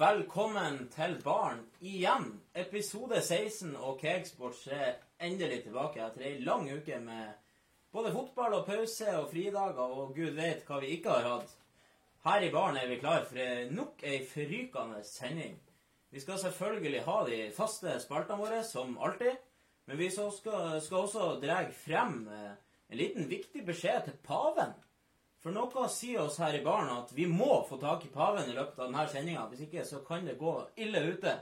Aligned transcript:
Velkommen 0.00 0.86
til 0.88 1.18
Barn 1.20 1.58
igjen. 1.84 2.30
Episode 2.56 3.18
16 3.20 3.74
og 3.76 3.98
Cakesports 4.00 4.62
er 4.72 4.94
endelig 5.20 5.58
tilbake 5.66 6.00
etter 6.00 6.24
ei 6.24 6.38
lang 6.40 6.64
uke 6.72 6.96
med 7.04 7.34
både 7.92 8.12
fotball 8.14 8.56
og 8.56 8.64
pause 8.64 9.10
og 9.18 9.26
fridager 9.28 9.82
og 9.84 10.14
gud 10.16 10.32
vet 10.38 10.64
hva 10.64 10.78
vi 10.80 10.94
ikke 10.94 11.12
har 11.12 11.28
hatt. 11.28 11.52
Her 12.24 12.46
i 12.46 12.50
Barn 12.54 12.80
er 12.80 12.88
vi 12.88 12.96
klar 13.02 13.28
for 13.28 13.74
nok 13.76 14.00
ei 14.08 14.22
forrykende 14.30 15.04
sending. 15.04 15.60
Vi 16.08 16.24
skal 16.24 16.40
selvfølgelig 16.46 17.04
ha 17.04 17.20
de 17.28 17.42
faste 17.58 18.00
spaltene 18.00 18.40
våre, 18.40 18.64
som 18.64 18.96
alltid. 18.96 19.36
Men 19.84 20.00
vi 20.00 20.08
skal, 20.16 20.80
skal 20.80 21.04
også 21.04 21.34
dra 21.44 21.60
frem 21.84 22.22
eh, 22.24 22.54
en 22.88 23.02
liten 23.04 23.28
viktig 23.28 23.68
beskjed 23.68 24.08
til 24.08 24.16
paven. 24.24 24.72
For 25.40 25.54
noe 25.56 25.86
sier 25.88 26.20
oss 26.26 26.38
her 26.42 26.58
i 26.58 26.64
baren 26.64 26.90
at 26.92 27.12
vi 27.16 27.24
må 27.28 27.62
få 27.68 27.78
tak 27.80 28.04
i 28.04 28.12
paven 28.12 28.50
i 28.50 28.56
løpet 28.56 28.78
av 28.78 28.90
denne 28.90 29.06
sendinga. 29.08 29.46
Hvis 29.48 29.64
ikke 29.66 29.86
så 29.88 30.02
kan 30.04 30.26
det 30.28 30.38
gå 30.40 30.52
ille 30.84 31.00
ute. 31.14 31.36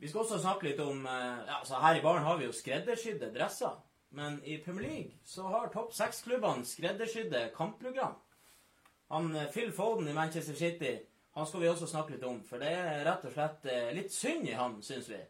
Vi 0.00 0.08
skal 0.08 0.24
også 0.24 0.40
snakke 0.40 0.68
litt 0.68 0.80
om 0.84 1.06
eh, 1.08 1.44
ja, 1.48 1.60
så 1.64 1.80
Her 1.80 1.98
i 1.98 2.02
baren 2.04 2.24
har 2.24 2.36
vi 2.40 2.48
jo 2.48 2.56
skreddersydde 2.56 3.32
dresser. 3.34 3.78
Men 4.16 4.40
i 4.44 4.58
Premier 4.64 4.88
League 4.88 5.20
så 5.24 5.46
har 5.48 5.70
topp 5.72 5.94
seks-klubbene 5.94 6.66
skreddersydde 6.66 7.50
kampprogram. 7.56 8.16
Han 9.14 9.32
eh, 9.36 9.48
Phil 9.52 9.72
Foden 9.72 10.08
i 10.08 10.16
Manchester 10.16 10.56
City 10.58 10.98
han 11.32 11.46
skal 11.46 11.60
vi 11.60 11.68
også 11.70 11.86
snakke 11.86 12.16
litt 12.16 12.24
om. 12.26 12.40
For 12.46 12.62
det 12.62 12.72
er 12.74 13.04
rett 13.06 13.24
og 13.24 13.34
slett 13.34 13.68
eh, 13.70 13.92
litt 13.96 14.12
synd 14.14 14.48
i 14.50 14.56
han, 14.58 14.80
syns 14.82 15.08
vi. 15.12 15.20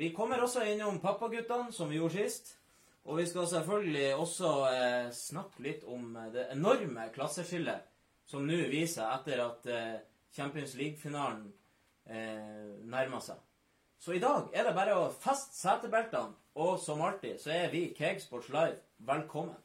Vi 0.00 0.12
kommer 0.16 0.40
også 0.40 0.64
innom 0.64 1.00
pappaguttene, 1.02 1.72
som 1.74 1.90
vi 1.90 1.98
gjorde 1.98 2.22
sist. 2.22 2.54
Og 3.10 3.16
vi 3.18 3.26
skal 3.26 3.46
selvfølgelig 3.50 4.14
også 4.14 4.50
eh, 4.70 5.08
snakke 5.10 5.62
litt 5.64 5.82
om 5.82 6.12
eh, 6.16 6.28
det 6.30 6.44
enorme 6.54 7.08
klasseskillet 7.10 7.88
som 8.30 8.44
nå 8.46 8.54
viser 8.70 9.02
etter 9.10 9.42
at 9.42 9.66
eh, 9.66 9.96
Champions 10.30 10.76
League-finalen 10.78 11.48
eh, 12.06 12.70
nærmer 12.86 13.18
seg. 13.24 13.40
Så 13.98 14.14
i 14.14 14.22
dag 14.22 14.54
er 14.54 14.68
det 14.68 14.76
bare 14.78 14.94
å 14.94 15.10
feste 15.10 15.58
setebeltene, 15.58 16.38
og 16.54 16.78
som 16.80 17.02
alltid 17.02 17.42
så 17.42 17.50
er 17.56 17.74
vi 17.74 17.88
Cakesports 17.98 18.48
Live. 18.54 18.78
Velkommen. 19.10 19.58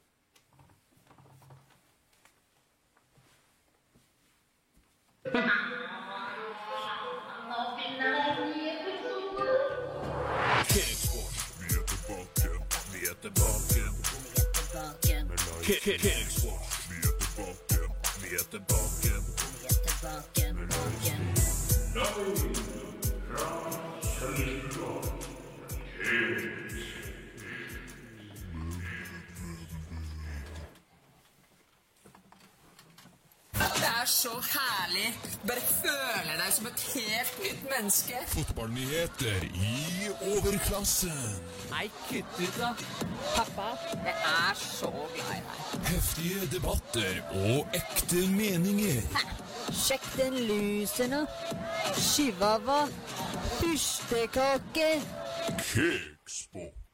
Cakesports. 5.29 5.84
Cakesports. 15.65 16.89
Vi 16.89 16.95
er 17.01 17.17
tilbake. 17.21 17.89
Vi 18.21 18.35
er 18.35 18.45
er 34.01 34.05
så 34.05 34.33
herlig. 34.53 35.07
Bare 35.47 35.63
føle 35.69 36.37
deg 36.39 36.53
som 36.57 36.67
et 36.69 36.83
helt 36.93 37.39
nytt 37.43 37.63
menneske. 37.71 38.21
Fotballnyheter 38.33 39.45
i 39.49 40.09
overklassen. 40.31 41.19
Nei, 41.71 41.87
kutt 42.09 42.39
ut, 42.41 42.59
da. 42.59 42.71
Pappa, 43.35 43.69
jeg 44.05 44.15
er 44.31 44.61
så 44.61 44.91
glad 45.15 45.33
i 45.37 45.41
deg. 45.47 45.65
Heftige 45.89 46.47
debatter 46.53 47.21
og 47.41 47.75
ekte 47.81 48.25
meninger. 48.35 49.03
Sjekk 49.73 50.07
den 50.19 50.39
luseren, 50.49 51.19
da. 51.19 51.53
Chihuahua. 51.97 52.85
Fyrstekake. 53.59 54.89
Cakesports. 55.59 56.84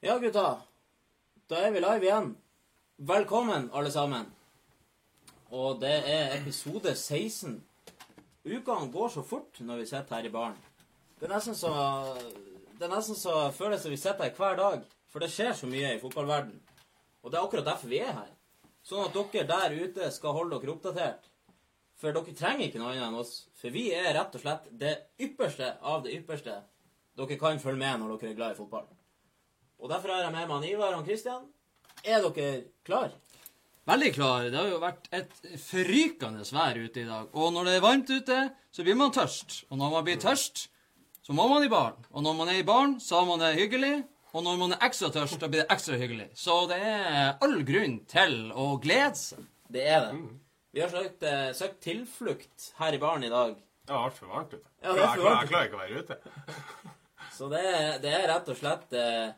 Ja, 0.00 0.14
gutta. 0.18 0.62
Da 1.46 1.58
er 1.60 1.74
vi 1.74 1.80
live 1.82 2.06
igjen. 2.06 2.30
Velkommen, 2.96 3.66
alle 3.76 3.90
sammen. 3.92 4.22
Og 5.52 5.74
det 5.82 5.90
er 6.08 6.38
episode 6.38 6.94
16. 6.96 7.58
Ukene 8.48 8.86
går 8.94 9.10
så 9.12 9.20
fort 9.20 9.58
når 9.60 9.82
vi 9.82 9.88
sitter 9.90 10.16
her 10.16 10.28
i 10.28 10.30
baren. 10.32 10.54
Det 11.18 11.26
er 11.28 11.34
nesten 11.34 11.58
så 11.58 11.72
Det 12.78 12.86
er 12.86 12.94
nesten 12.94 13.18
så 13.20 13.34
føles 13.52 13.82
som 13.84 13.92
vi 13.92 13.98
sitter 14.00 14.24
her 14.24 14.38
hver 14.38 14.56
dag. 14.56 14.86
For 15.12 15.20
det 15.20 15.28
skjer 15.34 15.52
så 15.58 15.68
mye 15.68 15.90
i 15.92 16.00
fotballverden. 16.00 16.54
Og 17.20 17.28
det 17.28 17.36
er 17.36 17.44
akkurat 17.44 17.68
derfor 17.68 17.92
vi 17.92 18.00
er 18.00 18.16
her. 18.22 18.30
Sånn 18.80 19.04
at 19.04 19.18
dere 19.18 19.44
der 19.50 19.76
ute 19.82 20.08
skal 20.16 20.32
holde 20.38 20.62
dere 20.62 20.78
oppdatert. 20.78 21.28
For 22.00 22.16
dere 22.16 22.38
trenger 22.40 22.70
ikke 22.70 22.80
noe 22.80 22.94
annet 22.94 23.10
enn 23.10 23.20
oss. 23.20 23.34
For 23.52 23.68
vi 23.68 23.90
er 23.92 24.14
rett 24.16 24.32
og 24.32 24.46
slett 24.46 24.72
det 24.72 24.96
ypperste 25.20 25.74
av 25.82 26.08
det 26.08 26.16
ypperste 26.22 26.56
dere 27.20 27.36
kan 27.44 27.60
følge 27.60 27.84
med 27.84 28.00
når 28.00 28.16
dere 28.16 28.32
er 28.32 28.40
glad 28.40 28.56
i 28.56 28.60
fotball. 28.62 28.88
Og 29.80 29.88
derfor 29.90 30.12
har 30.14 30.22
jeg 30.26 30.32
med 30.34 30.48
meg 30.50 30.68
Ivar 30.70 30.94
og 30.98 31.06
Kristian. 31.08 31.46
Er 32.04 32.22
dere 32.24 32.64
klar? 32.86 33.10
Veldig 33.88 34.10
klar. 34.14 34.44
Det 34.52 34.58
har 34.60 34.68
jo 34.70 34.78
vært 34.82 35.08
et 35.16 35.32
forrykende 35.64 36.44
vær 36.52 36.78
ute 36.84 37.00
i 37.02 37.08
dag. 37.08 37.30
Og 37.34 37.52
når 37.54 37.64
det 37.70 37.74
er 37.78 37.84
varmt 37.84 38.10
ute, 38.12 38.38
så 38.72 38.84
blir 38.86 38.98
man 39.00 39.12
tørst. 39.14 39.62
Og 39.70 39.80
når 39.80 39.94
man 39.96 40.04
blir 40.06 40.20
tørst, 40.20 40.66
så 41.24 41.32
må 41.36 41.48
man 41.50 41.64
i 41.64 41.70
baren. 41.72 41.96
Og 42.12 42.22
når 42.26 42.36
man 42.38 42.52
er 42.52 42.60
i 42.60 42.66
baren, 42.68 42.98
så 43.00 43.20
har 43.22 43.26
man 43.30 43.40
det 43.42 43.54
hyggelig. 43.58 43.94
Og 44.30 44.44
når 44.46 44.60
man 44.60 44.76
er 44.76 44.84
ekstra 44.86 45.08
tørst, 45.10 45.40
da 45.42 45.48
blir 45.50 45.64
det 45.64 45.72
ekstra 45.74 45.96
hyggelig. 45.98 46.28
Så 46.38 46.60
det 46.70 46.78
er 46.86 47.32
all 47.42 47.56
grunn 47.66 47.96
til 48.10 48.36
å 48.54 48.68
glede 48.82 49.16
seg. 49.18 49.42
Det 49.70 49.82
er 49.90 50.06
det. 50.06 50.20
Vi 50.76 50.84
har 50.84 50.92
søkt, 50.92 51.24
eh, 51.26 51.50
søkt 51.58 51.80
tilflukt 51.82 52.68
her 52.78 52.94
i 52.94 53.00
baren 53.02 53.24
i 53.26 53.32
dag. 53.32 53.56
Det 53.86 53.90
er 53.96 54.04
altfor 54.04 54.30
varmt 54.30 54.52
ute. 54.54 54.66
Ja, 54.84 54.92
det 54.94 55.00
er 55.02 55.06
jeg, 55.08 55.16
for 55.16 55.26
varmt. 55.26 55.40
jeg 55.40 55.50
klarer 55.50 55.66
ikke 55.66 55.78
å 55.78 55.82
være 55.82 55.98
ute. 56.04 56.16
Så 57.34 57.48
det, 57.50 57.62
er- 57.74 57.98
det 58.04 58.12
er 58.14 58.28
rett 58.30 58.48
og 58.52 58.56
slett 58.60 58.92
eh, 58.94 59.32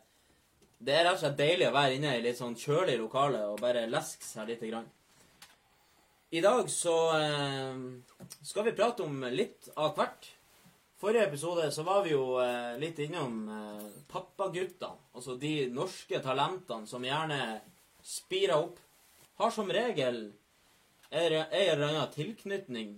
Det 0.82 0.94
er 0.96 1.04
rett 1.06 1.14
og 1.14 1.20
slett 1.22 1.38
deilig 1.38 1.68
å 1.68 1.74
være 1.76 1.94
inne 1.94 2.16
i 2.18 2.22
litt 2.24 2.38
sånn 2.40 2.56
kjølig 2.58 2.96
lokale 2.98 3.44
og 3.52 3.60
bare 3.62 3.84
leske 3.90 4.26
seg 4.26 4.48
lite 4.50 4.66
grann. 4.66 4.88
I 6.34 6.40
dag 6.42 6.70
så 6.72 6.94
eh, 7.18 7.82
skal 8.42 8.66
vi 8.66 8.72
prate 8.74 9.04
om 9.04 9.20
litt 9.30 9.68
av 9.76 9.92
hvert. 9.98 10.26
Forrige 10.98 11.28
episode 11.28 11.68
så 11.74 11.84
var 11.86 12.02
vi 12.06 12.14
jo 12.14 12.24
eh, 12.42 12.72
litt 12.82 12.98
innom 13.04 13.44
eh, 13.52 13.84
pappaguttene. 14.10 14.96
Altså 15.14 15.36
de 15.38 15.68
norske 15.70 16.18
talentene 16.24 16.88
som 16.90 17.04
gjerne 17.06 17.38
spirer 18.02 18.56
opp. 18.56 18.80
Har 19.38 19.54
som 19.54 19.70
regel 19.70 20.24
ei 21.12 21.26
en 21.28 21.44
eller 21.44 21.86
annen 21.90 22.12
tilknytning 22.14 22.96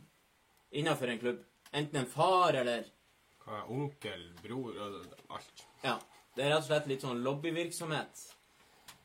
innenfor 0.71 1.11
en 1.11 1.21
klubb. 1.21 1.45
Enten 1.75 2.05
en 2.05 2.11
far 2.11 2.55
eller 2.55 2.87
Hva 3.45 3.61
er 3.61 3.71
onkel, 3.75 4.29
bror 4.41 4.79
alt. 4.79 5.65
ja, 5.83 5.99
det 6.35 6.45
er 6.45 6.51
rett 6.55 6.65
og 6.65 6.69
slett 6.69 6.89
litt 6.91 7.05
sånn 7.05 7.23
lobbyvirksomhet. 7.25 8.25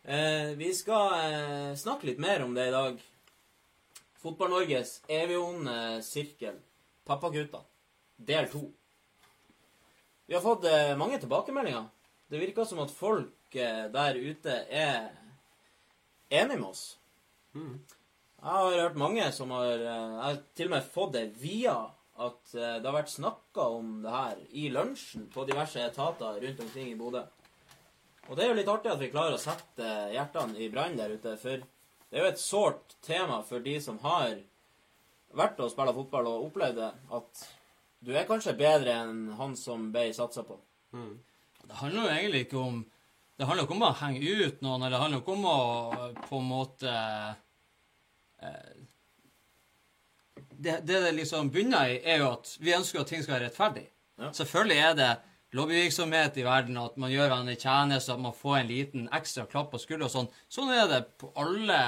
Eh, 0.04 0.56
vi 0.58 0.72
skal 0.74 1.14
eh, 1.20 1.76
snakke 1.78 2.10
litt 2.10 2.22
mer 2.22 2.44
om 2.46 2.56
det 2.58 2.70
i 2.70 2.74
dag. 2.74 3.04
Fotball-Norges 4.24 5.02
evigonde 5.08 6.02
sirkel. 6.04 6.58
Pappagutta. 7.06 7.62
Del 8.18 8.50
to. 8.52 8.66
Vi 10.26 10.36
har 10.36 10.42
fått 10.42 10.66
eh, 10.66 10.98
mange 10.98 11.20
tilbakemeldinger. 11.20 11.86
Det 12.30 12.38
virker 12.38 12.66
som 12.66 12.82
at 12.84 12.92
folk 12.94 13.56
eh, 13.56 13.86
der 13.94 14.18
ute 14.18 14.58
er 14.70 15.08
enige 16.30 16.60
med 16.60 16.68
oss. 16.70 16.84
Jeg 18.40 18.52
har 18.54 18.76
hørt 18.82 19.00
mange 19.00 19.32
som 19.32 19.52
har 19.52 19.72
eh, 19.72 19.86
Jeg 19.86 20.22
har 20.24 20.38
til 20.56 20.70
og 20.70 20.76
med 20.76 20.92
fått 20.94 21.16
det 21.16 21.26
via 21.42 21.78
at 22.20 22.54
eh, 22.56 22.78
det 22.80 22.88
har 22.88 22.96
vært 22.98 23.12
snakka 23.14 23.66
om 23.80 24.00
det 24.04 24.14
her 24.14 24.40
i 24.52 24.70
lunsjen 24.74 25.28
på 25.34 25.46
diverse 25.48 25.82
etater 25.84 26.40
rundt 26.44 26.64
omkring 26.66 26.92
i 26.92 26.98
Bodø. 27.00 27.24
Og 28.30 28.38
det 28.38 28.46
er 28.46 28.52
jo 28.52 28.58
litt 28.60 28.70
artig 28.70 28.92
at 28.92 29.02
vi 29.02 29.12
klarer 29.14 29.38
å 29.38 29.42
sette 29.42 29.86
eh, 29.86 30.14
hjertene 30.18 30.60
i 30.60 30.70
brann 30.74 30.98
der 31.00 31.16
ute, 31.16 31.36
for 31.42 31.64
det 31.64 32.18
er 32.18 32.26
jo 32.26 32.34
et 32.34 32.42
sårt 32.42 32.98
tema 33.06 33.40
for 33.46 33.64
de 33.66 33.78
som 33.82 33.98
har 34.04 34.36
vært 35.38 35.60
og 35.62 35.72
spilla 35.72 35.94
fotball 35.94 36.28
og 36.30 36.48
opplevd 36.50 36.80
det, 36.82 36.92
at 37.16 37.44
du 38.06 38.14
er 38.16 38.28
kanskje 38.30 38.56
bedre 38.58 38.96
enn 39.04 39.28
han 39.38 39.56
som 39.60 39.90
ble 39.94 40.08
satsa 40.16 40.42
på. 40.48 40.58
Det 41.70 41.78
handler 41.82 42.02
jo 42.08 42.16
egentlig 42.16 42.48
ikke 42.48 42.64
om 42.64 42.80
Det 43.38 43.46
handler 43.48 43.64
ikke 43.64 43.76
om 43.78 43.84
å 43.88 43.96
henge 43.96 44.20
ut 44.20 44.64
noen, 44.66 44.82
eller 44.82 44.96
det 44.98 45.00
handler 45.00 45.22
ikke 45.22 45.36
om 45.38 45.46
å 45.48 45.60
på 46.26 46.40
en 46.42 46.48
måte 46.50 46.96
eh, 48.44 48.72
det, 50.60 50.82
det 50.88 51.00
det 51.06 51.16
liksom 51.16 51.50
bunner 51.54 51.94
i, 51.94 51.98
er 52.04 52.22
jo 52.24 52.34
at 52.34 52.52
vi 52.60 52.76
ønsker 52.76 53.02
at 53.02 53.12
ting 53.12 53.24
skal 53.24 53.38
være 53.38 53.48
rettferdig. 53.48 53.86
Ja. 54.20 54.32
Selvfølgelig 54.36 54.80
er 54.84 54.96
det 55.00 55.12
lobbyvirksomhet 55.56 56.38
i 56.38 56.46
verden, 56.46 56.78
at 56.78 56.98
man 57.02 57.12
gjør 57.14 57.30
hverandre 57.32 57.56
tjeneste, 57.58 58.14
at 58.14 58.22
man 58.22 58.36
får 58.38 58.58
en 58.60 58.70
liten 58.70 59.08
ekstra 59.16 59.48
klapp 59.50 59.72
på 59.74 59.80
skuldra 59.82 60.10
og 60.10 60.14
sånn. 60.14 60.28
Sånn 60.52 60.74
er 60.76 60.90
det 60.92 61.00
på 61.22 61.32
alle 61.40 61.80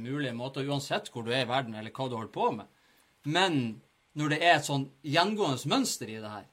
mulige 0.00 0.34
måter, 0.34 0.66
uansett 0.66 1.12
hvor 1.12 1.26
du 1.26 1.30
er 1.30 1.44
i 1.44 1.50
verden, 1.50 1.76
eller 1.78 1.94
hva 1.94 2.08
du 2.08 2.16
holder 2.16 2.32
på 2.34 2.48
med. 2.56 2.70
Men 3.28 3.58
når 4.18 4.34
det 4.34 4.38
er 4.40 4.56
et 4.56 4.66
sånn 4.66 4.88
gjengående 5.06 5.70
mønster 5.70 6.08
i 6.10 6.16
det 6.22 6.30
her 6.30 6.46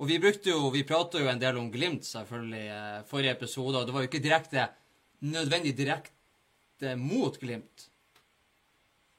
Og 0.00 0.08
vi 0.08 0.16
brukte 0.22 0.48
jo, 0.48 0.70
vi 0.72 0.80
pratet 0.86 1.20
jo 1.20 1.28
en 1.28 1.42
del 1.42 1.58
om 1.60 1.68
Glimt, 1.70 2.06
selvfølgelig, 2.08 2.62
i 2.64 3.08
forrige 3.10 3.34
episode, 3.36 3.76
og 3.76 3.86
det 3.86 3.94
var 3.94 4.06
jo 4.06 4.08
ikke 4.08 4.22
direkte 4.24 4.64
nødvendig 5.20 5.74
direkte 5.76 6.94
mot 6.96 7.36
Glimt. 7.36 7.90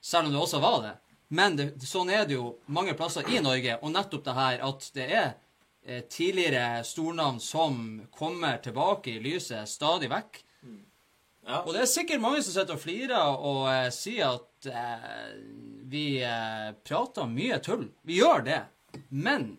Selv 0.01 0.25
om 0.25 0.33
det 0.33 0.41
også 0.41 0.59
var 0.63 0.79
det. 0.87 0.95
Men 1.31 1.55
det, 1.55 1.69
sånn 1.87 2.11
er 2.11 2.25
det 2.27 2.35
jo 2.35 2.55
mange 2.67 2.95
plasser 2.99 3.27
i 3.31 3.39
Norge, 3.43 3.77
og 3.79 3.93
nettopp 3.93 4.25
det 4.25 4.35
her 4.35 4.63
at 4.67 4.87
det 4.95 5.07
er 5.07 5.27
eh, 5.85 6.03
tidligere 6.11 6.83
stornavn 6.87 7.39
som 7.43 7.77
kommer 8.11 8.59
tilbake 8.63 9.15
i 9.15 9.21
lyset 9.23 9.69
stadig 9.71 10.11
vekk. 10.11 10.41
Ja. 11.47 11.63
Og 11.65 11.73
det 11.73 11.81
er 11.83 11.89
sikkert 11.89 12.21
mange 12.21 12.41
som 12.45 12.53
sitter 12.53 12.77
og 12.77 12.83
flirer 12.83 13.37
og 13.41 13.63
eh, 13.71 13.87
sier 13.93 14.37
at 14.37 14.67
eh, 14.69 15.31
vi 15.89 16.05
eh, 16.25 16.69
prater 16.85 17.29
mye 17.29 17.57
tull. 17.65 17.87
Vi 18.05 18.19
gjør 18.19 18.45
det. 18.45 18.61
Men 19.09 19.55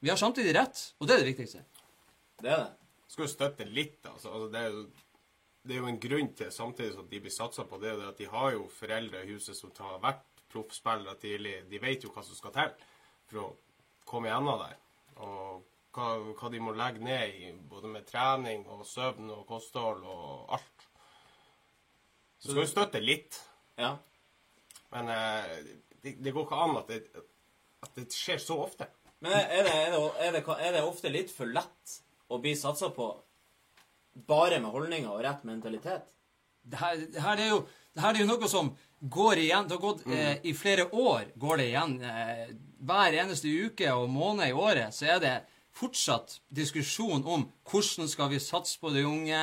vi 0.00 0.12
har 0.12 0.20
samtidig 0.20 0.54
rett, 0.56 0.80
og 1.00 1.08
det 1.08 1.16
er 1.16 1.24
det 1.24 1.32
viktigste. 1.32 1.64
Det 2.40 2.52
er 2.52 2.62
det. 2.64 2.72
Skal 3.10 3.26
jo 3.26 3.32
støtte 3.32 3.66
litt, 3.68 4.00
altså. 4.04 4.32
altså 4.32 4.48
det, 4.52 4.62
er 4.62 4.72
jo, 4.74 4.80
det 5.66 5.74
er 5.74 5.78
jo 5.80 5.90
en 5.90 6.00
grunn 6.00 6.32
til, 6.36 6.50
samtidig 6.52 6.96
som 6.96 7.06
de 7.10 7.20
blir 7.22 7.32
satsa 7.32 7.64
på, 7.68 7.78
det 7.80 7.94
det 8.00 8.08
at 8.10 8.18
de 8.20 8.26
har 8.32 8.50
jo 8.56 8.66
foreldre 8.72 9.22
i 9.22 9.30
huset 9.30 9.56
som 9.56 9.72
har 9.78 10.00
vært 10.02 10.35
proffspillere 10.56 11.16
tidlig. 11.20 11.56
De 11.70 11.80
vet 11.82 12.04
jo 12.04 12.12
hva 12.14 12.24
som 12.24 12.38
skal 12.38 12.54
til 12.56 12.74
for 13.28 13.42
å 13.42 13.48
komme 14.08 14.30
gjennom 14.30 14.62
der. 14.62 14.76
Og 15.24 15.64
hva, 15.96 16.08
hva 16.36 16.50
de 16.52 16.62
må 16.62 16.74
legge 16.76 17.04
ned 17.04 17.36
i, 17.40 17.52
både 17.70 17.90
med 17.92 18.08
trening 18.08 18.66
og 18.72 18.84
søvn 18.88 19.32
og 19.34 19.46
kosthold 19.48 20.04
og 20.04 20.56
alt. 20.56 20.88
Så 22.40 22.52
skal 22.52 22.62
jo 22.62 22.70
støtte 22.70 23.02
litt. 23.02 23.40
Ja. 23.80 23.94
Men 24.94 25.12
eh, 25.12 25.54
det, 26.02 26.16
det 26.22 26.32
går 26.32 26.46
ikke 26.46 26.62
an 26.66 26.80
at 26.80 26.92
det, 26.92 27.24
at 27.84 27.96
det 27.98 28.08
skjer 28.14 28.42
så 28.42 28.60
ofte. 28.66 28.88
Men 29.24 29.32
er 29.32 29.64
det, 29.64 29.72
er, 29.72 29.94
det, 29.94 30.02
er, 30.20 30.34
det, 30.36 30.42
er 30.44 30.76
det 30.76 30.84
ofte 30.84 31.12
litt 31.12 31.32
for 31.32 31.48
lett 31.48 31.96
å 32.28 32.38
bli 32.42 32.52
satsa 32.58 32.92
på 32.94 33.08
bare 34.28 34.60
med 34.60 34.72
holdninger 34.72 35.10
og 35.12 35.24
rett 35.24 35.46
mentalitet? 35.48 36.12
Det 36.66 36.78
her, 36.80 37.00
det 37.14 37.22
her, 37.22 37.40
er, 37.40 37.50
jo, 37.54 37.60
det 37.94 38.02
her 38.04 38.16
er 38.16 38.24
jo 38.24 38.28
noe 38.28 38.48
som 38.50 38.72
går 39.00 39.38
igjen. 39.38 39.68
Det 39.68 39.74
har 39.74 39.82
gått 39.82 40.06
eh, 40.06 40.38
I 40.42 40.54
flere 40.54 40.88
år 40.92 41.32
går 41.34 41.60
det 41.60 41.68
igjen. 41.70 41.94
Eh, 42.02 42.48
hver 42.86 43.18
eneste 43.22 43.48
uke 43.48 43.92
og 43.92 44.10
måned 44.12 44.48
i 44.48 44.56
året 44.56 44.94
så 44.94 45.16
er 45.16 45.22
det 45.22 45.36
fortsatt 45.76 46.38
diskusjon 46.48 47.24
om 47.24 47.46
hvordan 47.68 48.08
skal 48.08 48.30
vi 48.32 48.40
satse 48.40 48.78
på 48.80 48.92
de 48.94 49.04
unge, 49.04 49.40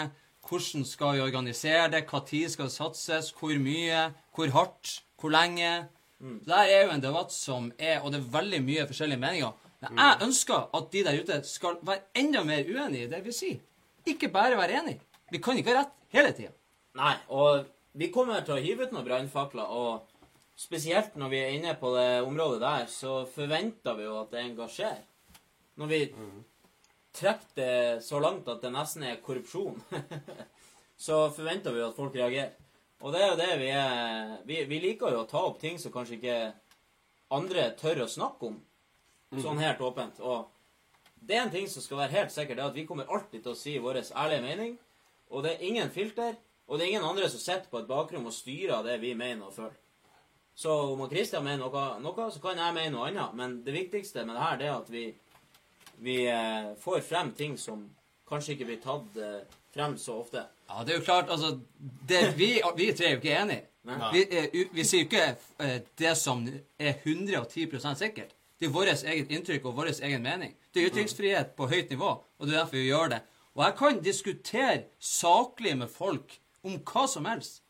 hvordan 0.49 0.85
skal 0.87 1.17
vi 1.17 1.25
organisere 1.25 1.89
det, 1.93 2.05
hva 2.09 2.23
tid 2.25 2.49
skal 2.51 2.69
det 2.69 2.75
satses, 2.75 3.31
hvor 3.37 3.53
mye, 3.61 4.07
hvor 4.35 4.53
hardt, 4.55 5.01
hvor 5.21 5.33
lenge. 5.33 5.87
Det 6.23 6.55
her 6.55 6.71
er 6.71 6.85
jo 6.87 6.95
en 6.95 7.03
debatt 7.03 7.33
som 7.35 7.65
er 7.77 7.99
Og 7.99 8.13
det 8.13 8.21
er 8.21 8.31
veldig 8.31 8.59
mye 8.63 8.87
forskjellige 8.87 9.19
meninger. 9.19 9.51
Men 9.83 9.99
jeg 9.99 10.27
ønsker 10.29 10.69
at 10.77 10.91
de 10.93 11.03
der 11.03 11.19
ute 11.19 11.39
skal 11.43 11.79
være 11.83 12.05
enda 12.15 12.43
mer 12.47 12.63
uenige 12.63 13.07
i 13.07 13.11
det 13.11 13.19
vi 13.25 13.33
sier. 13.35 13.59
Ikke 14.07 14.29
bare 14.31 14.57
være 14.57 14.79
enige. 14.79 15.01
Vi 15.31 15.41
kan 15.43 15.57
ikke 15.59 15.73
ha 15.73 15.81
rett 15.81 15.95
hele 16.15 16.31
tida. 16.31 16.53
Nei, 16.95 17.15
og 17.27 17.65
vi 17.93 18.09
kommer 18.13 18.41
til 18.45 18.55
å 18.55 18.61
hive 18.61 18.87
ut 18.87 18.93
noen 18.95 19.05
brannfakler, 19.05 19.69
og 19.69 20.09
spesielt 20.57 21.15
når 21.19 21.29
vi 21.33 21.41
er 21.41 21.53
inne 21.57 21.75
på 21.79 21.93
det 21.95 22.23
området 22.25 22.61
der, 22.63 22.87
så 22.89 23.21
forventer 23.29 23.97
vi 23.97 24.07
jo 24.07 24.17
at 24.21 24.33
det 24.33 24.43
engasjerer. 24.47 25.03
Når 25.81 25.89
vi 25.89 26.01
trekker 27.13 27.55
det 27.57 28.03
så 28.05 28.19
langt 28.21 28.49
at 28.49 28.61
det 28.61 28.73
nesten 28.73 29.05
er 29.07 29.21
korrupsjon, 29.25 29.79
så 31.05 31.27
forventer 31.33 31.73
vi 31.73 31.81
jo 31.81 31.89
at 31.89 31.97
folk 31.97 32.17
reagerer. 32.17 32.53
Og 33.03 33.13
det 33.13 33.21
er 33.21 33.31
jo 33.31 33.39
det 33.39 33.53
vi 33.59 33.69
er 33.75 34.35
Vi, 34.47 34.61
vi 34.69 34.77
liker 34.79 35.11
jo 35.11 35.23
å 35.25 35.27
ta 35.27 35.41
opp 35.43 35.57
ting 35.59 35.75
som 35.81 35.91
kanskje 35.91 36.15
ikke 36.15 36.37
andre 37.35 37.65
tør 37.75 38.05
å 38.05 38.09
snakke 38.09 38.47
om, 38.47 38.57
sånn 39.41 39.61
helt 39.61 39.81
åpent. 39.83 40.21
Og 40.21 40.47
det 41.19 41.35
er 41.35 41.45
en 41.45 41.53
ting 41.53 41.67
som 41.69 41.83
skal 41.83 42.03
være 42.03 42.17
helt 42.19 42.33
sikkert, 42.33 42.57
det 42.57 42.63
er 42.63 42.71
at 42.71 42.77
vi 42.77 42.87
kommer 42.87 43.09
alltid 43.09 43.43
til 43.43 43.53
å 43.53 43.57
si 43.57 43.75
vår 43.81 44.01
ærlige 44.03 44.45
mening. 44.45 44.75
Og 45.33 45.43
det 45.45 45.55
er 45.55 45.65
ingen 45.65 45.89
filter, 45.93 46.37
og 46.67 46.77
det 46.77 46.85
er 46.85 46.93
ingen 46.93 47.07
andre 47.07 47.29
som 47.29 47.41
sitter 47.41 47.69
på 47.71 47.81
et 47.81 47.89
bakrom 47.89 48.27
og 48.29 48.35
styrer 48.35 48.85
det 48.85 48.99
vi 49.01 49.13
mener 49.17 49.47
og 49.47 49.55
føler. 49.55 49.79
Så 50.55 50.73
om 50.93 51.01
Kristian 51.09 51.43
mener 51.43 51.65
noe, 51.65 51.83
noe, 52.03 52.29
så 52.31 52.41
kan 52.41 52.59
jeg 52.61 52.75
mene 52.75 52.93
noe 52.93 53.09
annet. 53.09 53.33
Men 53.37 53.57
det 53.65 53.73
viktigste 53.73 54.25
med 54.25 54.37
det 54.37 54.45
her, 54.45 54.59
det 54.59 54.69
er 54.69 54.75
at 54.75 54.91
vi, 54.93 55.03
vi 56.05 56.17
eh, 56.29 56.73
får 56.81 57.01
frem 57.07 57.33
ting 57.37 57.57
som 57.57 57.87
kanskje 58.29 58.55
ikke 58.55 58.69
blir 58.69 58.81
tatt 58.83 59.17
eh, 59.17 59.39
frem 59.73 59.97
så 59.97 60.19
ofte. 60.21 60.45
Ja, 60.69 60.85
det 60.85 60.93
er 60.93 61.01
jo 61.01 61.07
klart, 61.07 61.33
altså 61.33 61.55
det, 62.09 62.21
vi, 62.37 62.55
vi 62.77 62.91
tre 62.93 63.09
er 63.09 63.17
jo 63.17 63.23
ikke 63.23 63.39
enige. 63.39 63.65
Vi, 64.13 64.21
eh, 64.29 64.61
vi 64.71 64.85
sier 64.87 65.03
jo 65.03 65.09
ikke 65.09 65.81
det 65.99 66.13
som 66.21 66.45
er 66.79 67.01
110% 67.01 67.99
sikkert. 67.99 68.37
Det 68.59 68.69
er 68.69 68.75
vårt 68.77 69.03
eget 69.03 69.33
inntrykk 69.33 69.65
og 69.67 69.75
vår 69.81 69.89
egen 70.05 70.23
mening. 70.23 70.53
Det 70.71 70.83
er 70.83 70.93
ytringsfrihet 70.93 71.57
på 71.57 71.67
høyt 71.67 71.89
nivå, 71.91 72.13
og 72.13 72.45
det 72.47 72.53
er 72.53 72.61
derfor 72.61 72.77
vi 72.77 72.87
gjør 72.87 73.15
det. 73.17 73.23
Og 73.57 73.65
jeg 73.65 73.75
kan 73.81 73.99
diskutere 74.05 74.77
saklig 75.01 75.73
med 75.77 75.91
folk 75.91 76.37
om 76.63 76.79
hva 76.79 77.03
som 77.09 77.27
helst. 77.29 77.61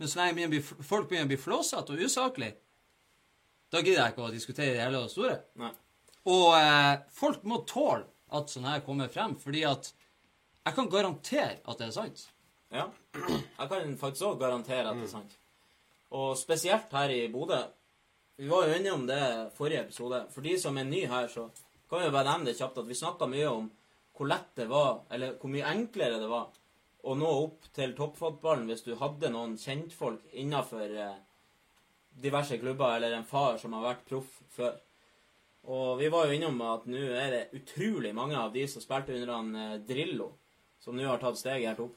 Men 0.00 0.08
så 0.08 0.22
lenge 0.22 0.62
folk 0.64 1.08
begynner 1.10 1.28
å 1.28 1.32
bli 1.32 1.40
flåsete 1.40 1.94
og 1.94 2.02
usaklige, 2.04 2.56
da 3.70 3.82
gidder 3.84 4.00
jeg 4.00 4.14
ikke 4.14 4.26
å 4.26 4.32
diskutere 4.34 4.74
det 4.74 4.82
hele 4.82 5.02
og 5.04 5.10
store. 5.12 5.36
Nei. 5.60 5.70
Og 6.30 6.46
eh, 6.56 6.94
folk 7.14 7.44
må 7.48 7.60
tåle 7.68 8.06
at 8.34 8.50
sånn 8.50 8.66
her 8.66 8.82
kommer 8.86 9.10
frem, 9.12 9.36
fordi 9.38 9.62
at 9.68 9.92
jeg 10.66 10.76
kan 10.76 10.90
garantere 10.90 11.60
at 11.62 11.78
det 11.78 11.86
er 11.86 11.94
sant. 11.94 12.24
Ja. 12.74 12.88
Jeg 13.14 13.70
kan 13.70 13.94
faktisk 14.00 14.26
òg 14.28 14.40
garantere 14.42 14.90
at 14.90 14.98
det 14.98 15.06
er 15.06 15.12
sant. 15.12 15.36
Og 16.16 16.34
spesielt 16.38 16.90
her 16.94 17.12
i 17.14 17.22
Bodø. 17.30 17.60
Vi 18.40 18.48
var 18.50 18.66
jo 18.66 18.76
innom 18.78 19.04
det 19.06 19.22
forrige 19.56 19.84
episode. 19.84 20.24
For 20.34 20.44
de 20.44 20.56
som 20.58 20.78
er 20.80 20.88
nye 20.88 21.10
her, 21.10 21.28
så 21.30 21.46
kan 21.90 22.00
vi 22.00 22.08
jo 22.08 22.14
bare 22.14 22.32
nevne 22.32 22.50
det 22.50 22.56
kjapt 22.58 22.80
at 22.82 22.88
vi 22.88 22.98
snakka 22.98 23.28
mye 23.30 23.50
om 23.50 23.68
hvor 24.16 24.28
lett 24.28 24.50
det 24.58 24.66
var, 24.68 25.04
eller 25.14 25.36
hvor 25.40 25.52
mye 25.52 25.68
enklere 25.70 26.18
det 26.20 26.28
var 26.28 26.50
å 27.02 27.16
nå 27.16 27.30
opp 27.46 27.66
til 27.76 27.94
toppfotballen 27.96 28.68
hvis 28.68 28.84
du 28.86 28.92
hadde 29.00 29.30
noen 29.32 29.56
kjentfolk 29.60 30.34
innafor 30.36 30.92
eh, 30.92 31.18
diverse 32.20 32.58
klubber, 32.60 32.96
eller 32.96 33.16
en 33.16 33.26
far 33.26 33.58
som 33.60 33.74
har 33.76 33.86
vært 33.86 34.06
proff 34.08 34.40
før. 34.52 34.76
Og 35.70 35.98
vi 36.00 36.08
var 36.12 36.26
jo 36.26 36.36
innom 36.36 36.60
at 36.64 36.86
nå 36.88 37.00
er 37.20 37.32
det 37.34 37.42
utrolig 37.56 38.12
mange 38.16 38.36
av 38.36 38.52
de 38.52 38.66
som 38.68 38.82
spilte 38.82 39.14
under 39.16 39.34
han 39.34 39.50
eh, 39.56 39.80
Drillo, 39.88 40.30
som 40.80 40.96
nå 40.96 41.08
har 41.08 41.20
tatt 41.22 41.40
steget 41.40 41.72
helt 41.72 41.84
opp 41.88 41.96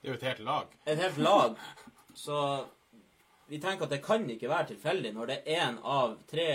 Det 0.00 0.08
er 0.08 0.14
jo 0.14 0.18
et 0.18 0.28
helt 0.30 0.46
lag. 0.46 0.78
et 0.84 1.02
helt 1.02 1.18
lag. 1.22 1.58
Så 2.14 2.38
vi 3.48 3.60
tenker 3.60 3.86
at 3.86 3.92
det 3.92 4.04
kan 4.04 4.24
ikke 4.30 4.50
være 4.50 4.72
tilfeldig 4.72 5.12
når 5.16 5.28
det 5.30 5.42
er 5.44 5.66
en 5.68 5.78
av 5.84 6.16
tre 6.30 6.48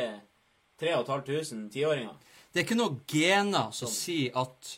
3500 0.78 1.70
tiåringer. 1.74 2.14
Det 2.52 2.62
er 2.62 2.66
ikke 2.68 2.78
noen 2.78 3.00
gener 3.10 3.72
som 3.74 3.90
sier 3.90 4.36
at 4.38 4.78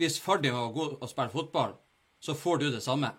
hvis 0.00 0.18
far 0.20 0.40
din 0.42 0.54
var 0.56 0.72
god 0.74 0.96
å 1.04 1.08
spille 1.08 1.32
fotball, 1.32 1.74
så 2.24 2.34
får 2.34 2.62
du 2.62 2.70
det 2.72 2.80
samme. 2.80 3.10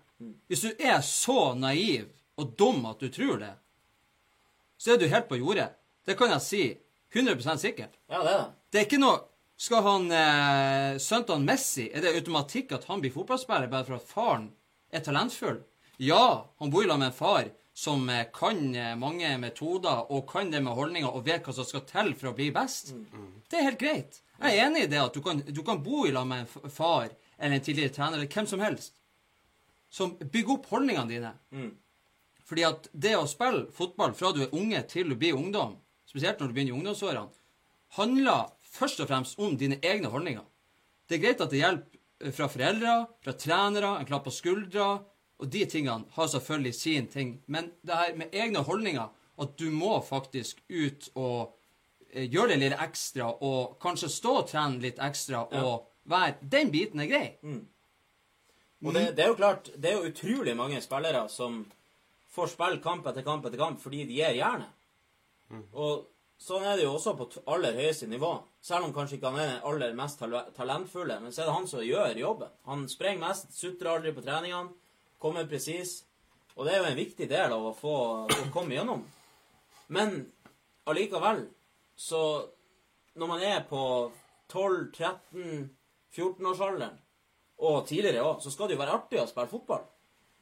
Hvis 0.50 0.64
du 0.66 0.72
er 0.80 1.02
så 1.06 1.54
naiv 1.54 2.08
og 2.42 2.56
dum 2.58 2.86
at 2.90 3.00
du 3.04 3.12
tror 3.14 3.38
det, 3.44 3.54
så 4.82 4.96
er 4.96 5.00
du 5.00 5.08
helt 5.12 5.30
på 5.30 5.38
jordet. 5.40 5.70
Det 6.06 6.18
kan 6.18 6.34
jeg 6.34 6.42
si 6.46 6.64
100 7.16 7.58
sikkert. 7.62 7.94
Ja, 8.10 8.24
det 8.24 8.32
er 8.32 8.40
det. 8.40 8.52
Det 8.72 8.82
er 8.82 8.88
ikke 8.90 9.02
noe 9.02 9.24
Skal 9.56 9.86
han 9.86 10.10
eh, 10.12 10.98
sønnen 11.00 11.46
Messi 11.48 11.86
Er 11.88 12.04
det 12.04 12.12
automatikk 12.18 12.74
at 12.76 12.90
han 12.90 13.00
blir 13.00 13.14
fotballspiller 13.14 13.70
bare 13.72 13.88
for 13.88 13.96
at 13.96 14.10
faren 14.10 14.50
er 14.92 15.00
talentfull? 15.06 15.62
Ja, 15.96 16.50
han 16.60 16.74
bor 16.74 16.84
lag 16.84 17.00
med 17.00 17.14
en 17.14 17.16
far 17.16 17.48
som 17.72 18.10
eh, 18.12 18.26
kan 18.36 18.60
eh, 18.76 18.98
mange 19.00 19.30
metoder 19.40 20.12
og 20.12 20.28
kan 20.28 20.52
det 20.52 20.60
med 20.66 20.76
holdninger 20.76 21.08
og 21.08 21.24
vet 21.28 21.48
hva 21.48 21.56
som 21.56 21.68
skal 21.68 21.86
til 21.88 22.12
for 22.20 22.34
å 22.34 22.36
bli 22.36 22.50
best. 22.56 22.92
Det 23.48 23.62
er 23.62 23.70
helt 23.70 23.80
greit. 23.80 24.20
Jeg 24.42 24.58
er 24.58 24.66
enig 24.68 24.84
i 24.84 24.92
det 24.92 25.00
at 25.00 25.16
du 25.16 25.24
kan, 25.24 25.40
du 25.40 25.64
kan 25.64 25.80
bo 25.84 26.04
lag 26.12 26.28
med 26.28 26.44
en 26.44 26.72
far 26.72 27.16
eller 27.40 27.58
en 27.58 27.66
tidligere 27.66 27.94
trener 27.96 28.20
eller 28.20 28.32
hvem 28.32 28.48
som 28.48 28.64
helst 28.64 28.96
som 29.96 30.18
bygger 30.20 30.58
opp 30.58 30.70
holdningene 30.74 31.12
dine. 31.12 31.32
Fordi 32.46 32.66
at 32.68 32.90
det 32.92 33.16
å 33.18 33.26
spille 33.30 33.66
fotball 33.74 34.14
fra 34.18 34.34
du 34.36 34.44
er 34.46 34.56
unge 34.56 34.82
til 34.92 35.10
du 35.10 35.16
blir 35.18 35.38
ungdom, 35.38 35.78
spesielt 36.10 36.42
når 36.42 36.52
du 36.52 36.58
begynner 36.58 36.76
i 36.76 36.80
ungdomsårene, 36.80 37.32
handler 37.96 38.52
først 38.76 39.02
og 39.02 39.10
fremst 39.10 39.40
om 39.40 39.56
dine 39.58 39.80
egne 39.86 40.12
holdninger. 40.12 40.44
Det 41.08 41.18
er 41.18 41.24
greit 41.24 41.44
at 41.44 41.54
det 41.54 41.62
hjelper 41.62 42.36
fra 42.36 42.48
foreldre, 42.52 42.96
fra 43.24 43.36
trenere, 43.40 43.92
en 44.00 44.10
klapp 44.10 44.26
på 44.28 44.34
skuldra, 44.36 44.90
og 45.36 45.52
de 45.52 45.66
tingene 45.68 46.12
har 46.16 46.30
selvfølgelig 46.32 46.76
sin 46.76 47.08
ting. 47.12 47.36
Men 47.48 47.72
det 47.86 47.96
her 48.00 48.16
med 48.20 48.36
egne 48.36 48.64
holdninger, 48.68 49.10
at 49.36 49.58
du 49.60 49.68
må 49.72 49.98
faktisk 50.04 50.62
ut 50.70 51.10
og 51.16 51.56
eh, 52.12 52.28
gjøre 52.32 52.54
det 52.54 52.62
litt 52.62 52.80
ekstra, 52.84 53.32
og 53.44 53.76
kanskje 53.84 54.12
stå 54.12 54.38
og 54.42 54.48
trene 54.52 54.84
litt 54.84 55.02
ekstra, 55.04 55.44
og 55.60 55.88
være 56.06 56.36
Den 56.42 56.72
biten 56.72 57.00
er 57.02 57.10
grei. 57.10 57.28
Og 58.86 58.94
det, 58.94 59.16
det 59.18 59.24
er 59.24 59.32
jo 59.32 59.38
klart, 59.40 59.70
det 59.76 59.92
er 59.92 59.96
jo 59.98 60.10
utrolig 60.12 60.56
mange 60.58 60.82
spillere 60.82 61.26
som 61.30 61.64
får 62.36 62.52
spille 62.54 62.82
kamp 62.84 63.08
etter 63.08 63.26
kamp 63.26 63.46
etter 63.48 63.58
kamp 63.62 63.82
fordi 63.82 64.04
de 64.10 64.20
er 64.22 64.36
jernet. 64.38 64.72
Og 65.74 66.06
sånn 66.42 66.66
er 66.66 66.76
det 66.78 66.86
jo 66.86 66.96
også 66.98 67.16
på 67.18 67.30
aller 67.54 67.78
høyeste 67.78 68.10
nivå. 68.12 68.34
Selv 68.66 68.88
om 68.88 68.94
kanskje 68.94 69.18
ikke 69.18 69.32
han 69.32 69.42
er 69.42 69.52
den 69.54 69.70
aller 69.70 69.96
mest 69.98 70.20
tal 70.20 70.36
talentfulle, 70.58 71.20
men 71.24 71.34
så 71.34 71.44
er 71.44 71.50
det 71.50 71.56
han 71.56 71.70
som 71.70 71.86
gjør 71.86 72.20
jobben. 72.20 72.52
Han 72.70 72.88
sprenger 72.92 73.28
mest, 73.28 73.54
sutrer 73.56 73.94
aldri 73.94 74.14
på 74.14 74.26
treningene, 74.26 74.74
kommer 75.22 75.48
presis. 75.50 76.04
Og 76.56 76.66
det 76.66 76.76
er 76.76 76.84
jo 76.84 76.92
en 76.92 77.00
viktig 77.00 77.28
del 77.30 77.54
av 77.56 77.66
å 77.70 77.76
få 77.76 77.96
å 78.26 78.50
komme 78.54 78.76
gjennom. 78.76 79.04
Men 79.88 80.26
allikevel, 80.86 81.48
så 81.96 82.22
Når 83.16 83.28
man 83.28 83.42
er 83.48 83.62
på 83.64 83.82
12-13-14-årsalderen, 86.16 86.98
og 87.66 87.86
tidligere 87.88 88.24
òg, 88.26 88.42
så 88.44 88.52
skal 88.52 88.68
det 88.68 88.76
jo 88.76 88.82
være 88.82 88.98
artig 88.98 89.22
å 89.22 89.28
spille 89.30 89.52
fotball. 89.52 89.86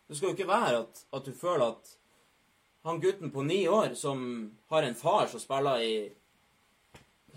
Det 0.07 0.17
skal 0.17 0.29
jo 0.31 0.37
ikke 0.37 0.49
være 0.49 0.79
at, 0.83 1.03
at 1.13 1.27
du 1.27 1.33
føler 1.37 1.67
at 1.71 1.93
han 2.83 2.99
gutten 2.99 3.31
på 3.31 3.45
ni 3.47 3.63
år 3.71 3.93
som 3.95 4.23
har 4.73 4.83
en 4.83 4.97
far 4.97 5.29
som 5.31 5.39
spiller 5.39 5.85
i 5.85 5.93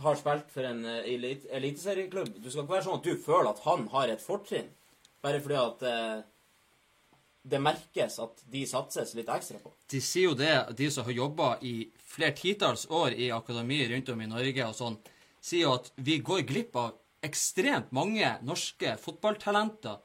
har 0.03 0.17
spilt 0.19 0.51
for 0.53 0.67
en 0.69 0.85
eh, 0.85 1.05
elit, 1.15 1.47
eliteserieklubb 1.51 2.35
Du 2.43 2.51
skal 2.51 2.65
ikke 2.65 2.75
være 2.75 2.85
sånn 2.85 2.99
at 2.99 3.07
du 3.07 3.15
føler 3.21 3.51
at 3.53 3.63
han 3.65 3.87
har 3.95 4.13
et 4.13 4.21
fortrinn, 4.23 4.69
bare 5.25 5.41
fordi 5.41 5.57
at 5.61 5.85
eh, 5.89 6.19
det 7.47 7.63
merkes 7.63 8.19
at 8.21 8.43
de 8.51 8.65
satses 8.67 9.15
litt 9.15 9.31
ekstra 9.31 9.61
på. 9.63 9.71
De 9.89 10.01
sier 10.03 10.33
jo 10.33 10.37
det, 10.39 10.53
de 10.77 10.91
som 10.91 11.07
har 11.07 11.15
jobba 11.15 11.53
i 11.63 11.77
flere 12.03 12.35
titalls 12.35 12.89
år 12.91 13.15
i 13.15 13.31
akademi 13.33 13.85
rundt 13.93 14.11
om 14.11 14.23
i 14.23 14.31
Norge 14.31 14.67
og 14.67 14.75
sånn, 14.75 14.97
sier 15.39 15.69
jo 15.69 15.77
at 15.79 15.93
vi 15.95 16.19
går 16.27 16.43
glipp 16.49 16.77
av 16.81 16.97
ekstremt 17.23 17.93
mange 17.93 18.37
norske 18.43 18.97
fotballtalenter 19.01 19.99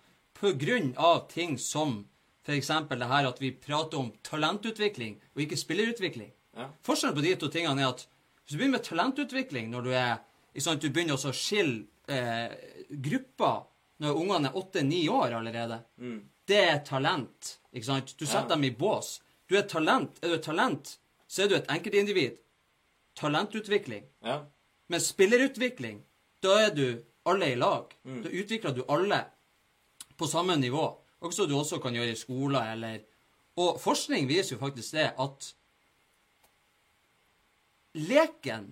av 0.98 1.28
ting 1.30 1.58
som 1.60 2.08
f.eks. 2.44 2.68
det 2.90 3.08
her 3.08 3.28
at 3.30 3.40
vi 3.42 3.52
prater 3.52 4.00
om 4.00 4.12
talentutvikling 4.24 5.20
og 5.36 5.42
ikke 5.44 5.58
spillerutvikling. 5.60 6.32
Ja. 6.58 6.70
Forskjellen 6.84 7.16
på 7.16 7.22
de 7.22 7.36
to 7.36 7.48
tingene 7.54 7.82
er 7.84 7.92
at 7.94 8.08
hvis 8.42 8.56
du 8.56 8.58
begynner 8.58 8.80
med 8.80 8.88
talentutvikling 8.88 9.70
når 9.70 9.84
du 9.86 9.92
er 9.94 10.18
sånn, 10.60 10.80
Du 10.82 10.90
begynner 10.90 11.14
å 11.16 11.32
skille 11.32 11.86
eh, 12.10 12.50
grupper 12.90 13.68
når 14.02 14.18
ungene 14.18 14.50
er 14.50 14.58
åtte-ni 14.58 15.04
år 15.10 15.38
allerede. 15.38 15.78
Det 16.48 16.58
er 16.58 16.80
talent. 16.84 17.60
ikke 17.72 17.86
sant? 17.86 18.16
Du 18.18 18.26
setter 18.26 18.50
Ja. 18.50 18.56
dem 18.56 18.64
i 18.64 18.72
bås. 18.72 19.22
Du 19.48 19.56
er 19.56 19.62
talent. 19.62 20.18
Er 20.24 20.28
du 20.30 20.34
et 20.34 20.44
talent, 20.44 20.98
så 21.28 21.44
er 21.44 21.48
du 21.48 21.56
et 21.56 21.68
enkeltindivid. 21.70 22.38
Talentutvikling. 23.16 24.04
Ja. 24.24 24.46
Men 24.90 25.00
spillerutvikling, 25.00 26.02
da 26.42 26.58
er 26.66 26.76
du 26.76 26.86
alle 27.30 27.52
i 27.54 27.56
lag. 27.56 27.94
Da 28.24 28.30
utvikler 28.30 28.76
du 28.76 28.84
alle 28.90 29.24
på 30.18 30.28
samme 30.28 30.56
nivå. 30.56 30.86
Og 31.22 31.34
så 31.34 31.46
du 31.46 31.56
også 31.58 31.80
kan 31.82 31.96
gjøre 31.96 32.16
i 32.16 32.20
skoler 32.20 32.74
eller 32.74 33.02
Og 33.60 33.76
forskning 33.82 34.30
viser 34.30 34.56
jo 34.56 34.62
faktisk 34.62 34.94
det 34.96 35.10
at 35.20 35.48
leken, 38.00 38.70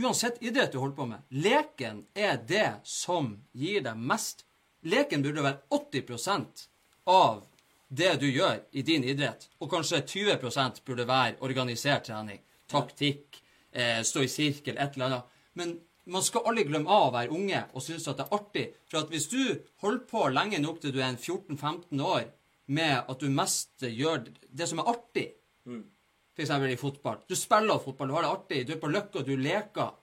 uansett 0.00 0.40
idrett 0.40 0.72
du 0.72 0.78
holder 0.80 0.96
på 0.96 1.06
med, 1.10 1.26
leken 1.28 2.00
er 2.16 2.40
det 2.40 2.80
som 2.82 3.34
gir 3.52 3.84
deg 3.84 4.00
mest. 4.00 4.46
Leken 4.88 5.22
burde 5.22 5.44
være 5.44 5.60
80% 5.68 6.64
av 7.12 7.44
det 7.88 8.14
du 8.20 8.26
gjør 8.26 8.62
i 8.72 8.82
din 8.82 9.04
idrett, 9.04 9.50
og 9.60 9.70
kanskje 9.70 10.00
20 10.00 10.80
burde 10.86 11.06
være 11.06 11.36
organisert 11.44 12.08
trening, 12.08 12.40
taktikk, 12.66 13.42
eh, 13.72 14.00
stå 14.02 14.24
i 14.24 14.32
sirkel, 14.32 14.78
et 14.78 14.96
eller 14.96 15.06
annet. 15.06 15.36
Men 15.52 15.78
man 16.06 16.22
skal 16.22 16.46
aldri 16.46 16.64
glemme 16.68 16.90
av 16.92 17.08
å 17.08 17.14
være 17.14 17.34
unge 17.34 17.60
og 17.74 17.82
synes 17.82 18.06
at 18.08 18.18
det 18.20 18.26
er 18.26 18.36
artig. 18.36 18.66
For 18.86 19.00
at 19.02 19.10
hvis 19.10 19.28
du 19.32 19.40
holder 19.82 20.04
på 20.10 20.26
lenge 20.30 20.60
nok 20.62 20.80
til 20.82 20.94
du 20.94 21.00
er 21.02 21.16
14-15 21.18 22.02
år 22.02 22.28
med 22.66 23.10
at 23.10 23.20
du 23.22 23.28
mest 23.30 23.82
gjør 23.86 24.24
det 24.30 24.68
som 24.70 24.82
er 24.82 24.90
artig, 24.92 25.26
for 25.66 26.44
eksempel 26.44 26.70
i 26.74 26.76
fotball. 26.78 27.18
Du 27.28 27.34
spiller 27.38 27.78
fotball, 27.82 28.10
du 28.10 28.14
har 28.14 28.26
det 28.26 28.30
artig, 28.30 28.62
du 28.68 28.72
er 28.74 28.80
på 28.82 28.90
løkka, 28.92 29.22
du 29.24 29.34
leker. 29.40 29.94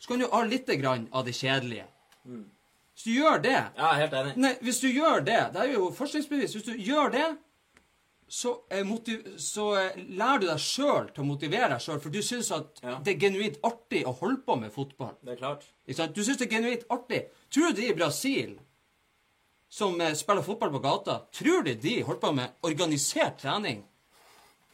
Så 0.00 0.08
kan 0.08 0.22
du 0.22 0.26
ha 0.32 0.42
litt 0.48 0.70
grann 0.80 1.06
av 1.12 1.26
det 1.26 1.34
kjedelige. 1.36 1.86
Hvis 2.26 3.04
du 3.06 3.10
gjør 3.14 3.42
det 3.42 3.56
Ja, 3.56 3.92
helt 3.98 4.12
enig. 4.12 4.32
Nei, 4.36 4.52
hvis 4.62 4.80
du 4.82 4.88
gjør 4.88 5.22
det 5.24 5.38
Det 5.54 5.60
er 5.62 5.72
jo 5.72 5.90
forskningsbevis. 5.96 6.54
Hvis 6.56 6.66
du 6.66 6.72
gjør 6.76 7.10
det, 7.12 7.26
så, 8.32 8.52
eh, 8.72 8.84
så 9.36 9.64
eh, 9.76 9.96
lærer 10.16 10.40
du 10.40 10.46
deg 10.48 10.60
sjøl 10.64 11.10
til 11.12 11.20
å 11.24 11.28
motivere 11.28 11.68
deg 11.74 11.82
sjøl, 11.84 11.98
for 12.00 12.14
du 12.14 12.20
syns 12.24 12.48
at 12.56 12.80
Ja. 12.82 12.94
det 13.04 13.12
er 13.16 13.20
genuint 13.28 13.58
artig 13.62 14.04
å 14.08 14.14
holde 14.22 14.40
på 14.46 14.56
med 14.58 14.72
fotball. 14.72 15.14
Det 15.22 15.34
er 15.34 15.40
klart. 15.42 15.66
Du 16.14 16.22
syns 16.24 16.38
det 16.40 16.46
er 16.48 16.54
genuint 16.56 16.86
artig. 16.88 17.26
Tror 17.52 17.72
du 17.74 17.80
de 17.82 17.88
i 17.90 17.94
Brasil 17.98 18.54
som 19.68 20.00
eh, 20.00 20.14
spiller 20.16 20.42
fotball 20.42 20.72
på 20.72 20.80
gata, 20.84 21.18
tror 21.32 21.64
du 21.64 21.74
de 21.74 21.98
holdt 22.08 22.20
på 22.24 22.32
med 22.34 22.50
organisert 22.62 23.38
trening? 23.42 23.84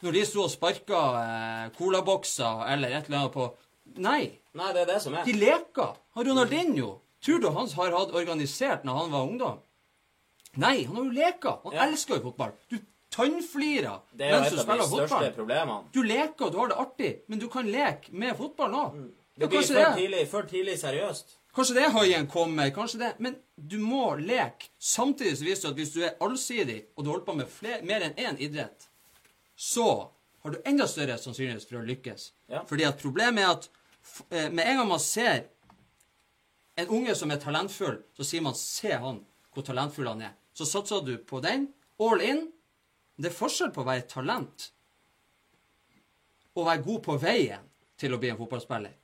Når 0.01 0.15
de 0.15 0.25
sto 0.25 0.45
og 0.45 0.51
sparka 0.53 0.99
eh, 1.19 1.69
colabokser 1.75 2.63
eller 2.71 2.95
et 2.95 3.09
eller 3.09 3.25
annet 3.25 3.33
på 3.35 3.49
Nei. 3.99 4.39
Nei, 4.53 4.67
det 4.71 4.81
er 4.83 4.85
det 4.93 5.01
som 5.01 5.15
er. 5.17 5.23
De 5.25 5.33
leker. 5.33 5.95
Han 6.15 6.27
Ronaldinho, 6.27 6.99
tror 7.25 7.39
du 7.41 7.47
han 7.49 7.67
har 7.75 7.95
hatt 7.97 8.11
organisert 8.15 8.83
når 8.85 8.99
han 9.01 9.11
var 9.11 9.25
ungdom? 9.27 9.59
Nei, 10.61 10.85
han 10.85 10.95
har 10.95 11.03
jo 11.03 11.11
leka. 11.11 11.59
Han 11.63 11.73
Ja. 11.73 11.87
elsker 11.87 12.15
jo 12.19 12.29
fotball. 12.29 12.53
Du 12.69 12.77
tannflirer 13.13 14.01
er 14.19 14.35
mens 14.35 14.53
du 14.53 14.59
spiller 14.61 14.89
fotball. 14.89 15.31
problemene. 15.35 15.79
Du 15.93 16.03
leker, 16.03 16.45
og 16.45 16.51
du 16.51 16.59
har 16.61 16.71
det 16.71 16.77
artig, 16.83 17.11
men 17.27 17.41
du 17.41 17.47
kan 17.49 17.67
leke 17.69 18.13
med 18.13 18.37
fotball 18.37 18.71
nå. 18.71 18.85
Mm. 18.93 19.09
Det 19.39 19.47
blir 19.47 19.61
ja, 19.63 19.85
for 19.85 19.99
tidlig, 19.99 20.23
for 20.27 20.47
tidlig 20.51 20.79
seriøst. 20.79 21.35
Kanskje 21.55 21.75
det 21.75 21.89
høyen 21.95 22.27
kommer, 22.29 22.69
kanskje 22.75 22.99
det. 22.99 23.11
Men 23.23 23.35
du 23.55 23.77
må 23.81 24.13
leke. 24.19 24.69
Samtidig 24.77 25.37
så 25.39 25.47
viser 25.47 25.67
det 25.67 25.71
at 25.71 25.79
hvis 25.79 25.93
du 25.95 25.99
er 26.03 26.17
allsidig, 26.23 26.79
og 26.95 27.05
du 27.05 27.11
holder 27.13 27.25
på 27.25 27.37
med 27.39 27.51
fler, 27.51 27.81
mer 27.87 28.05
enn 28.05 28.19
én 28.19 28.41
idrett, 28.45 28.89
så 29.55 29.87
har 30.43 30.51
du 30.51 30.59
enda 30.65 30.87
større 30.87 31.17
sannsynlighet 31.19 31.65
for 31.67 31.79
å 31.79 31.87
lykkes. 31.87 32.29
Ja. 32.51 32.61
Fordi 32.67 32.85
at 32.87 33.01
problemet 33.01 33.43
er 33.43 33.55
at 33.55 33.69
eh, 34.29 34.51
med 34.51 34.63
en 34.65 34.81
gang 34.81 34.91
man 34.91 35.01
ser 35.03 35.47
en 36.79 36.93
unge 36.95 37.15
som 37.15 37.31
er 37.31 37.41
talentfull, 37.43 37.97
så 38.15 38.23
sier 38.23 38.43
man 38.45 38.55
'se 38.55 38.91
han, 38.91 39.19
hvor 39.53 39.65
talentfull 39.67 40.07
han 40.07 40.21
er'. 40.21 40.37
Så 40.53 40.65
satser 40.65 41.03
du 41.03 41.17
på 41.17 41.41
den, 41.43 41.73
all 41.99 42.21
in. 42.21 42.51
Det 43.19 43.27
er 43.27 43.35
forskjell 43.35 43.73
på 43.75 43.83
å 43.83 43.87
være 43.87 44.05
et 44.05 44.11
talent 44.11 44.69
og 46.55 46.65
være 46.65 46.83
god 46.83 47.01
på 47.05 47.15
veien 47.21 47.65
til 47.99 48.15
å 48.15 48.19
bli 48.19 48.31
en 48.31 48.39
fotballspiller, 48.39 48.95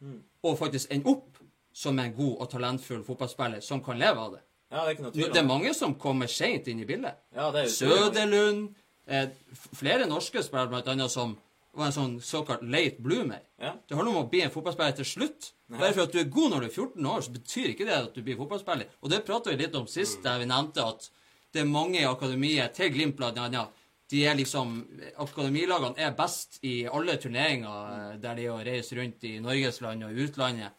og 0.43 0.57
faktisk 0.59 0.91
ende 0.95 1.11
opp 1.11 1.41
som 1.75 1.99
en 1.99 2.13
god 2.15 2.41
og 2.43 2.49
talentfull 2.51 3.03
fotballspiller 3.03 3.63
som 3.63 3.81
kan 3.83 3.99
leve 3.99 4.21
av 4.21 4.37
det. 4.37 4.41
Ja, 4.71 4.85
det 4.87 4.95
er 4.99 5.33
Det 5.33 5.39
er 5.39 5.47
mange 5.47 5.73
som 5.73 5.95
kommer 5.95 6.27
seint 6.27 6.67
inn 6.67 6.79
i 6.79 6.85
bildet. 6.85 7.15
Ja, 7.35 7.51
det 7.51 7.65
er. 7.65 7.67
Søderlund 7.69 8.69
eh, 9.07 9.27
Flere 9.75 10.07
norske 10.07 10.43
spillere 10.43 10.71
blant 10.71 10.87
annet 10.87 11.11
som 11.11 11.35
var 11.75 11.91
en 11.91 11.95
sånn 11.95 12.15
såkalt 12.23 12.63
late 12.63 13.03
bloomer. 13.03 13.43
Ja. 13.59 13.73
Det 13.87 13.95
handler 13.95 14.15
om 14.15 14.23
å 14.23 14.29
bli 14.31 14.41
en 14.45 14.51
fotballspiller 14.51 14.95
til 14.95 15.07
slutt. 15.09 15.51
Bare 15.67 15.91
for 15.93 16.05
at 16.05 16.15
du 16.15 16.19
er 16.21 16.31
god 16.31 16.53
når 16.53 16.63
du 16.63 16.67
er 16.69 16.73
14 16.73 17.09
år, 17.11 17.21
så 17.25 17.35
betyr 17.35 17.71
ikke 17.73 17.87
det 17.87 17.97
at 17.97 18.15
du 18.15 18.21
blir 18.23 18.39
fotballspiller. 18.39 18.91
Og 19.01 19.11
det 19.11 19.23
pratet 19.27 19.53
vi 19.53 19.63
litt 19.65 19.75
om 19.75 19.87
sist, 19.91 20.21
der 20.23 20.39
vi 20.39 20.47
nevnte 20.49 20.85
at 20.85 21.09
det 21.55 21.63
er 21.63 21.71
mange 21.71 21.99
i 22.01 22.07
akademiet, 22.07 22.73
til 22.75 22.91
Glimt 22.91 23.15
blant 23.19 23.39
annet, 23.39 23.83
de 24.11 24.21
er 24.29 24.37
liksom 24.37 24.77
Akademilagene 25.21 25.97
er 25.97 26.13
best 26.17 26.59
i 26.65 26.85
alle 26.85 27.17
turneringer 27.21 27.93
eh, 27.95 28.17
der 28.21 28.37
de 28.37 28.49
har 28.51 28.67
reist 28.67 28.93
rundt 28.97 29.25
i 29.25 29.37
Norgesland 29.43 30.05
og 30.05 30.21
utlandet. 30.25 30.75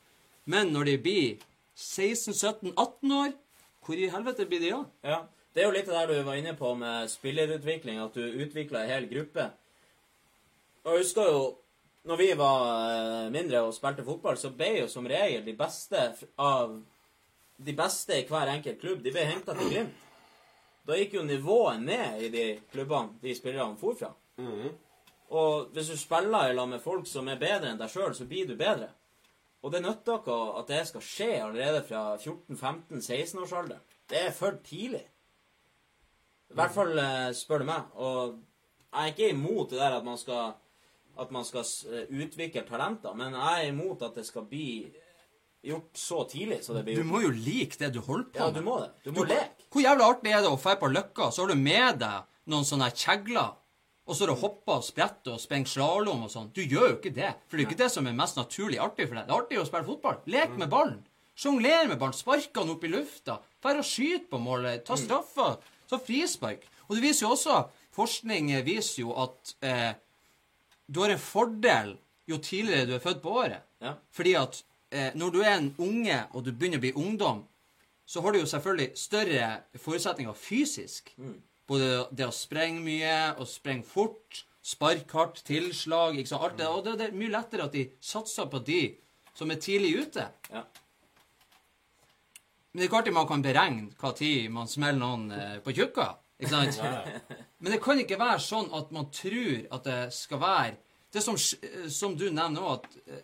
Men 0.46 0.70
når 0.74 0.92
de 0.92 0.96
blir 1.02 1.46
16-17-18 1.76 3.16
år, 3.18 3.34
hvor 3.84 3.98
i 3.98 4.10
helvete 4.10 4.46
blir 4.46 4.62
de 4.62 4.72
da? 4.72 4.84
Ja. 5.04 5.20
Det 5.56 5.62
er 5.62 5.70
jo 5.70 5.74
litt 5.74 5.86
det 5.88 5.94
der 5.96 6.10
du 6.10 6.26
var 6.26 6.36
inne 6.36 6.52
på 6.52 6.74
med 6.76 7.08
spillerutvikling, 7.08 7.98
at 8.02 8.14
du 8.14 8.20
utvikla 8.44 8.82
en 8.82 8.90
hel 8.92 9.06
gruppe. 9.08 9.46
Og 10.84 10.92
jeg 10.92 11.06
husker 11.06 11.30
jo 11.32 11.38
når 12.06 12.20
vi 12.20 12.26
var 12.38 12.66
eh, 12.70 13.30
mindre 13.34 13.64
og 13.66 13.74
spilte 13.74 14.04
fotball, 14.06 14.38
så 14.38 14.52
ble 14.54 14.82
jo 14.82 14.90
som 14.90 15.08
regel 15.10 15.42
de 15.46 15.56
beste 15.58 16.02
av 16.38 16.76
de 17.56 17.72
beste 17.74 18.20
i 18.20 18.26
hver 18.28 18.52
enkelt 18.52 18.78
klubb 18.82 19.00
de 19.02 19.12
ble 19.14 19.24
henta 19.26 19.56
til 19.56 19.72
Glimt. 19.72 20.05
Da 20.86 20.96
gikk 20.98 21.16
jo 21.18 21.22
nivået 21.26 21.82
ned 21.82 22.20
i 22.22 22.28
de 22.30 22.44
klubbene 22.70 23.18
de 23.22 23.34
spillerne 23.34 23.78
for 23.78 23.96
fra. 23.98 24.12
Og 25.28 25.72
hvis 25.74 25.88
du 25.90 25.96
spiller 25.98 26.50
i 26.50 26.54
lag 26.54 26.68
med 26.68 26.80
folk 26.80 27.06
som 27.10 27.28
er 27.28 27.40
bedre 27.40 27.72
enn 27.72 27.80
deg 27.80 27.90
sjøl, 27.90 28.14
så 28.14 28.26
blir 28.30 28.46
du 28.46 28.54
bedre. 28.56 28.92
Og 29.62 29.72
det 29.72 29.82
nytter 29.82 30.20
ikke 30.20 30.36
at 30.60 30.68
det 30.70 30.82
skal 30.86 31.02
skje 31.02 31.30
allerede 31.42 31.82
fra 31.88 32.02
14-15-16-årsalderen. 32.22 33.82
Det 34.06 34.20
er 34.28 34.30
for 34.30 34.60
tidlig. 34.62 35.02
I 36.50 36.54
hvert 36.54 36.74
fall 36.76 36.98
eh, 37.02 37.32
spør 37.34 37.64
du 37.64 37.66
meg. 37.66 37.88
Og 37.98 38.36
jeg 38.92 39.02
er 39.02 39.10
ikke 39.10 39.32
imot 39.34 39.72
det 39.72 39.80
der 39.80 39.96
at 39.98 40.06
man 40.06 40.18
skal, 40.20 40.52
at 41.18 41.32
man 41.34 41.44
skal 41.44 41.66
utvikle 42.06 42.62
talenter, 42.68 43.14
men 43.18 43.34
jeg 43.34 43.64
er 43.64 43.72
imot 43.72 44.06
at 44.06 44.14
det 44.14 44.26
skal 44.28 44.46
bli 44.46 44.86
gjort 45.66 45.98
så 46.00 46.22
tidlig 46.30 46.58
Så 46.64 46.74
det 46.76 46.84
blir 46.86 46.96
Du 47.00 47.04
må 47.08 47.20
jo 47.24 47.30
like 47.34 47.78
det 47.80 47.92
du 47.94 48.00
holder 48.00 48.30
på 48.32 48.38
Ja, 48.40 48.46
med. 48.50 48.54
du 48.54 48.66
må 48.66 48.78
det. 48.80 48.90
Du 49.04 49.12
må 49.12 49.24
leke. 49.28 49.66
Hvor 49.70 49.82
jævlig 49.84 50.06
artig 50.06 50.32
er 50.32 50.42
det 50.44 50.50
å 50.50 50.58
dra 50.62 50.74
på 50.80 50.90
Løkka, 50.92 51.30
så 51.32 51.42
har 51.44 51.52
du 51.52 51.60
med 51.60 51.98
deg 52.02 52.50
noen 52.52 52.64
sånne 52.68 52.90
kjegler, 52.94 53.54
og 54.06 54.14
så 54.14 54.22
har 54.24 54.30
du 54.32 54.40
hoppa 54.40 54.76
og 54.78 54.84
spretter 54.86 55.34
og 55.34 55.40
sprenger 55.42 55.72
slalåm 55.72 56.22
og 56.28 56.30
sånn. 56.30 56.52
Du 56.54 56.62
gjør 56.62 56.92
jo 56.92 56.96
ikke 57.00 57.14
det. 57.16 57.32
For 57.48 57.56
det 57.56 57.64
er 57.64 57.66
jo 57.66 57.70
ikke 57.72 57.82
det 57.82 57.90
som 57.90 58.06
er 58.06 58.14
mest 58.14 58.38
naturlig 58.38 58.78
artig 58.78 59.08
for 59.08 59.18
deg. 59.18 59.26
Det 59.26 59.34
er 59.34 59.40
artig 59.42 59.58
å 59.58 59.66
spille 59.66 59.88
fotball. 59.88 60.20
Lek 60.30 60.54
med 60.60 60.70
ballen. 60.70 61.00
Sjonglere 61.36 61.88
med 61.90 61.98
ballen. 61.98 62.14
Spark 62.16 62.54
han 62.56 62.70
opp 62.70 62.86
i 62.86 62.92
lufta. 62.92 63.40
Dra 63.60 63.74
og 63.82 63.84
skyte 63.84 64.30
på 64.30 64.38
målet. 64.40 64.84
Ta 64.86 64.94
straffer. 64.96 65.58
Ta 65.90 65.98
frispark. 65.98 66.62
Og 66.86 66.94
det 66.96 67.02
viser 67.02 67.26
jo 67.26 67.34
også 67.34 67.64
Forskning 67.96 68.50
viser 68.66 69.00
jo 69.06 69.14
at 69.16 69.54
eh, 69.64 69.94
du 70.86 71.00
har 71.00 71.14
en 71.14 71.22
fordel 71.22 71.94
jo 72.28 72.36
tidligere 72.42 72.90
du 72.90 72.94
er 72.96 73.02
født 73.02 73.22
på 73.24 73.32
året. 73.40 73.62
Ja. 73.80 73.94
Fordi 74.12 74.34
at 74.36 74.58
eh, 74.90 75.12
når 75.14 75.34
du 75.34 75.40
er 75.42 75.54
en 75.56 75.74
unge, 75.82 76.18
og 76.32 76.44
du 76.46 76.52
begynner 76.52 76.80
å 76.80 76.84
bli 76.84 76.94
ungdom, 76.96 77.44
så 78.06 78.22
har 78.22 78.32
du 78.32 78.40
jo 78.40 78.48
selvfølgelig 78.50 78.92
større 78.98 79.46
forutsetninger 79.82 80.36
fysisk. 80.38 81.10
Både 81.66 82.04
det 82.14 82.28
å 82.28 82.34
sprenge 82.34 82.84
mye, 82.84 83.16
og 83.40 83.48
sprenge 83.50 83.86
fort, 83.86 84.44
sparke 84.66 85.18
hardt, 85.18 85.42
tilslag 85.46 86.18
ikke 86.18 86.30
sant? 86.30 86.44
Alt 86.46 86.58
det. 86.60 86.68
Og 86.70 86.84
det, 86.86 86.96
det 87.00 87.08
er 87.08 87.18
mye 87.18 87.34
lettere 87.34 87.66
at 87.66 87.74
de 87.74 87.88
satser 88.02 88.46
på 88.50 88.62
de 88.66 88.82
som 89.36 89.50
er 89.50 89.60
tidlig 89.62 90.06
ute. 90.06 90.26
Ja. 90.52 90.62
Men 92.70 92.80
det 92.80 92.84
er 92.84 92.90
ikke 92.90 92.98
alltid 93.00 93.16
man 93.16 93.28
kan 93.28 93.42
beregne 93.44 93.90
hva 94.00 94.12
tid 94.16 94.50
man 94.52 94.70
smeller 94.70 95.00
noen 95.00 95.30
eh, 95.32 95.58
på 95.64 95.74
tjukka. 95.76 96.10
Ikke 96.36 96.50
sant? 96.52 96.80
Men 97.58 97.72
det 97.72 97.80
kan 97.80 98.00
ikke 98.02 98.18
være 98.20 98.42
sånn 98.44 98.68
at 98.76 98.90
man 98.92 99.08
tror 99.14 99.62
at 99.72 99.86
det 99.86 100.00
skal 100.12 100.42
være 100.42 100.74
Det 101.14 101.22
som, 101.24 101.38
som 101.38 102.16
du 102.18 102.26
nevner 102.26 102.58
nå, 102.58 102.74
at 102.74 102.98
eh, 103.06 103.22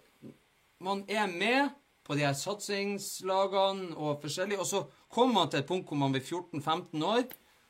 man 0.82 1.04
er 1.08 1.26
med 1.26 1.70
på 2.04 2.14
de 2.18 2.24
her 2.26 2.34
satsingslagene 2.34 3.94
og 3.96 4.20
forskjellig, 4.22 4.58
og 4.58 4.66
så 4.66 4.82
kommer 5.12 5.34
man 5.34 5.50
til 5.50 5.60
et 5.62 5.68
punkt 5.68 5.88
hvor 5.88 5.96
man 6.00 6.12
blir 6.12 6.22
14-15 6.24 7.04
år, 7.06 7.24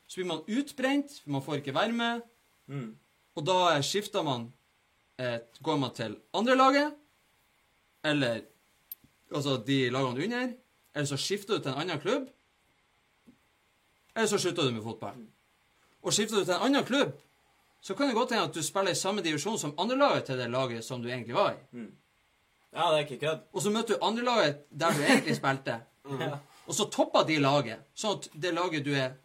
så 0.06 0.20
blir 0.20 0.28
man 0.30 0.44
utbrent, 0.48 1.12
for 1.22 1.30
man 1.30 1.42
får 1.44 1.60
ikke 1.60 1.74
være 1.74 1.92
med, 1.92 2.20
og 3.34 3.46
da 3.46 3.80
skifter 3.82 4.22
man 4.24 4.52
et, 5.18 5.44
Går 5.62 5.76
man 5.78 5.92
til 5.94 6.16
andre 6.34 6.56
laget, 6.56 6.94
eller 8.04 8.40
altså 9.34 9.56
de 9.66 9.90
lagene 9.90 10.24
under, 10.24 10.52
eller 10.94 11.06
så 11.06 11.16
skifter 11.16 11.56
du 11.56 11.62
til 11.62 11.72
en 11.72 11.80
annen 11.84 12.00
klubb, 12.00 12.28
eller 14.16 14.28
så 14.28 14.38
slutter 14.38 14.62
du 14.68 14.70
med 14.74 14.82
fotball. 14.82 15.20
Og 16.02 16.12
skifter 16.12 16.36
du 16.40 16.44
til 16.44 16.54
en 16.54 16.66
annen 16.66 16.84
klubb, 16.84 17.12
så 17.80 17.94
kan 17.94 18.08
det 18.08 18.14
godt 18.14 18.32
hende 18.32 18.48
at 18.48 18.54
du 18.54 18.62
spiller 18.62 18.90
i 18.92 18.98
samme 18.98 19.22
divisjon 19.22 19.58
som 19.58 19.74
andrelaget 19.78 20.24
til 20.24 20.38
det 20.38 20.50
laget 20.50 20.84
som 20.84 21.02
du 21.02 21.08
egentlig 21.08 21.34
var 21.34 21.52
i. 21.52 21.62
Ja, 22.72 22.88
det 22.90 22.98
er 22.98 23.04
ikke 23.06 23.20
kødd. 23.26 23.44
Og 23.52 23.62
så 23.62 23.70
møter 23.70 23.94
du 23.94 24.06
andrelaget 24.06 24.64
der 24.70 24.96
du 24.96 25.02
egentlig 25.04 25.36
spilte. 25.36 25.80
Og 26.66 26.74
så 26.74 26.86
topper 26.90 27.26
de 27.26 27.36
laget, 27.42 27.82
sånn 27.98 28.18
at 28.18 28.28
det 28.38 28.54
laget 28.54 28.84
du 28.86 28.92
er 28.94 29.18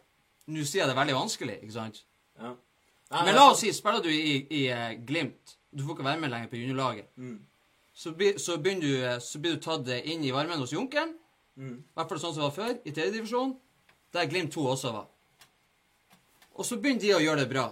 Nå 0.48 0.62
sier 0.64 0.80
jeg 0.80 0.88
det 0.88 0.94
er 0.94 0.96
veldig 0.96 1.14
vanskelig, 1.14 1.54
ikke 1.60 1.74
sant? 1.74 1.98
Ja. 2.40 2.54
Nei, 3.12 3.24
Men 3.26 3.34
la 3.36 3.42
oss 3.50 3.60
si, 3.60 3.68
spiller 3.76 4.00
du 4.00 4.08
i, 4.08 4.38
i 4.48 4.62
uh, 4.72 4.94
Glimt, 5.04 5.58
du 5.76 5.82
får 5.84 5.98
ikke 5.98 6.06
være 6.06 6.20
med 6.22 6.32
lenger 6.32 6.48
på 6.48 6.56
juniorlaget, 6.56 7.10
så, 7.92 8.14
be, 8.16 8.30
så, 8.40 8.56
du, 8.56 8.88
eh, 9.04 9.18
så 9.20 9.40
blir 9.42 9.58
du 9.58 9.60
tatt 9.60 9.88
eh, 9.92 10.08
inn 10.08 10.24
i 10.24 10.32
varmen 10.32 10.60
hos 10.62 10.72
Junkeren, 10.72 11.12
i 11.58 11.98
hvert 11.98 12.12
fall 12.12 12.20
sånn 12.22 12.32
som 12.36 12.40
det 12.40 12.46
var 12.46 12.54
før, 12.54 12.74
i 12.86 12.94
tredjedivisjon, 12.94 13.52
der 14.14 14.28
Glimt 14.30 14.54
2 14.54 14.64
også 14.72 14.92
var. 14.94 15.08
Og 16.54 16.64
så 16.64 16.78
begynner 16.78 17.02
de 17.02 17.14
å 17.16 17.20
gjøre 17.24 17.42
det 17.42 17.50
bra. 17.50 17.66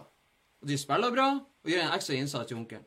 Og 0.60 0.68
de 0.68 0.78
spiller 0.80 1.14
bra, 1.14 1.28
og 1.38 1.70
gjør 1.70 1.84
en 1.84 1.94
ekstra 1.96 2.18
innsats 2.18 2.50
i 2.50 2.56
Junkeren. 2.56 2.84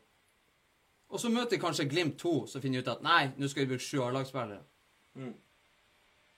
Og 1.10 1.22
så 1.22 1.32
møter 1.34 1.62
kanskje 1.62 1.88
Glimt 1.90 2.20
2, 2.22 2.34
som 2.52 2.62
finner 2.62 2.84
ut 2.84 2.92
at 2.92 3.02
nei, 3.06 3.32
nå 3.38 3.50
skal 3.50 3.66
vi 3.66 3.72
bruke 3.74 3.86
sju 3.86 4.04
A-lagsspillere. 4.06 4.62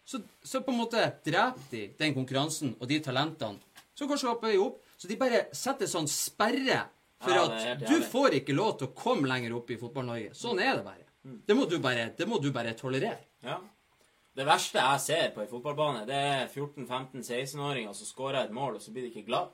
Så, 0.08 0.22
så 0.44 0.62
på 0.64 0.72
en 0.74 0.80
måte 0.80 1.02
dreper 1.26 1.68
de 1.72 1.84
den 2.00 2.16
konkurransen 2.16 2.74
og 2.80 2.88
de 2.90 3.00
talentene 3.04 3.60
som 3.96 4.10
kanskje 4.10 4.34
vei 4.42 4.56
opp. 4.60 4.80
Så 4.98 5.10
de 5.10 5.18
bare 5.20 5.46
setter 5.56 5.90
sånn 5.90 6.08
sperre 6.10 6.86
for 7.22 7.36
Ja, 7.36 7.44
at 7.46 7.84
du 7.86 8.02
får 8.06 8.40
ikke 8.40 8.56
lov 8.56 8.80
til 8.80 8.90
å 8.90 8.96
komme 8.98 9.30
lenger 9.30 9.54
opp 9.58 9.70
i 9.70 9.78
Fotball-Norge. 9.78 10.34
Sånn 10.38 10.62
er 10.62 10.80
det 10.80 10.86
bare. 10.88 11.06
Det 11.22 11.56
må 11.58 11.68
du 11.70 11.78
bare, 11.82 12.10
det 12.18 12.26
må 12.30 12.40
du 12.42 12.50
bare 12.54 12.74
tolerere. 12.78 13.28
Ja. 13.46 13.60
Det 14.34 14.46
verste 14.48 14.80
jeg 14.80 15.04
ser 15.04 15.32
på 15.36 15.44
en 15.44 15.50
fotballbane, 15.52 16.06
det 16.08 16.16
er 16.18 16.46
14-15-16-åringer 16.48 17.94
som 17.98 18.08
skårer 18.08 18.46
et 18.46 18.54
mål, 18.56 18.78
og 18.78 18.82
så 18.84 18.94
blir 18.96 19.04
de 19.04 19.12
ikke 19.12 19.28
glad. 19.28 19.52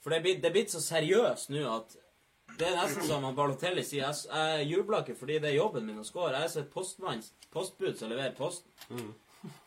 For 0.00 0.14
det 0.14 0.38
det 0.40 0.48
er 0.48 0.54
blitt 0.54 0.72
så 0.72 0.80
seriøst 0.80 1.52
nå 1.52 1.66
at 1.68 1.98
det 2.58 2.66
er 2.68 2.76
nesten 2.76 3.06
som 3.06 3.24
han 3.26 3.36
Balotelli 3.36 3.84
sier. 3.86 4.08
Jeg, 4.08 4.28
jeg 4.32 4.68
jubler 4.72 5.04
ikke 5.04 5.18
fordi 5.18 5.38
det 5.42 5.52
er 5.52 5.58
jobben 5.58 5.86
min 5.86 6.00
å 6.02 6.06
score. 6.06 6.34
Jeg 6.34 6.48
er 6.48 6.52
så 6.52 6.62
et 6.64 6.72
postmann, 6.72 7.22
postbud 7.54 7.98
som 7.98 8.10
leverer 8.12 8.34
posten. 8.38 8.72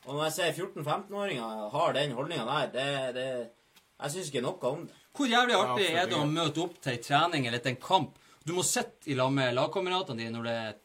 Og 0.05 0.12
når 0.12 0.24
jeg 0.25 0.36
ser 0.36 0.57
14-15-åringer 0.65 1.69
har 1.71 1.95
den 1.95 2.15
holdninga 2.17 2.48
der, 2.50 2.71
det, 2.74 2.88
det 3.15 3.27
Jeg 4.01 4.12
syns 4.15 4.31
ikke 4.31 4.43
noe 4.43 4.71
om 4.74 4.83
det. 4.88 4.98
Hvor 5.15 5.29
jævlig 5.29 5.55
artig 5.55 5.88
er 5.91 6.10
det 6.10 6.17
å 6.17 6.27
møte 6.27 6.63
opp 6.63 6.77
til 6.81 6.95
ei 6.95 7.01
trening 7.03 7.48
eller 7.48 7.63
til 7.63 7.75
en 7.75 7.83
kamp? 7.83 8.17
Du 8.43 8.55
må 8.57 8.63
sitte 8.65 9.12
i 9.12 9.15
lag 9.15 9.31
med 9.33 9.53
lagkameratene 9.53 10.24
dine 10.24 10.33
når 10.36 10.48
du 10.48 10.51
er 10.51 10.77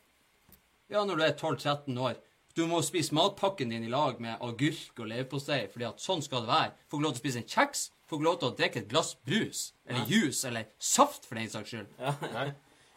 ja, 0.92 1.02
er 1.02 1.34
12-13 1.34 1.98
år. 1.98 2.18
Du 2.56 2.62
må 2.70 2.78
spise 2.84 3.14
matpakken 3.16 3.72
din 3.72 3.84
i 3.84 3.90
lag 3.92 4.20
med 4.22 4.38
agurk 4.40 5.00
og 5.00 5.08
leverpostei, 5.10 5.66
fordi 5.72 5.88
at 5.88 6.00
sånn 6.00 6.22
skal 6.24 6.44
det 6.44 6.52
være. 6.52 6.74
Får 6.86 6.98
ikke 6.98 7.04
lov 7.04 7.16
til 7.16 7.20
å 7.20 7.24
spise 7.24 7.42
en 7.42 7.50
kjeks, 7.52 7.82
får 8.06 8.18
ikke 8.18 8.26
lov 8.28 8.38
til 8.40 8.48
å 8.48 8.54
drikke 8.60 8.80
et 8.84 8.88
glass 8.90 9.14
brus, 9.26 9.60
eller 9.86 10.06
juice, 10.10 10.44
eller 10.48 10.68
saft, 10.78 11.26
for 11.26 11.34
den 11.40 11.50
saks 11.50 11.72
skyld. 11.72 11.88
Ja. 11.98 12.12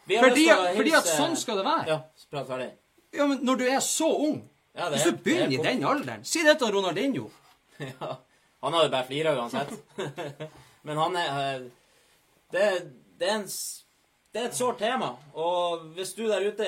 Fordi, 0.09 0.45
fordi 0.77 0.93
at 0.97 1.09
sånn 1.09 1.35
skal 1.37 1.59
det 1.59 1.65
være. 1.67 1.83
Ja, 1.89 1.97
prat 2.31 2.47
ferdig. 2.49 2.69
Ja, 3.13 3.25
men 3.29 3.43
når 3.45 3.59
du 3.61 3.65
er 3.69 3.79
så 3.85 4.07
ung, 4.29 4.39
Ja, 4.77 4.85
det 4.89 4.97
hvis 4.99 5.05
er- 5.07 5.11
du 5.11 5.23
begynner 5.25 5.51
i 5.51 5.57
er 5.59 5.63
den 5.65 5.83
alderen 5.83 6.23
Si 6.25 6.43
det 6.45 6.57
til 6.61 6.71
Ronaldinho. 6.75 7.29
Ja, 7.79 8.15
han 8.61 8.73
hadde 8.73 8.91
bare 8.91 9.07
flira 9.07 9.33
uansett. 9.37 9.69
Men 10.83 10.97
han 10.97 11.15
er 11.15 11.29
eh, 11.55 11.61
det, 12.51 12.65
det, 13.19 13.27
er 13.29 13.35
en, 13.39 13.45
det 14.33 14.41
er 14.41 14.47
et 14.49 14.55
sårt 14.57 14.79
tema. 14.79 15.13
Og 15.33 15.85
hvis 15.95 16.13
du 16.17 16.25
der 16.27 16.45
ute 16.47 16.67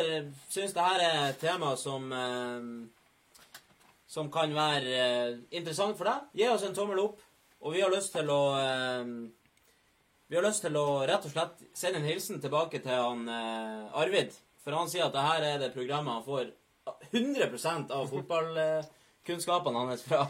syns 0.50 0.74
det 0.76 0.86
her 0.86 1.04
er 1.06 1.18
et 1.30 1.40
tema 1.42 1.74
som 1.80 2.12
eh, 2.12 2.66
Som 4.12 4.32
kan 4.32 4.52
være 4.56 4.96
eh, 5.02 5.38
interessant 5.56 5.96
for 5.98 6.10
deg, 6.10 6.26
gi 6.42 6.48
oss 6.52 6.64
en 6.68 6.76
tommel 6.76 7.00
opp. 7.06 7.20
Og 7.62 7.76
vi 7.76 7.84
har 7.84 7.94
lyst 7.94 8.16
til 8.16 8.30
å 8.34 8.42
eh, 8.58 9.12
Vi 10.32 10.38
har 10.38 10.48
lyst 10.48 10.66
til 10.66 10.78
å 10.80 10.86
rett 11.08 11.28
og 11.28 11.34
slett 11.34 11.62
sende 11.78 12.02
en 12.02 12.08
hilsen 12.10 12.42
tilbake 12.42 12.82
til 12.82 12.96
han 12.96 13.28
eh, 13.30 14.00
Arvid. 14.02 14.34
For 14.62 14.78
han 14.78 14.90
sier 14.90 15.08
at 15.08 15.16
det 15.16 15.26
her 15.26 15.46
er 15.46 15.62
det 15.62 15.74
programmet 15.76 16.20
han 16.20 16.26
får 16.26 16.52
100% 17.12 17.94
av 17.94 18.10
fotballkunnskapene 18.10 19.86
hans 19.86 20.04
fra. 20.06 20.26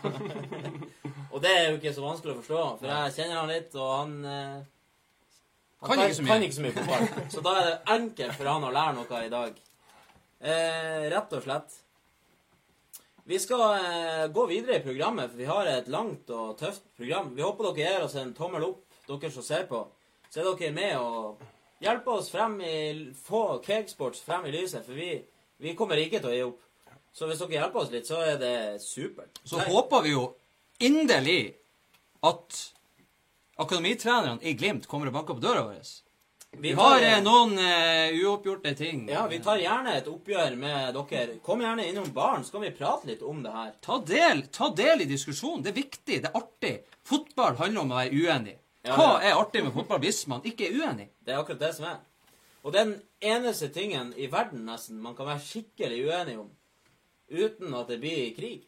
Og 1.32 1.40
det 1.44 1.52
er 1.52 1.70
jo 1.70 1.80
ikke 1.80 1.94
så 1.96 2.04
vanskelig 2.04 2.34
å 2.34 2.40
forstå, 2.42 2.62
for 2.82 2.92
jeg 2.92 3.14
kjenner 3.16 3.38
han 3.40 3.52
litt, 3.52 3.76
og 3.80 3.92
han 3.96 4.16
eh, 4.28 4.58
han 5.82 5.90
Kan 5.90 6.04
ikke 6.04 6.16
så 6.16 6.24
mye. 6.24 6.32
Kan 6.32 6.44
ikke 6.46 6.56
så 6.56 6.64
mye 6.66 6.74
fotball. 6.76 7.30
Så 7.34 7.42
da 7.42 7.54
er 7.58 7.64
det 7.66 7.78
enkelt 7.96 8.36
for 8.38 8.50
han 8.52 8.66
å 8.68 8.74
lære 8.76 8.98
noe 9.00 9.22
i 9.26 9.32
dag. 9.32 9.56
Eh, 10.42 11.06
rett 11.10 11.34
og 11.34 11.46
slett. 11.46 11.78
Vi 13.24 13.40
skal 13.40 13.62
eh, 13.78 14.28
gå 14.34 14.46
videre 14.50 14.80
i 14.80 14.84
programmet, 14.84 15.30
for 15.30 15.38
vi 15.38 15.46
har 15.50 15.70
et 15.70 15.90
langt 15.92 16.30
og 16.34 16.58
tøft 16.60 16.88
program. 16.98 17.30
Vi 17.36 17.46
håper 17.46 17.68
dere 17.70 17.94
gir 17.94 18.06
oss 18.06 18.18
en 18.18 18.34
tommel 18.38 18.66
opp, 18.66 18.82
dere 19.08 19.32
som 19.34 19.46
ser 19.46 19.68
på. 19.70 19.84
Så 20.32 20.42
er 20.42 20.50
dere 20.50 20.74
med 20.74 20.98
og 20.98 21.44
hjelper 21.84 22.18
oss 22.18 22.32
frem 22.34 22.58
i 22.66 22.76
Få 23.28 23.62
Cakesports 23.66 24.24
frem 24.26 24.48
i 24.50 24.56
lyset, 24.56 24.86
for 24.88 24.98
vi, 24.98 25.14
vi 25.62 25.76
kommer 25.78 26.02
ikke 26.02 26.22
til 26.22 26.32
å 26.32 26.36
gi 26.36 26.44
opp. 26.50 26.60
Så 27.14 27.28
hvis 27.30 27.42
dere 27.44 27.60
hjelper 27.60 27.84
oss 27.84 27.94
litt, 27.94 28.10
så 28.10 28.22
er 28.26 28.38
det 28.42 28.56
supert. 28.84 29.42
Så 29.46 29.60
Nei, 29.60 29.70
håper 29.70 30.06
vi 30.06 30.16
jo 30.16 30.28
inderlig 30.82 31.42
at 32.26 32.62
akademitrenerne 33.62 34.42
i 34.42 34.56
Glimt 34.58 34.88
kommer 34.90 35.12
og 35.12 35.20
banker 35.20 35.38
på 35.38 35.46
døra 35.46 35.68
vår. 35.68 35.92
Vi 36.58 36.72
har 36.74 37.02
eh, 37.02 37.22
noen 37.24 37.54
eh, 37.60 38.12
uoppgjorte 38.20 38.74
ting. 38.76 39.06
Ja, 39.10 39.24
vi 39.28 39.40
tar 39.40 39.58
gjerne 39.62 39.94
et 39.98 40.08
oppgjør 40.12 40.56
med 40.60 40.98
dere. 40.98 41.38
Kom 41.44 41.62
gjerne 41.64 41.86
innom 41.88 42.10
baren, 42.14 42.44
så 42.44 42.58
kan 42.58 42.66
vi 42.66 42.72
prate 42.76 43.08
litt 43.08 43.24
om 43.24 43.40
det 43.44 43.54
her. 43.56 43.72
Ta 43.82 43.98
del, 44.06 44.44
ta 44.52 44.68
del 44.76 45.06
i 45.06 45.08
diskusjonen. 45.10 45.64
Det 45.64 45.72
er 45.72 45.80
viktig. 45.80 46.20
Det 46.26 46.30
er 46.30 46.38
artig. 46.38 46.74
Fotball 47.08 47.56
handler 47.62 47.86
om 47.86 47.96
å 47.96 48.02
være 48.02 48.20
uenig. 48.20 48.58
Ja, 48.84 48.98
Hva 48.98 49.08
ja. 49.14 49.32
er 49.32 49.40
artig 49.40 49.64
med 49.64 49.74
fotball 49.78 50.02
hvis 50.04 50.22
man 50.28 50.44
ikke 50.46 50.68
er 50.68 50.78
uenig? 50.82 51.08
Det 51.24 51.34
er 51.34 51.40
akkurat 51.40 51.64
det 51.64 51.72
som 51.78 51.88
er. 51.88 52.00
Og 52.62 52.76
den 52.76 52.94
eneste 53.24 53.72
tingen 53.74 54.12
i 54.20 54.28
verden 54.30 54.68
nesten 54.68 55.00
man 55.02 55.16
kan 55.18 55.32
være 55.32 55.42
skikkelig 55.46 56.04
uenig 56.10 56.38
om 56.42 56.50
uten 57.32 57.74
at 57.80 57.90
det 57.90 58.02
blir 58.04 58.34
krig. 58.36 58.66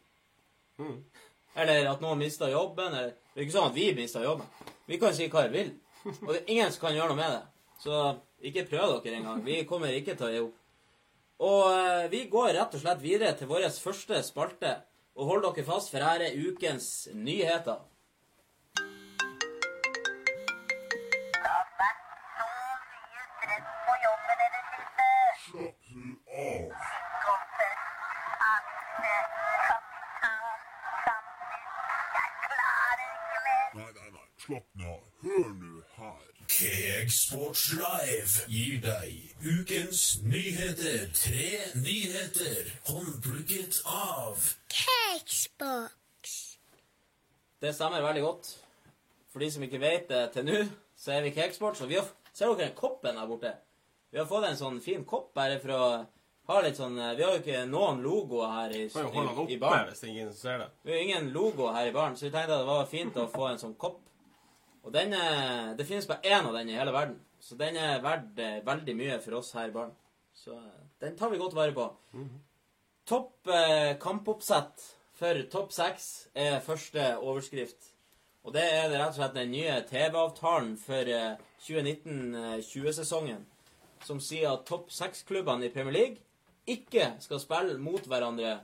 Eller 1.54 1.86
at 1.92 2.00
noen 2.02 2.18
mister 2.24 2.50
jobben. 2.50 2.94
Eller, 2.94 3.12
det 3.34 3.42
er 3.42 3.46
ikke 3.46 3.58
sånn 3.60 3.70
at 3.70 3.76
vi 3.76 3.90
mister 3.94 4.24
jobben. 4.24 4.48
Vi 4.88 4.98
kan 5.02 5.14
si 5.14 5.28
hva 5.30 5.44
vi 5.46 5.58
vil. 5.60 5.74
Og 6.24 6.30
det 6.32 6.40
er 6.40 6.54
ingen 6.56 6.72
som 6.72 6.88
kan 6.88 6.96
gjøre 6.96 7.12
noe 7.12 7.20
med 7.20 7.36
det. 7.36 7.42
Så 7.84 8.14
ikke 8.40 8.64
prøv 8.70 9.00
dere 9.04 9.18
engang. 9.18 9.44
Vi 9.44 9.64
kommer 9.68 9.92
ikke 9.92 10.14
til 10.16 10.26
å 10.26 10.32
gi 10.32 10.44
opp. 10.46 10.60
Og 11.44 11.64
eh, 11.68 12.06
vi 12.12 12.22
går 12.32 12.54
rett 12.56 12.76
og 12.76 12.80
slett 12.80 13.02
videre 13.02 13.34
til 13.36 13.50
vår 13.50 13.66
første 13.68 14.22
spalte. 14.24 14.78
Og 15.14 15.28
hold 15.28 15.44
dere 15.44 15.66
fast, 15.66 15.92
for 15.92 16.00
her 16.00 16.24
er 16.24 16.38
ukens 16.40 17.10
nyheter. 17.12 17.82
Slapp 34.44 34.66
nå 34.76 34.90
av. 34.92 35.04
Hør 35.24 35.52
nå 35.56 35.63
her. 36.60 37.08
Sports 37.08 37.64
Live 37.72 38.46
gir 38.48 38.80
deg 38.84 39.34
ukens 39.44 40.20
nyheter. 40.24 41.08
Tre 41.16 41.50
nyheter 41.82 42.70
håndplukket 42.88 43.80
av 43.86 44.38
Det 47.60 47.72
stemmer 47.74 48.02
veldig 48.04 48.22
godt. 48.22 48.50
For 49.32 49.42
de 49.42 49.50
som 49.50 49.62
ikke 49.66 49.80
vet 49.82 50.08
det 50.10 50.24
til 50.34 50.44
nå, 50.46 50.64
så 51.00 51.14
er 51.16 51.24
vi 51.26 51.34
Cakesports. 51.34 51.80
Og 51.82 51.90
vi 51.90 51.98
har, 51.98 52.10
ser 52.32 52.52
dere 52.52 52.68
den 52.68 52.76
koppen 52.78 53.16
der 53.18 53.30
borte? 53.30 53.54
Vi 54.12 54.20
har 54.20 54.28
fått 54.30 54.46
en 54.46 54.58
sånn 54.58 54.76
fin 54.84 55.02
kopp 55.08 55.32
bare 55.34 55.56
for 55.62 55.74
å 55.74 55.86
ha 56.50 56.60
litt 56.62 56.76
sånn 56.78 56.98
eh, 57.00 57.14
Vi 57.18 57.24
har 57.24 57.32
jo 57.34 57.40
ikke 57.40 57.64
noen 57.66 58.02
logoer 58.04 58.50
her 58.52 58.74
i, 58.76 58.84
i, 58.86 59.54
i 59.56 59.58
baren. 59.58 59.88
hvis 59.90 60.04
ingen 60.06 60.32
ser 60.36 60.60
det. 60.60 60.68
Vi 60.84 60.92
har 60.92 61.02
ingen 61.02 61.30
logo 61.34 61.70
her 61.74 61.88
i 61.88 61.94
baren, 61.94 62.16
så 62.16 62.28
vi 62.28 62.34
tenkte 62.34 62.54
at 62.54 62.62
det 62.62 62.68
var 62.68 62.90
fint 62.90 63.16
å 63.18 63.26
få 63.32 63.48
en 63.50 63.60
sånn 63.62 63.74
kopp. 63.80 64.02
Og 64.84 64.92
den 64.92 65.14
er, 65.16 65.74
det 65.78 65.86
finnes 65.88 66.06
bare 66.08 66.28
én 66.28 66.44
av 66.44 66.56
den 66.58 66.68
i 66.68 66.76
hele 66.76 66.92
verden, 66.92 67.16
så 67.40 67.56
den 67.60 67.76
er 67.80 68.02
verdt 68.04 68.40
eh, 68.40 68.60
veldig 68.66 68.96
mye 68.98 69.20
for 69.24 69.38
oss 69.40 69.54
her 69.56 69.70
i 69.70 69.74
baren. 69.74 69.94
Så 70.36 70.52
eh, 70.58 70.82
den 71.00 71.16
tar 71.16 71.32
vi 71.32 71.40
godt 71.40 71.56
vare 71.56 71.72
på. 71.76 71.86
Topp 73.08 73.48
eh, 73.48 73.96
kampoppsett 74.00 74.84
for 75.14 75.40
topp 75.52 75.72
seks 75.72 76.28
er 76.34 76.60
første 76.64 77.14
overskrift. 77.18 77.90
Og 78.44 78.52
det 78.52 78.64
er 78.64 78.90
det 78.92 78.98
rett 79.00 79.14
og 79.14 79.18
slett 79.18 79.36
den 79.38 79.52
nye 79.54 79.78
TV-avtalen 79.88 80.74
for 80.80 81.08
eh, 81.08 81.40
2019-20-sesongen, 81.64 83.44
som 84.04 84.20
sier 84.20 84.50
at 84.52 84.66
topp 84.68 84.92
seks-klubbene 84.92 85.68
i 85.68 85.72
Premier 85.72 85.96
League 85.96 86.20
ikke 86.68 87.14
skal 87.24 87.40
spille 87.40 87.78
mot 87.80 88.04
hverandre 88.08 88.58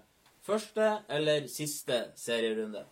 første 0.45 0.99
eller 1.09 1.49
siste 1.53 2.11
serierunde. 2.17 2.85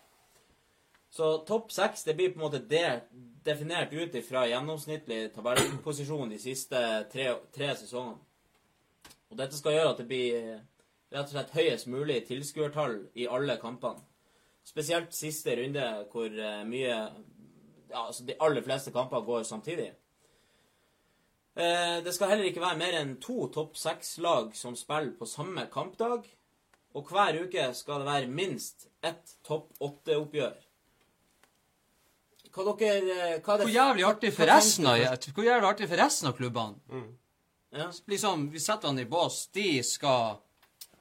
Så 1.09 1.37
topp 1.47 1.71
seks 1.73 2.03
det 2.05 2.13
blir 2.17 2.33
på 2.33 2.39
en 2.39 2.45
måte 2.45 2.61
det, 2.69 3.01
definert 3.43 3.93
ut 3.93 4.15
ifra 4.15 4.45
gjennomsnittlig 4.47 5.31
tabellposisjon 5.33 6.29
de 6.29 6.37
siste 6.41 6.81
tre, 7.11 7.31
tre 7.55 7.71
sesongene. 7.79 8.19
Og 9.29 9.37
dette 9.37 9.57
skal 9.57 9.75
gjøre 9.75 9.93
at 9.93 10.01
det 10.01 10.07
blir 10.09 10.37
eh, 10.37 10.61
rett 11.13 11.25
og 11.25 11.33
slett 11.33 11.55
høyest 11.55 11.89
mulig 11.89 12.21
tilskuertall 12.27 12.99
i 13.17 13.27
alle 13.29 13.57
kampene. 13.61 14.01
Spesielt 14.65 15.13
siste 15.15 15.55
runde, 15.57 15.87
hvor 16.11 16.29
eh, 16.29 16.61
mye 16.67 16.99
Ja, 17.89 18.03
altså 18.05 18.21
de 18.21 18.35
aller 18.37 18.61
fleste 18.61 18.91
kamper 18.93 19.23
går 19.25 19.43
samtidig. 19.49 19.87
Eh, 21.57 22.03
det 22.05 22.13
skal 22.13 22.29
heller 22.29 22.45
ikke 22.45 22.61
være 22.61 22.77
mer 22.77 22.97
enn 22.99 23.15
to 23.17 23.47
topp 23.53 23.77
seks-lag 23.81 24.53
som 24.53 24.77
spiller 24.77 25.15
på 25.17 25.25
samme 25.25 25.65
kampdag. 25.73 26.27
Og 26.93 27.09
hver 27.09 27.39
uke 27.41 27.65
skal 27.73 28.03
det 28.03 28.11
være 28.11 28.29
minst 28.29 28.87
ett 29.01 29.33
topp 29.45 29.73
åtte-oppgjør. 29.81 30.68
Hva 32.59 32.75
dere 32.75 33.15
eh, 33.15 33.39
hva 33.39 33.55
det, 33.55 33.65
Hvor 33.69 33.71
jævlig 33.71 34.03
artig 34.03 34.33
for 34.35 34.49
resten 34.49 34.87
av, 34.91 34.99
hvor 35.31 35.45
jævlig 35.47 35.69
artig 35.69 35.87
for 35.87 36.01
resten 36.01 36.27
av 36.27 36.35
klubbene. 36.35 36.99
Ja. 37.71 37.85
Liksom, 38.09 38.47
vi 38.51 38.59
setter 38.59 38.89
han 38.89 38.99
i 38.99 39.05
bås. 39.07 39.45
De 39.53 39.83
skal 39.85 40.39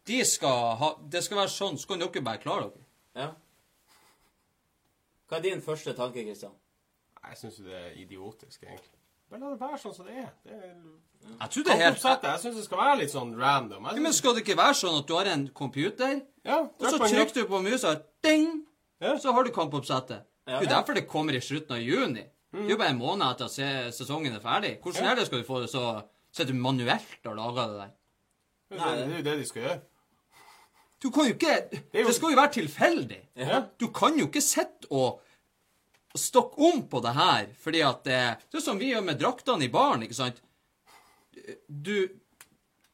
De 0.06 0.20
skal 0.24 0.76
ha 0.78 0.90
Det 1.02 1.22
skal 1.24 1.40
være 1.42 1.52
sånn. 1.52 1.78
Så 1.80 1.88
kan 1.90 1.98
dere 1.98 2.22
bare 2.22 2.38
klare 2.44 2.70
dere. 2.70 2.86
ja. 3.24 3.30
Hva 5.28 5.36
er 5.36 5.42
din 5.44 5.60
første 5.60 5.92
tanke, 5.92 6.22
Kristian? 6.24 6.54
Jeg 7.28 7.36
syns 7.36 7.58
det 7.60 7.74
er 7.76 7.90
idiotisk, 8.00 8.62
egentlig. 8.62 8.94
Bare 9.28 9.42
la 9.42 9.50
det 9.52 9.58
være 9.60 9.78
sånn 9.82 9.94
som 9.96 10.06
det 10.08 10.14
er. 10.22 10.30
Det 10.46 10.54
er 10.56 10.70
Jeg 11.42 11.50
tror 11.52 11.66
det 11.66 11.72
er 11.74 11.82
helt 11.82 12.06
jeg 12.24 12.40
syns 12.44 12.56
det 12.56 12.64
skal 12.64 12.80
være 12.80 12.94
litt 13.02 13.12
sånn 13.12 13.34
random. 13.36 13.82
Synes... 13.84 13.98
Ja, 13.98 14.04
Men 14.06 14.16
skal 14.16 14.36
det 14.38 14.44
ikke 14.46 14.56
være 14.56 14.78
sånn 14.78 14.96
at 15.02 15.10
du 15.10 15.12
har 15.18 15.28
en 15.34 15.44
computer, 15.52 16.14
ja, 16.48 16.62
og 16.64 16.86
så 16.86 16.96
trykker 17.02 17.34
du 17.42 17.50
på 17.50 17.60
musa, 17.66 17.92
ding, 18.24 18.64
Ja. 19.04 19.18
så 19.20 19.34
har 19.36 19.44
du 19.44 19.52
kampoppsettet. 19.52 20.24
Ja. 20.48 20.58
Det 20.60 20.66
er 20.66 20.70
jo 20.70 20.74
derfor 20.74 20.94
det 20.96 21.06
kommer 21.08 21.36
i 21.36 21.40
slutten 21.44 21.76
av 21.76 21.82
juni. 21.84 22.22
Det 22.52 22.64
er 22.64 22.70
jo 22.72 22.76
bare 22.80 22.94
en 22.94 22.98
måned 23.02 23.26
etter 23.28 23.44
at 23.44 23.94
sesongen 23.94 24.32
er 24.34 24.40
ferdig. 24.40 24.78
Hvordan 24.80 25.04
Ja. 25.04 25.10
er 25.12 25.14
det 25.20 25.26
skal 25.28 25.42
du 25.42 25.44
få 25.48 25.60
det 25.60 25.70
så 25.70 26.02
Sitter 26.32 26.52
du 26.52 26.58
manuelt 26.60 27.26
og 27.26 27.36
lager 27.36 27.66
det 27.68 27.76
der? 27.78 27.90
Det 28.70 28.80
er 28.80 28.96
det 28.96 29.12
er 29.12 29.16
jo 29.18 29.22
det 29.24 29.38
de 29.38 29.44
skal 29.48 29.62
gjøre. 29.62 29.80
Du 31.02 31.10
kan 31.10 31.24
jo 31.28 31.32
ikke 31.34 31.54
Det, 31.70 31.82
jo- 31.94 32.06
Det 32.06 32.14
skal 32.14 32.30
jo 32.30 32.36
være 32.36 32.52
tilfeldig. 32.52 33.20
Ja. 33.36 33.62
Du 33.80 33.86
kan 33.88 34.18
jo 34.18 34.26
ikke 34.26 34.40
sitte 34.42 34.88
og 34.90 35.20
stokke 36.16 36.58
om 36.58 36.82
på 36.88 37.00
det 37.02 37.14
her, 37.14 37.46
fordi 37.60 37.80
at 37.80 38.04
det 38.04 38.36
Det 38.52 38.58
er 38.58 38.60
som 38.60 38.78
vi 38.78 38.92
gjør 38.92 39.04
med 39.04 39.18
draktene 39.20 39.64
i 39.64 39.68
baren, 39.68 40.02
ikke 40.02 40.14
sant? 40.14 40.40
Du 41.68 42.08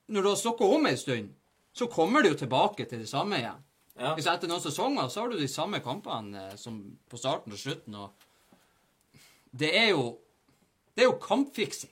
Når 0.08 0.22
du 0.22 0.28
har 0.28 0.36
stokka 0.36 0.64
om 0.64 0.86
ei 0.86 0.96
stund, 0.96 1.30
så 1.74 1.86
kommer 1.90 2.22
du 2.22 2.28
jo 2.28 2.34
tilbake 2.34 2.84
til 2.88 2.98
det 2.98 3.08
samme 3.08 3.36
igjen. 3.38 3.62
Ja. 3.98 4.14
Hvis 4.18 4.26
etter 4.26 4.48
noen 4.50 4.60
sesonger 4.60 5.08
så 5.08 5.20
har 5.22 5.28
du 5.30 5.38
de 5.38 5.46
samme 5.48 5.78
kampene 5.80 6.48
eh, 6.50 6.54
som 6.58 6.80
på 7.08 7.16
starten 7.20 7.52
og 7.54 7.58
slutten, 7.58 7.94
og 7.94 8.10
Det 9.54 9.70
er 9.78 9.90
jo 9.92 10.18
Det 10.96 11.04
er 11.04 11.08
jo 11.12 11.18
kampfiksing. 11.22 11.90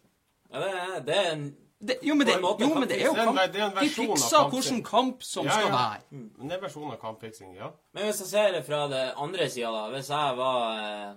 Ja, 0.52 0.58
det 0.60 0.70
er, 0.72 1.00
det 1.06 1.16
er 1.16 1.32
en 1.32 1.44
Det, 1.82 1.96
jo, 2.02 2.14
men 2.14 2.26
det, 2.26 2.34
jo, 2.40 2.74
men 2.74 2.88
det 2.88 3.00
er 3.02 3.06
jo 3.06 3.14
kamp. 3.14 3.34
Det 3.36 3.42
er 3.42 3.46
en- 3.46 3.52
det 3.52 3.60
er 3.60 3.66
en 3.66 3.76
De 3.82 3.88
fikser 3.90 4.50
hvilken 4.50 4.82
kamp 4.84 5.22
som 5.22 5.44
Ja, 5.46 5.50
skal 5.52 5.72
være. 5.72 6.00
Men 6.10 6.48
det 6.48 6.52
er 6.56 6.60
versjonen 6.62 6.92
av 6.92 6.98
kampfiksing, 7.00 7.54
ja. 7.56 7.70
Men 7.92 8.04
hvis 8.04 8.20
jeg 8.20 8.28
ser 8.28 8.52
det 8.52 8.64
fra 8.66 8.86
det 8.88 9.14
andre 9.16 9.48
sida, 9.50 9.70
da 9.72 9.88
Hvis 9.90 10.08
jeg 10.10 10.36
var 10.36 10.78
eh, 10.78 11.14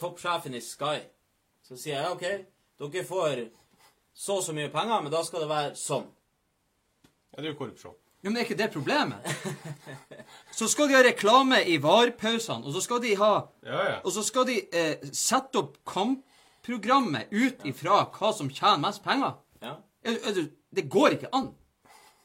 toppsjefen 0.00 0.54
i 0.54 0.60
Sky, 0.60 0.98
så 1.62 1.76
sier 1.78 2.00
jeg 2.00 2.10
OK, 2.10 2.24
dere 2.80 3.04
får 3.06 3.42
så 4.14 4.36
og 4.40 4.42
så 4.44 4.52
mye 4.56 4.70
penger, 4.72 5.02
men 5.04 5.12
da 5.12 5.22
skal 5.22 5.40
det 5.44 5.48
være 5.50 5.74
sånn. 5.78 6.06
Ja, 7.04 7.42
det 7.42 7.46
er 7.46 7.52
jo 7.52 7.58
korrupsjon. 7.60 7.94
Jo, 8.20 8.28
men 8.28 8.36
er 8.36 8.44
ikke 8.44 8.58
det 8.58 8.70
problemet? 8.74 9.24
Så 10.52 10.68
skal 10.68 10.90
de 10.90 10.96
ha 10.98 11.00
reklame 11.06 11.62
i 11.64 11.78
VAR-pausene, 11.80 12.66
og 12.66 12.74
så 12.74 12.82
skal 12.84 13.00
de 13.00 13.14
ha 13.16 13.30
Ja, 13.64 13.78
ja. 13.86 13.94
Og 14.04 14.12
så 14.12 14.24
skal 14.26 14.44
de 14.50 14.58
eh, 14.76 15.06
sette 15.16 15.56
opp 15.62 15.78
kampprogrammet 15.88 17.32
ut 17.32 17.64
ifra 17.70 18.02
hva 18.12 18.32
som 18.36 18.50
tjener 18.52 18.82
mest 18.82 19.00
penger. 19.04 19.38
Ja. 19.64 19.78
Er, 20.04 20.18
er 20.28 20.42
det 20.76 20.84
går 20.92 21.16
ikke 21.16 21.32
an. 21.32 21.48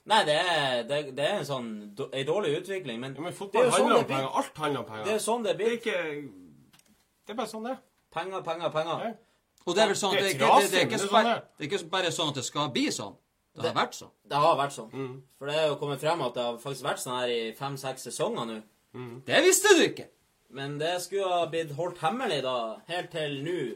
Nei, 0.06 0.20
det 0.28 0.36
er, 0.38 0.84
det, 0.86 1.00
det 1.18 1.26
er 1.26 1.40
en 1.40 1.48
sånn 1.48 1.70
ei 2.14 2.22
dårlig 2.28 2.60
utvikling, 2.60 3.00
men, 3.02 3.16
ja 3.18 3.24
men 3.24 3.32
er 3.32 3.38
fotball 3.38 3.72
handler 3.72 3.78
sånn 3.78 3.88
handler 3.88 3.96
det 3.96 4.04
om 4.04 4.10
blir. 4.10 4.18
penger. 4.18 4.34
Alt 4.42 4.60
handler 4.62 4.84
om 4.84 4.90
penger. 4.90 5.06
Det 5.08 5.14
er 5.16 5.24
sånn 5.24 5.46
det 5.48 5.56
Det 5.58 5.66
er 5.66 5.78
ikke 5.80 6.02
Det 7.26 7.34
er 7.34 7.40
bare 7.40 7.50
sånn 7.50 7.66
det 7.66 7.72
er. 7.74 7.80
Penger, 8.14 8.44
penger, 8.46 8.74
penger. 8.76 9.06
Ja. 9.08 9.14
Og 9.66 9.74
det 9.74 9.82
er 9.82 9.90
vel 9.90 9.98
sånn 9.98 10.14
at 10.14 10.22
er 10.22 10.28
er 10.28 10.30
er 10.30 10.94
er 10.94 11.02
sånn 11.02 11.32
er. 11.32 11.42
det 11.58 11.66
er 11.66 11.72
ikke 11.72 11.90
bare 11.90 12.12
sånn 12.14 12.30
at 12.30 12.38
det 12.38 12.46
skal 12.46 12.70
bli 12.76 12.86
sånn. 12.94 13.16
Det 13.56 13.64
har 13.64 13.74
Det- 13.74 13.78
vært 13.82 13.94
sånn. 13.96 14.12
Det 14.28 14.38
har 14.38 14.56
vært 14.58 14.74
sånn. 14.76 14.92
Mm. 14.92 15.22
For 15.40 15.46
det 15.48 15.56
er 15.56 15.68
jo 15.68 15.76
kommet 15.76 16.00
frem 16.02 16.22
at 16.22 16.34
det 16.34 16.44
har 16.44 16.58
faktisk 16.58 16.84
vært 16.84 17.00
sånn 17.00 17.20
her 17.20 17.28
i 17.32 17.54
fem-seks 17.56 18.04
sesonger 18.10 18.46
nå. 18.46 18.62
Det 19.26 19.44
visste 19.44 19.68
du 19.78 19.84
ikke! 19.88 20.08
Men 20.50 20.78
det 20.80 21.02
skulle 21.02 21.28
ha 21.28 21.46
blitt 21.52 21.72
holdt 21.76 21.98
hemmelig, 22.00 22.42
da, 22.44 22.78
helt 22.88 23.10
til 23.12 23.42
nå. 23.44 23.76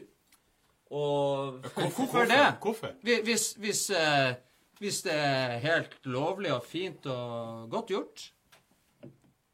Og 0.90 1.62
Hvorfor 1.62 2.24
det? 2.26 2.56
Hvorfor? 2.60 2.92
Hvis, 3.02 3.20
hvis, 3.24 3.52
hvis, 3.58 3.90
eh, 3.90 4.34
hvis 4.80 5.02
det 5.02 5.12
er 5.14 5.58
helt 5.58 5.96
lovlig 6.04 6.52
og 6.52 6.64
fint 6.64 7.06
og 7.06 7.70
godt 7.70 7.86
gjort 7.92 8.32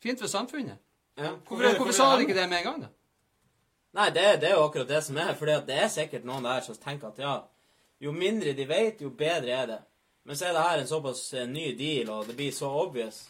Fint 0.03 0.21
for 0.21 0.27
samfunnet. 0.29 0.77
ja. 1.19 1.33
Hvorfor, 1.49 1.77
hvorfor 1.77 1.93
sa 1.93 2.17
de 2.17 2.23
ikke 2.27 2.35
det 2.35 2.49
med 2.49 2.59
en 2.59 2.65
gang, 2.65 2.83
da? 2.83 2.89
Nei, 3.97 4.11
det, 4.11 4.41
det 4.41 4.51
er 4.51 4.55
jo 4.55 4.65
akkurat 4.69 4.89
det 4.89 5.03
som 5.05 5.17
er. 5.17 5.35
fordi 5.35 5.53
det 5.67 5.79
er 5.83 5.89
sikkert 5.89 6.25
noen 6.25 6.45
der 6.45 6.61
som 6.61 6.75
tenker 6.75 7.09
at 7.09 7.19
ja, 7.19 7.41
jo 8.01 8.13
mindre 8.13 8.53
de 8.53 8.67
vet, 8.69 9.01
jo 9.01 9.09
bedre 9.11 9.51
er 9.51 9.67
det. 9.67 9.79
Men 10.27 10.37
så 10.39 10.49
er 10.49 10.55
det 10.57 10.63
her 10.67 10.83
en 10.83 10.89
såpass 10.91 11.21
eh, 11.39 11.47
ny 11.47 11.69
deal, 11.79 12.11
og 12.11 12.27
det 12.27 12.35
blir 12.39 12.53
så 12.55 12.67
obvious. 12.83 13.25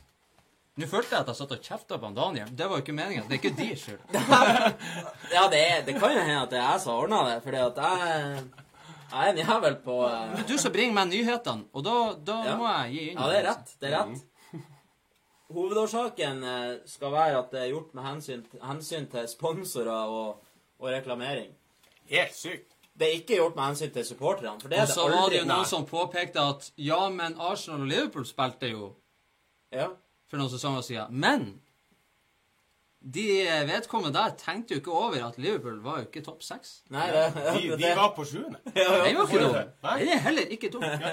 Nå 0.76 0.84
følte 0.88 1.14
jeg 1.16 1.24
at 1.24 1.28
jeg 1.32 1.38
satt 1.38 1.52
og 1.56 1.64
kjefta 1.64 1.96
på 2.00 2.08
Daniel. 2.16 2.48
Det 2.56 2.66
var 2.68 2.76
jo 2.80 2.84
ikke 2.84 2.94
meninga. 2.96 3.22
Det 3.28 3.36
er 3.36 3.40
ikke 3.40 3.56
de 3.56 3.68
skyld. 3.80 4.00
Ja, 5.36 5.42
det, 5.52 5.60
er, 5.60 5.82
det 5.86 5.94
kan 5.96 6.12
jo 6.12 6.20
hende 6.20 6.42
at 6.42 6.52
det 6.52 6.58
er 6.60 6.66
jeg 6.70 6.82
som 6.84 6.92
har 6.92 7.02
ordna 7.04 7.20
det, 7.30 7.36
fordi 7.44 7.60
at 7.64 7.80
jeg, 7.84 8.42
jeg 9.12 9.22
er 9.22 9.30
en 9.32 9.40
jævel 9.40 9.76
på 9.84 9.96
uh... 10.04 10.42
Du 10.48 10.54
som 10.60 10.74
bringer 10.74 10.96
meg 10.98 11.08
nyhetene, 11.14 11.64
og 11.72 11.84
da, 11.86 11.94
da 12.28 12.36
Ja. 12.50 12.56
må 12.60 12.68
jeg 12.72 12.92
gi 12.96 13.04
inn. 13.10 13.20
Ja, 13.20 13.28
det 13.32 13.38
er 13.40 13.48
rett. 13.50 13.72
Det 13.80 13.90
er 13.92 13.96
rett. 14.02 14.24
Hovedårsaken 15.56 16.42
eh, 16.44 16.70
skal 16.90 17.12
være 17.14 17.38
at 17.38 17.52
det 17.54 17.60
er 17.62 17.70
gjort 17.70 17.92
med 17.94 18.02
hensyn, 18.10 18.40
hensyn 18.66 19.04
til 19.12 19.28
sponsorer 19.30 20.10
og, 20.10 20.40
og 20.82 20.88
reklamering. 20.90 21.52
Helt 22.10 22.34
sykt. 22.36 22.75
Det 22.98 23.06
er 23.08 23.12
ikke 23.18 23.36
gjort 23.36 23.56
med 23.58 23.64
hensyn 23.64 23.90
til 23.92 24.04
supporterne, 24.08 24.60
for 24.60 24.68
det 24.72 24.78
Og 24.78 24.82
er 24.82 24.86
det 24.86 24.94
så 24.94 25.08
var 25.12 25.28
det 25.28 25.38
jo 25.42 25.44
noen 25.50 25.66
som 25.68 25.84
påpekte 25.86 26.40
at 26.40 26.70
ja, 26.80 27.08
men 27.12 27.34
Arsenal 27.38 27.80
og 27.84 27.86
Liverpool 27.90 28.24
spilte 28.26 28.70
jo 28.72 28.94
Ja. 29.72 29.88
for 30.30 30.36
noen 30.40 30.50
sesonger 30.50 30.80
siden. 30.86 31.12
Men 31.20 31.60
de 33.14 33.26
vedkommende 33.68 34.16
der 34.18 34.32
tenkte 34.40 34.74
jo 34.74 34.80
ikke 34.80 34.92
over 34.92 35.26
at 35.28 35.36
Liverpool 35.38 35.76
var 35.84 35.98
jo 36.00 36.06
ikke 36.08 36.24
topp 36.24 36.42
seks. 36.42 36.80
Nei, 36.90 37.04
det, 37.12 37.26
De, 37.34 37.68
det, 37.70 37.78
de 37.84 37.92
var 37.96 38.14
på 38.16 38.24
sjuende. 38.26 38.58
Det 38.74 38.86
var 38.88 39.06
ikke 39.28 39.42
dum. 39.44 39.60
Nei. 39.84 39.98
Det 40.00 40.12
er 40.16 40.24
heller 40.24 40.56
ikke 40.56 40.70
dumt. 40.72 41.06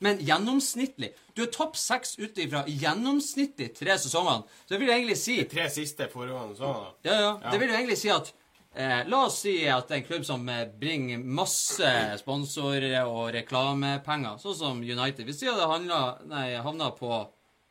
Men 0.00 0.16
gjennomsnittlig 0.24 1.10
Du 1.36 1.42
er 1.44 1.50
topp 1.52 1.74
seks 1.76 2.14
ut 2.18 2.38
ifra 2.40 2.62
gjennomsnittlig 2.66 3.70
tre 3.76 3.96
sesongene. 4.00 4.44
Så 4.64 4.74
det 4.74 4.80
vil 4.80 4.88
jeg 4.88 4.98
egentlig 5.02 5.16
si 5.20 5.38
Tre 5.44 5.66
siste 5.70 6.08
foregående 6.12 6.56
sesongene. 6.56 6.92
Ja, 7.04 7.14
ja. 7.20 7.32
Ja. 7.44 7.50
Det 7.52 7.60
vil 7.60 7.68
jo 7.72 7.74
egentlig 7.80 7.98
si 8.00 8.08
at 8.12 8.32
eh, 8.74 9.02
La 9.08 9.24
oss 9.26 9.40
si 9.44 9.54
at 9.68 9.88
det 9.88 9.96
er 9.96 10.00
en 10.02 10.08
klubb 10.08 10.24
som 10.26 10.48
eh, 10.48 10.64
bringer 10.80 11.22
masse 11.40 11.92
sponsorer 12.22 13.02
og 13.04 13.30
reklamepenger, 13.36 14.40
sånn 14.42 14.58
som 14.58 14.82
United. 14.82 15.24
Hvis 15.28 15.42
de 15.42 15.50
hadde 15.52 15.70
handla, 15.70 16.00
nei, 16.30 16.48
havna 16.60 16.90
på 16.96 17.22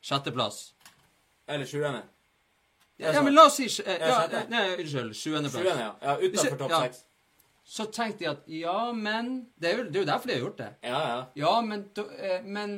sjetteplass 0.01 0.71
Eller 1.49 1.67
sjuende. 1.67 2.03
Ja, 2.99 3.21
men 3.23 3.33
la 3.33 3.45
oss 3.47 3.55
si 3.55 3.69
eh, 3.85 4.01
Ja. 4.01 4.23
Nei, 4.49 4.65
unnskyld. 4.75 5.15
Sjuendeplass. 5.15 5.63
Sjuende, 5.63 5.85
ja. 5.85 5.93
ja 6.01 6.17
Utenfor 6.19 6.57
topp 6.57 6.75
ja. 6.75 6.89
Så 7.69 7.85
tenkte 7.93 8.23
de 8.23 8.27
at 8.31 8.47
ja, 8.49 8.91
men 8.97 9.45
Det 9.55 9.69
er 9.69 9.77
jo, 9.77 9.83
det 9.89 9.99
er 9.99 10.03
jo 10.03 10.09
derfor 10.09 10.27
de 10.27 10.33
har 10.33 10.41
gjort 10.41 10.57
det. 10.57 10.69
Ja, 10.81 11.01
ja. 11.09 11.19
Ja, 11.37 11.51
men, 11.61 11.85
eh, 12.17 12.41
men 12.43 12.75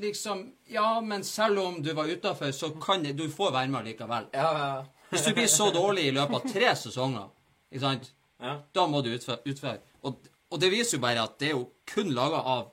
liksom 0.00 0.52
Ja, 0.66 1.00
men 1.00 1.24
selv 1.24 1.58
om 1.58 1.82
du 1.82 1.92
var 1.92 2.08
utafor, 2.08 2.50
så 2.50 2.70
kan 2.70 3.02
det, 3.04 3.12
du 3.12 3.28
får 3.30 3.52
være 3.52 3.68
med 3.68 3.84
likevel. 3.84 4.26
Ja, 4.32 4.50
ja. 4.58 4.84
Hvis 5.10 5.26
du 5.28 5.34
blir 5.34 5.46
så 5.46 5.70
dårlig 5.70 6.08
i 6.08 6.14
løpet 6.16 6.34
av 6.34 6.52
tre 6.52 6.72
sesonger, 6.76 7.28
ikke 7.74 7.82
sant, 7.82 8.12
ja. 8.38 8.54
da 8.76 8.86
må 8.86 9.00
du 9.02 9.10
utføre. 9.10 9.40
utføre. 9.50 9.80
Og, 10.06 10.28
og 10.54 10.60
det 10.62 10.70
viser 10.70 11.00
jo 11.00 11.02
bare 11.02 11.24
at 11.26 11.34
det 11.42 11.50
er 11.50 11.56
jo 11.56 11.64
kun 11.90 12.12
laga 12.14 12.38
av 12.54 12.68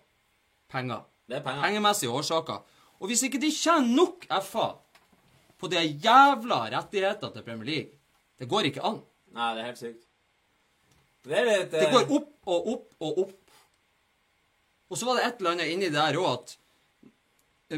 penger. 0.70 1.08
Det 1.26 1.40
er 1.40 1.46
penger. 1.46 1.66
Pengemessige 1.66 2.14
årsaker. 2.14 2.62
Og 3.02 3.10
hvis 3.10 3.26
ikke 3.26 3.42
de 3.42 3.50
tjener 3.50 3.90
nok 3.98 4.28
FA 4.46 4.68
på 5.58 5.70
de 5.74 5.82
jævla 6.04 6.68
rettighetene 6.76 7.34
til 7.34 7.46
Premier 7.48 7.70
League, 7.72 8.00
det 8.38 8.50
går 8.50 8.70
ikke 8.70 8.86
an. 8.86 9.02
Nei, 9.34 9.50
det 9.56 9.64
er 9.64 9.70
helt 9.72 9.82
sykt. 9.82 10.08
Det 11.26 11.38
er 11.38 11.48
litt 11.48 11.74
Det 11.74 11.84
eh, 11.88 11.94
går 11.94 12.14
opp 12.18 12.50
og 12.54 12.72
opp 12.76 13.06
og 13.06 13.22
opp. 13.26 13.38
Og 14.92 15.00
så 15.00 15.08
var 15.08 15.18
det 15.18 15.28
et 15.28 15.42
eller 15.42 15.56
annet 15.56 15.74
inni 15.74 15.90
der 15.94 16.18
òg 16.22 16.32
at 16.36 16.58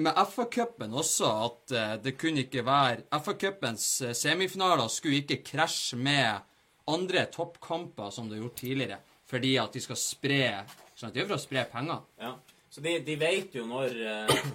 med 0.01 0.17
FA-cupen 0.17 0.95
også 0.97 1.27
at 1.45 1.73
eh, 1.77 1.97
det 2.03 2.15
kunne 2.17 2.43
ikke 2.47 2.63
være 2.65 3.05
FA-cupens 3.21 3.86
eh, 4.07 4.15
semifinaler 4.17 4.89
skulle 4.91 5.21
ikke 5.21 5.43
krasje 5.45 5.99
med 5.99 6.41
andre 6.91 7.26
toppkamper 7.32 8.10
som 8.12 8.30
du 8.30 8.36
har 8.36 8.43
gjort 8.43 8.60
tidligere, 8.60 8.98
fordi 9.30 9.54
at 9.62 9.76
de 9.76 9.82
skal 9.84 10.00
spre 10.00 10.41
sånn 10.93 11.10
at 11.10 11.15
Det 11.15 11.24
er 11.24 11.30
for 11.30 11.38
å 11.38 11.41
spre 11.41 11.63
penger. 11.72 12.02
Ja. 12.22 12.34
Så 12.69 12.82
de, 12.82 12.98
de 13.06 13.15
vet 13.22 13.56
jo 13.56 13.65
når 13.69 13.96
eh, 14.02 14.50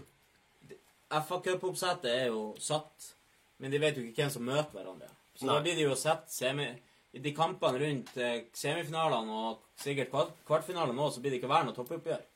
FA-cupoppsettet 1.08 2.10
er 2.10 2.26
jo 2.32 2.52
satt, 2.62 3.12
men 3.62 3.72
de 3.72 3.80
vet 3.82 3.98
jo 3.98 4.04
ikke 4.06 4.24
hvem 4.24 4.34
som 4.34 4.46
møter 4.46 4.74
hverandre. 4.76 5.10
Så 5.38 5.46
da 5.46 5.60
blir 5.62 5.76
de 5.78 5.86
jo 5.86 5.96
sett 5.98 6.26
semi, 6.34 6.66
i 7.14 7.22
de 7.22 7.32
kampene 7.34 7.78
rundt 7.80 8.16
eh, 8.20 8.48
semifinalene 8.54 9.38
og 9.42 9.62
sikkert 9.78 10.10
kvart, 10.12 10.34
kvartfinalene 10.48 10.98
nå, 10.98 11.08
så 11.14 11.22
blir 11.22 11.34
det 11.34 11.40
ikke 11.40 11.52
være 11.52 11.68
noe 11.68 11.78
toppoppgjør. 11.78 12.26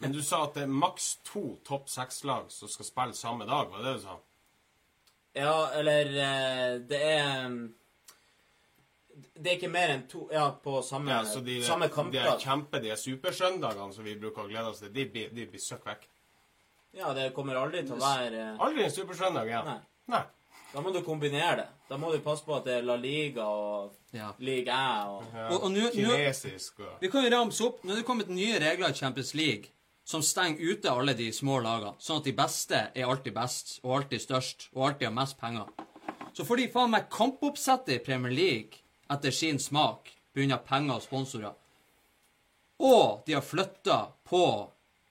Men 0.00 0.14
du 0.16 0.22
sa 0.24 0.46
at 0.46 0.56
det 0.56 0.64
er 0.64 0.72
maks 0.72 1.10
to 1.28 1.42
topp 1.66 1.90
seks-lag 1.92 2.48
som 2.52 2.70
skal 2.72 2.88
spille 2.88 3.16
samme 3.16 3.46
dag, 3.48 3.68
var 3.68 3.82
det 3.82 3.90
det 3.90 3.98
du 3.98 4.04
sa? 4.06 4.16
Ja, 5.36 5.56
eller 5.78 6.14
eh, 6.24 6.76
det 6.88 7.00
er 7.12 7.58
Det 9.40 9.52
er 9.52 9.56
ikke 9.56 9.70
mer 9.72 9.88
enn 9.94 10.02
to 10.08 10.26
Ja, 10.32 10.50
på 10.52 10.82
samme, 10.84 11.08
Ja, 11.10 11.22
så 11.24 11.40
de, 11.44 11.62
samme 11.64 11.88
de 12.12 12.18
er 12.18 12.36
kjempe, 12.38 12.80
de 12.82 12.90
er 12.90 12.96
supersøndagene 13.00 13.94
som 13.94 14.04
vi 14.04 14.14
bruker 14.20 14.42
å 14.44 14.48
glede 14.48 14.68
oss 14.68 14.80
til, 14.80 14.92
de 14.92 15.06
blir, 15.06 15.30
de 15.34 15.46
blir 15.46 15.60
søkk 15.60 15.84
vekk. 15.86 16.04
Ja, 16.98 17.12
det 17.14 17.32
kommer 17.34 17.54
aldri 17.56 17.82
til 17.86 17.94
å 17.94 18.00
være 18.02 18.58
Aldri 18.58 18.84
en 18.84 18.90
supersøndag 18.90 19.46
igjen. 19.46 19.64
Nei. 19.64 19.78
Nei. 20.08 20.22
Da 20.72 20.80
må 20.80 20.92
du 20.94 21.00
kombinere 21.02 21.56
det. 21.56 21.66
Da 21.88 21.96
må 21.98 22.12
du 22.12 22.18
passe 22.22 22.44
på 22.46 22.54
at 22.56 22.64
det 22.68 22.76
er 22.78 22.82
La 22.86 22.94
Liga 22.96 23.42
og 23.48 23.92
Ja. 24.14 24.32
Liga 24.38 24.72
Æ 24.72 25.08
og 25.08 25.24
Ja. 25.34 25.48
Og- 25.48 25.64
og 25.64 25.70
nå- 25.72 25.90
Kinesisk 25.92 26.80
og 26.80 27.00
Vi 27.00 27.08
kan 27.08 27.24
jo 27.24 27.30
ramse 27.30 27.60
opp. 27.64 27.82
Nå 27.84 27.92
er 27.92 27.96
det 27.96 28.06
kommet 28.06 28.28
nye 28.28 28.58
regler 28.60 28.90
i 28.90 28.92
Champions 28.92 29.34
League 29.34 29.70
som 30.04 30.22
stenger 30.22 30.58
ute 30.60 30.90
alle 30.90 31.14
de 31.14 31.30
små 31.32 31.60
lagene, 31.62 31.94
sånn 31.98 32.18
at 32.18 32.24
de 32.24 32.32
beste 32.32 32.90
er 32.94 33.04
alltid 33.06 33.32
best, 33.34 33.80
og 33.84 34.02
alltid 34.02 34.20
størst, 34.20 34.68
og 34.74 34.88
alltid 34.90 35.06
har 35.06 35.12
mest 35.14 35.38
penger. 35.38 35.66
Så 36.34 36.44
får 36.44 36.56
de 36.56 36.68
faen 36.68 36.90
meg 36.90 37.08
kampoppsettet 37.10 37.88
i 37.94 37.98
Premier 37.98 38.32
League 38.32 38.79
etter 39.10 39.34
sin 39.34 39.58
smak, 39.58 40.10
pga. 40.34 40.58
penger 40.66 40.96
og 40.98 41.02
sponsorer. 41.02 41.54
Og 42.80 43.22
de 43.26 43.34
har 43.36 43.44
flytta 43.44 43.98
på 44.24 44.44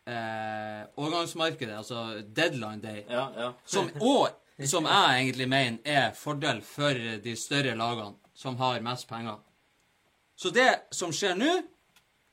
eh, 0.09 0.85
overgangsmarkedet, 0.95 1.75
altså 1.77 2.21
deadline 2.23 2.81
day, 2.81 3.03
Ja, 3.09 3.27
ja. 3.37 3.51
som, 3.65 3.89
òg 4.01 4.65
som 4.67 4.87
jeg 4.89 5.19
egentlig 5.19 5.47
mener 5.47 5.77
er 5.85 6.15
fordel 6.17 6.63
for 6.65 6.97
de 7.23 7.35
større 7.39 7.75
lagene 7.77 8.17
som 8.33 8.57
har 8.59 8.81
mest 8.83 9.07
penger. 9.07 9.37
Så 10.35 10.49
det 10.55 10.69
som 10.95 11.11
skjer 11.15 11.35
nå, 11.37 11.51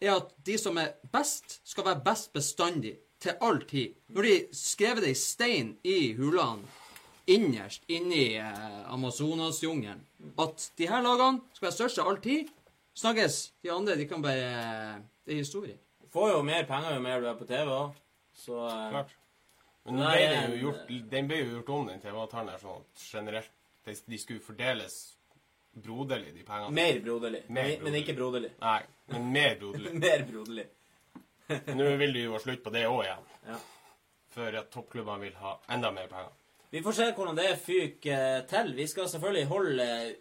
er 0.00 0.16
at 0.16 0.32
de 0.46 0.56
som 0.60 0.76
er 0.78 0.94
best, 1.12 1.60
skal 1.66 1.86
være 1.88 2.04
best 2.06 2.32
bestandig. 2.32 2.96
Til 3.16 3.32
all 3.40 3.62
tid. 3.64 3.94
Når 4.12 4.26
de 4.28 4.34
skrev 4.52 4.98
det 5.00 5.14
i 5.14 5.16
stein 5.16 5.70
i 5.88 6.12
hulene 6.18 6.68
innerst 7.26 7.82
inni 7.90 8.36
eh, 8.38 8.92
Amazonasjungelen, 8.92 10.02
at 10.38 10.70
de 10.78 10.88
her 10.88 11.02
lagene 11.04 11.42
skal 11.56 11.68
være 11.68 11.76
størst 11.76 12.00
av 12.02 12.10
all 12.12 12.20
tid, 12.22 12.50
snakkes. 12.96 13.38
De 13.64 13.72
andre, 13.74 13.96
de 13.98 14.06
kan 14.08 14.22
bare 14.24 15.02
Det 15.26 15.34
er 15.34 15.42
historie. 15.42 15.76
Du 16.00 16.08
får 16.12 16.30
jo 16.36 16.42
mer 16.46 16.66
penger 16.68 16.94
jo 16.94 17.00
mer 17.02 17.20
du 17.20 17.26
er 17.28 17.38
på 17.38 17.48
TV 17.48 17.66
òg. 17.74 17.96
Så 18.36 18.60
eh, 18.68 18.88
Klart. 18.94 19.16
Men 19.86 20.00
nå 20.00 20.06
ble 20.10 20.22
det 20.30 20.38
jo 20.50 20.56
gjort, 20.66 20.88
den 21.10 21.28
ble 21.30 21.36
jo 21.42 21.50
gjort 21.56 21.68
om, 21.74 21.84
den 21.90 22.00
TV-avtalen 22.02 22.48
her, 22.54 22.62
sånn 22.62 22.80
at 22.82 23.02
generelt 23.10 23.52
de, 23.86 23.94
de 24.10 24.18
skulle 24.18 24.42
fordeles 24.42 24.96
broderlig, 25.76 26.32
de 26.34 26.42
pengene. 26.46 26.72
mer 26.74 26.98
broderlig. 27.04 27.42
Mer 27.48 27.68
Men, 27.68 27.84
men 27.84 27.98
ikke 28.00 28.16
broderlig. 28.18 28.50
Nei, 28.62 28.80
men 29.12 29.28
mer 29.34 29.54
broderlig. 29.60 29.92
mer 30.06 30.24
broderlig. 30.30 30.66
Nå 31.76 31.90
vil 32.00 32.16
de 32.16 32.24
jo 32.24 32.34
ha 32.34 32.40
slutt 32.42 32.64
på 32.64 32.72
det 32.74 32.82
òg 32.90 33.04
igjen. 33.04 33.28
Ja. 33.46 33.58
For 34.34 34.58
at 34.62 34.72
toppklubbene 34.74 35.28
vil 35.28 35.36
ha 35.42 35.54
enda 35.76 35.92
mer 35.94 36.10
penger. 36.10 36.34
Vi 36.70 36.82
får 36.82 36.92
se 36.92 37.06
hvordan 37.14 37.38
det 37.38 37.56
fyker 37.62 38.12
eh, 38.38 38.44
til. 38.50 38.72
Vi 38.76 38.86
skal 38.90 39.08
selvfølgelig 39.08 39.46
holde 39.50 39.84
eh, 39.86 40.14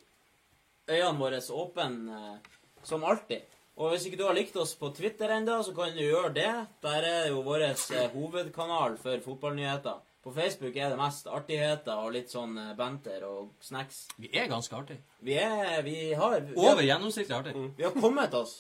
øynene 0.94 1.20
våre 1.20 1.42
åpne 1.52 2.18
eh, 2.18 2.52
som 2.86 3.04
alltid. 3.04 3.48
Og 3.76 3.92
hvis 3.92 4.06
ikke 4.08 4.20
du 4.22 4.28
har 4.28 4.38
likt 4.38 4.56
oss 4.56 4.76
på 4.80 4.92
Twitter 4.96 5.34
ennå, 5.36 5.58
så 5.64 5.74
kan 5.76 5.92
du 5.92 6.04
gjøre 6.04 6.32
det. 6.36 6.52
Der 6.86 7.08
er 7.10 7.26
jo 7.28 7.42
vår 7.44 7.66
hovedkanal 8.14 8.96
for 9.02 9.26
fotballnyheter. 9.26 9.98
På 10.24 10.32
Facebook 10.34 10.78
er 10.78 10.94
det 10.94 10.98
mest 10.98 11.28
artigheter 11.28 12.00
og 12.02 12.14
litt 12.16 12.32
sånn 12.32 12.56
benter 12.56 12.78
banter 12.80 13.26
og 13.28 13.52
snacks. 13.62 14.06
Vi 14.18 14.32
er 14.32 14.48
ganske 14.50 14.78
artige. 14.78 15.04
Vi 15.20 15.36
er 15.38 15.84
Vi 15.84 16.14
har 16.14 16.40
vi 16.40 16.56
Over 16.56 16.82
gjennomsnittlig 16.82 17.36
artige. 17.36 17.74
vi 17.78 17.84
har 17.84 17.92
kommet 17.92 18.34
oss. 18.34 18.56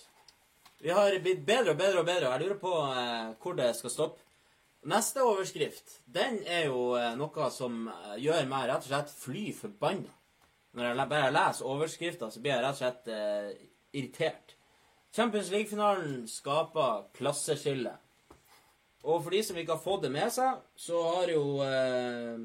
Vi 0.84 0.92
har 0.94 1.16
blitt 1.24 1.46
bedre 1.46 1.72
og 1.72 1.80
bedre 1.80 2.00
og 2.04 2.06
bedre. 2.06 2.34
Jeg 2.36 2.44
lurer 2.44 2.60
på 2.62 2.74
eh, 2.92 3.34
hvor 3.42 3.56
det 3.58 3.72
skal 3.78 3.90
stoppe. 3.90 4.25
Neste 4.86 5.24
overskrift 5.26 6.00
den 6.06 6.44
er 6.46 6.68
jo 6.68 6.92
eh, 7.00 7.16
noe 7.18 7.50
som 7.54 7.88
eh, 7.90 8.18
gjør 8.22 8.46
meg 8.50 8.68
rett 8.70 8.86
og 8.86 8.92
slett 8.92 9.14
fly 9.18 9.48
forbanna. 9.58 10.12
Når 10.76 10.90
jeg 10.92 11.10
bare 11.10 11.32
leser 11.32 11.70
overskrifta, 11.72 12.30
så 12.30 12.42
blir 12.44 12.54
jeg 12.54 12.64
rett 12.66 12.76
og 12.76 12.82
slett 12.82 13.10
eh, 13.10 13.52
irritert. 13.96 14.56
Champions 15.16 15.50
League-finalen 15.54 16.26
skaper 16.28 17.06
klasseskille. 17.16 17.94
Og 19.06 19.22
for 19.24 19.32
de 19.32 19.40
som 19.46 19.58
ikke 19.58 19.78
har 19.78 19.82
fått 19.82 20.04
det 20.06 20.12
med 20.12 20.34
seg, 20.36 20.60
så 20.76 21.02
har 21.16 21.32
jo 21.32 21.46
eh, 21.64 22.44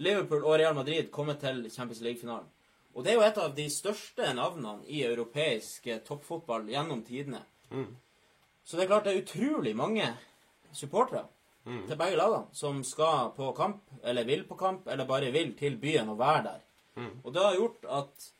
Liverpool 0.00 0.46
og 0.46 0.56
Real 0.56 0.74
Madrid 0.78 1.12
kommet 1.12 1.42
til 1.44 1.66
Champions 1.68 2.00
League-finalen. 2.06 2.48
Og 2.96 3.04
det 3.04 3.12
er 3.12 3.20
jo 3.20 3.26
et 3.28 3.38
av 3.38 3.52
de 3.54 3.68
største 3.70 4.32
navnene 4.34 4.88
i 4.90 5.04
europeisk 5.06 5.86
eh, 5.92 6.02
toppfotball 6.06 6.66
gjennom 6.72 7.04
tidene. 7.06 7.44
Så 8.64 8.76
det 8.78 8.84
er 8.84 8.90
klart 8.90 9.06
det 9.06 9.14
er 9.14 9.22
utrolig 9.22 9.76
mange 9.78 10.08
supportere 10.72 11.26
til 11.64 11.96
begge 11.96 12.16
lagene 12.16 12.56
som 12.56 12.82
skal 12.84 13.30
på 13.36 13.52
kamp, 13.56 13.82
eller 14.02 14.24
vil 14.24 14.44
på 14.48 14.56
kamp, 14.58 14.88
eller 14.88 15.06
bare 15.06 15.30
vil 15.30 15.52
til 15.58 15.76
byen 15.78 16.08
og 16.08 16.18
være 16.18 16.42
der. 16.48 16.60
Og 17.24 17.34
det 17.34 17.42
har 17.42 17.54
gjort 17.56 17.86
at 18.00 18.30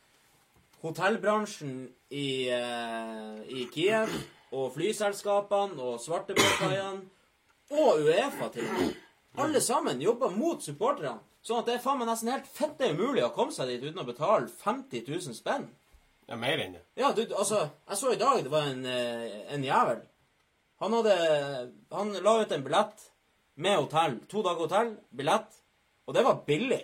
hotellbransjen 0.83 1.89
i, 2.11 2.49
eh, 2.49 3.41
i 3.49 3.67
Kiev, 3.73 4.09
og 4.53 4.73
flyselskapene 4.75 5.83
og 5.83 6.01
svartebåtkaiene, 6.01 7.03
og 7.71 8.01
Uefa 8.03 8.49
til 8.53 8.67
og 8.67 8.73
med, 8.81 8.95
alle 9.39 9.61
sammen 9.61 10.01
jobber 10.03 10.31
mot 10.31 10.63
supporterne. 10.63 11.21
Sånn 11.43 11.63
at 11.63 11.69
det 11.69 11.75
er 11.79 11.85
faen 11.85 12.01
meg 12.01 12.09
nesten 12.11 12.33
helt 12.33 12.49
fette 12.53 12.91
umulig 12.93 13.23
å 13.25 13.31
komme 13.33 13.55
seg 13.55 13.71
dit 13.71 13.85
uten 13.87 14.03
å 14.03 14.09
betale 14.09 14.49
50 14.49 15.07
000 15.07 15.37
spenn. 15.37 15.69
Ja, 16.29 16.37
mer 16.37 16.61
enn 16.61 16.75
det. 16.77 16.83
Ja, 17.01 17.13
du, 17.17 17.23
altså, 17.35 17.63
jeg 17.89 17.97
så 17.97 18.13
i 18.13 18.19
dag 18.21 18.43
det 18.45 18.51
var 18.53 18.69
en, 18.69 18.85
eh, 18.87 19.55
en 19.55 19.65
jævel. 19.65 20.03
Han 20.81 20.93
hadde 20.97 21.17
Han 21.93 22.13
la 22.25 22.37
ut 22.43 22.53
en 22.53 22.65
billett 22.65 23.07
med 23.61 23.77
hotell. 23.77 24.19
To 24.31 24.43
dager 24.43 24.67
hotell, 24.67 24.95
billett. 25.11 25.59
Og 26.09 26.15
det 26.17 26.25
var 26.25 26.43
billig. 26.47 26.81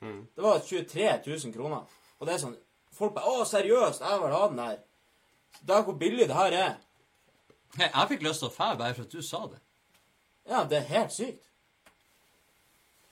Det 0.00 0.42
var 0.44 0.60
23 0.60 1.12
000 1.26 1.54
kroner. 1.54 1.86
Og 2.18 2.26
det 2.26 2.34
er 2.34 2.42
sånn 2.44 2.58
Folk 2.98 3.12
bare 3.14 3.30
'Å, 3.30 3.44
seriøst, 3.46 4.00
jeg 4.02 4.20
vil 4.20 4.32
ha 4.34 4.46
den 4.48 4.58
der'. 4.58 4.78
Det 5.62 5.74
er 5.74 5.82
hvor 5.82 5.94
billig 5.94 6.26
det 6.28 6.34
her 6.34 6.52
er. 6.52 6.76
Hey, 7.76 7.88
jeg 7.94 8.08
fikk 8.08 8.22
lyst 8.26 8.42
til 8.42 8.48
å 8.48 8.54
dra 8.56 8.74
bare 8.74 8.94
for 8.94 9.02
at 9.06 9.12
du 9.12 9.22
sa 9.22 9.44
det. 9.46 9.60
Ja, 10.48 10.64
det 10.64 10.78
er 10.78 10.88
helt 10.88 11.12
sykt. 11.12 11.44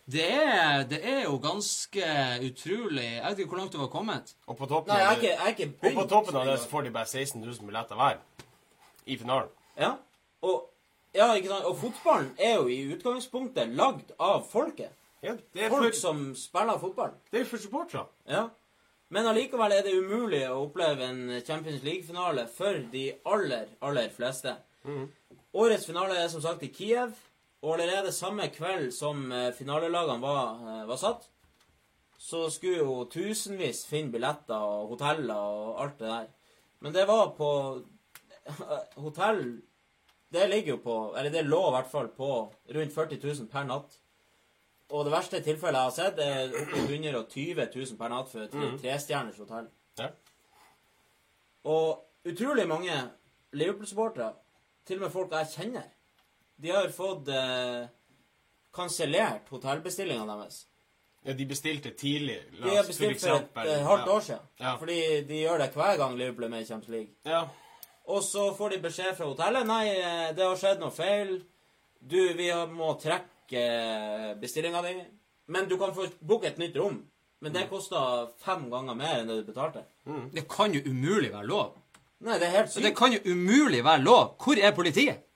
Det 0.07 0.23
er, 0.23 0.83
det 0.87 1.01
er 1.03 1.23
jo 1.25 1.39
ganske 1.43 2.03
utrolig 2.47 3.03
Jeg 3.03 3.25
vet 3.25 3.39
ikke 3.39 3.51
hvor 3.51 3.59
langt 3.59 3.73
du 3.75 3.79
var 3.79 3.89
kommet. 3.91 4.35
Og 4.47 4.57
på 4.57 4.69
toppen 4.71 4.93
Nei, 4.95 5.01
jeg 5.01 5.09
er 5.09 5.17
ikke, 5.17 5.33
jeg 5.33 5.47
er 5.47 5.55
ikke 5.55 5.67
og 5.91 5.97
på 5.97 6.09
toppen 6.13 6.37
av 6.37 6.47
det 6.47 6.59
så 6.63 6.69
får 6.71 6.87
de 6.87 6.93
bare 6.95 7.11
16 7.11 7.41
000 7.43 7.67
billetter 7.67 7.99
hver 7.99 8.21
i 9.07 9.17
finalen. 9.19 9.51
Ja. 9.79 9.97
Og, 10.47 10.69
ja, 11.17 11.31
ikke 11.35 11.51
sant? 11.51 11.67
og 11.67 11.77
fotballen 11.81 12.31
er 12.39 12.55
jo 12.61 12.69
i 12.71 12.79
utgangspunktet 12.95 13.75
lagd 13.79 14.13
av 14.23 14.45
folket. 14.51 14.95
Ja, 15.25 15.35
det 15.55 15.67
er 15.67 15.73
Folk 15.73 15.89
for, 15.91 15.99
som 15.99 16.23
spiller 16.39 16.79
fotball. 16.79 17.15
det 17.33 17.41
er 17.41 17.49
for 17.49 17.59
supportere. 17.63 18.07
Ja. 18.31 18.47
Men 19.11 19.27
allikevel 19.31 19.73
er 19.73 19.85
det 19.87 19.95
umulig 19.97 20.43
å 20.51 20.65
oppleve 20.67 21.07
en 21.07 21.41
Champions 21.47 21.83
League-finale 21.87 22.47
for 22.51 22.79
de 22.93 23.05
aller, 23.25 23.71
aller 23.81 24.11
fleste. 24.15 24.57
Årets 25.57 25.87
finale 25.87 26.19
er 26.21 26.29
som 26.31 26.43
sagt 26.43 26.63
i 26.67 26.71
Kiev, 26.75 27.15
og 27.63 27.73
allerede 27.75 28.13
samme 28.13 28.49
kveld 28.55 28.93
som 28.95 29.25
eh, 29.33 29.53
finalelagene 29.57 30.23
var, 30.23 30.59
eh, 30.61 30.83
var 30.87 30.99
satt, 31.01 31.25
så 32.19 32.45
skulle 32.51 32.83
jo 32.83 33.07
tusenvis 33.11 33.85
finne 33.89 34.13
billetter 34.13 34.59
og 34.59 34.93
hoteller 34.93 35.35
og 35.35 35.81
alt 35.83 35.99
det 36.03 36.11
der. 36.11 36.29
Men 36.85 36.95
det 36.95 37.07
var 37.09 37.33
på 37.39 37.51
Hotell 39.01 39.43
Det 40.33 40.49
ligger 40.51 40.75
jo 40.75 40.77
på 40.83 40.95
Eller 41.17 41.31
det 41.31 41.45
lå 41.47 41.61
i 41.69 41.75
hvert 41.77 41.91
fall 41.91 42.09
på 42.09 42.31
rundt 42.75 42.95
40 42.95 43.21
000 43.23 43.49
per 43.53 43.65
natt. 43.69 43.99
Og 44.91 45.05
det 45.07 45.13
verste 45.13 45.41
tilfellet 45.43 45.81
jeg 45.81 45.91
har 45.91 45.95
sett, 45.97 46.19
er 46.23 46.53
oppi 46.63 46.79
i 46.79 46.99
120 46.99 47.69
000 47.75 47.99
per 47.99 48.13
natt 48.13 48.31
for 48.31 48.45
et 48.45 48.55
trestjerners 48.83 49.39
hotell. 49.43 49.67
Ja. 49.99 50.13
Og 51.67 52.31
utrolig 52.31 52.69
mange 52.71 52.95
Liverpool-supportere, 53.57 54.33
til 54.87 55.01
og 55.01 55.07
med 55.07 55.15
folk 55.15 55.35
jeg 55.35 55.51
kjenner, 55.57 55.89
de 56.63 56.71
har 56.71 56.87
fått 56.95 57.29
eh, 57.35 57.89
kansellert 58.77 59.51
hotellbestillinga 59.51 60.27
deres. 60.31 60.63
Ja, 61.27 61.35
de 61.35 61.47
bestilte 61.51 61.91
tidlig. 61.99 62.39
La 62.61 62.67
oss, 62.67 62.71
De 62.71 62.77
har 62.77 62.87
bestilt 62.87 63.21
for 63.21 63.35
et 63.35 63.43
eksempel- 63.43 63.71
eh, 63.73 63.87
halvt 63.87 64.07
ja. 64.07 64.13
år 64.15 64.21
siden. 64.21 64.49
Ja. 64.61 64.77
Fordi 64.79 64.99
de 65.27 65.41
gjør 65.43 65.59
det 65.59 65.73
hver 65.75 65.97
gang 65.99 66.17
Liverpool 66.17 66.45
er 66.45 66.49
med 66.49 66.63
i 66.63 66.69
Champions 66.69 66.89
League. 66.95 67.15
Ja. 67.25 67.43
Og 68.07 68.23
så 68.23 68.47
får 68.55 68.71
de 68.77 68.79
beskjed 68.85 69.17
fra 69.19 69.27
hotellet 69.27 69.67
Nei, 69.67 69.85
eh, 69.99 70.29
det 70.37 70.45
har 70.47 70.59
skjedd 70.61 70.83
noe 70.83 70.95
feil. 70.95 71.41
Du, 71.99 72.19
vi 72.39 72.51
må 72.71 72.93
trekke 73.03 73.63
eh, 73.63 74.33
bestillinga 74.39 74.83
di, 74.85 74.95
men 75.51 75.67
du 75.71 75.75
kan 75.81 75.95
få 75.95 76.07
booke 76.21 76.47
et 76.51 76.61
nytt 76.63 76.77
rom. 76.79 77.01
Men 77.43 77.53
det 77.53 77.67
koster 77.69 78.31
fem 78.41 78.69
ganger 78.73 78.97
mer 78.97 79.19
enn 79.21 79.29
det 79.29 79.41
du 79.43 79.49
betalte. 79.51 79.83
Det 80.33 80.47
kan 80.49 80.73
jo 80.73 80.81
umulig 80.87 81.29
være 81.35 81.47
lov. 81.51 81.75
Nei, 82.25 82.39
det 82.41 82.47
er 82.49 82.55
helt 82.55 82.73
sykt. 82.73 82.87
det 82.87 82.95
kan 82.97 83.13
jo 83.13 83.21
umulig 83.29 83.83
være 83.85 84.03
lov. 84.07 84.37
Hvor 84.41 84.57
er 84.57 84.73
politiet? 84.75 85.27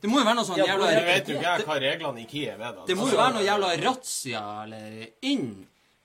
Det 0.00 0.10
må 0.10 0.18
jo 0.20 0.26
være 0.26 0.36
noe 0.38 0.46
sånn 0.48 0.58
Ja, 0.60 0.66
jævla 0.72 0.88
Jeg 0.92 1.04
vet 1.06 1.28
jo 1.30 1.36
ikke 1.38 1.68
hva 1.68 1.76
reglene 1.80 2.20
i 2.20 2.26
Kiev 2.28 2.60
er, 2.60 2.74
da. 2.74 2.82
Det 2.88 2.96
må 2.98 3.06
Altså, 3.06 3.14
jo 3.14 3.20
være 3.22 3.34
noe 3.36 3.46
jævla 3.46 3.70
razzia 3.84 4.42
eller 4.64 5.06
inn 5.30 5.46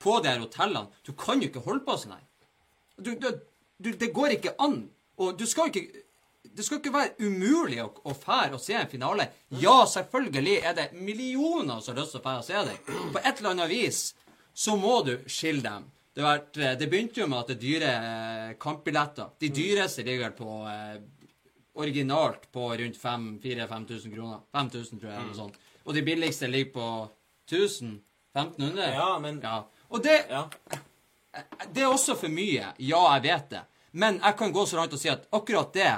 på 0.02 0.16
de 0.24 0.32
her 0.32 0.40
hotellene. 0.42 1.02
Du 1.06 1.12
kan 1.18 1.42
jo 1.42 1.50
ikke 1.50 1.64
holde 1.66 1.84
på 1.86 1.98
sånn 2.00 2.16
her. 2.16 2.24
Du, 3.02 3.12
du, 3.20 3.28
du, 3.82 3.90
det 3.98 4.12
går 4.16 4.38
ikke 4.38 4.54
an. 4.64 4.78
Og 5.22 5.38
du 5.38 5.46
skal 5.50 5.70
ikke 5.72 5.86
Det 6.52 6.66
skal 6.66 6.80
ikke 6.82 6.92
være 6.92 7.14
umulig 7.24 7.78
å, 7.80 7.86
å 8.10 8.14
fære 8.18 8.58
og 8.58 8.60
se 8.60 8.74
en 8.76 8.90
finale. 8.92 9.28
Ja, 9.62 9.86
selvfølgelig 9.88 10.56
er 10.68 10.74
det 10.76 10.88
millioner 10.98 11.80
som 11.80 11.94
har 11.94 12.02
lyst 12.02 12.12
til 12.16 12.20
å 12.20 12.24
fære 12.26 12.42
og 12.42 12.48
se 12.48 12.64
deg. 12.68 12.90
På 13.14 13.22
et 13.22 13.38
eller 13.40 13.54
annet 13.54 13.70
vis 13.72 14.00
så 14.66 14.76
må 14.76 14.98
du 15.08 15.14
skille 15.32 15.62
dem. 15.64 15.86
Det, 16.12 16.26
vært, 16.26 16.58
eh, 16.60 16.74
det 16.76 16.90
begynte 16.92 17.22
jo 17.22 17.28
med 17.32 17.40
at 17.46 17.54
det 17.54 17.60
dyre 17.62 17.92
eh, 17.94 18.50
kampbilletter. 18.60 19.30
De 19.40 19.48
dyreste 19.56 20.04
ligger 20.04 20.34
på 20.36 20.58
eh, 20.68 20.98
originalt 21.80 22.50
på 22.52 22.68
rundt 22.82 23.00
4000-5000 23.00 24.14
kroner. 24.18 24.44
5000, 24.52 25.00
tror 25.00 25.08
jeg, 25.12 25.18
eller 25.22 25.32
noe 25.32 25.40
sånt. 25.40 25.60
Og 25.86 25.96
de 25.96 26.04
billigste 26.04 26.50
ligger 26.52 26.74
på 26.76 26.90
1000? 27.48 27.96
1500? 28.36 28.92
Ja, 28.98 29.10
men 29.24 29.40
Ja. 29.44 29.62
Og 29.92 30.04
det, 30.04 30.26
Ja. 30.30 30.50
det 31.72 31.82
er 31.84 31.88
også 31.88 32.16
for 32.20 32.28
mye. 32.32 32.74
Ja, 32.80 33.06
jeg 33.16 33.24
vet 33.30 33.50
det. 33.56 33.64
Men 33.92 34.22
jeg 34.22 34.38
kan 34.40 34.54
gå 34.56 34.66
så 34.66 34.80
langt 34.80 34.96
og 34.96 35.02
si 35.02 35.12
at 35.12 35.28
akkurat 35.36 35.74
det 35.76 35.92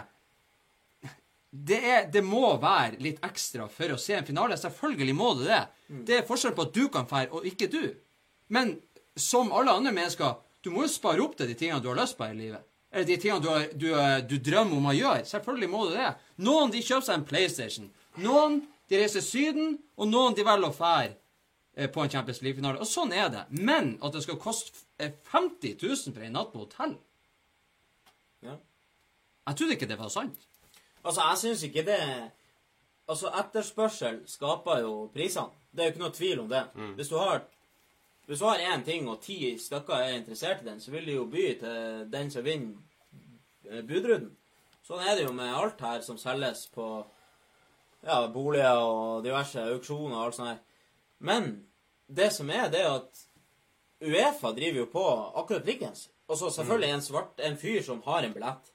det, 1.54 1.78
er, 1.86 2.06
det 2.10 2.24
må 2.26 2.48
være 2.58 2.98
litt 3.04 3.20
ekstra 3.26 3.68
for 3.70 3.94
å 3.94 4.00
se 4.02 4.16
en 4.18 4.26
finale. 4.26 4.58
Selvfølgelig 4.58 5.14
må 5.14 5.34
det 5.38 5.52
det. 5.52 5.62
Det 6.08 6.16
er 6.18 6.26
forskjell 6.26 6.56
på 6.58 6.66
at 6.66 6.74
du 6.74 6.88
kan 6.90 7.06
fære, 7.06 7.30
og 7.30 7.46
ikke 7.46 7.70
du. 7.70 7.84
Men 8.50 8.80
som 9.14 9.54
alle 9.54 9.76
andre 9.78 9.94
mennesker, 9.94 10.40
du 10.66 10.72
må 10.74 10.88
jo 10.88 10.94
spare 10.96 11.22
opp 11.22 11.36
til 11.38 11.52
de 11.52 11.58
tingene 11.60 11.84
du 11.84 11.92
har 11.92 12.00
lyst 12.00 12.18
på 12.18 12.26
i 12.26 12.38
livet. 12.40 12.66
Eller 12.94 13.06
de 13.06 13.18
tingene 13.22 13.44
du, 13.44 13.50
har, 13.52 13.68
du, 13.74 13.88
du 14.30 14.36
drømmer 14.42 14.80
om 14.80 14.90
å 14.90 14.96
gjøre. 14.98 15.28
Selvfølgelig 15.30 15.70
må 15.70 15.86
du 15.90 15.96
det. 15.98 16.10
Noen 16.46 16.74
de 16.74 16.82
kjøper 16.82 17.08
seg 17.08 17.20
en 17.20 17.28
PlayStation. 17.30 17.92
Noen 18.22 18.60
de 18.90 19.00
reiser 19.02 19.26
Syden, 19.26 19.78
og 19.98 20.10
noen 20.10 20.38
de 20.38 20.46
velger 20.46 20.70
å 20.70 20.76
fære 20.78 21.14
eh, 21.78 21.90
på 21.90 22.04
en 22.04 22.12
Champions 22.14 22.42
League-finale. 22.46 22.82
Og 22.82 22.90
sånn 22.90 23.14
er 23.14 23.30
det. 23.34 23.48
Men 23.54 23.96
at 24.02 24.14
det 24.18 24.26
skal 24.26 24.42
koste 24.42 24.86
eh, 25.02 25.14
50 25.30 25.78
000 25.82 26.14
for 26.14 26.26
en 26.26 26.38
natt 26.38 26.54
på 26.54 26.66
hotell. 26.66 26.98
Jeg 29.48 29.58
trodde 29.60 29.76
ikke 29.78 29.90
det 29.90 30.00
var 30.00 30.12
sant. 30.14 30.48
Altså, 31.04 31.22
jeg 31.30 31.38
syns 31.38 31.64
ikke 31.64 31.86
det 31.88 32.00
Altså, 33.04 33.28
etterspørsel 33.36 34.22
skaper 34.32 34.78
jo 34.80 34.92
prisene. 35.12 35.52
Det 35.76 35.82
er 35.84 35.90
jo 35.90 35.92
ikke 35.92 36.02
noe 36.06 36.16
tvil 36.16 36.40
om 36.40 36.48
det. 36.48 36.62
Hvis 36.96 37.10
du 37.12 37.18
har 37.20 37.42
hvis 38.26 38.40
du 38.40 38.46
har 38.46 38.58
én 38.58 38.84
ting, 38.86 39.10
og 39.10 39.22
ti 39.22 39.58
stykker 39.60 39.94
er 39.94 40.14
interessert 40.16 40.62
i 40.62 40.70
den, 40.70 40.80
så 40.82 40.92
vil 40.92 41.06
de 41.06 41.18
jo 41.18 41.26
by 41.28 41.48
til 41.60 42.06
den 42.12 42.32
som 42.32 42.46
vinner 42.46 42.78
eh, 43.70 43.82
budrunden. 43.84 44.32
Sånn 44.88 45.04
er 45.04 45.18
det 45.18 45.26
jo 45.26 45.34
med 45.36 45.52
alt 45.52 45.82
her 45.84 46.00
som 46.04 46.18
selges 46.20 46.66
på 46.72 46.86
ja, 48.04 48.22
boliger 48.32 48.80
og 48.80 49.24
diverse 49.26 49.64
auksjoner 49.74 50.16
og 50.16 50.24
alt 50.26 50.38
sånt 50.38 50.52
her. 50.54 50.62
Men 51.20 51.52
det 52.08 52.30
som 52.36 52.52
er, 52.52 52.70
det 52.72 52.84
er 52.84 52.96
at 52.96 53.24
Uefa 54.04 54.52
driver 54.56 54.84
jo 54.84 54.90
på 54.92 55.04
akkurat 55.44 55.68
likens. 55.68 56.08
Og 56.28 56.40
så 56.40 56.52
selvfølgelig 56.52 56.92
en 56.96 57.04
svart, 57.04 57.40
en 57.44 57.60
fyr 57.60 57.84
som 57.84 58.02
har 58.08 58.24
en 58.24 58.36
billett. 58.36 58.73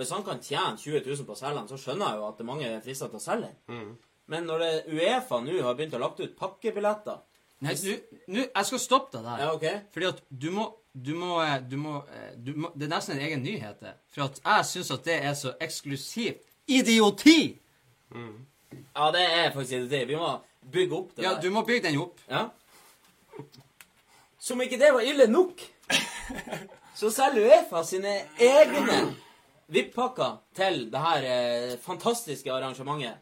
Hvis 0.00 0.10
han 0.16 0.22
kan 0.24 0.38
tjene 0.40 0.78
20 0.80 1.02
000 1.04 1.26
på 1.28 1.34
å 1.34 1.38
selge 1.38 1.58
den, 1.60 1.68
så 1.68 1.76
skjønner 1.80 2.08
jeg 2.14 2.20
jo 2.22 2.28
at 2.30 2.38
det 2.38 2.44
er 2.46 2.48
mange 2.48 2.68
frister 2.84 3.10
til 3.12 3.20
å 3.20 3.24
selge 3.24 3.50
den. 3.68 3.90
Men 4.30 4.46
når 4.48 4.62
det, 4.64 4.70
Uefa 4.94 5.40
nå 5.44 5.58
har 5.66 5.74
begynt 5.76 5.96
å 5.98 6.00
lagt 6.00 6.22
ut 6.22 6.36
pakkebilletter 6.38 7.18
Nei, 7.60 7.74
nu, 7.84 7.96
nu, 8.32 8.38
jeg 8.40 8.64
skal 8.70 8.80
stoppe 8.80 9.18
deg 9.18 9.26
der. 9.26 9.40
Ja, 9.42 9.48
ok. 9.52 9.66
Fordi 9.92 10.06
at 10.08 10.20
du 10.32 10.46
må, 10.54 10.62
du 10.96 11.10
må, 11.12 11.34
eh, 11.44 11.58
du 11.68 11.74
må, 11.76 11.98
eh, 12.08 12.30
du 12.40 12.54
må 12.56 12.70
Det 12.72 12.86
er 12.86 12.92
nesten 12.94 13.18
en 13.18 13.24
egen 13.26 13.42
nyhet, 13.44 13.82
det. 13.84 13.92
For 14.14 14.24
at 14.30 14.40
jeg 14.40 14.68
syns 14.70 14.92
at 14.96 15.04
det 15.04 15.18
er 15.28 15.34
så 15.36 15.52
eksklusivt 15.60 16.46
idioti! 16.72 17.36
Ja, 18.14 19.10
det 19.12 19.26
er 19.26 19.52
faktisk 19.52 19.76
idioti. 19.76 20.00
Vi 20.08 20.16
må 20.16 20.30
bygge 20.72 20.96
opp 21.02 21.12
det 21.18 21.26
Ja, 21.26 21.34
der. 21.34 21.42
du 21.44 21.50
må 21.52 21.66
bygge 21.68 21.90
den 21.90 22.00
opp. 22.00 22.24
Ja. 22.30 22.46
Som 24.40 24.62
ikke 24.64 24.78
det 24.80 24.94
var 24.96 25.04
ille 25.04 25.26
nok, 25.28 25.60
så 27.00 27.10
selger 27.12 27.44
Uefa 27.50 27.82
sine 27.84 28.14
egne 28.40 29.02
VIP-pakker 29.70 30.38
til 30.56 30.86
det 30.92 31.02
her 31.04 31.26
eh, 31.26 31.76
fantastiske 31.82 32.52
arrangementet. 32.52 33.20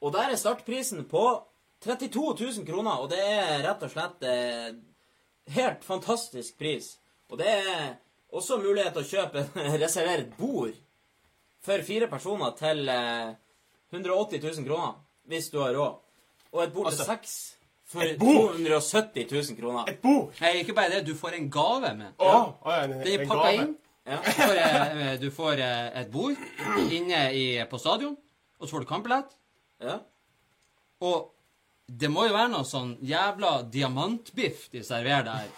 Og 0.00 0.12
der 0.14 0.32
er 0.32 0.40
startprisen 0.40 1.04
på 1.08 1.24
32 1.84 2.36
000 2.40 2.66
kroner, 2.68 3.00
og 3.00 3.10
det 3.12 3.20
er 3.20 3.62
rett 3.64 3.84
og 3.84 3.92
slett 3.92 4.24
eh, 4.28 4.70
helt 5.56 5.84
fantastisk 5.84 6.58
pris. 6.60 6.94
Og 7.30 7.40
det 7.40 7.48
er 7.48 7.84
også 8.32 8.60
mulighet 8.60 8.96
til 8.96 9.04
å 9.04 9.10
kjøpe 9.10 9.46
reservert 9.84 10.34
bord 10.38 10.76
for 11.64 11.84
fire 11.84 12.08
personer 12.12 12.52
til 12.58 12.88
eh, 12.88 13.32
180 13.92 14.44
000 14.44 14.68
kroner, 14.68 15.00
hvis 15.28 15.50
du 15.52 15.60
har 15.62 15.74
råd. 15.76 15.96
Og 16.52 16.62
et 16.64 16.72
bord 16.74 16.90
til 16.90 17.00
Altså, 17.00 17.08
seks 17.12 17.36
for 17.90 18.06
270 18.20 19.26
000 19.32 19.58
kroner. 19.58 19.88
Et 19.90 20.00
bord! 20.02 20.32
Nei, 20.40 20.60
ikke 20.62 20.74
bare 20.76 20.96
det. 20.96 21.06
Du 21.08 21.14
får 21.18 21.38
en 21.38 21.50
gave 21.52 21.94
med. 21.98 22.12
Å, 22.18 22.28
oh, 22.30 22.52
ja, 22.66 22.84
en, 22.84 22.98
Det 23.02 23.14
er 23.14 23.24
en 23.24 23.30
pakka 23.32 23.54
inn. 23.56 23.72
Ja. 24.10 24.18
Du 24.26 24.32
får, 24.42 24.56
eh, 24.58 25.12
du 25.22 25.28
får 25.30 25.60
eh, 25.62 26.00
et 26.02 26.10
bord 26.10 26.90
inne 26.90 27.20
i, 27.36 27.44
på 27.70 27.78
stadion, 27.78 28.16
og 28.58 28.66
så 28.66 28.74
får 28.74 28.84
du 28.84 28.88
kampbillett. 28.90 29.36
Ja. 29.80 30.00
Og 31.06 31.30
det 31.86 32.10
må 32.12 32.26
jo 32.28 32.34
være 32.34 32.50
noe 32.52 32.66
sånn 32.68 32.96
jævla 33.06 33.60
diamantbiff 33.72 34.66
de 34.74 34.82
serverer 34.86 35.24
der, 35.28 35.48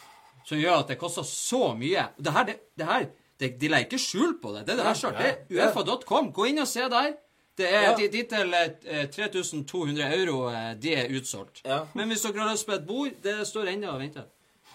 som 0.49 0.61
gjør 0.61 0.83
at 0.83 0.93
det 0.93 0.99
koster 1.01 1.27
så 1.29 1.73
mye. 1.79 2.07
Og 2.19 2.23
det 2.29 2.33
her, 2.37 2.47
det, 2.51 2.57
det 2.79 2.87
her 2.89 3.09
det, 3.43 3.51
De 3.61 3.69
legger 3.73 3.89
ikke 3.91 3.99
skjul 4.05 4.37
på 4.43 4.53
det. 4.55 4.67
Det 4.69 4.77
er 4.77 4.85
det 4.85 4.95
sjøl. 5.01 5.17
Det 5.19 5.29
er 5.33 5.67
uefa.com. 5.67 6.29
Gå 6.37 6.45
inn 6.53 6.63
og 6.63 6.69
se 6.71 6.85
der. 6.93 7.13
Det 7.59 7.67
er 7.69 7.83
Ja. 7.89 7.97
dit 7.99 8.29
til 8.31 8.55
eh, 8.55 9.09
3200 9.13 10.07
euro, 10.17 10.47
eh, 10.53 10.71
de 10.81 10.95
er 10.95 11.11
utsolgt. 11.19 11.61
Ja. 11.67 11.83
Men 11.95 12.09
hvis 12.09 12.23
dere 12.25 12.41
har 12.47 12.53
lyst 12.55 12.67
på 12.69 12.73
et 12.79 12.87
bord, 12.87 13.11
det 13.25 13.35
står 13.49 13.73
ennå 13.75 13.91
og 13.93 14.01
venter. 14.01 14.29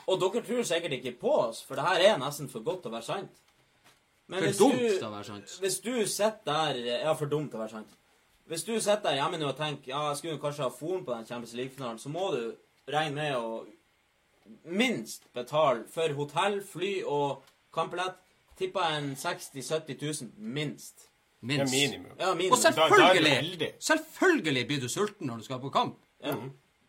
Og 0.07 0.19
dere 0.21 0.43
tror 0.45 0.63
sikkert 0.67 0.93
ikke 0.99 1.15
på 1.19 1.31
oss, 1.47 1.63
for 1.65 1.75
det 1.79 1.85
her 1.87 2.03
er 2.11 2.19
nesten 2.21 2.49
for 2.51 2.59
godt 2.63 2.83
til 2.83 2.91
å 2.91 2.97
være 2.99 3.07
sant. 3.07 3.41
Men 4.27 4.43
For 4.43 4.63
dumt 4.63 4.79
du- 4.79 4.97
til 4.99 5.07
å 5.07 5.11
være 5.11 5.23
sant. 5.25 5.53
Hvis 5.61 5.79
du 5.83 6.05
sitter 6.05 6.43
der 6.45 6.73
Ja, 7.05 7.13
for 7.13 7.25
dumt 7.31 7.51
til 7.51 7.59
å 7.59 7.63
være 7.63 7.69
sant. 7.71 7.87
Hvis 8.49 8.63
du 8.65 8.79
sitter 8.79 9.01
der 9.09 9.15
hjemme 9.21 9.37
nå 9.39 9.47
og 9.49 9.57
tenker 9.57 9.87
ja, 9.87 10.07
jeg 10.09 10.17
skulle 10.17 10.39
kanskje 10.39 10.63
ha 10.63 10.69
foren 10.69 11.05
på 11.05 11.13
den 11.15 11.25
Champions 11.25 11.53
League-finalen, 11.53 11.99
så 11.99 12.09
må 12.09 12.31
du 12.35 12.55
regne 12.91 13.15
med 13.15 13.35
å 13.35 13.65
minst 14.65 15.23
betale 15.35 15.83
for 15.91 16.13
hotell, 16.15 16.61
fly 16.63 17.01
og 17.05 17.43
kampbillett. 17.73 18.15
jeg 18.59 18.71
en 18.97 19.15
60 19.15 19.51
000-70 19.61 20.21
000 20.21 20.31
minst. 20.37 21.07
Det 21.47 21.59
er 21.59 21.65
minimum. 21.69 22.11
Ja, 22.19 22.29
Og 22.31 22.37
minimum. 22.37 22.59
Da- 22.63 22.71
da 22.71 22.85
er 22.85 22.89
selvfølgelig, 22.89 23.73
selvfølgelig 23.79 24.67
blir 24.67 24.79
du 24.81 24.87
sulten 24.89 25.27
når 25.27 25.37
du 25.37 25.43
skal 25.43 25.59
på 25.59 25.69
kamp. 25.71 25.97
Ja. 26.23 26.35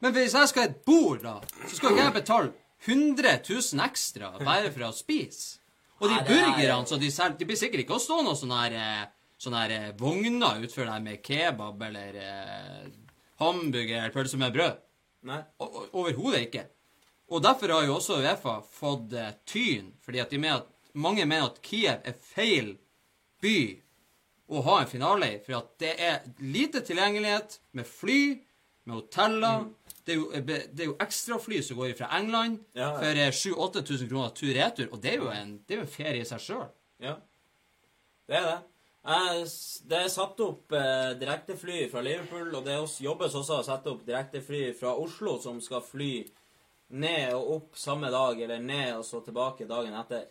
Men 0.00 0.12
hvis 0.12 0.32
jeg 0.34 0.48
skal 0.48 0.62
ha 0.62 0.68
et 0.68 0.84
bord, 0.86 1.22
da, 1.22 1.40
så 1.68 1.76
skal 1.76 1.90
ikke 1.90 2.04
jeg 2.04 2.12
betale 2.14 2.52
100 2.86 3.40
000 3.48 3.84
ekstra 3.84 4.38
bare 4.44 4.70
for 4.72 4.80
å 4.80 4.92
spise. 4.94 5.58
Og 6.00 6.08
de 6.08 6.14
er- 6.14 6.26
burgerne 6.28 6.86
som 6.86 7.00
de 7.00 7.10
selger, 7.10 7.38
de 7.38 7.44
blir 7.48 7.58
sikkert 7.58 7.84
ikke 7.84 7.96
å 7.96 8.02
stå 8.02 8.20
noen 8.22 8.36
sånne 8.38 8.58
her, 8.62 8.72
eh, 8.78 9.06
sånne 9.38 9.62
her 9.62 9.70
eh, 9.70 9.92
vogner 9.98 10.62
utfor 10.62 10.86
der 10.86 11.00
med 11.00 11.22
kebab 11.22 11.82
eller 11.82 12.14
eh, 12.22 12.90
hamburger 13.40 13.96
eller 14.02 14.14
pølse 14.14 14.38
med 14.38 14.52
brød. 14.54 14.78
Nei. 15.28 15.42
Overhodet 15.58 16.44
ikke. 16.46 16.66
Og 17.28 17.42
derfor 17.42 17.72
har 17.74 17.84
jo 17.84 17.96
også 17.98 18.20
Uefa 18.22 18.60
fått 18.62 19.12
tyn, 19.44 19.92
fordi 20.00 20.20
at 20.22 20.30
mener 20.32 20.62
at, 20.62 20.68
mange 20.94 21.26
mener 21.26 21.50
at 21.50 21.58
Kiev 21.62 22.00
er 22.06 22.14
feil 22.14 22.76
by 23.42 23.58
å 24.48 24.62
ha 24.64 24.78
en 24.80 24.88
finale 24.88 25.34
i, 25.34 25.40
for 25.44 25.58
at 25.58 25.74
det 25.82 25.90
er 26.00 26.22
lite 26.40 26.80
tilgjengelighet 26.86 27.58
med 27.76 27.86
fly, 27.86 28.20
med 28.88 28.94
hoteller. 28.96 29.66
Det, 30.08 30.14
er 30.14 30.20
jo, 30.22 30.30
eh, 30.32 30.44
det 30.72 30.84
er 30.84 30.88
jo 30.88 30.96
ekstrafly 31.04 31.60
som 31.64 31.76
går 31.80 31.92
fra 31.98 32.08
England 32.16 32.62
Ja, 32.72 32.86
ja. 32.86 32.94
for 32.96 33.20
eh, 33.26 33.34
7000-8000 33.34 34.08
kroner 34.08 34.34
tur-retur, 34.38 34.88
og 34.92 35.02
det 35.04 35.14
er 35.18 35.26
en, 35.36 35.54
det 35.68 35.76
er 35.76 35.82
jo 35.82 35.86
en 35.86 35.94
ferie 35.98 36.24
i 36.24 36.28
seg 36.28 36.40
sjøl. 36.40 36.66
Ja. 37.04 37.14
Det 38.28 38.40
er 38.40 38.48
det. 38.48 38.58
Jeg, 39.08 39.44
Det 39.88 39.98
er 39.98 40.10
satt 40.12 40.40
opp 40.44 40.72
eh, 40.76 41.12
direktefly 41.20 41.84
fra 41.92 42.02
Liverpool, 42.04 42.50
og 42.56 42.64
det 42.66 42.80
jobbes 43.04 43.36
også 43.38 43.60
å 43.60 43.66
sette 43.68 43.92
opp 43.92 44.02
direktefly 44.08 44.72
fra 44.76 44.96
Oslo 45.00 45.38
som 45.40 45.60
skal 45.64 45.84
fly 45.84 46.12
ned 46.88 47.34
og 47.36 47.52
opp 47.54 47.78
samme 47.78 48.10
dag, 48.12 48.40
eller 48.40 48.60
ned 48.64 48.96
og 48.96 49.04
så 49.04 49.20
tilbake 49.24 49.68
dagen 49.68 49.96
etter. 49.96 50.26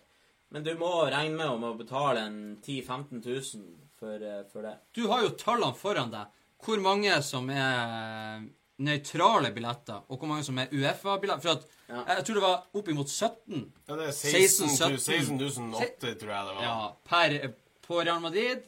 Men 0.54 0.64
du 0.64 0.72
må 0.80 0.90
regne 1.12 1.36
med 1.36 1.50
om 1.54 1.66
å 1.68 1.76
betale 1.78 2.24
en 2.24 2.40
10 2.62 2.82
000-15 2.88 3.22
000 3.26 3.66
for, 4.00 4.16
eh, 4.22 4.44
for 4.52 4.66
det. 4.66 4.78
Du 4.96 5.08
har 5.12 5.26
jo 5.26 5.34
tallene 5.38 5.78
foran 5.78 6.14
deg. 6.14 6.34
Hvor 6.64 6.82
mange 6.82 7.14
som 7.22 7.50
er 7.54 8.48
nøytrale 8.80 9.52
billetter, 9.56 10.04
og 10.10 10.18
hvor 10.22 10.28
mange 10.30 10.44
som 10.46 10.58
er 10.62 10.68
Uefa-billetter. 10.74 11.42
For 11.42 11.50
at, 11.58 11.68
Ja. 11.90 12.02
Jeg 12.18 12.26
tror 12.28 12.36
det 12.36 12.42
var 12.44 12.64
oppimot 12.76 13.08
17 13.10 13.72
Ja, 13.88 13.96
det 13.96 14.08
er 14.08 14.12
16 14.12 14.70
16 14.70 14.98
17. 15.40 15.72
008, 15.74 16.16
tror 16.20 16.34
jeg 16.34 16.48
det 16.50 16.56
var. 16.58 16.64
ja, 16.64 16.90
per, 17.08 17.54
på 17.88 18.02
Real 18.02 18.20
Madrid. 18.22 18.66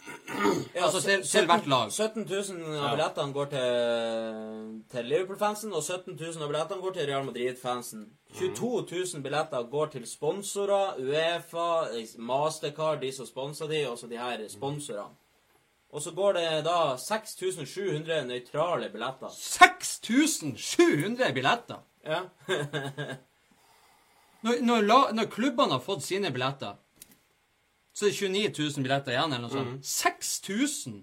Ja, 0.74 0.84
Altså 0.84 1.00
til, 1.00 1.22
til 1.24 1.46
hvert 1.46 1.66
lag. 1.66 1.90
17 1.92 2.26
000 2.28 2.76
av 2.80 2.94
billettene 2.96 3.32
går 3.32 3.48
til, 3.52 4.82
til 4.92 5.04
Liverpool-fansen, 5.10 5.72
og 5.72 5.82
17 5.82 6.14
000 6.20 6.42
av 6.44 6.48
billettene 6.52 6.80
går 6.84 6.94
til 6.96 7.06
Real 7.10 7.24
Madrid-fansen. 7.26 8.06
22 8.38 8.86
000 9.14 9.22
billetter 9.24 9.62
går 9.72 9.86
til 9.96 10.06
sponsorer, 10.06 11.00
Uefa, 11.00 11.66
Mastercard, 12.18 13.00
de 13.02 13.12
som 13.12 13.26
sponser 13.28 13.68
de, 13.72 13.82
og 13.90 13.98
så 13.98 14.06
de 14.06 14.20
her 14.20 14.44
sponsorene. 14.48 15.16
Og 15.90 16.02
så 16.02 16.12
går 16.14 16.36
det 16.38 16.44
da 16.66 16.96
6700 17.02 18.24
nøytrale 18.28 18.90
billetter. 18.92 19.32
6700 19.34 21.32
billetter! 21.34 21.82
Ja. 22.06 22.22
Når, 24.40 24.62
når, 24.64 24.84
la, 24.88 24.94
når 25.12 25.26
klubbene 25.28 25.74
har 25.76 25.82
fått 25.84 26.00
sine 26.00 26.30
billetter, 26.32 26.78
så 27.92 28.06
er 28.06 28.14
det 28.14 28.16
29 28.16 28.70
000 28.78 28.86
billetter 28.86 29.12
igjen, 29.12 29.34
eller 29.36 29.42
noe 29.44 29.52
sånt. 29.52 29.84
6000! 29.84 30.94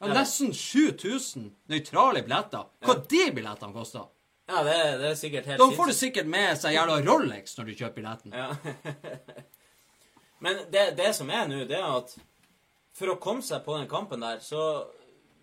Ja, 0.00 0.08
nesten 0.10 0.50
7000 0.50 1.52
nøytrale 1.70 2.24
billetter. 2.26 2.66
Hva 2.82 2.96
de 2.98 3.22
billettene 3.36 3.76
koster? 3.76 4.08
ja, 4.50 4.64
det, 4.66 4.74
det 5.00 5.06
er 5.08 5.14
sikkert 5.16 5.46
helt 5.48 5.62
Da 5.62 5.68
får 5.72 5.86
du 5.88 5.94
sikkert 5.96 6.26
med 6.28 6.58
seg 6.60 6.74
jævla 6.76 6.98
Rolex 7.06 7.54
når 7.56 7.70
du 7.70 7.72
kjøper 7.78 7.94
billetten. 8.00 8.34
Ja. 8.34 8.50
Men 10.44 10.64
det, 10.74 10.88
det 10.98 11.14
som 11.16 11.30
er 11.30 11.46
nå, 11.48 11.62
det 11.70 11.78
er 11.78 11.86
at 11.94 12.16
for 12.94 13.10
å 13.12 13.18
komme 13.22 13.42
seg 13.44 13.64
på 13.66 13.76
den 13.78 13.88
kampen 13.90 14.22
der, 14.22 14.38
så 14.44 14.60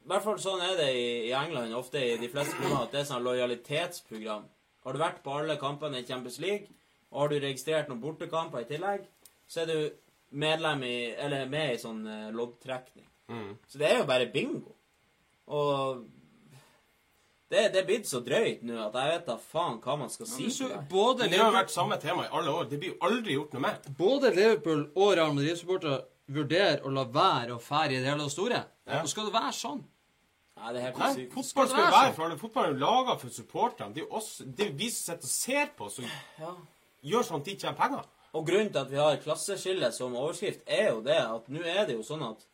I 0.01 0.09
hvert 0.09 0.23
fall 0.25 0.39
sånn 0.41 0.63
er 0.65 0.77
det 0.79 0.89
i, 0.97 1.07
i 1.29 1.33
England, 1.37 1.75
ofte 1.77 1.99
i 2.01 2.15
de 2.17 2.29
fleste 2.31 2.55
klubber, 2.57 2.87
at 2.87 2.93
det 2.95 3.03
er 3.03 3.09
sånn 3.11 3.25
lojalitetsprogram. 3.25 4.47
Har 4.81 4.95
du 4.95 5.01
vært 5.01 5.19
på 5.21 5.35
alle 5.37 5.59
kampene 5.61 5.99
i 6.01 6.07
Champions 6.07 6.39
League, 6.41 6.71
og 7.11 7.19
har 7.21 7.29
du 7.29 7.35
registrert 7.43 7.91
noen 7.91 8.01
bortekamper 8.01 8.63
i 8.63 8.69
tillegg, 8.71 9.03
så 9.51 9.61
er 9.61 9.69
du 9.69 9.77
medlem 10.41 10.81
i, 10.87 10.95
eller 11.21 11.45
med 11.51 11.75
i 11.75 11.81
sånn 11.81 12.01
eh, 12.07 12.31
loddtrekning. 12.33 13.05
Så 13.67 13.77
det 13.79 13.87
er 13.91 13.99
jo 14.01 14.07
bare 14.09 14.25
bingo. 14.31 14.73
Og 15.51 16.01
det, 17.51 17.65
det 17.73 17.81
er 17.81 17.87
blitt 17.87 18.07
så 18.07 18.21
drøyt 18.23 18.61
nå 18.63 18.77
at 18.85 18.95
jeg 18.95 19.11
vet 19.11 19.25
da 19.27 19.35
faen 19.43 19.77
hva 19.83 19.97
man 19.99 20.11
skal 20.11 20.27
si. 20.27 20.47
Til 20.47 20.71
det. 20.71 20.81
både, 20.91 21.25
Men 21.25 21.33
det 21.33 21.39
har 21.41 21.49
jo 21.51 21.57
vært 21.57 21.73
samme 21.73 21.97
tema 21.99 22.25
i 22.25 22.31
alle 22.39 22.53
år. 22.55 22.69
Det 22.71 22.79
blir 22.79 22.93
jo 22.93 22.99
aldri 23.07 23.35
gjort 23.35 23.55
noe 23.57 23.63
med. 23.65 23.89
både 23.97 24.31
Liverpool 24.35 24.85
og 24.95 25.13
Real 25.19 25.35
Madrid-supportere 25.35 25.99
vurderer 26.29 26.81
å 26.85 26.91
la 26.93 27.03
være 27.05 27.55
å 27.55 27.59
fære 27.61 27.91
i 27.97 27.99
det 28.03 28.05
hele 28.11 28.23
og 28.23 28.31
store. 28.31 28.63
Ja. 28.87 29.01
Nå 29.01 29.07
skal 29.07 29.25
det 29.25 29.33
være 29.33 29.51
sånn? 29.53 29.81
Nei, 30.61 30.73
det 30.73 30.81
er 30.81 30.85
helt 30.91 30.97
Nei, 30.99 31.25
fotball 31.31 31.43
skal 31.47 31.65
det 31.65 31.71
jo 31.71 31.75
være 31.77 31.91
være 31.91 32.05
sånn? 32.11 32.15
for 32.15 32.23
alle. 32.25 32.37
Fotball 32.37 32.65
er 32.65 32.71
jo 32.73 32.79
laga 32.85 33.15
for 33.19 33.29
supporterne. 33.29 33.93
Det 33.93 34.01
er 34.03 34.05
jo 34.05 34.15
oss, 34.19 34.41
det 34.45 34.67
er 34.67 34.71
vi 34.77 34.89
som 34.89 35.15
sitter 35.15 35.23
og 35.25 35.31
ser 35.31 35.67
på, 35.77 35.89
som 35.91 36.05
Ja. 36.39 36.53
gjør 37.03 37.23
sånn 37.23 37.39
at 37.39 37.45
de 37.45 37.55
tjener 37.55 37.77
penger. 37.77 38.03
Og 38.33 38.45
grunnen 38.47 38.71
til 38.71 38.79
at 38.79 38.89
vi 38.89 38.95
har 38.97 39.17
klasseskille 39.17 39.91
som 39.91 40.13
overskrift, 40.15 40.61
er 40.67 40.89
jo 40.91 41.01
det 41.01 41.17
at 41.17 41.47
nå 41.49 41.63
er 41.65 41.85
det 41.85 41.95
jo 41.97 42.03
sånn 42.03 42.23
at 42.29 42.45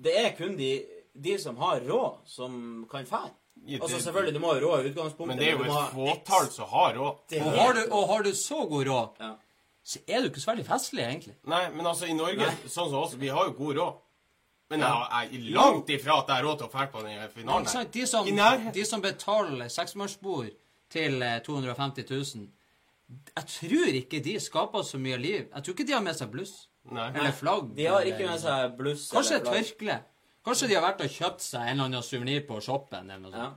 det 0.00 0.16
er 0.16 0.30
kun 0.36 0.56
de, 0.56 0.86
de 1.14 1.38
som 1.38 1.56
har 1.56 1.80
råd, 1.80 2.18
som 2.26 2.86
kan 2.90 3.04
fære. 3.06 3.30
Ja, 3.66 3.78
det- 3.78 3.82
Altså 3.82 4.00
selvfølgelig, 4.00 4.32
du 4.34 4.40
må 4.40 4.52
ha 4.54 4.60
råd 4.60 4.84
i 4.86 4.90
utgangspunktet. 4.90 5.26
Men 5.26 5.36
det 5.38 5.48
er 5.48 5.56
jo 5.56 5.64
et 5.64 6.24
fåtall 6.26 6.50
som 6.50 6.68
har 6.68 6.94
råd. 6.94 7.16
Og 7.40 7.52
har, 7.52 7.72
du, 7.74 7.80
og 7.92 8.08
har 8.08 8.22
du 8.22 8.30
så 8.34 8.66
god 8.68 8.86
råd, 8.86 9.08
Ja. 9.20 9.34
Så 9.90 9.98
er 10.06 10.22
du 10.22 10.28
ikke 10.30 10.42
så 10.42 10.52
veldig 10.52 10.66
festlig, 10.68 11.02
egentlig. 11.02 11.34
Nei, 11.50 11.64
men 11.74 11.88
altså, 11.90 12.06
i 12.06 12.14
Norge, 12.14 12.46
sånn 12.70 12.92
som 12.92 13.00
oss, 13.00 13.16
vi 13.18 13.30
har 13.32 13.48
jo 13.48 13.56
god 13.58 13.78
råd. 13.80 13.98
Men 14.70 14.84
jeg, 14.86 15.30
er 15.34 15.46
langt 15.50 15.88
ifra 15.90 16.20
at 16.20 16.28
jeg 16.30 16.36
har 16.38 16.44
råd 16.46 16.60
til 16.60 16.68
å 16.68 16.70
dra 16.70 16.84
på 16.92 17.00
den 17.02 17.22
finalen. 17.34 17.66
Nei. 17.66 17.86
De 17.96 18.04
som, 18.06 18.28
de 18.76 18.84
som 18.86 19.02
betaler 19.02 19.72
seksmannsbord 19.74 20.52
til 20.94 21.24
eh, 21.26 21.40
250 21.46 22.06
000 22.06 22.46
Jeg 23.34 23.46
tror 23.50 23.96
ikke 23.98 24.20
de 24.22 24.36
skaper 24.38 24.84
så 24.86 25.00
mye 25.02 25.18
liv. 25.18 25.48
Jeg 25.48 25.64
tror 25.66 25.74
ikke 25.74 25.86
de 25.88 25.96
har 25.96 26.04
med 26.06 26.14
seg 26.20 26.30
bluss. 26.30 26.52
Nei. 26.86 27.08
Eller 27.10 27.34
flagg. 27.34 27.72
De 27.74 27.88
har 27.90 28.06
ikke 28.06 28.28
med 28.30 28.38
seg 28.44 28.76
bluss 28.78 29.08
Kanskje 29.10 29.40
et 29.40 29.50
tørkle. 29.50 29.98
Kanskje 30.46 30.70
de 30.70 30.78
har 30.78 30.86
vært 30.86 31.02
og 31.04 31.18
kjøpt 31.18 31.42
seg 31.44 31.66
en 31.66 31.74
eller 31.74 31.90
annen 31.90 32.06
suvenir 32.06 32.46
på 32.46 32.60
shoppen. 32.62 33.10
eller 33.10 33.26
noe 33.26 33.42
Ja. 33.42 33.50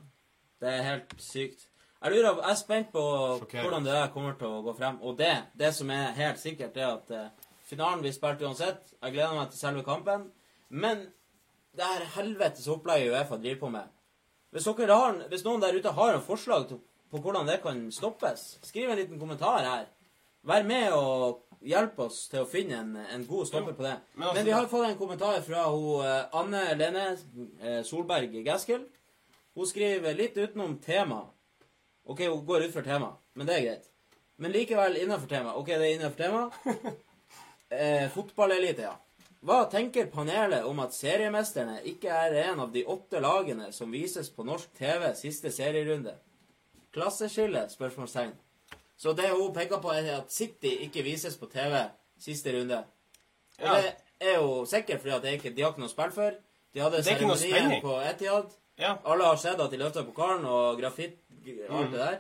Det 0.64 0.72
er 0.72 0.84
helt 0.88 1.14
sykt. 1.22 1.68
Jeg 2.04 2.12
lurer, 2.12 2.40
jeg 2.42 2.52
er 2.52 2.60
spent 2.60 2.90
på 2.92 3.02
Sjokkerende. 3.40 3.64
hvordan 3.64 3.86
det 3.86 3.94
der 3.96 4.10
kommer 4.12 4.34
til 4.40 4.48
å 4.48 4.62
gå 4.66 4.74
frem. 4.76 4.98
Og 5.02 5.18
det, 5.18 5.32
det 5.60 5.70
som 5.76 5.90
er 5.90 6.12
helt 6.18 6.40
sikkert, 6.42 6.78
er 6.78 6.98
at 6.98 7.12
uh, 7.16 7.52
finalen 7.64 8.02
blir 8.04 8.12
spilt 8.12 8.42
uansett. 8.44 8.90
Jeg 9.00 9.16
gleder 9.16 9.38
meg 9.38 9.52
til 9.54 9.60
selve 9.62 9.84
kampen. 9.88 10.26
Men 10.70 11.06
det 11.78 11.88
her 11.88 12.04
helvetes 12.18 12.68
opplegget 12.68 13.14
Uefa 13.14 13.38
driver 13.40 13.60
på 13.60 13.70
med 13.74 13.92
hvis, 14.54 14.68
har, 14.68 15.16
hvis 15.32 15.44
noen 15.48 15.64
der 15.64 15.74
ute 15.74 15.90
har 15.98 16.14
en 16.14 16.22
forslag 16.22 16.68
til, 16.70 16.78
på 17.10 17.18
hvordan 17.24 17.48
det 17.50 17.62
kan 17.64 17.80
stoppes, 17.92 18.60
skriv 18.62 18.92
en 18.92 19.00
liten 19.00 19.18
kommentar 19.22 19.64
her. 19.66 19.88
Vær 20.46 20.66
med 20.68 20.94
og 20.94 21.40
hjelp 21.66 21.98
oss 22.06 22.28
til 22.30 22.44
å 22.44 22.50
finne 22.50 22.78
en, 22.84 22.92
en 23.16 23.24
god 23.26 23.48
stopper 23.50 23.74
på 23.74 23.86
det. 23.86 23.96
men 24.14 24.28
altså- 24.28 24.36
Men 24.36 24.46
vi 24.46 24.52
har 24.52 24.68
fått 24.68 24.90
en 24.90 24.98
kommentar 24.98 25.42
fra 25.42 25.64
hun, 25.72 26.06
eh, 26.06 26.26
Anne 26.34 26.76
Lene 26.76 27.06
eh, 27.62 27.82
Solberg 27.84 28.44
Gaskill. 28.46 28.86
Hun 29.56 29.66
skriver 29.66 30.14
litt 30.18 30.38
utenom 30.38 30.78
tema. 30.82 31.24
Ok, 32.06 32.20
hun 32.28 32.46
går 32.46 32.66
ut 32.68 32.74
for 32.74 32.82
tema, 32.86 33.14
men 33.34 33.48
det 33.48 33.56
er 33.56 33.66
greit. 33.68 33.90
Men 34.38 34.52
likevel 34.52 34.98
innenfor 35.00 35.28
tema. 35.32 35.54
Ok, 35.56 35.68
det 35.68 35.88
er 35.88 35.96
innenfor 35.96 36.18
tema. 36.18 36.50
Eh, 37.74 38.06
Fotballelite, 38.14 38.84
ja. 38.86 38.92
Hva 39.42 39.64
tenker 39.72 40.06
panelet 40.14 40.62
om 40.70 40.78
at 40.84 40.94
seriemesterne 40.94 41.80
ikke 41.90 42.12
er 42.14 42.36
en 42.44 42.60
av 42.62 42.70
de 42.76 42.84
åtte 42.86 43.18
lagene 43.24 43.72
som 43.74 43.90
vises 43.92 44.30
på 44.30 44.46
norsk 44.46 44.70
TV 44.78 45.08
siste 45.18 45.50
serierunde? 45.52 46.14
Klasseskille? 46.94 47.64
spørsmålstegn. 47.74 48.36
Så 48.98 49.16
det 49.18 49.32
hun 49.34 49.50
peker 49.56 49.82
på, 49.82 49.90
er 49.90 50.20
at 50.20 50.30
City 50.32 50.76
ikke 50.86 51.02
vises 51.04 51.34
på 51.42 51.50
TV 51.50 51.80
siste 52.22 52.54
runde. 52.54 52.84
Og 53.60 53.66
Ja. 53.66 53.74
det 53.82 53.96
er 54.30 54.36
jo 54.38 54.66
sikkert 54.70 55.02
fordi 55.02 55.16
at 55.16 55.26
ikke, 55.34 55.56
de 55.56 55.62
har 55.62 55.72
ikke 55.74 55.82
noe 55.82 55.90
spill 55.90 56.12
før. 56.12 56.38
De 56.74 56.80
hadde 56.80 56.98
er 56.98 57.02
seremonien 57.10 57.82
på 57.82 57.98
Etiad. 58.12 58.54
Ja. 58.78 58.96
Alle 59.06 59.24
har 59.26 59.36
sett 59.38 59.60
at 59.60 59.72
de 59.72 59.78
løfta 59.78 60.04
pokalen 60.06 60.46
og 60.46 60.78
grafitt 60.80 61.18
alt 61.70 61.92
det 61.92 62.00
der. 62.00 62.20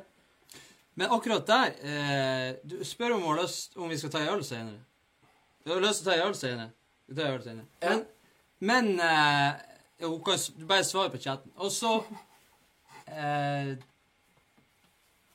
Men 0.95 1.11
akkurat 1.11 1.47
der 1.47 1.71
eh, 1.81 2.55
Du 2.63 2.83
spør 2.85 3.15
om 3.15 3.35
løst, 3.37 3.77
om 3.77 3.89
vi 3.89 3.97
skal 3.97 4.11
ta 4.13 4.21
en 4.21 4.33
øl 4.35 4.43
senere. 4.45 4.79
Du 5.65 5.73
har 5.73 5.81
lyst 5.81 6.03
til 6.03 6.07
å 6.07 6.11
ta 6.11 6.17
en 6.19 6.27
øl 6.27 6.35
senere. 6.37 6.69
Vi 7.07 7.15
tar 7.15 7.29
en 7.29 7.39
øl 7.39 7.43
senere. 7.43 7.65
Ja. 7.81 7.89
Men, 7.89 8.05
men 8.59 8.99
eh, 8.99 10.07
hun 10.07 10.21
kan 10.23 10.67
bare 10.67 10.83
svare 10.83 11.09
på 11.09 11.21
chatten. 11.23 11.51
Og 11.55 11.71
så 11.71 11.95
eh, 13.07 13.73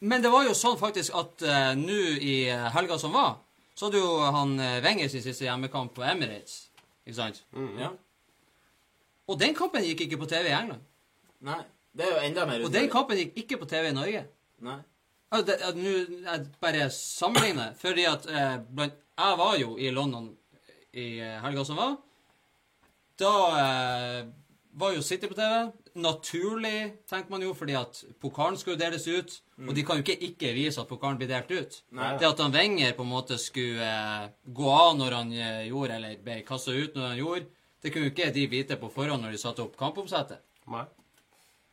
Men 0.01 0.22
det 0.22 0.30
var 0.30 0.45
jo 0.47 0.55
sånn 0.55 0.78
faktisk 0.78 1.14
at 1.18 1.43
eh, 1.43 1.72
nå 1.78 2.01
i 2.22 2.36
helga 2.74 2.99
som 2.99 3.16
var, 3.16 3.41
så 3.74 3.89
hadde 3.89 4.03
jo 4.03 4.18
han 4.34 4.59
eh, 4.62 4.82
Wenger 4.84 5.11
sin 5.11 5.24
siste 5.24 5.49
hjemmekamp 5.49 5.95
på 5.97 6.07
Emirates. 6.07 6.68
Ikke 7.07 7.18
sant? 7.18 7.43
Ja. 7.80 7.91
Og 9.28 9.41
den 9.41 9.57
kampen 9.57 9.84
gikk 9.84 10.07
ikke 10.07 10.20
på 10.22 10.28
TV 10.30 10.53
i 10.53 10.55
England. 10.55 10.86
Nei. 11.45 11.61
Det 11.97 12.07
er 12.07 12.14
jo 12.14 12.24
enda 12.28 12.47
mer 12.47 12.64
Og 12.66 12.72
den 12.72 12.91
kampen 12.93 13.18
gikk 13.18 13.39
ikke 13.45 13.61
på 13.62 13.68
TV 13.70 13.91
i 13.91 13.97
Norge. 13.97 14.24
Nei. 14.66 14.80
Ja, 15.28 15.72
nå 15.76 15.95
jeg 16.24 16.45
bare 16.61 16.89
sammenligner, 16.95 17.74
fordi 17.76 18.07
at 18.09 18.26
eh, 18.32 18.59
blant, 18.74 18.97
jeg 19.18 19.39
var 19.41 19.57
jo 19.61 19.74
i 19.76 19.91
London 19.93 20.30
i 20.97 21.18
eh, 21.20 21.41
helga 21.43 21.64
som 21.68 21.76
var. 21.76 21.99
Da 23.20 23.32
eh, 23.59 24.22
var 24.78 24.95
jo 24.95 25.03
City 25.03 25.28
på 25.28 25.36
TV. 25.36 25.68
Naturlig, 25.99 26.93
tenker 27.11 27.30
man 27.30 27.43
jo, 27.43 27.53
fordi 27.59 27.74
at 27.74 28.01
pokalen 28.22 28.57
skulle 28.61 28.78
deles 28.78 29.07
ut. 29.09 29.39
Og 29.66 29.74
de 29.74 29.82
kan 29.84 29.99
jo 29.99 30.05
ikke 30.07 30.30
ikke 30.30 30.53
vise 30.55 30.80
at 30.80 30.91
pokalen 30.91 31.18
blir 31.18 31.30
delt 31.30 31.51
ut. 31.51 31.80
Nei. 31.99 32.12
Det 32.20 32.28
at 32.28 32.43
han 32.43 32.55
Wenger 32.55 32.95
på 32.95 33.03
en 33.07 33.11
måte 33.11 33.39
skulle 33.43 33.89
eh, 33.89 34.28
gå 34.55 34.68
av 34.70 34.93
når 35.01 35.16
han 35.18 35.32
eh, 35.34 35.64
gjorde, 35.68 35.99
eller 35.99 36.20
ble 36.22 36.39
kasta 36.47 36.76
ut 36.76 36.95
når 36.95 37.09
han 37.11 37.18
gjorde, 37.24 37.49
det 37.82 37.93
kunne 37.93 38.09
jo 38.09 38.14
ikke 38.14 38.30
de 38.34 38.47
vite 38.51 38.78
på 38.78 38.91
forhånd 38.95 39.22
når 39.26 39.34
de 39.34 39.43
satte 39.43 39.64
opp 39.64 39.76
kampoppsettet. 39.78 40.45
Nei. 40.70 40.86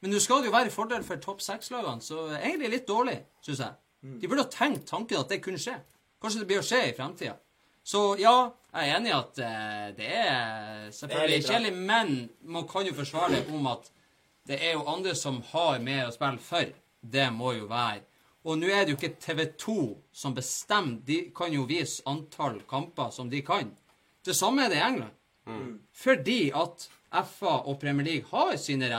Men 0.06 0.12
nå 0.14 0.20
skal 0.22 0.44
det 0.44 0.52
jo 0.52 0.54
være 0.54 0.70
fordel 0.70 1.02
for 1.02 1.18
topp 1.18 1.40
seks-lagene, 1.42 2.04
så 2.06 2.28
egentlig 2.38 2.68
litt 2.76 2.84
dårlig, 2.86 3.16
syns 3.42 3.64
jeg. 3.64 3.74
De 4.22 4.28
burde 4.30 4.44
ha 4.44 4.52
tenkt 4.54 4.84
tanken 4.86 5.18
at 5.18 5.32
det 5.34 5.40
kunne 5.42 5.58
skje. 5.58 5.80
Kanskje 6.22 6.44
det 6.44 6.50
blir 6.52 6.60
å 6.62 6.66
skje 6.68 6.82
i 6.92 6.92
fremtida. 6.94 7.32
Så 7.82 8.02
ja, 8.22 8.34
jeg 8.70 8.92
er 8.92 8.98
enig 9.00 9.10
i 9.10 9.16
at 9.16 9.40
eh, 9.42 9.88
det 9.98 10.10
er 10.20 10.92
selvfølgelig 10.94 11.40
rart. 11.40 11.48
kjedelig, 11.50 11.72
men 11.88 12.12
man 12.54 12.68
kan 12.70 12.86
jo 12.86 12.94
forsvare 12.98 13.32
det 13.34 13.56
om 13.58 13.66
at 13.72 13.90
det 14.46 14.60
er 14.60 14.76
jo 14.76 14.84
andre 14.92 15.16
som 15.18 15.40
har 15.54 15.82
mer 15.82 16.04
å 16.08 16.14
spille 16.14 16.44
for. 16.52 16.70
Det 17.02 17.26
må 17.34 17.56
jo 17.56 17.66
være. 17.72 18.04
Og 18.46 18.60
nå 18.62 18.70
er 18.70 18.86
det 18.86 18.94
jo 18.94 19.00
ikke 19.00 19.18
TV2 19.24 19.76
som 20.14 20.36
bestemmer. 20.38 21.00
De 21.06 21.18
kan 21.34 21.54
jo 21.54 21.66
vise 21.66 22.06
antall 22.10 22.60
kamper 22.70 23.10
som 23.14 23.34
de 23.34 23.42
kan. 23.46 23.74
Det 24.22 24.38
samme 24.38 24.68
er 24.68 24.70
det 24.70 24.78
i 24.78 24.86
England. 24.86 25.18
Fordi 25.98 26.40
at 26.54 26.86
FA 27.26 27.56
og 27.66 27.80
Premier 27.82 28.06
League 28.06 28.30
har 28.30 28.54
sine 28.62 28.90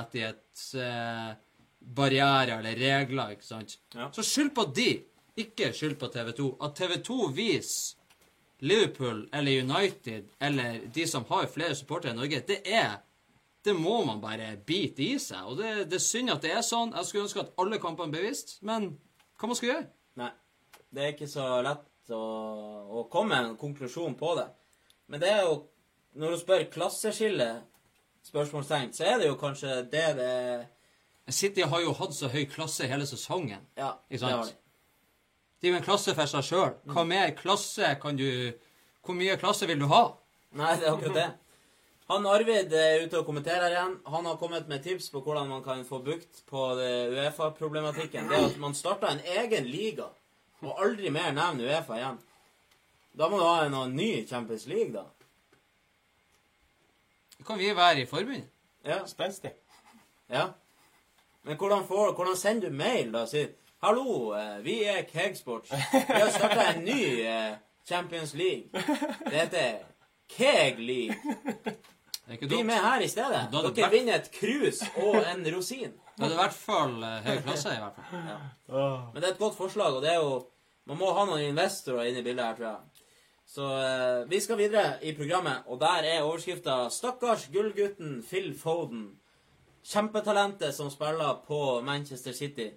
rettighetsbarrierer 0.57 2.59
eller 2.59 2.77
regler, 2.77 3.31
ikke 3.31 3.45
sant. 3.45 3.79
Ja. 3.95 4.13
Så 4.13 4.23
skyld 4.23 4.55
på 4.55 4.65
de, 4.75 5.03
ikke 5.37 5.73
skyld 5.73 5.99
på 6.01 6.07
TV2. 6.07 6.57
At 6.65 6.81
TV2 6.81 7.33
viser 7.37 7.97
Liverpool 8.61 9.29
eller 9.33 9.63
United 9.63 10.25
eller 10.41 10.81
de 10.95 11.07
som 11.07 11.25
har 11.29 11.47
flere 11.47 11.75
supportere 11.75 12.15
i 12.15 12.17
Norge, 12.17 12.41
det 12.49 12.61
er 12.65 13.03
det 13.67 13.75
må 13.75 14.05
man 14.07 14.21
bare 14.23 14.57
bite 14.67 15.03
i 15.03 15.19
seg. 15.19 15.43
Og 15.45 15.57
det, 15.59 15.91
det 15.91 15.99
er 15.99 16.05
synd 16.05 16.31
at 16.31 16.43
det 16.45 16.53
er 16.55 16.63
sånn. 16.63 16.93
Jeg 16.95 17.07
skulle 17.09 17.25
ønske 17.27 17.43
at 17.43 17.55
alle 17.59 17.81
kampene 17.83 18.15
ble 18.15 18.23
vist, 18.29 18.63
men 18.63 18.93
hva 19.41 19.49
man 19.51 19.59
skal 19.59 19.73
gjøre? 19.73 19.87
Nei. 20.23 20.31
Det 20.87 21.03
er 21.03 21.17
ikke 21.17 21.29
så 21.29 21.49
lett 21.67 22.15
å, 22.15 22.23
å 22.87 23.03
komme 23.11 23.35
med 23.35 23.51
en 23.51 23.59
konklusjon 23.59 24.15
på 24.17 24.37
det. 24.39 24.47
Men 25.11 25.21
det 25.21 25.33
er 25.35 25.43
jo 25.49 25.57
når 26.17 26.31
du 26.31 26.39
spør 26.41 26.63
klasseskille, 26.73 27.49
spørsmålstegn, 28.27 28.93
så 28.97 29.05
er 29.07 29.19
det 29.23 29.29
jo 29.31 29.37
kanskje 29.41 29.81
det 29.93 30.07
det 30.19 30.33
City 31.35 31.65
har 31.67 31.81
jo 31.83 31.93
hatt 31.99 32.15
så 32.15 32.29
høy 32.31 32.45
klasse 32.47 32.87
hele 32.87 33.07
sesongen. 33.07 33.65
Ja, 33.77 33.97
Ikke 34.11 34.21
det 34.21 34.31
har 34.31 34.45
sant? 34.45 34.53
de. 34.55 34.63
Det 35.61 35.69
er 35.69 35.73
jo 35.73 35.79
en 35.81 35.87
klasse 35.87 36.15
for 36.15 36.31
seg 36.31 36.45
sjøl. 36.47 36.75
Hva 36.93 37.03
mer 37.09 37.33
klasse 37.35 37.95
kan 38.03 38.17
du 38.19 38.29
Hvor 39.07 39.15
mye 39.15 39.37
klasse 39.39 39.67
vil 39.67 39.79
du 39.79 39.87
ha? 39.91 40.05
Nei, 40.59 40.77
det 40.79 40.87
er 40.87 40.93
akkurat 40.95 41.15
det. 41.15 41.27
Han 42.09 42.27
Arvid 42.31 42.73
er 42.75 43.03
ute 43.03 43.19
og 43.19 43.27
kommenterer 43.27 43.71
igjen. 43.73 43.97
Han 44.07 44.27
har 44.27 44.37
kommet 44.39 44.69
med 44.71 44.83
tips 44.83 45.09
på 45.11 45.21
hvordan 45.23 45.49
man 45.51 45.63
kan 45.65 45.83
få 45.87 45.99
bukt 46.07 46.45
på 46.47 46.63
Uefa-problematikken. 46.79 48.29
Det 48.31 48.41
at 48.53 48.59
man 48.63 48.75
starter 48.75 49.11
en 49.11 49.23
egen 49.41 49.67
liga, 49.67 50.07
og 50.63 50.83
aldri 50.83 51.11
mer 51.11 51.33
nevner 51.35 51.67
Uefa 51.73 51.99
igjen. 51.99 52.19
Da 53.19 53.29
må 53.31 53.39
du 53.41 53.47
ha 53.47 53.65
en 53.67 53.97
ny 53.97 54.27
Champions 54.27 54.67
League, 54.71 54.93
da. 54.95 55.03
Det 57.47 57.53
kan 57.53 57.59
vi 57.59 57.77
være 57.77 58.01
i 58.01 58.07
forbundet. 58.07 58.49
Ja. 58.85 59.07
Spenstig. 59.07 59.51
ja. 60.31 60.47
Men 61.43 61.57
hvordan, 61.57 61.85
får, 61.87 62.13
hvordan 62.13 62.37
sender 62.37 62.69
du 62.69 62.75
mail, 62.75 63.13
da? 63.13 63.27
Sier 63.27 63.47
'Hallo, 63.83 64.33
eh, 64.35 64.65
vi 64.65 64.85
er 64.85 65.03
Kegsports. 65.03 65.71
Vi 65.93 66.01
har 66.21 66.31
starta 66.31 66.65
en 66.75 66.85
ny 66.85 67.21
eh, 67.23 67.53
Champions 67.89 68.35
League. 68.35 68.69
Det 69.25 69.33
heter 69.33 69.79
Keg 70.29 70.79
League. 70.79 71.17
Det 72.29 72.49
Bli 72.49 72.63
med 72.63 72.75
her 72.75 73.01
i 73.01 73.09
stedet. 73.09 73.47
Da 73.53 73.63
Dere 73.63 73.73
vært- 73.77 73.93
vinner 73.93 74.15
et 74.15 74.31
krus 74.33 74.83
og 74.97 75.17
en 75.31 75.47
rosin. 75.55 75.93
Det 76.19 76.27
er 76.27 76.31
i 76.33 76.41
hvert 76.43 76.53
fall 76.67 77.03
eh, 77.03 77.23
høy 77.31 77.41
klasse, 77.47 77.69
i 77.77 77.79
hvert 77.79 77.95
fall. 77.95 78.27
Men 79.15 79.23
det 79.23 79.25
er 79.29 79.33
et 79.33 79.39
godt 79.39 79.57
forslag, 79.57 79.95
og 79.95 80.03
det 80.03 80.11
er 80.11 80.17
jo 80.19 80.47
Man 80.87 80.99
må 80.99 81.13
ha 81.15 81.25
noen 81.27 81.41
investorer 81.43 82.05
inne 82.07 82.19
i 82.19 82.23
bildet 82.23 82.45
her, 82.45 82.55
tror 82.55 82.67
jeg. 82.67 82.96
Så 83.47 83.67
eh, 83.79 84.31
vi 84.31 84.41
skal 84.41 84.59
videre 84.59 84.99
i 85.03 85.13
programmet, 85.15 85.63
og 85.67 85.81
der 85.81 86.03
er 86.05 86.23
overskrifta 86.23 86.89
'Stakkars 86.91 87.49
gullgutten 87.53 88.23
Phil 88.23 88.55
Foden'. 88.55 89.15
Kjempetalentet 89.87 90.75
som 90.75 90.91
spiller 90.91 91.43
på 91.47 91.81
Manchester 91.81 92.33
City. 92.33 92.71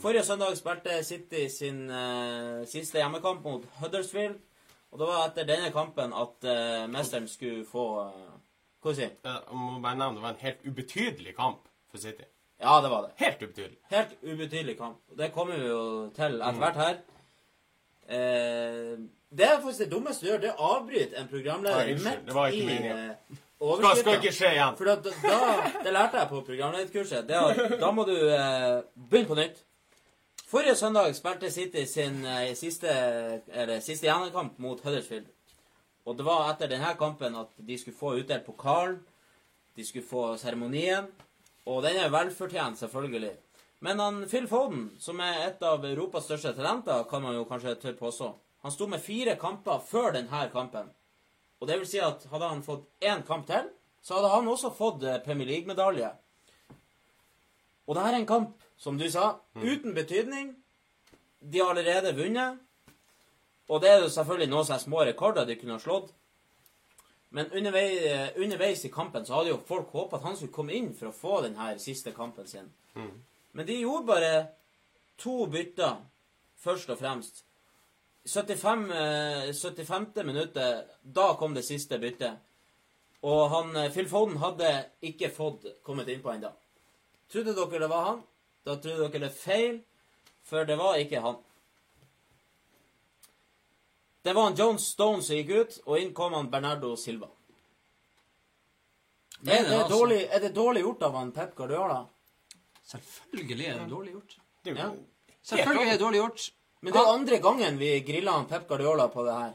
Forrige 0.00 0.24
søndag 0.24 0.56
spilte 0.56 1.04
City 1.04 1.48
sin 1.48 1.90
eh, 1.90 2.66
siste 2.66 2.98
hjemmekamp 2.98 3.42
mot 3.44 3.64
Huddersfield. 3.80 4.36
Og 4.92 4.98
det 4.98 5.08
var 5.08 5.26
etter 5.26 5.48
denne 5.48 5.72
kampen 5.74 6.12
at 6.16 6.46
uh, 6.46 6.86
mesteren 6.88 7.26
skulle 7.28 7.66
få 7.68 7.84
uh, 8.06 8.36
Hva 8.80 8.92
skal 8.94 9.02
jeg 9.02 9.10
si? 9.10 9.28
Jeg 9.28 9.58
må 9.58 9.80
bare 9.82 9.98
nevne 9.98 10.16
det 10.16 10.22
var 10.22 10.36
en 10.36 10.44
helt 10.44 10.62
ubetydelig 10.64 11.34
kamp 11.36 11.66
for 11.90 12.00
City. 12.00 12.24
Ja, 12.62 12.78
det 12.80 12.90
var 12.90 13.02
det. 13.04 13.10
Helt 13.20 13.42
ubetydelig. 13.42 13.76
Helt 13.90 14.14
ubetydelig 14.22 14.78
kamp. 14.78 15.02
Det 15.18 15.32
kommer 15.34 15.58
vi 15.60 15.68
jo 15.68 15.82
til 16.16 16.38
etter 16.40 16.62
hvert 16.62 16.80
her. 16.80 16.96
Eh, 18.08 18.96
det 19.36 19.44
er 19.46 19.58
faktisk 19.60 19.82
det 19.84 19.90
dummeste 19.90 20.26
du 20.26 20.30
gjør, 20.30 20.40
det 20.44 20.52
er 20.52 20.60
å 20.62 20.70
avbryte 20.76 21.18
en 21.18 21.28
programleder 21.28 21.90
Ja, 21.90 21.98
midt 22.04 22.26
det 22.28 22.34
var 22.36 22.48
ikke 22.54 22.62
i 22.62 22.66
meningen. 22.66 23.14
det 23.26 23.38
Skal, 23.58 23.96
skal 24.00 24.18
ikke 24.20 24.34
skje 24.36 24.50
igjen. 24.54 24.76
For 24.78 24.90
da, 24.90 24.96
da, 25.24 25.70
det 25.84 25.94
lærte 25.94 26.20
jeg 26.20 26.30
på 26.30 26.42
programlederkurset. 26.46 27.26
Det 27.28 27.38
er, 27.40 27.78
da 27.80 27.90
må 27.92 28.04
du 28.06 28.14
eh, 28.14 28.84
begynne 28.94 29.30
på 29.30 29.38
nytt. 29.38 29.62
Forrige 30.46 30.76
søndag 30.78 31.14
spilte 31.16 31.50
City 31.50 31.84
sin 31.90 32.20
eh, 32.24 32.52
siste, 32.54 32.92
eller, 33.48 33.80
siste 33.82 34.06
gjennomkamp 34.06 34.60
mot 34.62 34.80
Huddersfield. 34.84 35.26
Og 36.06 36.14
det 36.14 36.26
var 36.28 36.52
etter 36.52 36.70
denne 36.70 36.92
kampen 36.98 37.34
at 37.34 37.50
de 37.58 37.78
skulle 37.80 37.98
få 37.98 38.14
utdelt 38.20 38.46
pokalen. 38.46 39.00
De 39.76 39.84
skulle 39.84 40.06
få 40.06 40.36
seremonien. 40.38 41.08
Og 41.66 41.82
den 41.82 41.98
er 41.98 42.12
velfortjent, 42.14 42.78
selvfølgelig. 42.78 43.32
Men 43.84 44.00
han, 44.00 44.22
Phil 44.28 44.48
Foden, 44.48 44.90
som 44.98 45.20
er 45.20 45.42
et 45.46 45.62
av 45.62 45.84
Europas 45.84 46.24
største 46.24 46.54
talenter, 46.56 47.04
kan 47.10 47.22
man 47.22 47.36
jo 47.36 47.44
kanskje 47.48 47.76
tørre 47.80 47.98
påstå, 47.98 48.30
han 48.64 48.72
sto 48.72 48.86
med 48.90 49.02
fire 49.04 49.36
kamper 49.38 49.82
før 49.84 50.14
denne 50.16 50.46
kampen. 50.52 50.88
Og 51.60 51.68
det 51.68 51.76
vil 51.80 51.88
si 51.88 52.00
at 52.02 52.24
hadde 52.32 52.48
han 52.50 52.64
fått 52.64 52.86
én 53.04 53.22
kamp 53.26 53.46
til, 53.48 53.68
så 54.02 54.16
hadde 54.16 54.32
han 54.32 54.48
også 54.48 54.72
fått 54.74 55.04
eh, 55.04 55.20
Premier 55.24 55.48
League-medalje. 55.48 56.08
Og 57.86 57.94
det 57.94 58.02
her 58.02 58.16
er 58.16 58.20
en 58.22 58.28
kamp, 58.28 58.56
som 58.78 58.98
du 58.98 59.06
sa, 59.10 59.36
uten 59.54 59.94
betydning. 59.94 60.54
De 61.40 61.60
har 61.62 61.70
allerede 61.70 62.16
vunnet. 62.16 62.58
Og 63.68 63.82
det 63.82 63.90
er 63.90 64.02
jo 64.02 64.10
selvfølgelig 64.10 64.50
noen 64.50 64.66
sånne 64.66 64.82
små 64.82 65.04
rekorder 65.06 65.46
de 65.46 65.56
kunne 65.60 65.76
ha 65.76 65.82
slått. 65.82 66.12
Men 67.34 67.50
underveis, 67.52 68.02
eh, 68.02 68.28
underveis 68.42 68.84
i 68.84 68.92
kampen 68.92 69.26
så 69.26 69.38
hadde 69.38 69.52
jo 69.52 69.62
folk 69.68 69.90
håpet 69.92 70.18
at 70.20 70.26
han 70.28 70.36
skulle 70.36 70.54
komme 70.54 70.74
inn 70.74 70.92
for 70.94 71.10
å 71.10 71.16
få 71.16 71.40
denne 71.46 71.72
siste 71.82 72.14
kampen 72.16 72.46
sin. 72.50 72.70
Men 73.56 73.66
de 73.66 73.78
gjorde 73.80 74.04
bare 74.04 74.46
to 75.16 75.46
bytter, 75.48 75.96
først 76.60 76.90
og 76.92 76.98
fremst. 77.00 77.38
75, 78.28 78.90
eh, 78.90 79.52
75. 79.54 80.24
minuttet, 80.28 80.90
da 81.02 81.30
kom 81.40 81.54
det 81.54 81.64
siste 81.64 81.96
byttet. 81.98 82.36
Og 83.22 83.48
han, 83.50 83.76
eh, 83.76 83.88
Phil 83.92 84.08
Foden 84.08 84.36
hadde 84.36 84.90
ikke 85.00 85.30
fått 85.32 85.64
kommet 85.82 86.08
innpå 86.08 86.34
ennå. 86.34 86.52
Trodde 87.32 87.54
dere 87.54 87.80
det 87.80 87.88
var 87.88 88.04
han? 88.04 88.22
Da 88.66 88.76
trodde 88.76 89.08
dere 89.08 89.20
det 89.24 89.32
feil, 89.32 89.80
for 90.44 90.64
det 90.64 90.76
var 90.76 90.98
ikke 91.00 91.20
han. 91.20 91.36
Det 94.22 94.34
var 94.34 94.50
han 94.50 94.56
John 94.56 94.78
Stone 94.78 95.22
som 95.22 95.36
gikk 95.36 95.50
ut, 95.50 95.78
og 95.86 95.98
inn 95.98 96.12
kom 96.12 96.34
han 96.34 96.50
Bernardo 96.50 96.96
Silva. 96.96 97.28
Er 99.40 99.46
Mener 99.46 99.70
det, 99.70 99.78
altså. 99.78 99.98
dårlig, 99.98 100.28
er 100.30 100.40
det 100.40 100.54
dårlig 100.54 100.82
gjort 100.82 101.02
av 101.02 101.14
han 101.14 101.32
Pep 101.32 101.56
Guardiola? 101.56 102.06
Selvfølgelig 102.86 103.66
er 103.66 103.78
det 103.80 103.90
dårlig 103.90 104.12
gjort. 104.12 104.36
Det 104.64 104.72
er 104.78 104.82
jo- 104.82 104.90
Ja. 104.90 105.36
Selvfølgelig 105.42 105.88
er 105.88 105.92
det 105.92 106.00
dårlig 106.00 106.20
gjort. 106.20 106.50
Men 106.82 106.92
det 106.92 107.00
er 107.00 107.12
andre 107.14 107.38
gangen 107.38 107.78
vi 107.78 108.00
grilla 108.00 108.32
han 108.32 108.46
Pep 108.46 108.68
Guardiola 108.68 109.06
på 109.08 109.24
det 109.26 109.32
her. 109.34 109.52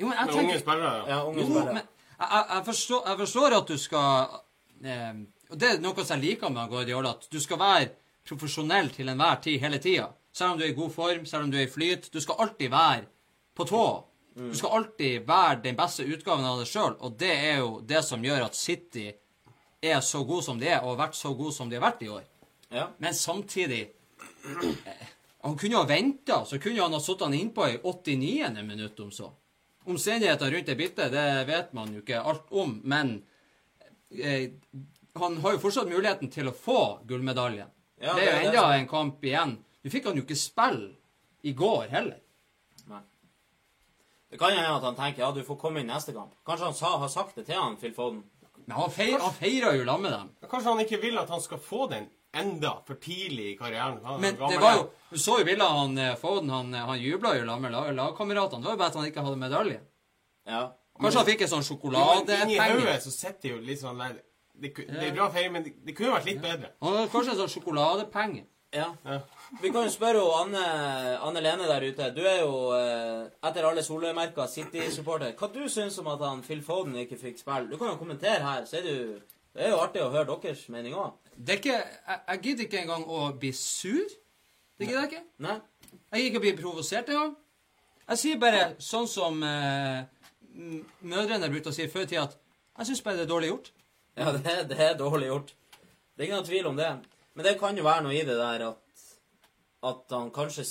Jo, 0.00 0.06
men 0.08 0.16
jeg 0.18 0.26
Med 0.26 0.34
tenker 0.34 0.48
unge 0.52 0.60
spillere, 0.60 0.96
ja. 0.96 1.06
Ja, 1.16 1.24
unge 1.26 1.40
Jo, 1.40 1.44
spillere. 1.46 1.64
men 1.74 1.82
jeg, 2.20 2.28
jeg, 2.30 2.44
jeg, 2.54 2.64
forstår, 2.64 3.08
jeg 3.08 3.18
forstår 3.18 3.56
at 3.60 3.66
du 3.68 3.76
skal 3.78 4.26
eh, 4.84 5.14
Og 5.50 5.60
det 5.60 5.68
er 5.70 5.80
noe 5.80 6.04
som 6.04 6.20
jeg 6.20 6.24
liker 6.30 6.48
med 6.50 6.68
Guardiola, 6.70 7.10
at 7.10 7.28
du 7.32 7.40
skal 7.40 7.58
være 7.58 7.88
profesjonell 8.28 8.88
til 8.94 9.08
enhver 9.08 9.40
tid 9.42 9.58
hele 9.60 9.78
tida. 9.78 10.06
Selv 10.32 10.50
om 10.52 10.58
du 10.58 10.64
er 10.64 10.68
i 10.68 10.72
god 10.74 10.90
form, 10.90 11.26
selv 11.26 11.42
om 11.44 11.50
du 11.50 11.58
er 11.58 11.66
i 11.66 11.70
flyt. 11.70 12.10
Du 12.12 12.20
skal 12.20 12.34
alltid 12.38 12.70
være 12.70 13.04
på 13.54 13.64
tå. 13.68 14.04
Du 14.36 14.54
skal 14.56 14.68
alltid 14.78 15.26
være 15.26 15.62
den 15.62 15.76
beste 15.76 16.06
utgaven 16.08 16.44
av 16.44 16.58
deg 16.62 16.66
sjøl, 16.66 16.96
og 17.00 17.18
det 17.20 17.30
er 17.36 17.58
jo 17.58 17.80
det 17.80 18.00
som 18.04 18.22
gjør 18.24 18.44
at 18.46 18.56
City 18.56 19.10
er 19.82 20.00
så 20.00 20.24
god 20.24 20.42
som 20.42 20.58
de 20.58 20.68
er, 20.68 20.80
og 20.80 20.96
har 20.96 21.06
vært 21.08 21.14
så 21.18 21.34
god 21.36 21.52
som 21.52 21.68
de 21.68 21.76
har 21.76 21.84
vært 21.90 22.02
i 22.02 22.08
år. 22.08 22.22
Ja. 22.72 22.88
Men 22.98 23.14
samtidig 23.14 23.82
eh, 24.86 25.08
Han 25.38 25.58
kunne 25.58 25.76
ha 25.76 25.84
venta, 25.84 26.44
så 26.44 26.58
kunne 26.58 26.82
han 26.82 26.92
ha 26.92 27.00
satt 27.00 27.20
han 27.20 27.34
innpå 27.34 27.68
i 27.68 27.78
89. 27.82 28.62
minutt, 28.62 29.00
om 29.00 29.10
så. 29.10 29.32
Omstendigheter 29.84 30.50
rundt 30.50 30.66
det 30.66 30.76
byttet, 30.78 31.12
det 31.12 31.44
vet 31.48 31.72
man 31.72 31.90
jo 31.94 32.02
ikke 32.04 32.22
alt 32.22 32.52
om, 32.54 32.76
men 32.84 33.16
eh, 34.14 34.50
han 35.18 35.36
har 35.42 35.56
jo 35.56 35.62
fortsatt 35.64 35.90
muligheten 35.90 36.30
til 36.30 36.48
å 36.48 36.54
få 36.54 36.82
gullmedaljen. 37.10 37.72
Ja, 37.98 38.14
det 38.14 38.22
er 38.22 38.30
jo 38.30 38.38
det 38.38 38.46
enda 38.52 38.76
en 38.76 38.88
kamp 38.90 39.24
igjen. 39.24 39.56
Nå 39.82 39.90
fikk 39.90 40.06
han 40.08 40.18
jo 40.18 40.22
ikke 40.22 40.38
spille 40.38 40.92
i 41.42 41.52
går 41.58 41.90
heller. 41.90 42.22
Det 44.32 44.38
kan 44.40 44.54
hende 44.54 44.70
at 44.72 44.84
han 44.86 44.96
tenker 44.96 45.26
ja, 45.26 45.32
du 45.34 45.42
får 45.44 45.58
komme 45.60 45.82
inn 45.82 45.90
neste 45.92 46.14
kamp. 46.16 46.32
Kanskje 46.48 46.70
han 46.70 46.76
sa, 46.76 46.94
har 47.02 47.10
sagt 47.12 47.36
det 47.36 47.42
til 47.50 47.58
han, 47.58 47.74
Phil 47.76 47.92
Foden. 47.92 48.22
Men 48.64 48.78
han, 48.78 48.92
feir, 48.94 49.18
han 49.20 49.34
feira 49.36 49.74
jo 49.76 49.82
sammen 49.84 50.06
med 50.06 50.14
dem. 50.14 50.30
Kanskje 50.48 50.72
han 50.72 50.80
ikke 50.86 51.00
vil 51.02 51.20
at 51.20 51.28
han 51.34 51.42
skal 51.44 51.60
få 51.60 51.88
den 51.90 52.06
enda 52.34 52.74
for 52.86 52.94
tidlig 53.02 53.46
i 53.52 53.56
karrieren. 53.58 53.98
Han, 54.04 54.20
Men 54.20 54.36
det 54.40 54.58
var 54.60 54.76
jo 54.78 54.84
Du 55.12 55.18
så 55.20 55.38
jo 55.38 55.44
bildet 55.44 55.66
av 55.66 55.76
han 55.82 55.98
eh, 55.98 56.14
Foden. 56.16 56.50
Han, 56.50 56.72
han 56.74 56.98
jubla 57.00 57.34
jo 57.36 57.44
sammen 57.46 57.62
med 57.66 57.72
lag- 57.72 57.94
lagkameratene. 57.96 58.62
Det 58.62 58.70
var 58.70 58.76
jo 58.76 58.80
bare 58.82 58.88
at 58.94 59.00
han 59.00 59.06
ikke 59.10 59.24
hadde 59.26 59.40
medalje. 59.42 59.80
Ja. 60.48 60.62
Kanskje 61.00 61.18
han 61.22 61.26
fikk 61.28 61.42
en 61.44 61.48
sånn 61.52 61.62
Inni 61.64 61.68
sjokoladepenge. 61.70 62.60
hodet 62.78 63.02
så 63.04 63.10
sitter 63.12 63.48
jo 63.54 63.58
litt 63.64 63.80
sånn 63.80 63.98
der 64.00 64.16
det, 64.62 64.70
det 64.76 65.06
er 65.08 65.14
bra 65.16 65.26
feiring, 65.32 65.52
men 65.56 65.64
det, 65.64 65.72
det 65.84 65.94
kunne 65.96 66.12
vært 66.14 66.26
litt 66.28 66.40
bedre. 66.42 66.68
Han 66.84 66.92
hadde 66.96 67.10
kanskje 67.12 67.32
en 67.32 67.38
sånn 67.40 67.52
sjokoladepenge. 67.54 68.42
ja. 68.76 68.88
Ja. 69.04 69.20
Vi 69.60 69.68
kan 69.72 69.84
jo 69.84 69.90
spørre 69.92 70.20
jo 70.20 70.28
Anne, 70.38 70.60
Anne 71.20 71.40
Lene 71.44 71.66
der 71.68 71.82
ute. 71.84 72.06
Du 72.16 72.20
er 72.24 72.38
jo 72.40 72.52
eh, 72.76 73.26
etter 73.48 73.66
alle 73.68 73.82
solmerka 73.84 74.46
City-supporter. 74.48 75.34
Hva 75.36 75.48
du 75.52 75.64
syns 75.68 75.98
om 76.00 76.06
at 76.12 76.20
han 76.24 76.40
Phil 76.46 76.62
Foden 76.64 76.94
ikke 77.02 77.18
fikk 77.20 77.40
spille? 77.42 77.68
Du 77.68 77.76
kan 77.80 77.90
jo 77.92 77.98
kommentere 78.00 78.40
her. 78.44 78.64
så 78.64 78.78
er 78.80 78.86
du... 78.86 79.20
Det 79.52 79.66
er 79.66 79.74
jo 79.74 79.80
artig 79.84 80.00
å 80.00 80.08
høre 80.14 80.38
deres 80.40 80.62
mening 80.72 80.94
òg. 80.96 81.10
Det 81.36 81.54
er 81.54 81.60
ikke, 81.62 81.76
jeg, 81.78 82.18
jeg 82.28 82.40
gidder 82.46 82.64
ikke 82.66 82.80
engang 82.82 83.04
å 83.08 83.20
bli 83.40 83.52
sur. 83.56 84.16
Det 84.78 84.86
gidder 84.88 85.00
jeg 85.06 85.10
ikke. 85.12 85.22
Nei? 85.46 85.56
Jeg 85.92 86.20
gidder 86.22 86.28
ikke 86.30 86.40
å 86.42 86.44
bli 86.46 86.54
provosert 86.60 87.08
engang. 87.12 87.32
Jeg 88.08 88.18
sier 88.20 88.40
bare 88.42 88.62
sånn 88.82 89.06
som 89.08 89.38
eh, 89.46 90.02
mødrene 91.08 91.48
brukte 91.52 91.70
å 91.72 91.76
si 91.76 91.86
før 91.90 92.04
i 92.06 92.10
tida, 92.10 92.26
at 92.28 92.38
jeg 92.82 92.90
syns 92.90 93.02
bare 93.06 93.20
det 93.20 93.26
er 93.26 93.30
dårlig 93.32 93.50
gjort. 93.52 93.70
Ja, 94.18 94.32
det, 94.34 94.42
er- 94.52 94.66
det 94.68 94.78
er 94.84 94.96
dårlig 94.98 95.30
gjort. 95.30 95.52
Det 96.12 96.24
er 96.24 96.28
ikke 96.28 96.40
noe 96.42 96.48
tvil 96.50 96.68
om 96.72 96.76
det. 96.80 96.90
Men 97.32 97.46
det 97.48 97.54
kan 97.60 97.78
jo 97.78 97.84
være 97.86 98.04
noe 98.04 98.12
i 98.18 98.24
det 98.28 98.36
der 98.36 98.66
at, 98.68 99.06
at 99.88 100.12
han 100.12 100.28
kanskje 100.34 100.66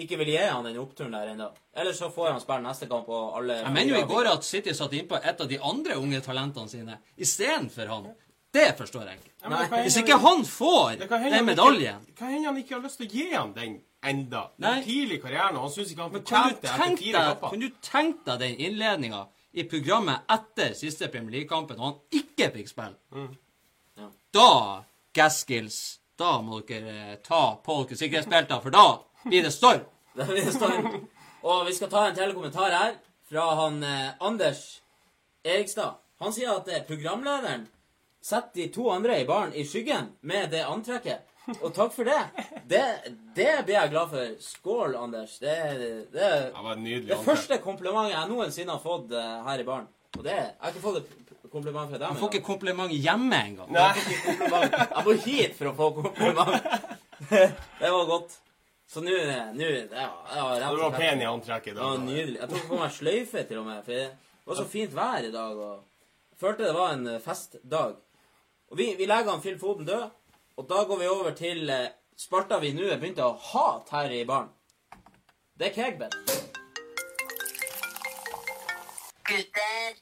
ikke 0.00 0.16
vil 0.22 0.30
gi 0.32 0.38
han 0.40 0.64
den 0.64 0.78
oppturen 0.80 1.12
der 1.12 1.34
ennå. 1.34 1.50
Eller 1.76 1.92
så 1.92 2.08
får 2.14 2.30
han 2.32 2.40
spille 2.40 2.64
neste 2.64 2.88
kamp 2.88 3.10
og 3.12 3.34
alle 3.36 3.58
Jeg 3.60 3.74
mener 3.76 3.92
jo 3.98 4.00
i 4.00 4.08
går 4.08 4.30
at 4.30 4.46
City 4.48 4.72
satte 4.74 4.96
innpå 4.96 5.18
et 5.20 5.42
av 5.44 5.50
de 5.50 5.58
andre 5.60 5.98
unge 6.00 6.22
talentene 6.24 6.72
sine 6.72 6.96
istedenfor 7.20 7.90
han. 7.92 8.08
Det 8.52 8.66
forstår 8.76 9.06
jeg 9.08 9.18
ikke. 9.18 9.30
Ja, 9.42 9.82
Hvis 9.82 9.96
ikke 9.96 10.18
han 10.20 10.44
får 10.46 10.98
den 11.00 11.46
medaljen 11.48 12.02
Hva 12.04 12.18
kan 12.18 12.34
hende 12.34 12.50
han 12.50 12.58
ikke 12.60 12.76
har 12.76 12.82
lyst 12.84 13.00
til 13.00 13.08
å 13.08 13.12
gi 13.12 13.30
ham 13.32 13.54
den 13.56 13.78
enda. 14.04 14.42
Nei. 14.62 14.82
Tidlig 14.84 15.18
i 15.18 15.22
karrieren, 15.22 15.56
og 15.56 15.68
han 15.68 15.72
syns 15.72 15.92
ikke 15.92 16.02
han 16.02 16.12
fortjente 16.16 16.60
det 16.60 16.70
etter 16.72 16.96
fire 16.98 17.12
deg, 17.16 17.30
kamper. 17.30 17.54
kan 17.54 17.62
du 17.62 17.68
tenke 17.86 18.26
deg 18.28 18.42
den 18.42 18.60
innledninga 18.66 19.22
i 19.52 19.64
programmet 19.68 20.32
etter 20.32 20.76
siste 20.76 21.08
Premier 21.12 21.38
League-kampen, 21.38 21.80
og 21.80 21.88
han 21.88 22.20
ikke 22.20 22.50
fikk 22.56 22.70
spille. 22.70 23.26
Ja. 24.00 24.08
Da, 24.34 24.50
Gaskills, 25.14 25.80
da 26.18 26.34
må 26.44 26.62
dere 26.68 26.94
eh, 27.12 27.16
ta 27.24 27.42
på 27.64 27.82
dere 27.84 28.00
sikkerhetsbelter, 28.00 28.62
for 28.64 28.74
da 28.74 28.86
blir 29.26 29.44
det 29.46 29.52
storm. 29.54 29.84
da 30.18 30.28
blir 30.28 30.44
det 30.44 30.54
storm. 30.56 30.88
Og 31.42 31.66
vi 31.68 31.74
skal 31.76 31.90
ta 31.92 32.06
en 32.08 32.16
til 32.16 32.34
kommentar 32.36 32.74
her 32.74 32.96
fra 33.28 33.48
han 33.62 33.82
eh, 33.86 34.14
Anders 34.24 34.82
Erikstad. 35.44 36.00
Han 36.22 36.34
sier 36.34 36.56
at 36.56 36.68
eh, 36.70 36.84
programlederen 36.86 37.68
setter 38.22 38.60
de 38.62 38.68
to 38.74 38.88
andre 38.94 39.20
i 39.20 39.26
baren 39.28 39.54
i 39.58 39.64
skyggen 39.66 40.12
med 40.20 40.50
det 40.54 40.62
antrekket. 40.64 41.28
Og 41.58 41.72
takk 41.74 41.90
for 41.90 42.06
det. 42.06 42.20
Det, 42.70 42.82
det 43.34 43.48
blir 43.66 43.74
jeg 43.74 43.90
glad 43.90 44.12
for. 44.12 44.34
Skål, 44.46 44.92
Anders. 45.00 45.38
Det, 45.42 45.56
det, 46.12 46.12
Det 46.14 46.52
var 46.54 46.76
et 46.76 46.84
nydelig 46.84 47.08
det 47.10 47.18
første 47.24 47.58
komplimentet 47.64 48.14
jeg 48.14 48.30
noensinne 48.30 48.76
har 48.76 48.84
fått 48.84 49.10
eh, 49.18 49.32
her 49.48 49.64
i 49.64 49.66
baren. 49.66 49.88
Og 50.14 50.22
det 50.22 50.36
Jeg 50.36 50.54
har 50.60 50.70
ikke 50.70 50.84
fått 50.84 51.00
et 51.02 51.50
kompliment 51.50 51.90
fra 51.90 51.98
dem. 51.98 52.12
Han 52.12 52.20
får 52.20 52.30
ikke 52.36 52.46
kompliment 52.46 52.94
hjemme 52.94 53.40
engang. 53.48 53.74
Jeg 53.74 55.04
må 55.08 55.16
hit 55.26 55.58
for 55.58 55.72
å 55.72 55.74
få 55.80 55.90
kompliment. 55.98 56.70
Det 57.32 57.90
var 57.90 58.06
godt. 58.08 58.38
Så 58.92 59.00
nå 59.00 59.12
Det 59.14 59.26
var, 59.56 60.54
det 60.60 60.70
Du 60.70 60.80
var 60.82 60.94
pen 60.98 61.22
i 61.22 61.26
antrekket 61.28 61.72
i 61.72 61.76
dag. 61.78 62.00
nydelig. 62.06 62.38
Jeg 62.40 62.50
tok 62.50 62.66
på 62.68 62.78
meg 62.80 62.92
sløyfe 62.92 63.44
til 63.48 63.60
og 63.62 63.66
med, 63.66 63.82
for 63.86 63.98
det 63.98 64.50
var 64.50 64.58
så 64.58 64.64
fint 64.68 64.94
vær 64.96 65.26
i 65.26 65.30
dag. 65.32 65.58
og 65.58 65.72
jeg 65.72 66.40
Følte 66.42 66.66
det 66.66 66.74
var 66.76 66.92
en 66.96 67.06
festdag. 67.22 67.94
Og 68.72 68.78
vi, 68.78 68.94
vi 68.96 69.06
legger 69.06 69.30
han 69.30 69.40
Phil 69.40 69.58
Foden 69.60 69.86
død, 69.86 70.10
og 70.56 70.68
da 70.68 70.74
går 70.88 70.98
vi 70.98 71.06
over 71.06 71.34
til 71.34 71.70
eh, 71.70 71.90
spalta 72.16 72.58
vi 72.58 72.70
nå 72.72 72.86
er 72.88 72.96
begynt 73.02 73.18
å 73.20 73.34
hate 73.36 73.92
her 73.92 74.14
i 74.16 74.22
baren. 74.24 74.48
Det 75.60 75.66
er 75.66 75.74
Kegbet. 75.76 76.14
Gutter, 79.28 79.98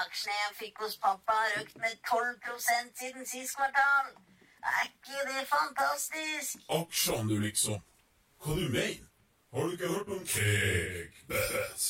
aksjene 0.00 0.38
jeg 0.38 0.56
fikk 0.62 0.80
hos 0.86 0.96
pappa 1.04 1.36
har 1.36 1.60
økt 1.60 1.76
med 1.84 2.00
12% 2.08 2.96
siden 3.02 3.28
sist 3.28 3.60
kvartal. 3.60 4.08
Er 4.72 4.88
ikke 4.88 5.28
det 5.28 5.44
fantastisk? 5.52 6.64
Aksjene, 6.80 7.28
du, 7.28 7.36
liksom. 7.44 7.76
Hva 8.40 8.56
du 8.56 8.68
mener? 8.72 9.04
Har 9.52 9.68
du 9.68 9.76
ikke 9.76 9.92
hørt 9.92 10.08
om 10.16 10.24
Kegbet? 10.32 11.84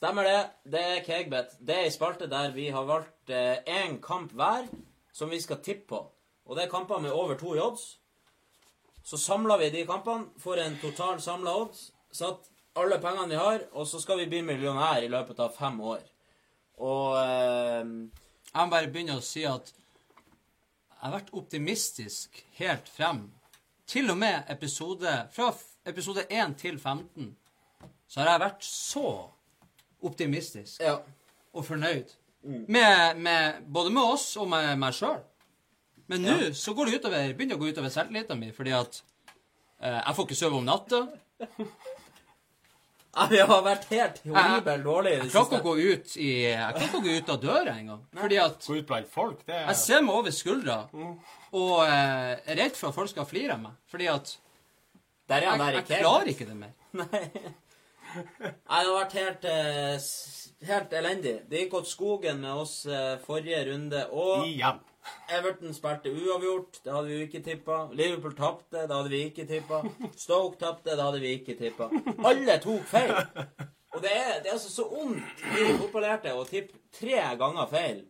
Stemmer 0.00 0.24
det. 0.24 0.38
Det 0.64 0.80
er 0.80 1.02
Kegbet. 1.04 1.58
Det 1.60 1.74
er 1.76 1.84
ei 1.84 1.92
spalte 1.92 2.24
der 2.32 2.54
vi 2.54 2.70
har 2.72 2.86
valgt 2.88 3.28
én 3.68 3.98
kamp 4.00 4.32
hver 4.32 4.64
som 5.12 5.28
vi 5.28 5.40
skal 5.44 5.58
tippe 5.60 5.90
på. 5.90 5.98
Og 6.48 6.56
det 6.56 6.64
er 6.64 6.70
kamper 6.72 7.02
med 7.04 7.12
over 7.12 7.36
to 7.36 7.52
odds. 7.52 7.98
Så 9.04 9.18
samler 9.20 9.58
vi 9.60 9.68
de 9.70 9.82
kampene, 9.86 10.30
får 10.40 10.62
en 10.62 10.78
total 10.80 11.20
samla 11.20 11.52
odds, 11.52 11.90
satt 12.12 12.48
alle 12.80 12.96
pengene 13.02 13.28
vi 13.28 13.36
har, 13.36 13.66
og 13.72 13.84
så 13.86 14.00
skal 14.00 14.22
vi 14.22 14.28
bli 14.30 14.40
millionær 14.46 15.02
i 15.04 15.10
løpet 15.12 15.40
av 15.44 15.52
fem 15.52 15.76
år. 15.80 16.00
Og 16.80 17.18
eh, 17.20 17.90
Jeg 18.54 18.64
må 18.64 18.72
bare 18.72 18.88
begynne 18.88 19.18
å 19.20 19.24
si 19.24 19.44
at 19.44 19.68
jeg 19.74 21.02
har 21.02 21.12
vært 21.18 21.34
optimistisk 21.36 22.40
helt 22.56 22.88
frem. 22.88 23.26
Til 23.84 24.08
og 24.12 24.16
med 24.20 24.48
episode 24.48 25.12
Fra 25.34 25.50
episode 25.84 26.24
1 26.30 26.56
til 26.56 26.78
15 26.78 27.36
så 28.10 28.20
har 28.20 28.32
jeg 28.32 28.42
vært 28.42 28.64
så 28.66 29.06
optimistisk 30.06 30.82
ja. 30.84 30.96
og 31.52 31.66
fornøyd. 31.66 32.16
Med, 32.42 33.18
med, 33.20 33.60
både 33.68 33.92
med 33.92 34.14
oss 34.14 34.32
og 34.40 34.48
med 34.48 34.72
meg 34.80 34.96
sjøl. 34.96 35.20
Men 36.10 36.24
nå 36.24 36.36
så 36.56 36.74
går 36.74 36.88
det 36.88 37.00
utover, 37.00 37.34
begynner 37.36 37.54
det 37.54 37.58
å 37.58 37.62
gå 37.62 37.70
utover 37.70 37.92
selvtilliten 37.92 38.40
min, 38.40 38.54
fordi 38.56 38.72
at 38.74 39.02
eh, 39.78 40.00
jeg 40.00 40.16
får 40.16 40.26
ikke 40.26 40.38
sove 40.40 40.58
om 40.58 40.66
natta. 40.66 41.04
Jeg 43.10 43.42
har 43.50 43.62
vært 43.66 43.88
helt 43.90 44.18
horribelt 44.22 44.84
dårlig 44.86 45.12
i 45.12 45.16
det 45.16 45.24
Jeg 45.24 45.32
klarer 45.32 45.48
ikke 45.48 45.58
å 45.58 45.64
gå 45.64 45.72
ut 45.82 46.12
i 46.14 46.28
Jeg 46.44 46.58
klarer 46.60 46.84
ikke 46.84 46.98
å 47.00 47.02
gå 47.02 47.14
ut 47.16 47.32
av 47.34 47.38
døra 47.42 47.72
engang. 47.74 48.04
Fordi 48.20 48.36
at 48.38 48.68
Gå 48.68 48.76
ut 48.76 48.86
blant 48.86 49.10
folk, 49.10 49.40
det 49.48 49.56
Jeg 49.56 49.72
er 49.72 49.78
ser 49.80 50.04
meg 50.06 50.18
over 50.20 50.34
skuldra 50.36 50.76
og 51.50 51.72
eh, 51.82 52.36
er 52.46 52.60
redd 52.60 52.76
for 52.78 52.92
at 52.92 52.94
folk 52.94 53.10
skal 53.10 53.26
flire 53.26 53.56
av 53.56 53.64
meg. 53.64 53.74
Fordi 53.90 54.06
at 54.12 54.36
Der 55.26 55.40
er 55.40 55.48
jeg, 55.48 55.50
han 55.50 55.64
der 55.64 55.72
i 55.72 55.80
jeg 55.80 56.04
klarer 56.04 56.30
ikke 56.30 56.46
det 56.46 56.58
mer. 56.60 56.76
Nei. 57.00 57.24
Nei, 58.14 58.80
det 58.82 58.90
har 58.90 58.94
vært 58.96 59.16
helt, 59.18 59.48
eh, 59.50 60.06
helt 60.68 60.94
elendig. 61.00 61.34
Det 61.50 61.64
gikk 61.64 61.76
åt 61.80 61.90
skogen 61.90 62.40
med 62.44 62.62
oss 62.62 62.84
eh, 62.86 63.16
forrige 63.24 63.64
runde. 63.70 64.04
Og 64.10 64.46
ja. 64.48 64.76
Everton 65.32 65.74
spilte 65.74 66.12
uavgjort. 66.12 66.80
Det 66.84 66.92
hadde 66.92 67.08
vi 67.08 67.18
jo 67.18 67.26
ikke 67.28 67.42
tippa. 67.44 67.80
Liverpool 67.96 68.36
tapte. 68.38 68.84
Det 68.84 68.94
hadde 68.96 69.12
vi 69.12 69.24
ikke 69.30 69.46
tippa. 69.48 69.82
Stoke 70.16 70.60
tapte. 70.60 70.92
Det 70.92 71.02
hadde 71.02 71.22
vi 71.22 71.34
ikke 71.38 71.58
tippa. 71.58 71.90
Alle 72.30 72.58
tok 72.62 72.86
feil. 72.90 73.14
Og 73.90 74.02
det 74.04 74.12
er, 74.14 74.36
det 74.42 74.50
er 74.50 74.54
altså 74.54 74.70
så 74.70 74.86
vondt 74.86 75.42
i 75.50 75.64
det 75.64 75.78
fotballhjertet 75.80 76.36
å 76.38 76.44
tippe 76.46 76.78
tre 76.94 77.24
ganger 77.40 77.70
feil 77.72 78.04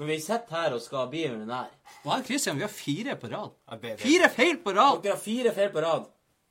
når 0.00 0.06
vi 0.06 0.16
sitter 0.22 0.54
her 0.54 0.74
og 0.76 0.80
skal 0.80 1.10
bli 1.12 1.26
millionær. 1.28 1.68
Hva 2.04 2.16
er 2.16 2.24
Christian, 2.24 2.56
vi 2.56 2.64
har 2.64 2.72
fire 2.72 3.16
på 3.20 3.28
rad. 3.28 3.52
Fire 4.00 4.30
feil 4.32 4.56
på 4.64 4.72
rad! 4.72 5.02
Dere 5.04 5.16
har 5.16 5.20
fire 5.20 5.52
feil 5.52 5.72
på 5.74 5.82
rad. 5.84 6.06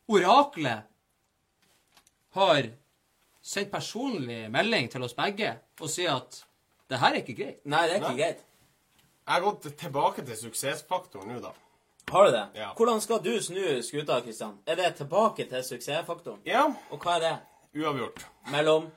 Oraklet 0.09 0.85
har 2.37 2.69
sendt 3.49 3.71
personlig 3.73 4.43
melding 4.53 4.89
til 4.93 5.03
oss 5.07 5.15
begge 5.17 5.55
og 5.81 5.89
si 5.89 6.05
at 6.09 6.43
det 6.89 6.99
her 7.01 7.15
er 7.15 7.21
ikke 7.23 7.35
greit. 7.37 7.59
Nei, 7.69 7.81
det 7.87 7.95
er 7.95 8.01
ikke 8.03 8.13
Nei. 8.13 8.19
greit. 8.21 8.45
Jeg 9.29 9.33
har 9.35 9.43
gått 9.45 9.67
tilbake 9.77 10.23
til 10.25 10.37
suksessfaktoren 10.39 11.29
nå, 11.29 11.39
da. 11.43 11.51
Har 12.09 12.25
du 12.25 12.31
det? 12.33 12.45
Ja. 12.57 12.71
Hvordan 12.77 13.01
skal 13.01 13.19
du 13.21 13.35
snu 13.45 13.61
skuta, 13.85 14.15
Kristian? 14.25 14.55
Er 14.65 14.75
det 14.79 14.95
tilbake 14.97 15.45
til 15.51 15.61
suksessfaktoren? 15.67 16.39
Ja, 16.49 16.63
Og 16.89 16.97
hva 17.03 17.17
er 17.19 17.25
det? 17.25 17.35
uavgjort. 17.77 18.23
Mellom 18.49 18.87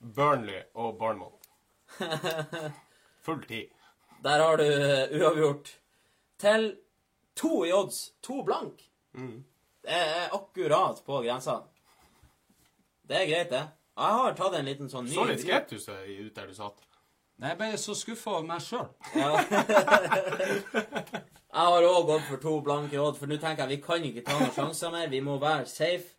Burnley 0.00 0.62
og 0.74 0.96
Bournemouth. 0.98 1.36
Full 3.26 3.42
tid. 3.48 3.68
Der 4.24 4.40
har 4.42 4.56
du 4.56 4.64
eh, 4.64 5.12
uavgjort. 5.20 5.74
Til 6.40 6.64
to 7.36 7.64
i 7.68 7.72
odds. 7.76 8.12
To 8.22 8.40
blank. 8.42 8.80
Det 9.12 9.92
er 9.98 10.32
akkurat 10.32 11.02
på 11.06 11.20
grensa. 11.26 11.58
Det 13.08 13.16
er 13.20 13.28
greit, 13.28 13.50
det. 13.52 13.62
Jeg 13.92 14.16
har 14.18 14.34
tatt 14.38 14.54
en 14.56 14.64
liten 14.64 14.88
sånn 14.88 15.04
ny 15.04 15.14
Så 15.14 15.24
litt 15.28 15.42
skeptisk 15.44 15.90
ut 15.92 16.34
der 16.36 16.46
du 16.48 16.54
satt. 16.56 16.80
Nei, 17.42 17.50
Jeg 17.52 17.58
ble 17.58 17.68
så 17.80 17.94
skuffa 17.98 18.30
over 18.38 18.46
meg 18.48 18.62
sjøl. 18.64 18.88
Ja. 19.18 19.30
jeg 21.52 21.66
har 21.66 21.86
òg 21.88 22.06
gått 22.08 22.26
for 22.28 22.40
to 22.40 22.54
blanke 22.64 22.96
råd, 22.96 23.18
for 23.18 23.28
nå 23.28 23.36
tenker 23.42 23.66
jeg 23.66 23.76
vi 23.76 23.84
kan 23.84 24.04
ikke 24.08 24.24
ta 24.26 24.38
noen 24.38 24.54
sjanser 24.56 24.92
mer. 24.94 25.08
Vi 25.12 25.20
må 25.24 25.36
være 25.42 25.66
safe. 25.68 26.14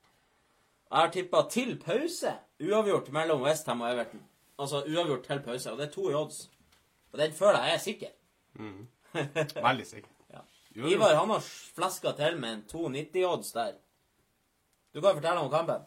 Jeg 0.93 0.99
har 0.99 1.13
tippa 1.15 1.41
til 1.49 1.77
pause 1.81 2.35
uavgjort 2.61 3.09
mellom 3.15 3.41
Westham 3.47 3.81
og 3.81 3.93
Everton. 3.93 4.21
Altså 4.61 4.83
uavgjort 4.85 5.23
til 5.25 5.41
pause, 5.45 5.71
og 5.71 5.79
det 5.79 5.87
er 5.87 5.93
to 5.95 6.09
i 6.11 6.17
odds. 6.17 6.43
Og 7.13 7.17
den 7.23 7.33
føler 7.33 7.65
jeg 7.65 7.73
er 7.73 7.81
sikker. 7.87 8.11
Veldig 9.69 9.87
sikker. 9.87 10.09
Ja. 10.33 10.41
Ivar 10.89 11.13
han 11.13 11.29
har 11.29 11.41
fleska 11.77 12.15
til 12.17 12.39
med 12.41 12.49
en 12.49 12.61
2,90-odds 12.71 13.51
der. 13.53 13.75
Du 14.89 15.01
kan 15.01 15.13
fortelle 15.13 15.43
om 15.43 15.51
kampen. 15.53 15.83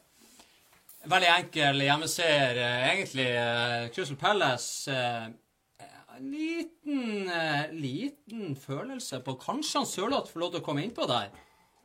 Veldig 1.07 1.29
enkel 1.31 1.83
hjemmeseier, 1.87 2.59
egentlig. 2.91 3.27
eh, 3.31 3.89
Crystal 3.95 4.17
Palace 4.19 4.91
eh, 4.91 5.27
En 6.17 6.31
liten, 6.33 7.29
eh, 7.29 7.67
liten 7.73 8.57
følelse 8.57 9.21
på 9.21 9.35
Kanskje 9.39 9.79
han 9.79 9.87
Sørloth 9.87 10.33
får 10.33 10.41
lov 10.41 10.53
til 10.55 10.63
å 10.63 10.65
komme 10.65 10.83
innpå 10.83 11.07
der. 11.07 11.29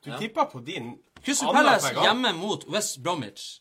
Du 0.02 0.10
tippa 0.18 0.46
på 0.50 0.62
din 0.66 0.96
Crystal 1.22 1.52
Palace 1.54 1.92
hjemme 1.94 2.32
mot 2.34 2.64
West 2.72 3.02
Bromwich. 3.04 3.60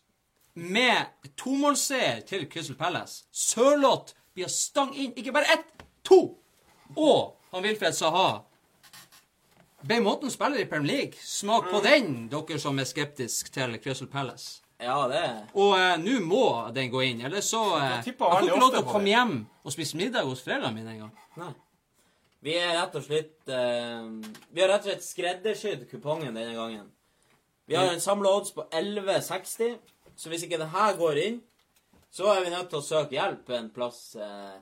Med 0.55 1.11
tomålseier 1.37 2.23
til 2.27 2.47
Crystal 2.49 2.77
Palace. 2.79 3.25
Sørloth 3.33 4.15
blir 4.35 4.49
stang 4.49 4.95
inn. 4.95 5.13
Ikke 5.19 5.35
bare 5.35 5.59
ett, 5.59 5.85
to! 6.07 6.21
Og 6.97 7.37
han 7.51 7.67
Wilfred 7.67 7.93
Saha 7.99 8.45
ble 9.83 10.01
måten 10.05 10.31
spiller 10.31 10.63
i 10.63 10.69
Premier 10.71 10.97
League. 10.97 11.21
Smak 11.21 11.69
på 11.71 11.83
den, 11.85 12.29
dere 12.31 12.59
som 12.63 12.79
er 12.79 12.89
skeptiske 12.89 13.53
til 13.53 13.77
Crystal 13.83 14.09
Palace. 14.09 14.60
Ja, 14.81 14.97
det 15.11 15.23
Og 15.61 15.75
eh, 15.77 15.97
nå 16.01 16.21
må 16.25 16.45
den 16.77 16.91
gå 16.93 17.03
inn, 17.05 17.21
ellers 17.27 17.51
så 17.53 17.61
eh, 17.79 17.99
Jeg 18.07 18.15
får 18.19 18.47
ikke 18.47 18.61
lov 18.61 18.71
til 18.75 18.81
å 18.85 18.87
komme 18.89 19.05
det. 19.09 19.13
hjem 19.17 19.35
og 19.65 19.75
spise 19.75 19.99
middag 20.01 20.25
hos 20.29 20.41
foreldrene 20.45 20.73
mine 20.79 20.95
engang. 20.95 21.11
Nei. 21.41 21.51
Vi 22.41 22.55
er 22.57 22.71
rett 22.79 22.95
og 22.97 23.05
slett 23.05 23.51
eh, 23.53 24.09
Vi 24.55 24.63
har 24.65 24.73
rett 24.73 24.87
og 24.87 24.91
slett 24.93 25.05
skreddersydd 25.05 25.85
kupongen 25.91 26.33
denne 26.35 26.57
gangen. 26.57 26.89
Vi 27.69 27.77
har 27.77 27.93
en 27.93 28.01
samla 28.03 28.33
odds 28.41 28.51
på 28.57 28.65
11,60, 28.75 29.77
så 30.19 30.33
hvis 30.33 30.43
ikke 30.49 30.59
det 30.59 30.71
her 30.73 30.97
går 30.99 31.21
inn, 31.27 31.37
så 32.11 32.27
er 32.33 32.41
vi 32.43 32.51
nødt 32.51 32.73
til 32.73 32.81
å 32.81 32.83
søke 32.83 33.15
hjelp 33.15 33.53
en 33.59 33.69
plass. 33.77 34.01
Eh, 34.17 34.59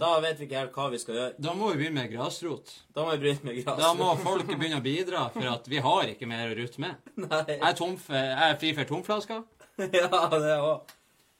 Da 0.00 0.14
vet 0.24 0.38
vi 0.40 0.46
ikke 0.46 0.56
helt 0.62 0.72
hva 0.72 0.86
vi 0.88 0.96
skal 1.02 1.14
gjøre. 1.18 1.34
Da 1.44 1.52
må 1.52 1.66
vi 1.68 1.82
begynne 1.82 1.98
med 2.00 2.08
grasrot. 2.14 2.70
Da 2.96 3.02
må 3.04 3.10
vi 3.12 3.18
begynne 3.26 3.44
med 3.50 3.58
grasrot. 3.58 3.82
Da 3.82 3.90
må 3.98 4.06
folk 4.22 4.46
begynne 4.48 4.78
å 4.80 4.84
bidra, 4.86 5.26
for 5.34 5.50
at 5.50 5.68
vi 5.68 5.82
har 5.84 6.08
ikke 6.14 6.28
mer 6.30 6.48
å 6.48 6.54
rutte 6.56 6.80
med. 6.80 6.94
Nei. 7.26 7.42
Jeg 7.50 7.60
er, 7.60 7.74
tom, 7.76 7.98
for- 8.00 8.16
jeg 8.16 8.46
er 8.54 8.56
fri 8.62 8.70
for 8.78 8.88
tomflasker. 8.88 9.42
ja, 9.92 10.38
det 10.38 10.56
òg. 10.56 10.94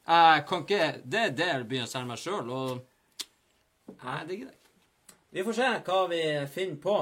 Jeg 0.07 0.43
kan 0.47 0.63
ikke 0.63 0.89
Det 1.05 1.21
er 1.21 1.33
det 1.35 1.47
jeg 1.49 1.67
begynner 1.67 1.89
å 1.89 1.91
selge 1.91 2.09
meg 2.11 2.21
sjøl, 2.21 2.51
og 2.53 3.97
jeg 3.97 4.29
digger 4.29 4.51
det. 4.51 4.59
Vi 5.37 5.45
får 5.45 5.57
se 5.57 5.71
hva 5.87 6.03
vi 6.11 6.21
finner 6.53 6.83
på. 6.83 6.97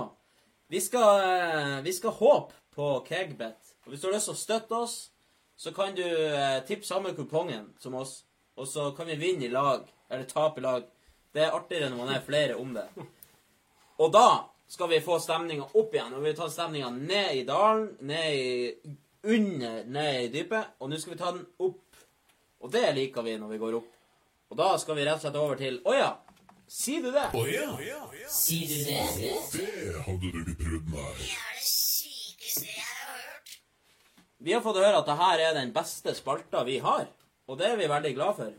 Vi 0.73 0.81
skal, 0.81 1.25
eh, 1.25 1.81
vi 1.85 1.93
skal 1.93 2.15
håpe 2.17 2.57
på 2.75 2.89
Kegbet. 3.09 3.75
Og 3.85 3.93
hvis 3.93 4.01
du 4.01 4.09
har 4.09 4.15
lyst 4.15 4.31
til 4.31 4.35
å 4.35 4.41
støtte 4.41 4.79
oss, 4.79 4.97
så 5.57 5.75
kan 5.75 5.95
du 5.95 6.05
eh, 6.05 6.63
tippe 6.67 6.87
samme 6.87 7.13
kupongen 7.15 7.73
som 7.79 7.95
oss. 7.95 8.25
og 8.57 8.69
så 8.71 8.93
kan 8.95 9.07
vi 9.07 9.17
vinne 9.19 9.45
i 9.45 9.51
lag, 9.51 9.89
eller 10.09 10.25
tape 10.25 10.61
i 10.61 10.63
lag. 10.63 10.85
Det 11.35 11.43
er 11.43 11.55
artigere 11.55 11.91
når 11.91 11.97
man 11.97 12.15
er 12.15 12.21
flere 12.23 12.55
om 12.55 12.75
det. 12.75 12.87
Og 13.99 14.13
da 14.13 14.45
skal 14.69 14.89
vi 14.89 15.01
få 15.01 15.19
stemninga 15.19 15.67
opp 15.75 15.95
igjen. 15.95 16.15
Og 16.15 16.23
vi 16.23 16.35
tar 16.35 16.47
ta 16.47 16.53
stemninga 16.55 16.91
ned 16.95 17.35
i 17.35 17.43
dalen, 17.47 17.89
ned 18.01 18.35
i 18.35 18.95
under, 19.25 19.85
ned 19.85 20.21
i 20.25 20.31
dypet. 20.33 20.77
Og 20.81 20.91
nå 20.91 21.01
skal 21.01 21.15
vi 21.15 21.21
ta 21.21 21.33
den 21.35 21.47
opp. 21.65 21.99
Og 22.65 22.73
det 22.73 22.85
liker 22.97 23.27
vi 23.27 23.37
når 23.41 23.55
vi 23.55 23.61
går 23.63 23.79
opp. 23.81 23.91
Og 24.53 24.59
da 24.61 24.71
skal 24.81 24.99
vi 24.99 25.07
rett 25.07 25.19
og 25.19 25.25
slett 25.25 25.41
over 25.41 25.59
til 25.59 25.81
Å 25.89 25.95
ja, 25.97 26.11
sier 26.71 27.03
du 27.05 27.11
det? 27.15 27.25
Å 27.35 27.45
ja. 27.49 27.71
Sier 28.31 28.69
du 28.71 28.77
det? 28.87 29.01
Det 29.55 30.05
hadde 30.07 30.31
du 30.31 30.41
ikke 30.45 30.59
prøvd, 30.61 30.93
nei. 30.93 31.09
Det 31.19 31.31
er 31.33 31.57
det 31.59 31.67
sykeste 31.69 32.69
jeg 32.69 32.85
har 32.85 33.25
hørt. 33.25 33.57
Vi 34.45 34.55
har 34.55 34.63
fått 34.65 34.79
høre 34.79 35.01
at 35.01 35.09
dette 35.09 35.33
er 35.49 35.59
den 35.59 35.73
beste 35.75 36.15
spalta 36.17 36.63
vi 36.69 36.79
har, 36.85 37.09
og 37.49 37.59
det 37.59 37.73
er 37.73 37.81
vi 37.81 37.91
veldig 37.91 38.15
glad 38.17 38.39
for. 38.39 38.55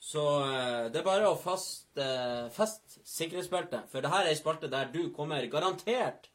Så 0.00 0.24
eh, 0.44 0.86
det 0.92 1.00
er 1.00 1.06
bare 1.06 1.28
å 1.28 1.38
feste 1.38 2.06
fest 2.54 2.90
feste 2.90 3.00
sikkerhetsbeltet, 3.04 3.88
for 3.90 4.02
dette 4.02 4.20
er 4.22 4.30
ei 4.30 4.36
spalte 4.38 4.68
der 4.70 4.90
du 4.92 5.10
kommer 5.14 5.44
garantert 5.50 6.28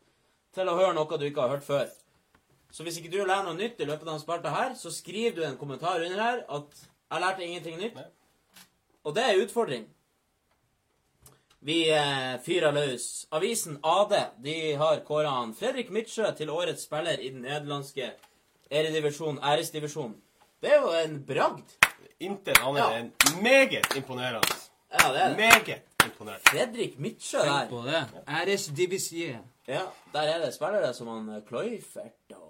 til 0.56 0.70
å 0.70 0.76
høre 0.78 0.93
noe 0.96 1.18
du 1.20 1.26
ikke 1.28 1.41
har 1.41 1.56
hørt 1.56 1.66
før. 1.66 1.88
Så 2.76 2.84
hvis 2.84 2.97
ikke 2.99 3.11
du 3.13 3.21
lærer 3.23 3.45
noe 3.47 3.55
nytt 3.55 3.80
i 3.80 3.86
løpet 3.88 4.03
av 4.03 4.09
denne 4.09 4.19
spalta 4.19 4.51
her, 4.51 4.73
så 4.76 4.91
skriver 4.91 5.36
du 5.38 5.43
en 5.47 5.55
kommentar 5.57 6.01
under 6.03 6.19
her 6.19 6.41
at 6.57 6.82
'jeg 7.11 7.21
lærte 7.21 7.45
ingenting 7.45 7.78
nytt'. 7.80 8.01
Og 9.03 9.15
det 9.15 9.23
er 9.23 9.30
en 9.34 9.45
utfordring. 9.45 9.86
Vi 11.61 11.89
eh, 11.89 12.39
fyrer 12.45 12.71
løs. 12.71 13.28
Avisen 13.32 13.80
AD 13.84 14.13
de 14.43 14.76
har 14.76 14.99
kåra 15.07 15.53
Fredrik 15.59 15.89
Midtsjø 15.89 16.32
til 16.38 16.49
årets 16.49 16.84
spiller 16.84 17.19
i 17.19 17.30
den 17.30 17.41
nederlandske 17.41 18.11
eredivisjon, 18.71 19.39
æresdivisjon. 19.43 20.15
Det 20.61 20.71
er 20.73 20.82
jo 20.82 20.91
en 21.05 21.26
bragd. 21.26 21.78
Intet 22.19 22.59
annet 22.59 22.80
Ja. 22.80 22.99
enn 22.99 23.11
meget 23.41 23.95
imponerende. 23.95 24.55
Ja, 24.91 25.13
det 25.13 25.21
er 25.21 25.28
det. 25.28 25.38
Meget 25.38 25.82
imponerende. 26.05 26.43
Fredrik 26.49 26.99
Midtsjø 26.99 27.39
Tenk 27.39 27.51
der. 27.51 27.69
på 27.69 27.82
det. 27.88 28.05
Æresdivisie. 28.28 29.39
Ja, 29.67 29.82
der 30.13 30.21
er 30.21 30.45
det 30.45 30.53
spillere 30.53 30.93
som 30.93 31.07
han 31.07 31.30
eh, 31.30 32.36
og 32.36 32.45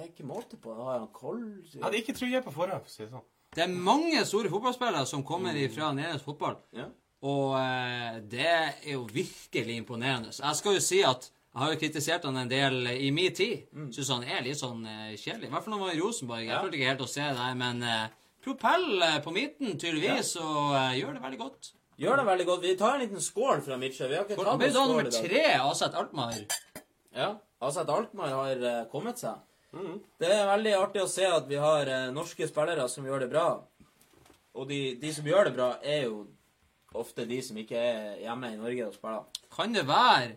er 0.00 0.08
ikke 0.10 0.26
måte 0.26 0.56
på. 0.60 0.74
Da 0.76 0.82
har 0.88 0.98
han 1.00 1.08
Koll 1.14 1.40
Jeg 1.72 1.82
hadde 1.82 2.00
ikke 2.02 2.14
trodd 2.18 2.44
på 2.48 2.52
forhånd, 2.58 2.82
for 2.84 2.90
å 2.90 2.94
si 2.94 3.02
det 3.04 3.10
sånn. 3.12 3.24
Det 3.54 3.62
er 3.62 3.70
mange 3.70 4.24
store 4.26 4.50
fotballspillere 4.50 5.06
som 5.06 5.22
kommer 5.26 5.54
ifra 5.54 5.92
nederlandsk 5.94 6.26
fotball. 6.26 6.56
Ja. 6.74 6.88
Og 7.24 7.54
eh, 7.56 8.18
det 8.28 8.48
er 8.50 8.72
jo 8.92 9.04
virkelig 9.12 9.76
imponerende. 9.80 10.32
Så 10.34 10.42
Jeg 10.44 10.56
skal 10.60 10.74
jo 10.74 10.82
si 10.84 10.98
at 11.06 11.30
jeg 11.54 11.62
har 11.62 11.70
jo 11.72 11.78
kritisert 11.78 12.24
han 12.26 12.36
en 12.40 12.48
del 12.50 12.80
i 12.90 13.12
min 13.14 13.30
tid. 13.32 13.68
Syns 13.94 14.10
han 14.10 14.24
er 14.26 14.42
litt 14.42 14.58
sånn 14.58 14.82
eh, 14.90 15.14
kjedelig. 15.14 15.46
I 15.48 15.52
hvert 15.54 15.62
fall 15.64 15.76
når 15.76 15.78
han 15.78 15.86
var 15.86 15.94
i 15.94 16.02
Rosenborg. 16.02 16.42
Jeg 16.42 16.50
Ja. 16.50 16.60
følte 16.64 16.76
ikke 16.80 16.90
helt 16.90 17.06
å 17.06 17.08
se 17.14 17.28
det 17.38 17.46
men 17.62 17.82
eh, 17.86 18.08
propell 18.42 19.02
eh, 19.06 19.20
på 19.22 19.32
midten, 19.32 19.78
tydeligvis, 19.78 20.34
og 20.42 20.74
eh, 20.74 20.98
gjør 20.98 21.14
det 21.14 21.22
veldig 21.28 21.38
godt. 21.44 21.70
Gjør 22.02 22.16
det 22.18 22.26
veldig 22.26 22.46
godt. 22.50 22.62
Vi 22.66 22.74
tar 22.76 22.94
en 22.96 23.00
liten 23.06 23.22
skål 23.22 23.60
fra 23.62 23.76
Midtsjø. 23.78 24.08
Vi 24.10 24.16
har 24.18 24.24
ikke 24.26 24.34
tatt 24.34 24.50
noen 24.50 24.58
skål 24.58 24.66
i 24.66 24.74
skål 24.74 24.88
nummer 24.90 25.06
i 25.06 25.10
dag. 25.14 25.28
tre, 25.30 25.44
Aset 25.70 25.94
Alkmaar. 25.94 26.40
Ja. 27.14 27.28
Aset 27.62 27.88
Alkmaar 27.94 28.34
har 28.34 28.64
eh, 28.74 28.80
kommet 28.90 29.22
seg. 29.22 29.38
Mm. 29.74 29.98
Det 30.22 30.30
er 30.30 30.46
veldig 30.46 30.74
artig 30.78 31.02
å 31.02 31.10
se 31.10 31.26
at 31.26 31.46
vi 31.50 31.58
har 31.58 31.90
eh, 31.90 32.10
norske 32.14 32.46
spillere 32.48 32.86
som 32.90 33.06
gjør 33.06 33.24
det 33.24 33.30
bra. 33.32 33.48
Og 34.54 34.68
de, 34.70 34.80
de 35.00 35.10
som 35.14 35.26
gjør 35.26 35.48
det 35.48 35.54
bra, 35.56 35.68
er 35.82 36.06
jo 36.06 36.24
ofte 36.94 37.26
de 37.26 37.40
som 37.42 37.58
ikke 37.58 37.78
er 37.78 38.20
hjemme 38.22 38.52
i 38.54 38.58
Norge 38.60 38.86
og 38.86 38.94
spiller. 38.94 39.40
Kan 39.54 39.74
det 39.74 39.86
være 39.88 40.36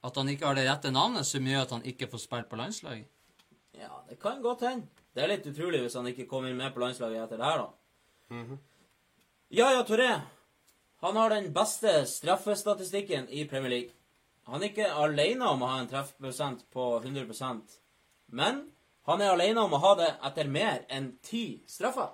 at 0.00 0.16
han 0.16 0.32
ikke 0.32 0.48
har 0.48 0.56
det 0.56 0.64
rette 0.70 0.92
navnet, 0.94 1.28
som 1.28 1.44
gjør 1.44 1.66
at 1.66 1.74
han 1.76 1.84
ikke 1.92 2.08
får 2.08 2.24
spilt 2.24 2.48
på 2.48 2.56
landslaget? 2.60 3.10
Ja, 3.76 3.92
det 4.08 4.16
kan 4.22 4.40
godt 4.42 4.64
hende. 4.64 4.88
Det 5.12 5.24
er 5.24 5.32
litt 5.34 5.46
utrolig 5.50 5.82
hvis 5.84 5.96
han 5.98 6.08
ikke 6.08 6.28
kommer 6.30 6.54
med 6.56 6.72
på 6.72 6.80
landslaget 6.80 7.26
etter 7.26 7.40
det 7.40 7.48
her, 7.48 7.64
da. 7.66 8.58
Yaya 9.50 9.82
Toré 9.82 10.20
Han 11.02 11.16
har 11.16 11.32
den 11.32 11.48
beste 11.52 12.04
straffestatistikken 12.06 13.28
i 13.28 13.46
Premier 13.48 13.70
League. 13.70 13.94
Han 14.46 14.62
er 14.62 14.70
ikke 14.70 14.92
alene 14.92 15.48
om 15.48 15.62
å 15.64 15.70
ha 15.72 15.78
en 15.80 15.88
treffprosent 15.90 16.66
på 16.74 16.86
100 17.00 17.32
men 18.30 18.64
han 19.08 19.22
er 19.22 19.32
alene 19.34 19.62
om 19.64 19.74
å 19.74 19.82
ha 19.82 19.94
det 19.98 20.08
etter 20.28 20.50
mer 20.50 20.84
enn 20.92 21.12
ti 21.24 21.62
straffer. 21.68 22.12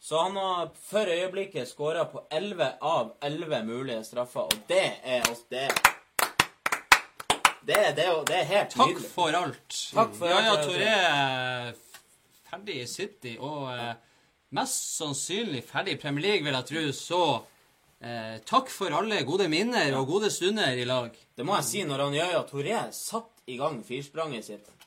Så 0.00 0.20
han 0.22 0.36
har 0.36 0.70
for 0.88 1.10
øyeblikket 1.10 1.68
skåra 1.68 2.04
på 2.08 2.22
11 2.30 2.68
av 2.80 3.10
11 3.20 3.64
mulige 3.66 4.04
straffer, 4.06 4.46
og 4.46 4.68
det 4.70 4.86
er 5.02 5.26
oss 5.30 5.42
Det, 5.50 5.68
det, 7.66 7.80
det, 7.96 8.06
er 8.06 8.24
det 8.24 8.36
er 8.38 8.44
helt 8.52 8.70
Takk 8.70 8.94
nydelig. 8.94 9.10
for 9.10 9.34
alt. 9.34 9.80
Takk 9.94 10.14
for 10.16 10.30
ja, 10.30 10.38
alt, 10.38 10.46
ja, 10.46 10.54
jeg 10.54 10.68
Touré 10.70 10.94
er 10.94 11.74
ferdig 12.48 12.78
i 12.80 12.86
City, 12.86 13.34
og 13.40 13.68
eh, 13.74 13.92
mest 14.56 14.96
sannsynlig 14.96 15.64
ferdig 15.66 15.98
i 15.98 16.00
Premier 16.00 16.28
League, 16.30 16.46
vil 16.46 16.56
jeg 16.56 16.70
tro. 16.70 16.86
Så 16.96 17.22
eh, 18.00 18.38
takk 18.46 18.72
for 18.72 18.94
alle 19.02 19.20
gode 19.28 19.50
minner 19.52 19.98
og 19.98 20.14
gode 20.14 20.30
stunder 20.32 20.78
i 20.78 20.86
lag. 20.88 21.10
Det 21.36 21.44
må 21.44 21.58
jeg 21.58 21.70
si, 21.74 21.84
når 21.84 22.06
han 22.06 22.18
Yaya 22.22 22.42
Toré 22.48 22.80
satt 22.94 23.44
i 23.50 23.58
gang 23.58 23.82
firspranget 23.84 24.46
sitt 24.46 24.77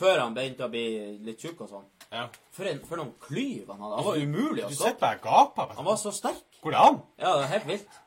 før 0.00 0.18
han 0.24 0.34
begynte 0.36 0.66
å 0.66 0.72
bli 0.72 0.84
litt 1.28 1.40
tjukk 1.44 1.60
og 1.66 1.72
sånn 1.76 1.88
Ja. 2.10 2.24
For, 2.56 2.66
en, 2.66 2.80
for 2.88 2.98
noen 2.98 3.12
klyv 3.22 3.68
han 3.70 3.82
hadde. 3.84 3.96
Han 4.00 4.06
var 4.08 4.16
umulig 4.24 4.64
å 4.64 4.68
Du 4.70 4.74
stoppe. 4.74 4.88
sitter 4.90 5.00
bare 5.04 5.18
og 5.20 5.26
gaper. 5.28 5.74
Han 5.76 5.86
var 5.86 5.98
så 6.00 6.10
sterk. 6.16 6.40
Går 6.64 6.74
det 6.74 6.80
an? 6.88 6.96
Ja, 7.20 7.28
det 7.36 7.42
var 7.44 7.50
helt 7.52 7.68
vilt. 7.68 7.98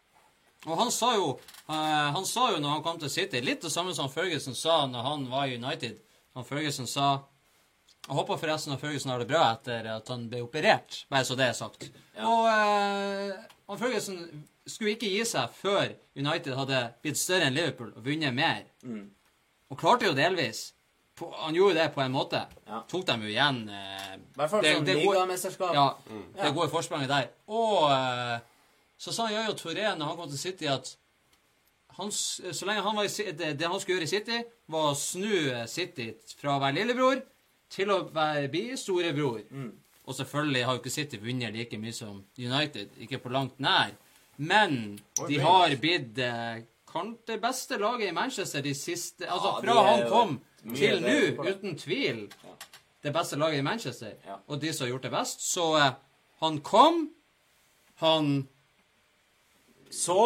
Og 0.66 0.78
han 0.80 0.92
sa 0.96 1.10
jo 1.16 1.30
eh, 1.36 2.10
Han 2.18 2.26
sa 2.28 2.50
jo 2.54 2.60
når 2.64 2.70
han 2.78 2.84
kom 2.86 3.00
til 3.00 3.10
City, 3.12 3.40
litt 3.44 3.62
det 3.64 3.72
samme 3.72 3.94
som 3.96 4.10
Ferguson 4.12 4.56
sa 4.56 4.82
når 4.88 5.08
han 5.08 5.24
var 5.32 5.48
i 5.52 5.56
United. 5.60 5.98
Han 6.36 6.46
Ferguson 6.48 6.88
sa 6.88 7.08
Jeg 8.08 8.16
håper 8.20 8.40
forresten 8.42 8.74
at 8.76 8.82
Ferguson 8.84 9.12
har 9.14 9.20
det 9.24 9.28
bra 9.32 9.46
etter 9.54 9.88
at 9.96 10.08
han 10.12 10.28
ble 10.32 10.42
operert, 10.44 11.06
bare 11.12 11.24
så 11.28 11.36
det 11.40 11.48
er 11.50 11.56
sagt. 11.56 11.88
Ja. 12.18 12.28
Og 12.28 12.48
eh, 12.52 13.36
han 13.72 13.80
Ferguson 13.80 14.20
skulle 14.68 14.98
ikke 14.98 15.12
gi 15.12 15.24
seg 15.28 15.52
før 15.56 15.94
United 16.16 16.56
hadde 16.60 16.80
blitt 17.04 17.20
større 17.20 17.48
enn 17.48 17.56
Liverpool 17.56 17.92
og 17.96 18.04
vunnet 18.06 18.36
mer. 18.36 18.64
Mm. 18.84 19.06
Og 19.72 19.80
klarte 19.80 20.08
jo 20.12 20.16
delvis. 20.16 20.74
På, 21.16 21.28
han 21.38 21.54
gjorde 21.56 21.76
det 21.78 21.92
på 21.94 22.02
en 22.02 22.12
måte. 22.12 22.40
Ja. 22.66 22.80
Tok 22.90 23.06
dem 23.06 23.22
jo 23.22 23.28
igjen 23.30 23.70
eh, 23.70 24.16
I 24.16 24.20
Det- 24.36 24.50
sånn 24.50 24.86
det 24.86 24.96
går- 25.06 25.74
ja, 25.74 25.98
Ja. 26.10 26.44
det 26.44 26.54
gode 26.56 26.70
forspranget 26.72 27.08
der. 27.08 27.28
Og 27.48 27.92
eh, 27.92 28.40
så 28.98 29.14
sa 29.14 29.28
Jajo 29.30 29.54
Toré 29.54 29.96
når 29.98 30.06
han 30.08 30.18
kom 30.18 30.30
til 30.30 30.38
City, 30.40 30.66
at 30.66 30.96
han, 31.98 32.10
så 32.12 32.66
lenge 32.66 32.82
han 32.82 32.96
var 32.96 33.04
i, 33.06 33.32
det, 33.32 33.58
det 33.60 33.68
han 33.68 33.80
skulle 33.80 34.00
gjøre 34.00 34.08
i 34.10 34.16
City, 34.16 34.44
var 34.68 34.92
å 34.92 34.96
snu 34.98 35.68
City 35.70 36.14
fra 36.40 36.56
å 36.58 36.62
være 36.64 36.80
lillebror 36.80 37.22
til 37.70 37.92
å 37.94 38.00
være, 38.14 38.50
bli 38.50 38.74
storebror. 38.78 39.44
Mm. 39.52 39.72
Og 40.08 40.16
selvfølgelig 40.18 40.66
har 40.66 40.74
jo 40.74 40.82
ikke 40.82 40.92
City 40.92 41.18
vunnet 41.22 41.54
like 41.54 41.78
mye 41.78 41.94
som 41.94 42.24
United, 42.38 42.90
ikke 43.00 43.22
på 43.22 43.30
langt 43.32 43.60
nær. 43.60 43.92
Men 44.38 45.00
Oi, 45.22 45.28
de 45.30 45.38
har 45.40 45.70
blitt 45.78 46.18
eh, 46.18 46.64
kanskje 46.90 47.26
det 47.28 47.42
beste 47.42 47.78
laget 47.78 48.10
i 48.10 48.16
Manchester 48.18 48.62
de 48.66 48.74
siste 48.74 49.28
Altså 49.30 49.52
Ja, 49.54 49.62
fra 49.62 49.84
han 49.92 50.10
kom 50.10 50.34
til 50.72 51.02
nå, 51.04 51.44
uten 51.44 51.76
tvil, 51.78 52.24
det 53.04 53.12
beste 53.14 53.36
laget 53.36 53.60
i 53.60 53.66
Manchester. 53.66 54.14
Ja. 54.26 54.38
Og 54.48 54.62
de 54.62 54.72
som 54.74 54.86
har 54.86 54.94
gjort 54.94 55.04
det 55.10 55.12
best. 55.12 55.44
Så 55.44 55.66
eh, 55.78 55.92
han 56.40 56.60
kom, 56.64 57.10
han 58.00 58.48
Så 59.92 60.18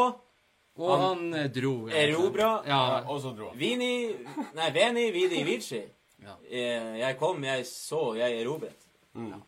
Og 0.77 0.91
Han 0.99 1.01
han, 1.01 1.33
eh, 1.33 1.47
dro. 1.49 1.87
erobra 1.89 2.63
Ja. 2.67 3.01
Og 3.09 3.21
så 3.21 3.31
dro 3.35 3.49
han. 3.49 3.57
Vini 3.57 4.13
Nei, 4.53 4.69
Veni 4.71 5.11
Vidi 5.11 5.43
Vici. 5.43 5.81
Ja. 6.21 6.35
Eh, 6.49 6.99
Jeg 6.99 7.17
kom, 7.17 7.43
jeg 7.43 7.65
så, 7.65 8.13
jeg 8.15 8.41
erobret. 8.41 8.85
Mm. 9.13 9.31
Ja. 9.31 9.39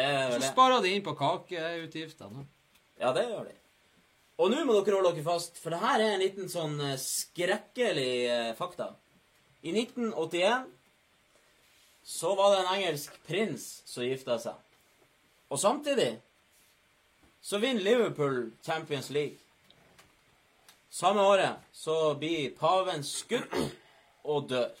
er 0.00 0.40
Så 0.40 0.52
sparer 0.52 0.82
de 0.82 0.90
inn 0.96 1.02
på 1.02 1.14
kakeutgiftene. 1.14 2.46
Ja, 2.98 3.12
det 3.12 3.28
gjør 3.28 3.44
de. 3.46 3.54
Og 4.38 4.50
nå 4.50 4.64
må 4.64 4.74
dere 4.82 4.96
holde 4.96 5.12
dere 5.14 5.24
fast, 5.24 5.58
for 5.62 5.70
det 5.70 5.78
her 5.78 6.00
er 6.00 6.14
en 6.16 6.20
liten 6.24 6.48
sånn 6.50 6.80
eh, 6.80 6.96
skrekkelig 6.98 8.54
fakta. 8.58 8.90
I 9.62 9.70
1981 9.70 10.66
så 12.02 12.34
var 12.34 12.50
det 12.50 12.60
en 12.60 12.74
engelsk 12.74 13.14
prins 13.26 13.82
som 13.86 14.04
gifta 14.04 14.38
seg. 14.42 14.58
Og 15.52 15.60
samtidig 15.60 16.16
så 17.42 17.58
vinner 17.62 17.82
Liverpool 17.82 18.52
Champions 18.62 19.10
League. 19.10 19.38
Samme 20.90 21.22
året 21.22 21.62
så 21.72 22.14
blir 22.14 22.50
paven 22.58 23.04
skutt 23.06 23.54
og 24.24 24.48
dør. 24.50 24.72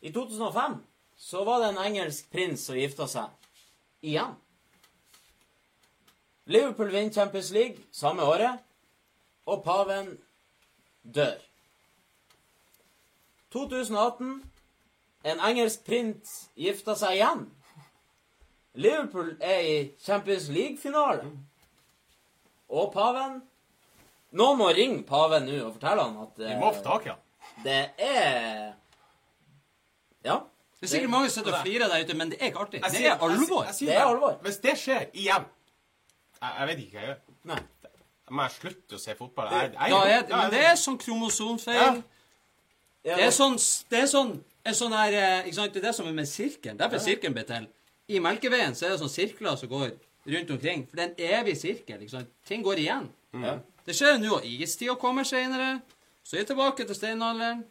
I 0.00 0.12
2005 0.12 0.80
så 1.16 1.44
var 1.44 1.60
det 1.60 1.68
en 1.74 1.84
engelsk 1.84 2.30
prins 2.32 2.64
som 2.66 2.78
gifta 2.78 3.06
seg. 3.08 3.28
Igjen. 4.00 4.32
Liverpool 6.46 6.92
vinner 6.92 7.12
Champions 7.12 7.50
League 7.50 7.84
samme 7.92 8.22
året, 8.22 8.62
og 9.46 9.64
paven 9.64 10.12
dør. 11.02 11.40
2018 13.52 14.42
en 15.26 15.40
engelsk 15.48 15.84
prins 15.86 16.34
gifta 16.58 16.94
seg 16.98 17.18
igjen. 17.18 17.46
Liverpool 18.76 19.32
er 19.40 19.60
i 19.64 19.76
Champions 20.02 20.48
League-finale. 20.52 21.30
Og 22.68 22.90
paven 22.92 23.40
Noen 24.36 24.58
må 24.58 24.66
ringe 24.74 25.04
paven 25.06 25.46
nå 25.46 25.60
og 25.64 25.76
fortelle 25.76 26.02
han 26.02 26.16
at 26.26 26.40
Vi 26.42 26.48
eh, 26.50 26.58
må 26.60 26.72
få 26.74 26.82
tak 26.84 27.06
i 27.06 27.12
han. 27.12 27.20
det 27.64 27.82
er 28.02 28.72
Ja. 30.26 30.40
Det 30.76 30.88
er 30.90 30.92
sikkert 30.92 31.10
mange 31.10 31.30
som 31.30 31.40
sitter 31.40 31.56
og 31.56 31.62
flirer 31.64 31.88
der 31.88 32.04
ute, 32.04 32.16
men 32.16 32.30
det 32.30 32.36
er 32.40 32.50
ikke 32.50 32.58
artig. 32.66 32.82
Det 32.82 33.06
er 33.06 33.22
alvor. 33.22 33.64
jeg 33.64 33.88
Det 33.88 33.94
er 33.94 34.02
alvor. 34.04 34.34
Hvis 34.42 34.56
det 34.56 34.74
skjer 34.78 35.06
igjen 35.14 35.46
Jeg, 36.42 36.52
jeg 36.58 36.66
vet 36.68 36.78
ikke 36.78 36.98
hva 36.98 37.00
jeg 37.00 37.08
gjør. 37.08 37.20
Nei. 37.44 37.60
Må 38.30 38.42
jeg 38.42 38.50
slutte 38.50 38.98
å 38.98 39.00
se 39.00 39.14
fotball? 39.16 39.52
Jeg, 39.54 39.72
jeg, 39.72 39.90
Da 39.94 40.02
er, 40.10 40.26
men 40.36 40.50
det 40.52 40.62
er 40.66 40.76
sånn 40.76 40.98
kromosomfeil. 40.98 41.78
Ja, 41.78 42.15
Det 43.06 43.26
er 43.28 43.34
sånn, 43.34 43.56
det 43.90 44.00
er 44.02 44.08
sånn 44.10 44.32
en 44.66 44.74
sånn 44.74 44.94
her, 44.96 45.14
eh, 45.14 45.46
ikke 45.46 45.58
sant? 45.60 45.74
Det 45.74 45.82
er 45.82 45.86
det 45.88 45.94
som 45.94 46.08
er 46.10 46.16
med 46.16 46.26
sirkelen. 46.26 46.78
Derfor 46.80 46.98
er 46.98 47.04
sirkelen 47.04 47.36
blitt 47.36 47.50
til. 47.52 47.68
I 48.10 48.18
Melkeveien 48.22 48.74
så 48.74 48.86
er 48.86 48.94
det 48.94 49.00
sånn 49.02 49.12
sirkler 49.12 49.58
som 49.60 49.70
går 49.70 49.92
rundt 50.26 50.50
omkring. 50.50 50.86
For 50.88 50.98
det 50.98 51.04
er 51.04 51.12
en 51.12 51.40
evig 51.40 51.54
sirkel. 51.60 52.00
ikke 52.02 52.16
sant? 52.16 52.32
Ting 52.46 52.64
går 52.66 52.82
igjen. 52.82 53.06
Ja. 53.34 53.58
Det 53.86 53.94
skjer 53.94 54.16
jo 54.16 54.24
nå. 54.24 54.40
Istida 54.66 54.96
kommer 54.98 55.26
senere. 55.26 55.80
Så 56.26 56.34
er 56.34 56.42
jeg 56.42 56.50
tilbake 56.50 56.86
til 56.86 56.98
steinalderen. 56.98 57.62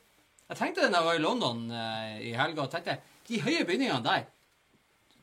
Jeg 0.47 0.57
tenkte 0.61 0.85
det 0.85 0.93
da 0.93 1.01
jeg 1.01 1.09
var 1.09 1.19
i 1.19 1.25
London 1.25 1.65
eh, 1.71 2.15
i 2.29 2.31
helga. 2.37 2.63
og 2.63 2.71
tenkte, 2.71 2.99
De 3.27 3.41
høye 3.41 3.65
bygningene 3.67 4.03
der 4.05 4.27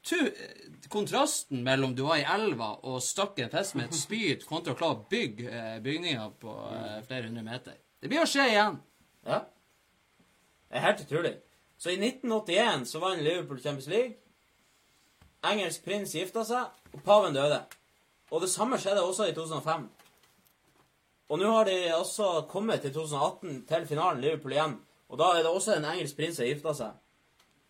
tu, 0.02 0.16
eh, 0.26 0.68
Kontrasten 0.88 1.62
mellom 1.64 1.94
du 1.96 2.02
var 2.04 2.18
i 2.20 2.26
elva 2.28 2.74
og 2.82 3.00
stakk 3.02 3.38
en 3.40 3.52
fisk 3.52 3.78
med 3.78 3.88
et 3.88 3.98
spyd, 4.04 4.46
kontra 4.48 4.74
å 4.74 4.78
klare 4.78 4.98
å 4.98 5.04
bygge 5.10 5.48
eh, 5.48 5.78
bygninger 5.84 6.34
på 6.42 6.56
eh, 6.74 6.98
flere 7.06 7.30
hundre 7.30 7.44
meter. 7.46 7.78
Det 8.02 8.10
blir 8.10 8.24
å 8.24 8.28
skje 8.28 8.48
igjen. 8.50 8.80
Ja. 9.28 9.38
Det 10.72 10.78
er 10.80 10.86
helt 10.86 11.00
utrolig. 11.04 11.32
Så 11.76 11.90
i 11.92 11.98
1981 12.00 12.86
så 12.88 13.00
vant 13.02 13.20
Liverpool 13.20 13.60
Champions 13.60 13.86
League. 13.92 14.14
Engelsk 15.44 15.84
prins 15.84 16.14
gifta 16.16 16.46
seg, 16.48 16.70
og 16.94 17.02
paven 17.04 17.34
døde. 17.36 17.58
Og 18.32 18.40
det 18.40 18.48
samme 18.48 18.78
skjedde 18.80 19.02
også 19.04 19.26
i 19.28 19.34
2005. 19.36 19.84
Og 21.28 21.40
nå 21.40 21.50
har 21.52 21.68
de 21.68 21.76
altså 21.92 22.46
kommet 22.48 22.80
til 22.80 22.94
2018, 22.94 23.66
til 23.68 23.84
finalen 23.90 24.24
Liverpool 24.24 24.56
igjen. 24.56 24.78
Og 25.12 25.20
da 25.20 25.28
er 25.34 25.44
det 25.44 25.52
også 25.52 25.76
en 25.76 25.90
engelsk 25.90 26.16
prins 26.16 26.40
som 26.40 26.48
gifta 26.48 26.72
seg. 26.78 26.96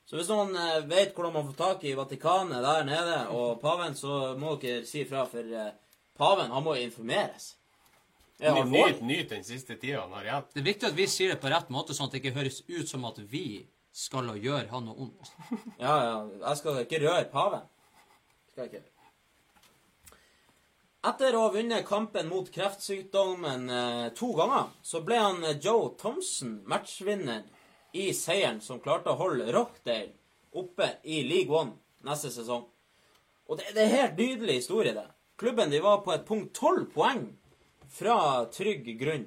Så 0.06 0.18
hvis 0.20 0.30
noen 0.30 0.54
eh, 0.54 0.84
vet 0.86 1.16
hvordan 1.16 1.34
man 1.34 1.48
får 1.48 1.58
tak 1.58 1.84
i 1.88 1.96
Vatikanet 1.98 2.62
der 2.62 2.86
nede, 2.86 3.18
og 3.34 3.58
paven, 3.62 3.98
så 3.98 4.36
må 4.38 4.54
dere 4.62 4.86
si 4.86 5.02
ifra, 5.02 5.24
for 5.26 5.42
eh, 5.42 5.74
paven, 6.18 6.54
han 6.54 6.62
må 6.62 6.78
informeres. 6.78 7.56
Nyt, 8.42 9.02
nyt, 9.06 9.28
den 9.30 9.44
siste 9.46 9.76
tida 9.78 10.00
han 10.00 10.12
har 10.16 10.26
igjen. 10.26 10.46
Det 10.54 10.60
er 10.62 10.66
viktig 10.66 10.88
at 10.88 10.96
vi 10.98 11.06
sier 11.06 11.34
det 11.34 11.42
på 11.42 11.50
rett 11.52 11.68
måte, 11.70 11.94
sånn 11.94 12.08
at 12.08 12.16
det 12.16 12.22
ikke 12.22 12.38
høres 12.40 12.62
ut 12.66 12.88
som 12.90 13.04
at 13.06 13.20
vi 13.30 13.68
skal 13.94 14.32
gjøre 14.34 14.66
han 14.72 14.88
noe 14.88 15.06
ondt. 15.06 15.30
Ja, 15.78 15.94
ja. 16.02 16.16
Jeg 16.48 16.58
skal 16.58 16.80
ikke 16.82 17.02
røre 17.04 17.28
paven. 17.30 17.68
Skal 18.50 18.66
jeg 18.66 18.72
ikke. 18.72 18.88
Etter 21.12 21.34
å 21.34 21.44
ha 21.44 21.52
vunnet 21.54 21.86
kampen 21.86 22.28
mot 22.30 22.46
kreftsykdommen 22.54 23.70
eh, 23.74 24.08
to 24.14 24.28
ganger, 24.38 24.68
så 24.86 25.00
ble 25.06 25.18
han 25.18 25.40
eh, 25.42 25.56
Joe 25.58 25.92
Thompson 25.98 26.60
matchvinner 26.70 27.42
i 27.98 28.12
seieren 28.14 28.60
som 28.62 28.80
klarte 28.82 29.10
å 29.10 29.18
holde 29.18 29.50
Rockdale 29.54 30.12
oppe 30.58 30.88
i 31.02 31.24
League 31.26 31.50
One 31.50 31.74
neste 32.06 32.30
sesong. 32.30 32.68
Og 33.50 33.58
det, 33.58 33.72
det 33.74 33.82
er 33.82 33.96
helt 33.96 34.20
nydelig 34.22 34.60
historie, 34.60 34.94
det. 34.94 35.08
Klubben 35.42 35.74
de 35.74 35.82
var 35.82 36.04
på 36.06 36.14
et 36.14 36.26
punkt 36.26 36.54
tolv 36.54 36.86
poeng 36.94 37.26
fra 37.92 38.18
trygg 38.52 38.88
grunn. 39.00 39.26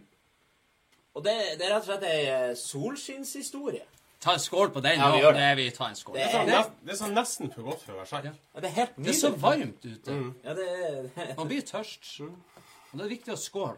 Og 1.16 1.24
det, 1.24 1.36
det 1.59 1.68
er 1.68 1.76
rett 1.76 1.86
og 1.86 1.91
slett 1.91 2.07
ei 2.09 2.24
eh, 2.28 2.55
solskinnshistorie. 2.59 3.86
Ta 4.26 4.34
en 4.34 4.41
skål 4.41 4.72
på 4.74 4.82
den. 4.84 4.99
Ja, 4.99 5.11
vi 5.13 5.22
det. 5.38 5.49
Vi 5.55 5.72
tar 5.72 5.89
en 5.89 5.95
skål. 5.95 6.16
Det 6.18 6.26
Det 6.26 6.39
er, 6.39 6.45
det, 6.45 6.55
er, 6.57 6.72
det 6.82 6.93
er 6.95 6.97
sånn 6.99 7.13
nesten 7.16 7.51
for 7.53 7.70
godt 7.70 7.84
for 7.86 7.93
å 7.93 7.99
være 7.99 8.09
sant. 8.09 8.26
ja, 8.26 8.61
det 8.63 8.72
er 8.72 8.76
helt 8.80 8.97
Det 8.97 9.11
er 9.11 9.20
så 9.20 9.32
varmt 9.38 9.86
ute. 9.86 10.16
Ja, 10.43 10.55
det 10.57 10.66
er, 10.66 11.36
Man 11.39 11.51
blir 11.51 11.61
tørst. 11.68 12.09
Og 12.26 12.95
det 12.97 13.05
er 13.05 13.13
viktig 13.13 13.36
å 13.36 13.39
skåle. 13.39 13.78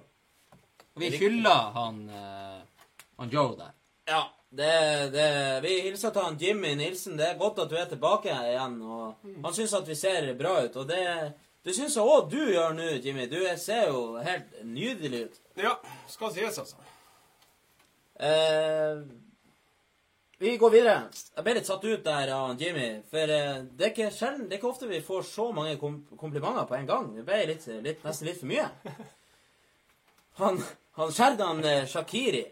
Og 0.96 1.04
vi 1.04 1.12
hyller 1.20 1.74
han, 1.76 2.00
uh, 2.10 2.88
han 3.20 3.34
Joe 3.34 3.54
der. 3.60 3.76
Ja, 4.08 4.24
det, 4.50 4.72
det, 5.14 5.28
vi 5.68 5.74
hilser 5.90 6.16
til 6.16 6.26
han 6.26 6.40
Jimmy 6.42 6.74
Nilsen. 6.80 7.20
Det 7.20 7.28
er 7.28 7.38
godt 7.38 7.60
at 7.66 7.70
du 7.70 7.76
er 7.78 7.90
tilbake 7.92 8.32
igjen. 8.32 8.80
og 8.82 9.28
Han 9.44 9.54
syns 9.54 9.76
at 9.78 9.90
vi 9.90 10.00
ser 10.00 10.32
bra 10.40 10.56
ut. 10.64 10.80
Og 10.80 10.88
det, 10.90 11.04
det 11.68 11.76
syns 11.76 11.98
jeg 12.00 12.08
òg 12.16 12.30
du 12.32 12.40
gjør 12.40 12.76
nå, 12.78 12.90
Jimmy. 13.04 13.28
Du 13.28 13.38
ser 13.60 13.90
jo 13.92 14.18
helt 14.24 14.58
nydelig 14.64 15.26
ut. 15.28 15.40
Ja, 15.60 15.76
skal 16.08 16.32
sies, 16.32 16.60
altså. 16.64 16.80
Eh, 18.18 19.02
vi 20.40 20.56
går 20.62 20.74
videre. 20.74 20.96
Jeg 21.36 21.44
ble 21.44 21.58
litt 21.58 21.68
satt 21.68 21.84
ut 21.84 22.06
der 22.06 22.32
av 22.34 22.62
Jimmy. 22.62 22.88
For 23.12 23.36
eh, 23.36 23.64
det 23.68 23.90
er 23.90 23.94
ikke 23.94 24.10
sjelden, 24.16 24.48
det 24.48 24.58
er 24.58 24.62
ikke 24.62 24.72
ofte 24.72 24.90
vi 24.90 25.04
får 25.04 25.28
så 25.28 25.50
mange 25.52 25.76
kom 25.82 26.00
komplimenter 26.16 26.70
på 26.70 26.80
en 26.80 26.90
gang. 26.90 27.12
Det 27.18 27.28
ble 27.28 27.44
litt, 27.52 27.68
litt, 27.84 28.04
nesten 28.08 28.32
litt 28.32 28.40
for 28.40 28.52
mye. 28.54 28.70
Han, 30.38 30.60
han 30.94 31.10
Sherdan 31.10 31.64
eh, 31.66 31.88
Shakiri 31.90 32.44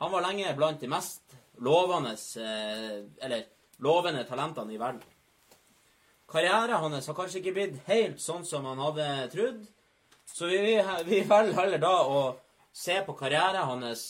han 0.00 0.12
var 0.12 0.22
lenge 0.24 0.54
blant 0.56 0.80
de 0.80 0.88
mest 0.88 1.34
lovende 1.60 2.14
eh, 2.40 3.04
eller 3.24 3.44
lovende 3.84 4.24
talentene 4.24 4.72
i 4.72 4.78
verden. 4.80 5.02
Karrieren 6.30 6.80
hans 6.80 7.06
har 7.06 7.16
kanskje 7.16 7.40
ikke 7.42 7.54
blitt 7.56 7.80
helt 7.88 8.20
sånn 8.22 8.44
som 8.48 8.66
han 8.68 8.80
hadde 8.80 9.08
trodd. 9.34 9.64
Så 10.26 10.48
vi, 10.50 10.58
vi, 10.64 10.76
vi 11.08 11.20
velger 11.28 11.58
heller 11.58 11.82
da 11.82 11.94
å 12.08 12.20
se 12.74 12.96
på 13.06 13.14
karrieren 13.18 13.68
hans 13.68 14.06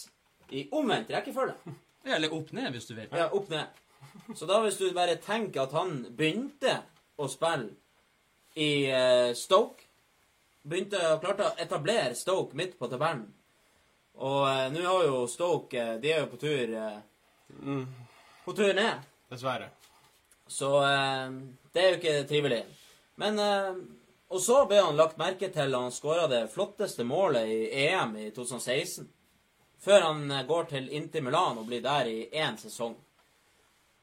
i 0.55 0.69
omvendt 0.73 1.11
rekkefølge. 1.13 1.57
Eller 2.05 2.33
opp 2.37 2.53
ned, 2.53 2.71
hvis 2.75 2.87
du 2.89 2.95
vil. 2.95 3.09
Ja, 3.13 3.31
opp 3.33 3.49
ned. 3.53 3.83
Så 4.37 4.47
da 4.47 4.61
hvis 4.63 4.79
du 4.79 4.87
bare 4.95 5.17
tenker 5.21 5.65
at 5.65 5.75
han 5.75 6.05
begynte 6.17 6.79
å 7.21 7.29
spille 7.31 7.73
i 8.55 8.87
eh, 8.87 9.33
Stoke 9.35 9.83
Begynte 10.65 10.97
å 11.11 11.19
klarte 11.21 11.51
å 11.51 11.57
etablere 11.61 12.15
Stoke 12.17 12.57
midt 12.57 12.79
på 12.79 12.89
tabellen. 12.89 13.27
Og 14.23 14.45
eh, 14.49 14.69
nå 14.73 14.85
har 14.87 15.03
jo 15.09 15.25
Stoke 15.29 15.77
eh, 15.77 15.97
De 16.01 16.13
er 16.13 16.23
jo 16.23 16.31
på 16.31 16.39
tur 16.41 16.73
eh, 16.79 17.83
På 18.47 18.55
tur 18.57 18.73
ned. 18.77 19.03
Dessverre. 19.29 19.69
Så 20.49 20.71
eh, 20.87 21.37
det 21.75 21.83
er 21.83 21.91
jo 21.91 22.01
ikke 22.01 22.29
trivelig. 22.31 22.63
Men 23.21 23.39
eh, 23.39 23.75
Og 24.35 24.41
så 24.43 24.65
ble 24.67 24.81
han 24.83 24.97
lagt 24.99 25.19
merke 25.21 25.51
til 25.53 25.75
han 25.77 25.93
skåra 25.95 26.27
det 26.31 26.49
flotteste 26.51 27.05
målet 27.07 27.51
i 27.51 27.59
EM 27.85 28.17
i 28.19 28.31
2016. 28.35 29.07
Før 29.85 30.07
han 30.09 30.31
eh, 30.31 30.47
går 30.49 30.71
til 30.71 30.89
Inter 30.97 31.23
Milan 31.23 31.61
og 31.61 31.69
blir 31.69 31.83
der 31.85 32.09
i 32.11 32.29
én 32.33 32.57
sesong. 32.59 32.97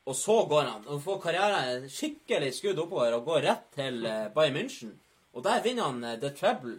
Og 0.05 0.15
så 0.17 0.38
går 0.49 0.69
han 0.69 0.86
og 0.88 1.01
får 1.03 1.19
karrieren 1.24 1.89
skikkelig 1.89 2.53
skudd 2.57 2.80
oppover 2.84 3.17
og 3.17 3.26
går 3.28 3.43
rett 3.47 3.67
til 3.76 4.05
eh, 4.05 4.30
Bayern 4.36 4.57
München. 4.59 4.93
Og 5.34 5.43
der 5.45 5.63
vinner 5.65 5.89
han 5.89 6.03
eh, 6.03 6.19
The 6.22 6.32
Treble. 6.38 6.78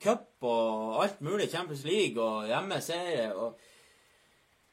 Cup 0.00 0.46
og 0.46 1.00
alt 1.02 1.20
mulig. 1.20 1.50
Champions 1.50 1.82
League 1.84 2.22
og 2.22 2.46
hjemmeserie. 2.46 3.32
og 3.34 3.58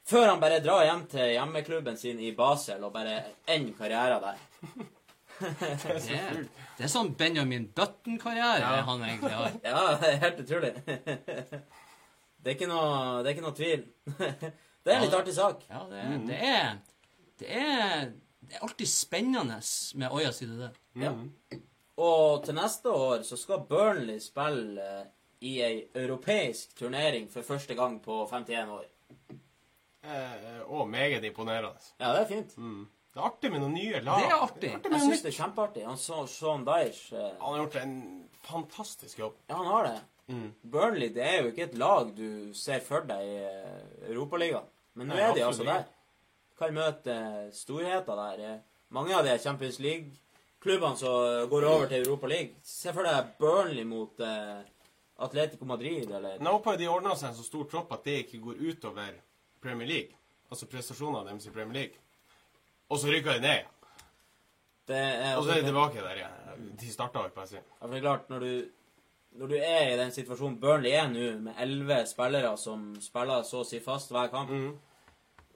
før 0.07 0.29
han 0.29 0.39
bare 0.39 0.61
drar 0.63 0.85
hjem 0.85 1.01
til 1.11 1.33
hjemmeklubben 1.33 1.97
sin 1.97 2.19
i 2.19 2.31
Basel 2.31 2.83
og 2.83 2.93
bare 2.93 3.17
ender 3.47 3.73
karrieren 3.79 4.23
der. 4.23 4.93
Det 5.39 6.15
er, 6.17 6.39
det 6.77 6.85
er 6.87 6.91
sånn 6.91 7.11
Benjamin 7.17 7.67
Button-karriere 7.77 8.81
han 8.87 9.03
egentlig 9.05 9.33
har. 9.33 9.57
Ja, 9.67 9.81
det 10.01 10.11
er 10.13 10.23
helt 10.25 10.39
utrolig. 10.45 10.73
Det 12.37 12.53
er 12.53 12.55
ikke 12.55 12.67
noe, 12.69 13.23
det 13.25 13.27
er 13.27 13.33
ikke 13.33 13.43
noe 13.43 13.55
tvil. 13.57 13.81
Det 14.85 14.93
er 14.93 14.99
en 15.01 15.03
litt 15.03 15.15
artig 15.17 15.33
sak. 15.35 15.65
Ja, 15.67 15.81
det 15.89 15.99
er, 15.99 16.11
det 16.29 16.35
er, 16.47 16.67
det 17.41 17.47
er, 17.59 18.03
det 18.39 18.55
er 18.55 18.61
alltid 18.63 18.87
spennende 18.87 19.57
med 19.99 20.13
Oya 20.15 20.29
side 20.31 20.55
det. 20.61 20.69
Ja. 21.01 21.11
Og 21.99 22.45
til 22.45 22.55
neste 22.55 22.93
år 22.93 23.25
så 23.27 23.35
skal 23.41 23.65
Burnley 23.67 24.21
spille 24.23 24.85
eh, 24.85 25.09
i 25.43 25.57
ei 25.65 25.81
europeisk 25.97 26.77
turnering 26.77 27.27
for 27.33 27.43
første 27.43 27.75
gang 27.75 27.97
på 28.05 28.21
51 28.31 28.71
år. 28.77 28.85
Eh, 30.07 30.61
og 30.71 30.87
meget 30.89 31.25
imponerende. 31.27 31.73
Ja, 31.99 32.13
det 32.13 32.21
er 32.21 32.31
fint. 32.31 32.55
Det 33.17 33.23
er 33.23 33.31
artig 33.31 33.49
med 33.49 33.63
noen 33.63 33.73
nye 33.73 33.99
lag. 34.05 34.19
Det 34.21 34.29
er 34.29 34.43
artig. 34.45 34.69
med 34.77 34.83
Jeg 34.85 34.91
noe 34.93 35.05
syns 35.07 35.23
det 35.25 35.29
er 35.31 35.35
kjempeartig. 35.39 35.83
Han 35.89 35.97
så 35.97 36.19
Sean 36.29 36.65
Dyesh 36.67 37.15
eh, 37.17 37.31
Han 37.41 37.55
har 37.55 37.63
gjort 37.63 37.77
en 37.81 37.95
fantastisk 38.45 39.19
jobb. 39.23 39.39
Ja, 39.49 39.55
han 39.57 39.69
har 39.73 39.87
det. 39.87 39.95
Burnley 40.61 41.09
det 41.15 41.23
er 41.25 41.37
jo 41.41 41.49
ikke 41.49 41.65
et 41.65 41.77
lag 41.81 42.11
du 42.13 42.53
ser 42.53 42.83
for 42.85 43.07
deg 43.09 43.23
i 43.25 43.39
eh, 43.47 44.11
Europaligaen. 44.11 44.69
Men 44.93 45.09
nå 45.09 45.17
Nei, 45.17 45.25
er 45.25 45.33
de 45.33 45.45
altså 45.47 45.65
der. 45.65 45.87
Kan 46.61 46.77
møte 46.77 47.17
eh, 47.17 47.49
storheter 47.57 48.21
der. 48.21 48.45
Eh, 48.51 48.63
Mange 48.93 49.17
av 49.17 49.25
de 49.25 49.33
Champions 49.41 49.81
League-klubbene 49.83 51.01
som 51.01 51.49
går 51.49 51.65
over 51.73 51.89
til 51.89 52.05
Europa 52.05 52.29
League. 52.31 52.53
Se 52.63 52.93
for 52.93 53.07
deg 53.09 53.33
Burnley 53.41 53.83
mot 53.89 54.21
eh, 54.21 54.61
Atletico 55.25 55.65
Madrid, 55.65 56.05
eller 56.11 56.37
Nå 56.37 56.53
håper 56.59 56.77
de 56.77 56.87
ordner 56.93 57.17
seg 57.17 57.31
en 57.33 57.39
så 57.41 57.49
stor 57.49 57.65
tropp 57.71 57.97
at 57.97 58.05
det 58.05 58.19
ikke 58.27 58.43
går 58.45 58.61
utover 58.69 59.17
Premier 59.63 59.89
League. 59.89 60.13
Altså 60.51 60.69
prestasjonene 60.69 61.25
deres 61.31 61.49
i 61.49 61.55
Premier 61.57 61.81
League. 61.81 62.03
Og 62.89 62.99
så 62.99 63.11
rykker 63.11 63.37
de 63.37 63.43
ned. 63.43 63.59
igjen. 63.59 63.73
det 64.87 65.35
Og 65.37 65.43
så 65.43 65.51
er 65.51 65.61
de 65.61 65.67
tilbake 65.67 66.01
der 66.01 66.15
igjen. 66.21 66.73
De 66.79 66.91
starta 66.91 67.23
jo 67.25 67.33
på 67.35 67.43
å 67.43 67.49
si. 67.49 67.59
Ja, 67.59 67.83
for 67.83 67.93
det 67.93 67.99
er 67.99 68.05
klart, 68.05 68.29
når 68.29 68.39
du, 68.39 68.69
når 69.41 69.47
du 69.51 69.55
er 69.57 69.91
i 69.91 69.97
den 69.99 70.11
situasjonen 70.15 70.59
Burnley 70.61 70.95
er 70.95 71.09
nå, 71.11 71.25
med 71.49 71.59
elleve 71.59 72.01
spillere 72.09 72.53
som 72.57 72.89
spiller 73.03 73.43
så 73.45 73.61
å 73.61 73.67
si 73.67 73.79
fast 73.83 74.11
hver 74.15 74.31
kamp, 74.33 74.53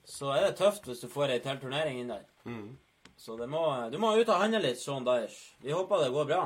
så 0.06 0.34
er 0.36 0.48
det 0.50 0.58
tøft 0.60 0.88
hvis 0.90 1.04
du 1.04 1.08
får 1.10 1.36
ei 1.36 1.40
til 1.44 1.62
turnering 1.62 2.02
inn 2.02 2.12
der. 2.12 2.26
Så 3.22 3.38
det 3.38 3.48
må, 3.50 3.64
du 3.94 3.98
må 4.02 4.16
ut 4.18 4.30
og 4.30 4.42
handle 4.42 4.64
litt, 4.64 4.80
Sean 4.82 5.06
Dyche. 5.06 5.56
Vi 5.62 5.72
håper 5.72 6.04
det 6.04 6.12
går 6.14 6.26
bra. 6.26 6.44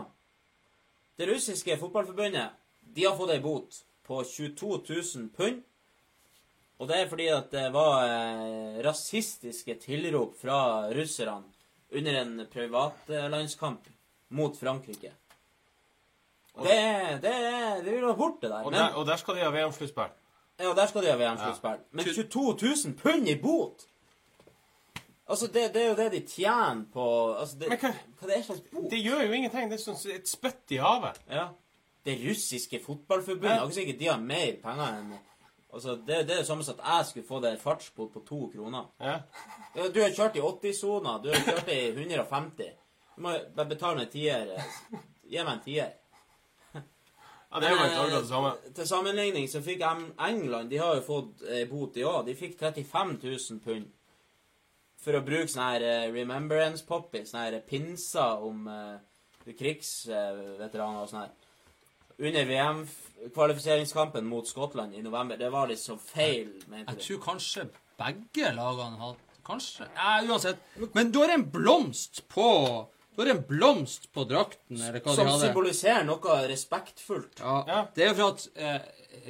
Det 1.18 1.28
russiske 1.30 1.78
fotballforbundet 1.80 2.52
de 2.96 3.06
har 3.08 3.16
fått 3.16 3.32
ei 3.32 3.40
bot 3.44 3.78
på 4.06 4.22
22 4.24 4.82
000 4.90 5.30
pund. 5.36 5.64
Og 6.80 6.88
det 6.90 6.98
er 7.00 7.08
fordi 7.08 7.28
at 7.32 7.52
det 7.56 7.68
var 7.74 8.02
eh, 8.04 8.80
rasistiske 8.84 9.78
tilrop 9.80 10.34
fra 10.42 10.58
russerne 10.92 11.44
under 11.96 12.18
en 12.22 12.34
privatlandskamp 12.52 13.86
mot 14.36 14.58
Frankrike. 14.60 15.12
Det, 16.56 16.72
er- 16.76 17.18
det, 17.24 17.32
er- 17.36 17.82
det 17.84 17.92
vil 17.94 18.04
være 18.06 18.18
borte 18.20 18.48
der. 18.50 18.62
Og, 18.64 18.72
Men, 18.72 18.80
der, 18.80 18.94
og 18.96 19.06
der 19.08 19.16
skal 19.20 19.36
de 19.36 19.44
ha 19.44 19.50
VM-sluttspill. 19.52 20.12
ja, 20.60 20.74
der 20.74 20.88
skal 20.88 21.04
de 21.04 21.12
ha 21.12 21.18
VM-sluttspill. 21.20 21.80
Men 21.92 22.06
22 22.06 22.58
000 22.86 22.94
pund 23.00 23.28
i 23.30 23.36
bot! 23.36 23.86
Altså, 25.28 25.48
det, 25.48 25.72
det 25.74 25.82
er 25.82 25.88
jo 25.90 25.96
det 25.98 26.12
de 26.12 26.20
tjener 26.30 26.84
på 26.94 27.06
altså, 27.40 27.56
det, 27.60 27.70
Men 27.70 27.78
hva- 27.82 27.94
Hva 28.20 28.28
det 28.30 28.36
er 28.38 28.44
slags 28.46 28.62
bot? 28.72 28.90
Det 28.92 29.00
gjør 29.02 29.24
jo 29.26 29.32
ingenting. 29.34 29.72
Det 29.72 29.80
er 29.80 29.84
sånn 29.84 30.12
et 30.14 30.28
spytt 30.30 30.76
i 30.76 30.78
havet. 30.84 31.18
Ja. 31.32 31.48
Det 32.06 32.20
russiske 32.28 32.80
fotballforbundet 32.84 33.50
Ja. 33.56 33.62
Akkurat 33.64 33.74
sikkert 33.80 34.00
de 34.04 34.12
har 34.12 34.20
mer 34.22 34.52
penger 34.62 35.00
enn 35.00 35.16
Altså, 35.76 35.96
det, 36.08 36.22
det 36.28 36.34
er 36.38 36.40
det 36.40 36.48
samme 36.48 36.64
som 36.64 36.78
at 36.80 36.86
jeg 36.88 37.06
skulle 37.10 37.28
få 37.28 37.40
det 37.44 37.52
fartsbot 37.60 38.14
på 38.14 38.22
to 38.28 38.38
kroner. 38.54 38.86
Ja. 39.04 39.18
Ja, 39.76 39.88
Du 39.92 40.00
har 40.02 40.14
kjørt 40.16 40.38
i 40.40 40.44
80-sona, 40.48 41.18
du 41.24 41.30
har 41.34 41.42
kjørt 41.44 41.72
i 41.74 41.80
150. 41.92 42.70
Du 43.16 43.22
må 43.26 43.34
bare 43.58 43.70
betale 43.74 44.00
meg 44.00 44.08
en 44.08 44.14
tier. 44.14 44.54
eh, 44.56 45.00
Gi 45.26 45.42
meg 45.44 45.54
en 45.58 45.64
tier. 45.66 45.92
ja, 46.76 47.60
det 47.60 47.68
er 47.68 47.74
jo 47.76 47.82
akkurat 47.84 48.16
det 48.22 48.30
samme. 48.30 48.54
Eh, 48.66 48.72
Til 48.78 48.88
sammenligning 48.88 49.48
så 49.52 49.62
fikk 49.64 49.84
England 50.30 50.70
De 50.72 50.78
har 50.82 50.96
jo 50.96 51.04
fått 51.08 51.44
eh, 51.48 51.66
bot, 51.70 51.94
de 51.96 52.04
òg. 52.08 52.26
De 52.28 52.36
fikk 52.40 52.58
35 52.60 53.18
000 53.24 53.60
pund 53.66 53.92
for 55.06 55.14
å 55.20 55.22
bruke 55.28 55.52
sånne 55.52 55.68
her 55.76 55.84
eh, 55.86 56.08
remembrance 56.16 56.86
poppy, 56.88 57.26
sånne 57.30 57.44
her 57.50 57.60
pinser 57.68 58.42
om 58.48 58.64
eh, 58.72 59.54
krigsveteraner 59.60 61.04
og 61.04 61.10
sånn 61.12 61.22
her. 61.26 61.34
Under 62.18 62.46
VM-kvalifiseringskampen 62.46 64.26
mot 64.26 64.48
Skottland 64.48 64.96
i 64.96 65.02
november. 65.04 65.38
Det 65.38 65.50
var 65.52 65.68
liksom 65.68 66.00
feil, 66.00 66.52
Jeg, 66.72 66.86
Jeg 66.88 66.98
tror 67.08 67.22
kanskje 67.26 67.66
begge 68.00 68.52
lagene 68.56 68.98
har 69.02 69.16
Kanskje 69.46 69.86
ja, 69.94 70.22
Uansett. 70.26 70.58
Men 70.96 71.12
du 71.14 71.20
har 71.22 71.30
en 71.36 71.44
blomst 71.52 72.24
på 72.32 72.46
Du 73.16 73.22
har 73.22 73.30
en 73.36 73.44
blomst 73.48 74.08
på 74.12 74.24
drakten, 74.28 74.80
eller 74.82 75.00
hva 75.00 75.14
Som 75.16 75.26
de 75.28 75.32
hadde. 75.32 75.46
symboliserer 75.48 76.04
noe 76.08 76.40
respektfullt. 76.50 77.40
Ja, 77.40 77.64
Ja. 77.68 77.86
Det 77.96 78.04
er 78.04 78.10
jo 78.10 78.16
for 78.16 78.34
at 78.34 78.48
eh, 78.56 78.82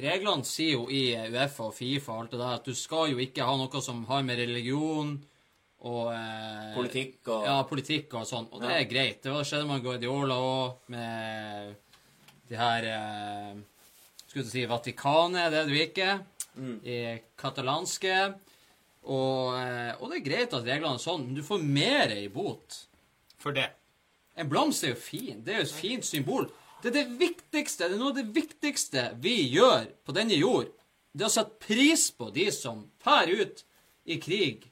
reglene 0.02 0.44
sier 0.44 0.72
jo 0.72 0.88
i 0.90 1.02
Uefa 1.30 1.68
og 1.68 1.74
Fifa 1.76 2.12
og 2.16 2.20
alt 2.24 2.30
det 2.34 2.40
der 2.40 2.54
at 2.56 2.64
du 2.64 2.74
skal 2.74 3.10
jo 3.12 3.18
ikke 3.22 3.44
ha 3.46 3.56
noe 3.60 3.82
som 3.82 4.04
har 4.08 4.22
med 4.26 4.38
religion 4.40 5.12
og 5.86 6.12
eh, 6.14 6.72
Politikk 6.74 7.28
og 7.28 7.44
Ja, 7.46 7.62
politikk 7.68 8.14
og 8.18 8.26
sånn. 8.26 8.48
Og 8.52 8.60
det 8.64 8.70
Ja. 8.72 8.78
er 8.80 8.88
greit. 8.90 9.22
Det 9.22 9.30
skjedde 9.46 9.66
med 9.68 9.82
Guardiola 9.84 10.34
òg, 10.34 10.74
med 10.88 11.76
de 12.48 12.58
her 12.58 12.88
eh, 12.90 13.54
Skulle 14.26 14.44
du 14.44 14.50
si 14.50 14.66
Vatikanet, 14.68 15.50
det 15.52 15.62
er 15.62 15.70
du 15.70 15.76
ikke. 15.78 16.10
Mm. 16.56 16.76
I 16.84 16.98
katalanske. 17.38 18.18
Og, 19.06 19.54
eh, 19.60 19.92
og 20.00 20.10
det 20.10 20.18
er 20.18 20.26
greit 20.26 20.54
at 20.56 20.66
reglene 20.66 20.98
er 20.98 21.02
sånn, 21.02 21.28
men 21.28 21.38
du 21.38 21.44
får 21.46 21.62
mer 21.62 22.14
i 22.16 22.26
bot. 22.32 22.80
For 23.40 23.54
det. 23.56 23.68
En 24.36 24.50
blomst 24.50 24.84
er 24.84 24.94
jo 24.94 25.00
fin. 25.00 25.42
Det 25.44 25.54
er 25.54 25.62
jo 25.62 25.68
et 25.68 25.76
fint 25.78 26.06
symbol. 26.06 26.48
Det 26.82 26.90
er 26.90 26.96
det 26.98 27.18
viktigste, 27.20 27.88
det 27.88 27.96
er 27.96 28.00
noe 28.00 28.12
av 28.12 28.18
det 28.18 28.26
viktigste 28.36 29.06
vi 29.22 29.38
gjør 29.54 29.88
på 30.04 30.14
denne 30.16 30.36
jord. 30.36 30.68
Det 31.16 31.24
er 31.24 31.30
å 31.30 31.32
sette 31.32 31.62
pris 31.62 32.10
på 32.12 32.28
de 32.34 32.50
som 32.52 32.84
fær 33.02 33.30
ut 33.32 33.62
i 34.04 34.18
krig 34.22 34.66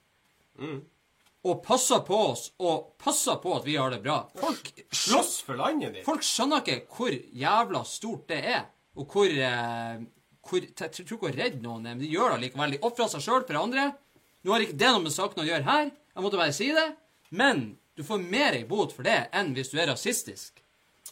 og 1.44 1.58
passer 1.64 2.00
på 2.06 2.16
oss 2.30 2.46
og 2.64 2.94
passer 3.00 3.36
på 3.42 3.52
at 3.58 3.64
vi 3.66 3.74
har 3.76 3.90
det 3.92 4.00
bra. 4.04 4.22
Folk, 4.40 4.70
Slåss 4.94 5.42
for 5.44 5.58
landet 5.60 5.92
ditt. 5.98 6.04
folk 6.06 6.24
skjønner 6.24 6.62
ikke 6.64 6.78
hvor 6.96 7.12
jævla 7.44 7.82
stort 7.84 8.26
det 8.30 8.38
er, 8.54 8.62
og 8.96 9.10
hvor, 9.12 9.28
eh, 9.28 9.98
hvor 10.48 10.60
Jeg 10.64 10.76
tror 10.78 11.04
ikke 11.04 11.18
hvor 11.26 11.36
redd 11.36 11.60
noen 11.62 11.86
er, 11.86 11.94
men 11.96 12.02
de 12.04 12.08
gjør 12.12 12.34
det 12.36 12.40
likevel. 12.46 12.76
De 12.76 12.82
ofrer 12.88 13.08
seg 13.12 13.24
sjøl 13.26 13.44
for 13.46 13.60
andre. 13.60 13.90
Nå 14.44 14.52
har 14.52 14.60
ikke 14.64 14.78
det 14.80 14.92
noe 14.92 15.02
med 15.04 15.12
saken 15.12 15.42
å 15.42 15.46
gjøre 15.48 15.64
her, 15.68 15.90
jeg 16.14 16.22
måtte 16.22 16.38
bare 16.40 16.52
si 16.54 16.68
det, 16.72 16.86
men 17.30 17.64
du 17.96 18.02
får 18.04 18.20
mer 18.22 18.54
i 18.58 18.64
bot 18.68 18.92
for 18.92 19.02
det 19.06 19.28
enn 19.32 19.52
hvis 19.56 19.70
du 19.72 19.78
er 19.80 19.88
rasistisk. 19.92 20.60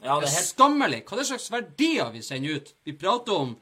Ja, 0.02 0.16
Det 0.20 0.28
er 0.28 0.34
helt 0.38 0.48
skammelig. 0.48 1.02
Hva 1.04 1.16
er 1.16 1.20
det 1.20 1.26
slags 1.28 1.50
verdier 1.52 2.10
vi 2.14 2.22
sender 2.24 2.56
ut? 2.56 2.72
Vi 2.84 2.92
prater 2.96 3.32
om 3.36 3.52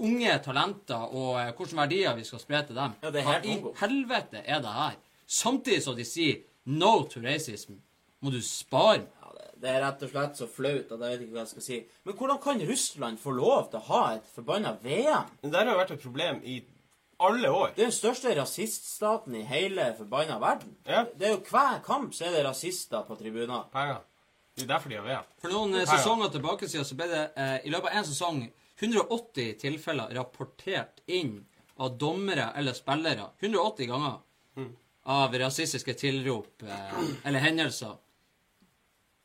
unge 0.00 0.38
talenter 0.44 1.12
og 1.12 1.38
eh, 1.40 1.52
hvilke 1.56 1.76
verdier 1.76 2.16
vi 2.16 2.24
skal 2.24 2.40
spre 2.42 2.62
til 2.66 2.78
dem. 2.78 2.94
Ja, 3.02 3.10
det 3.14 3.20
er 3.22 3.28
Hva 3.28 3.36
i 3.44 3.54
helvete 3.82 4.42
er 4.46 4.60
det 4.64 4.74
her? 4.74 4.96
Samtidig 5.30 5.82
som 5.84 5.94
de 5.98 6.04
sier 6.08 6.40
no 6.66 7.04
to 7.10 7.20
racism, 7.22 7.76
må 8.20 8.32
du 8.34 8.40
spare. 8.42 9.06
Ja, 9.22 9.30
det- 9.60 9.70
er 9.70 9.80
rett 9.84 10.02
og 10.02 10.10
slett 10.10 10.36
så 10.36 10.48
flaut 10.48 10.90
at 10.90 10.98
jeg 10.98 10.98
vet 10.98 11.20
ikke 11.20 11.32
hva 11.36 11.44
jeg 11.44 11.48
skal 11.52 11.62
si. 11.62 11.78
Men 12.04 12.14
hvordan 12.16 12.42
kan 12.42 12.60
Russland 12.68 13.18
få 13.18 13.30
lov 13.36 13.70
til 13.70 13.78
å 13.78 13.82
ha 13.82 14.14
et 14.16 14.26
forbanna 14.34 14.72
VM? 14.82 15.30
Det 15.42 15.52
der 15.52 15.64
har 15.64 15.72
jo 15.74 15.78
vært 15.78 15.90
et 15.92 16.02
problem 16.02 16.40
i 16.44 16.62
alle 17.20 17.48
år. 17.48 17.74
Det 17.76 17.82
er 17.84 17.90
den 17.90 17.92
største 17.92 18.34
rasiststaten 18.36 19.34
i 19.36 19.42
hele 19.44 19.94
forbanna 19.98 20.38
verden. 20.40 20.74
Ja. 20.86 21.04
Det 21.04 21.26
er 21.28 21.34
jo 21.36 21.42
Hver 21.44 21.82
kamp 21.84 22.12
så 22.14 22.26
er 22.26 22.30
det 22.32 22.44
rasister 22.46 23.04
på 23.06 23.16
tribuner. 23.18 23.68
Penger. 23.72 24.00
Det 24.56 24.64
er 24.64 24.66
derfor 24.74 24.88
de 24.88 24.96
har 24.96 25.04
VM. 25.04 25.24
For 25.38 25.48
noen 25.48 25.74
eh, 25.74 25.86
sesonger 25.86 26.32
tilbake 26.32 26.68
siden 26.68 26.84
så 26.84 26.96
ble 26.96 27.06
det 27.08 27.22
eh, 27.36 27.58
i 27.64 27.70
løpet 27.70 27.92
av 27.92 27.96
en 28.00 28.04
sesong 28.04 28.40
180 28.80 29.54
tilfeller 29.60 30.10
rapportert 30.16 31.00
inn 31.06 31.44
av 31.78 31.96
dommere 31.98 32.52
eller 32.56 32.72
spillere 32.72 33.30
180 33.40 33.86
ganger. 33.86 34.18
Av 35.04 35.34
rasistiske 35.40 35.94
tilrop 35.96 36.62
eh, 36.62 37.02
eller 37.24 37.40
hendelser 37.40 37.96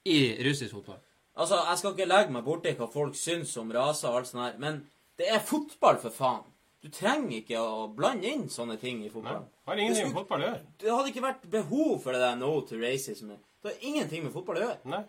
i 0.05 0.43
russisk 0.45 0.71
fotball. 0.77 0.99
Altså, 1.35 1.57
Jeg 1.69 1.77
skal 1.77 1.95
ikke 1.95 2.07
legge 2.07 2.31
meg 2.31 2.45
borti 2.45 2.71
hva 2.77 2.87
folk 2.91 3.15
syns 3.19 3.55
om 3.59 3.71
raser 3.75 4.11
og 4.11 4.21
alt 4.21 4.29
sånt 4.29 4.43
her, 4.45 4.59
men 4.61 4.83
det 5.19 5.27
er 5.31 5.41
fotball, 5.43 5.97
for 5.99 6.13
faen. 6.13 6.43
Du 6.83 6.91
trenger 6.93 7.39
ikke 7.39 7.57
å 7.59 7.87
blande 7.95 8.29
inn 8.29 8.45
sånne 8.51 8.77
ting 8.79 8.99
i 9.01 9.07
Nei. 9.07 9.11
fotball. 9.13 9.41
Har 9.65 9.79
ingenting 9.81 10.11
med 10.11 10.17
fotball 10.19 10.43
å 10.43 10.47
gjøre. 10.49 10.61
Det 10.83 10.91
hadde 10.93 11.11
ikke 11.11 11.23
vært 11.25 11.45
behov 11.49 11.93
for 12.03 12.13
det 12.13 12.21
der 12.21 12.35
no 12.37 12.51
to 12.61 12.77
racism. 12.77 13.31
Det 13.63 13.71
har 13.71 13.87
ingenting 13.89 14.23
med 14.27 14.35
fotball 14.35 14.59
å 14.59 14.65
gjøre. 14.67 14.77
Nei. 14.93 15.01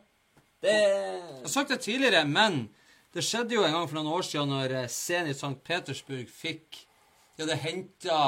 Det 0.64 0.72
Jeg 0.72 1.42
har 1.42 1.52
sagt 1.52 1.74
det 1.74 1.80
tidligere, 1.84 2.24
men 2.24 2.62
det 3.12 3.24
skjedde 3.26 3.54
jo 3.58 3.64
en 3.66 3.76
gang 3.76 3.86
for 3.90 3.98
noen 3.98 4.14
år 4.16 4.24
siden 4.24 4.50
når 4.54 4.74
eh, 4.80 4.88
Zenit 4.88 5.36
St. 5.36 5.52
Petersburg 5.64 6.28
fikk 6.32 6.82
De 7.36 7.44
hadde 7.44 7.58
henta 7.60 8.18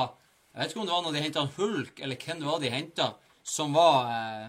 Jeg 0.59 0.65
vet 0.65 0.73
ikke 0.73 0.81
om 0.83 0.87
det 0.89 0.95
var 0.97 1.03
når 1.05 1.13
de 1.15 1.21
henta 1.23 1.43
Hulk, 1.55 2.01
eller 2.03 2.19
hvem 2.19 2.41
det 2.41 2.47
var 2.49 2.59
de 2.59 2.71
henta, 2.73 3.05
som 3.47 3.77
var 3.77 4.09
eh, 4.11 4.47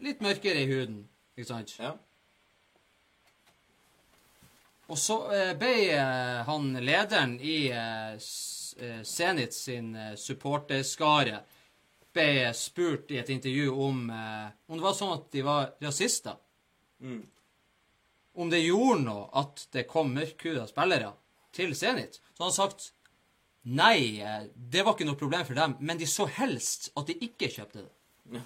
litt 0.00 0.22
mørkere 0.24 0.62
i 0.62 0.68
huden. 0.70 1.02
Ikke 1.36 1.48
sant? 1.50 1.74
Ja. 1.76 1.90
Og 4.88 4.96
så 4.96 5.18
eh, 5.36 5.50
ble 5.60 5.74
eh, 5.92 6.38
han 6.46 6.70
lederen 6.80 7.34
i 7.44 7.58
eh, 7.76 8.14
eh, 8.16 9.02
Zenit 9.04 9.52
sin 9.52 9.90
eh, 9.92 10.14
supporterskare 10.16 11.42
ble 12.16 12.30
spurt 12.56 13.12
i 13.12 13.18
et 13.20 13.28
intervju 13.30 13.68
om 13.84 13.98
om 14.08 14.72
det 14.72 14.82
var 14.82 14.96
sånn 14.96 15.12
at 15.18 15.28
de 15.30 15.44
var 15.44 15.68
rasister. 15.84 16.40
Mm. 17.04 17.20
Om 18.40 18.48
det 18.50 18.64
gjorde 18.64 19.04
noe 19.04 19.28
at 19.44 19.68
det 19.76 19.84
kom 19.92 20.16
mørkhuda 20.16 20.64
spillere 20.72 21.12
til 21.52 21.76
Zenit. 21.76 22.16
Så 22.32 22.46
han 22.46 22.48
har 22.48 22.56
sagt 22.56 22.88
nei, 23.64 24.20
eh, 24.24 24.46
det 24.54 24.84
var 24.86 24.94
ikke 24.96 25.08
noe 25.08 25.18
problem 25.20 25.44
for 25.46 25.54
dem, 25.58 25.76
men 25.80 25.98
de 26.00 26.06
så 26.08 26.26
helst 26.26 26.90
at 26.96 27.06
de 27.10 27.16
ikke 27.26 27.50
kjøpte 27.52 27.84
det. 27.84 28.42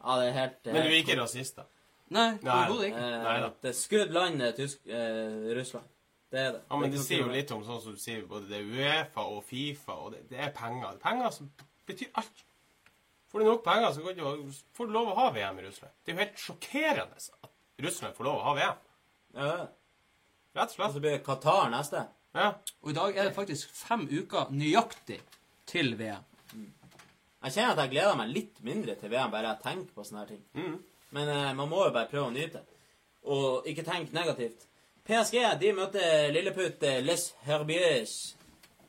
ja, 0.00 0.18
det 0.20 0.28
er 0.28 0.32
helt 0.36 0.66
Men 0.66 0.82
du 0.82 0.88
er 0.88 0.98
ikke 1.02 1.20
rasist, 1.20 1.56
da? 1.56 1.64
Nei, 2.10 2.28
overhodet 2.42 2.90
ikke. 2.90 3.06
Eh, 3.06 3.22
Nei 3.22 3.38
da. 3.44 3.48
Det 3.62 3.70
er 3.70 3.78
skrudd 3.78 4.12
land, 4.14 4.42
eh, 4.42 4.52
tysk, 4.56 4.86
eh, 4.86 5.54
Russland. 5.56 5.86
Det 6.30 6.38
er 6.40 6.52
det. 6.52 6.62
Ja, 6.70 6.76
men 6.76 6.90
Det 6.90 6.98
det 6.98 7.04
sier 7.06 7.22
jo 7.24 7.30
litt 7.30 7.50
om 7.54 7.62
sånn 7.64 7.80
som 7.82 7.94
du 7.94 7.98
sier, 7.98 8.22
både 8.26 8.48
det 8.48 8.58
er 8.58 8.70
Uefa 8.70 9.20
og 9.20 9.44
Fifa, 9.44 9.92
og 9.92 10.12
det, 10.12 10.28
det 10.30 10.38
er 10.38 10.50
penger. 10.54 10.98
Penger 11.02 11.30
som 11.34 11.50
betyr 11.86 12.10
alt. 12.14 12.44
Får 13.30 13.38
du 13.38 13.44
nok 13.46 13.64
penger, 13.64 13.92
så 13.92 14.14
du, 14.14 14.52
får 14.74 14.86
du 14.86 14.92
lov 14.92 15.10
å 15.10 15.14
ha 15.14 15.30
VM 15.30 15.58
i 15.58 15.66
Russland. 15.68 15.92
Det 16.04 16.12
er 16.12 16.16
jo 16.16 16.24
helt 16.24 16.38
sjokkerende 16.44 17.18
at 17.18 17.50
Russland 17.86 18.16
får 18.16 18.26
lov 18.26 18.38
å 18.40 18.46
ha 18.48 18.54
VM. 18.58 18.80
Ja. 19.34 19.66
Rett 20.58 20.74
og 20.74 20.86
Og 20.86 20.94
så 20.94 21.00
blir 21.02 21.14
det 21.14 21.24
Qatar 21.26 21.70
neste. 21.70 22.08
Ja. 22.36 22.52
Og 22.82 22.92
i 22.92 22.96
dag 22.96 23.16
er 23.16 23.28
det 23.28 23.36
faktisk 23.36 23.72
fem 23.74 24.06
uker 24.10 24.50
nøyaktig 24.54 25.18
til 25.70 25.94
VM. 25.98 26.26
Jeg 27.40 27.54
kjenner 27.54 27.72
at 27.72 27.78
jeg 27.86 27.92
gleder 27.94 28.16
meg 28.18 28.32
litt 28.34 28.58
mindre 28.64 28.94
til 29.00 29.08
VM, 29.12 29.30
bare 29.32 29.54
jeg 29.54 29.64
tenker 29.64 29.94
på 29.96 30.04
sånne 30.04 30.24
her 30.24 30.32
ting. 30.34 30.42
Mm. 30.58 30.74
Men 31.16 31.30
eh, 31.32 31.52
man 31.56 31.70
må 31.70 31.86
jo 31.86 31.94
bare 31.94 32.10
prøve 32.10 32.28
å 32.28 32.34
nyte. 32.34 32.60
Og 33.32 33.66
ikke 33.68 33.84
tenke 33.86 34.14
negativt. 34.16 34.66
PSG 35.08 35.38
de 35.60 35.72
møter 35.76 36.28
Lilleputt 36.34 36.84
eh, 36.86 37.00
Les 37.04 37.24
Herbiers. 37.46 38.14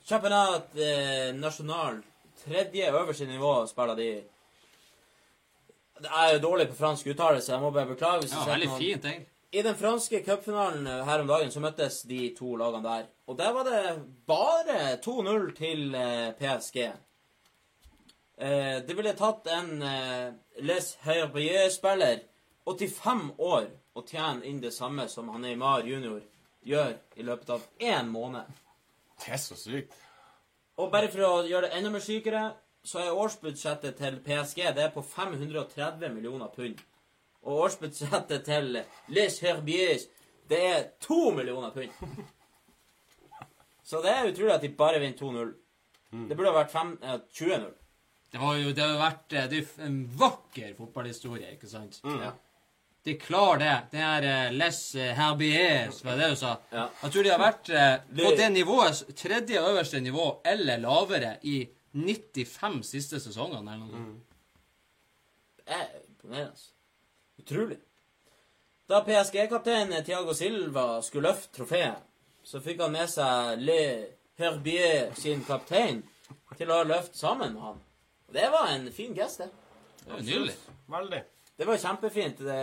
Championnat 0.07 0.75
eh, 0.75 1.31
National. 1.37 2.01
Tredje 2.43 2.91
øverste 2.91 3.29
nivå 3.29 3.53
spiller 3.69 3.95
de. 3.95 4.09
Jeg 6.01 6.11
er 6.27 6.35
jo 6.35 6.43
dårlig 6.43 6.67
på 6.71 6.79
fransk 6.81 7.07
uttalelse, 7.13 7.53
jeg 7.53 7.61
må 7.61 7.71
bare 7.71 7.93
beklage. 7.93 8.25
hvis 8.25 8.35
Ja, 8.35 8.45
veldig 8.49 8.71
noen... 8.71 8.79
fint, 8.81 9.05
egentlig. 9.05 9.30
I 9.51 9.61
den 9.61 9.75
franske 9.75 10.23
cupfinalen 10.23 10.87
eh, 10.87 11.03
her 11.05 11.19
om 11.19 11.27
dagen 11.27 11.51
så 11.51 11.59
møttes 11.59 12.01
de 12.07 12.29
to 12.37 12.53
lagene 12.55 12.85
der. 12.85 13.07
Og 13.27 13.37
der 13.37 13.51
var 13.51 13.67
det 13.67 13.79
bare 14.27 14.77
2-0 15.03 15.49
til 15.57 15.95
eh, 15.95 16.29
PSG. 16.39 16.77
Eh, 18.37 18.77
det 18.87 18.95
ville 18.95 19.11
tatt 19.19 19.49
en 19.51 19.83
Les 20.63 20.87
Herbier-spiller 21.03 22.23
85 22.63 23.25
år 23.43 23.67
å 23.91 24.05
tjene 24.07 24.47
inn 24.47 24.61
det 24.63 24.71
samme 24.71 25.09
som 25.11 25.27
han 25.33 25.43
Neymar 25.43 25.83
junior 25.83 26.21
gjør 26.63 26.95
i 27.19 27.25
løpet 27.27 27.51
av 27.57 27.65
én 27.83 28.07
måned. 28.07 28.47
Det 29.19 29.33
er 29.35 29.41
så 29.41 29.57
sykt. 29.59 29.97
Og 30.79 30.93
bare 30.93 31.11
for 31.11 31.27
å 31.27 31.33
gjøre 31.43 31.67
det 31.67 31.75
enda 31.75 31.91
mer 31.91 32.05
sykere 32.05 32.45
så 32.87 33.03
er 33.03 33.19
årsbudsjettet 33.19 33.99
til 33.99 34.21
PSG 34.23 34.63
det 34.77 34.87
er 34.87 34.95
på 34.95 35.03
530 35.03 36.15
millioner 36.15 36.47
pund. 36.55 36.79
Og 37.43 37.63
årsbudsjettet 37.65 38.43
til 38.45 38.75
Les 39.15 39.39
Herbiers 39.41 40.07
det 40.51 40.59
er 40.67 40.81
to 41.01 41.31
millioner 41.31 41.71
pund. 41.71 41.91
Så 43.87 44.01
det 44.03 44.11
er 44.11 44.29
utrolig 44.31 44.53
at 44.55 44.61
de 44.65 44.69
bare 44.75 44.99
vinner 45.01 45.17
2-0. 45.19 45.53
Det 46.27 46.35
burde 46.35 46.51
ha 46.51 46.57
vært 46.63 46.75
eh, 46.75 47.17
20-0. 47.39 47.69
Det 48.31 48.39
har 48.39 48.55
jo, 48.59 48.71
det 48.75 48.83
har 48.83 48.97
vært 48.99 49.33
eh, 49.35 49.45
det 49.51 49.61
en 49.83 49.97
vakker 50.19 50.73
fotballhistorie, 50.77 51.53
ikke 51.55 51.69
sant? 51.71 51.97
Ja. 52.03 52.33
De 53.07 53.15
klarer 53.17 53.59
det. 53.63 53.71
Det 53.95 54.01
er 54.05 54.27
eh, 54.29 54.51
Les 54.55 54.81
Herbiers, 55.17 56.01
var 56.05 56.19
det 56.19 56.29
du 56.33 56.37
sa? 56.39 56.51
Ja. 56.71 56.85
Jeg 57.01 57.15
tror 57.15 57.25
de 57.27 57.31
har 57.33 57.41
vært 57.41 57.71
eh, 57.73 57.95
på 58.11 58.33
Det- 58.37 58.51
nivået, 58.57 59.01
tredje 59.19 59.63
øverste 59.71 60.03
nivå, 60.03 60.27
eller 60.45 60.83
lavere, 60.83 61.37
i 61.47 61.61
95 61.95 62.83
siste 62.87 63.19
sesongene, 63.23 63.71
eller 63.71 63.87
noe 63.87 64.03
sånt. 64.03 64.37
Er 65.71 65.87
imponerende. 66.05 66.67
Utrolig. 67.41 67.77
Da 68.91 69.01
PSG-kaptein 69.07 69.93
Thiago 70.05 70.33
Silva 70.35 71.01
skulle 71.05 71.29
løfte 71.31 71.55
trofeet, 71.57 72.01
så 72.43 72.59
fikk 72.61 72.81
han 72.83 72.91
med 72.95 73.09
seg 73.09 73.61
Le 73.61 73.77
Herbier 74.41 75.11
sin 75.19 75.43
kaptein 75.47 76.01
til 76.57 76.71
å 76.73 76.81
løfte 76.87 77.17
sammen 77.17 77.53
med 77.55 77.61
han. 77.61 77.77
Og 78.27 78.35
det 78.35 78.47
var 78.53 78.71
en 78.73 78.87
fin 78.95 79.13
gest, 79.15 79.43
det. 79.43 79.49
Det 80.05 80.11
var 80.15 80.25
nydelig. 80.25 80.55
Veldig. 80.91 81.21
Det 81.61 81.67
var 81.69 81.77
kjempefint. 81.77 82.39
Det, 82.41 82.59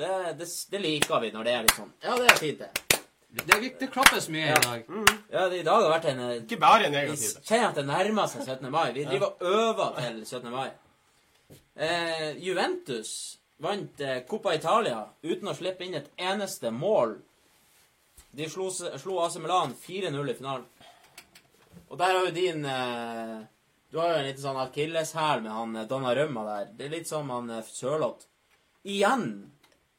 det, 0.00 0.10
det, 0.40 0.48
det 0.72 0.80
liker 0.82 1.20
vi 1.22 1.30
når 1.34 1.46
det 1.46 1.52
er 1.54 1.66
litt 1.68 1.76
sånn. 1.78 1.92
Ja, 2.02 2.16
det 2.18 2.28
er 2.32 2.40
fint, 2.40 2.64
det. 2.64 2.70
Det, 3.34 3.44
det, 3.50 3.68
det 3.80 3.88
klappes 3.94 4.28
mye 4.30 4.46
Ja. 4.50 4.56
i 4.58 4.64
dag. 4.64 4.90
Ja, 5.32 5.44
det, 5.50 5.60
I 5.62 5.66
dag 5.66 5.80
har 5.82 5.90
vært 5.90 6.04
en 6.12 6.20
eh, 6.22 6.34
Ikke 6.42 6.58
bare 6.62 6.84
Vi 6.86 6.92
negativt. 6.94 7.40
kjenner 7.48 7.68
at 7.72 7.78
det 7.80 7.86
nærmer 7.88 8.28
seg 8.30 8.44
17. 8.46 8.68
mai. 8.70 8.92
Vi 8.94 9.06
driver 9.08 9.32
og 9.32 9.48
øver 9.54 9.96
til 10.00 10.20
17. 10.26 10.50
mai. 10.54 10.68
Eh, 11.74 12.28
Juventus 12.44 13.10
vant 13.62 14.00
eh, 14.00 14.22
Coppa 14.28 14.54
Italia 14.54 15.04
uten 15.22 15.50
å 15.50 15.56
slippe 15.56 15.86
inn 15.86 15.96
et 15.98 16.10
eneste 16.16 16.72
mål. 16.74 17.16
De 18.34 18.48
slo, 18.50 18.70
slo 18.70 19.18
AC 19.22 19.38
Milan 19.42 19.74
4-0 19.78 20.30
i 20.30 20.36
finalen. 20.38 20.66
Og 21.88 21.98
der 22.00 22.16
har 22.16 22.24
jo 22.26 22.34
din 22.34 22.64
eh, 22.66 23.42
Du 23.90 24.00
har 24.00 24.10
jo 24.10 24.20
en 24.22 24.26
liten 24.26 24.42
sånn 24.42 24.58
akilleshæl 24.58 25.44
med 25.44 25.54
han 25.54 25.76
eh, 25.76 25.88
Donnarumma 25.90 26.46
der. 26.48 26.72
Det 26.74 26.88
er 26.88 26.96
litt 26.96 27.10
som 27.10 27.30
han 27.30 27.52
Sørloth. 27.68 28.26
Igjen 28.84 29.28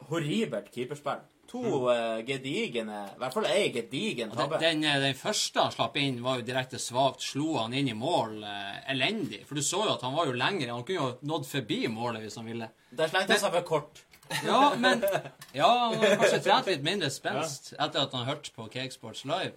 horribelt 0.09 0.69
keeperspill. 0.73 1.23
To 1.55 1.85
eh, 1.93 2.19
gedigne 2.27 2.99
I 3.15 3.19
hvert 3.21 3.33
fall 3.37 3.47
ei 3.49 3.69
gedigen 3.73 4.29
Den, 4.31 4.37
tabbe. 4.37 4.59
den, 4.61 4.81
den, 4.83 5.01
den 5.03 5.15
første 5.19 5.63
han 5.63 5.71
slapp 5.75 5.95
inn, 6.01 6.19
var 6.25 6.39
jo 6.41 6.45
direkte 6.47 6.79
svakt. 6.81 7.23
Slo 7.23 7.55
han 7.61 7.73
inn 7.77 7.89
i 7.91 7.95
mål 7.97 8.41
eh, 8.43 8.81
elendig. 8.93 9.43
For 9.47 9.55
du 9.55 9.63
så 9.65 9.83
jo 9.85 9.93
at 9.95 10.03
han 10.05 10.15
var 10.17 10.29
jo 10.29 10.35
lengre. 10.37 10.71
Han 10.73 10.83
kunne 10.87 11.01
jo 11.01 11.29
nådd 11.31 11.47
forbi 11.49 11.81
målet 11.91 12.25
hvis 12.25 12.37
han 12.41 12.49
ville. 12.49 12.69
Der 12.91 13.11
slengte 13.11 13.37
han 13.37 13.43
seg 13.45 13.55
for 13.59 13.67
kort. 13.69 14.01
Ja, 14.45 14.73
men 14.81 15.03
Ja, 15.59 15.69
han 15.91 15.99
har 16.01 16.15
kanskje 16.17 16.41
trent 16.47 16.71
litt 16.71 16.85
mindre 16.85 17.11
spenst 17.13 17.75
etter 17.75 18.07
at 18.07 18.15
han 18.17 18.25
hørte 18.25 18.51
på 18.55 18.65
Cakesports 18.73 19.21
Live. 19.29 19.53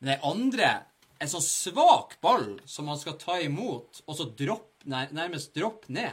Men 0.00 0.12
det 0.12 0.20
andre 0.28 0.74
En 1.16 1.30
sånn 1.32 1.40
svak 1.40 2.18
ball 2.20 2.58
som 2.68 2.90
han 2.92 2.98
skal 3.00 3.14
ta 3.16 3.38
imot, 3.40 4.02
og 4.04 4.18
så 4.18 4.26
dropp, 4.36 4.82
nær, 4.84 5.08
nærmest 5.16 5.54
droppe 5.56 5.88
ned. 5.96 6.12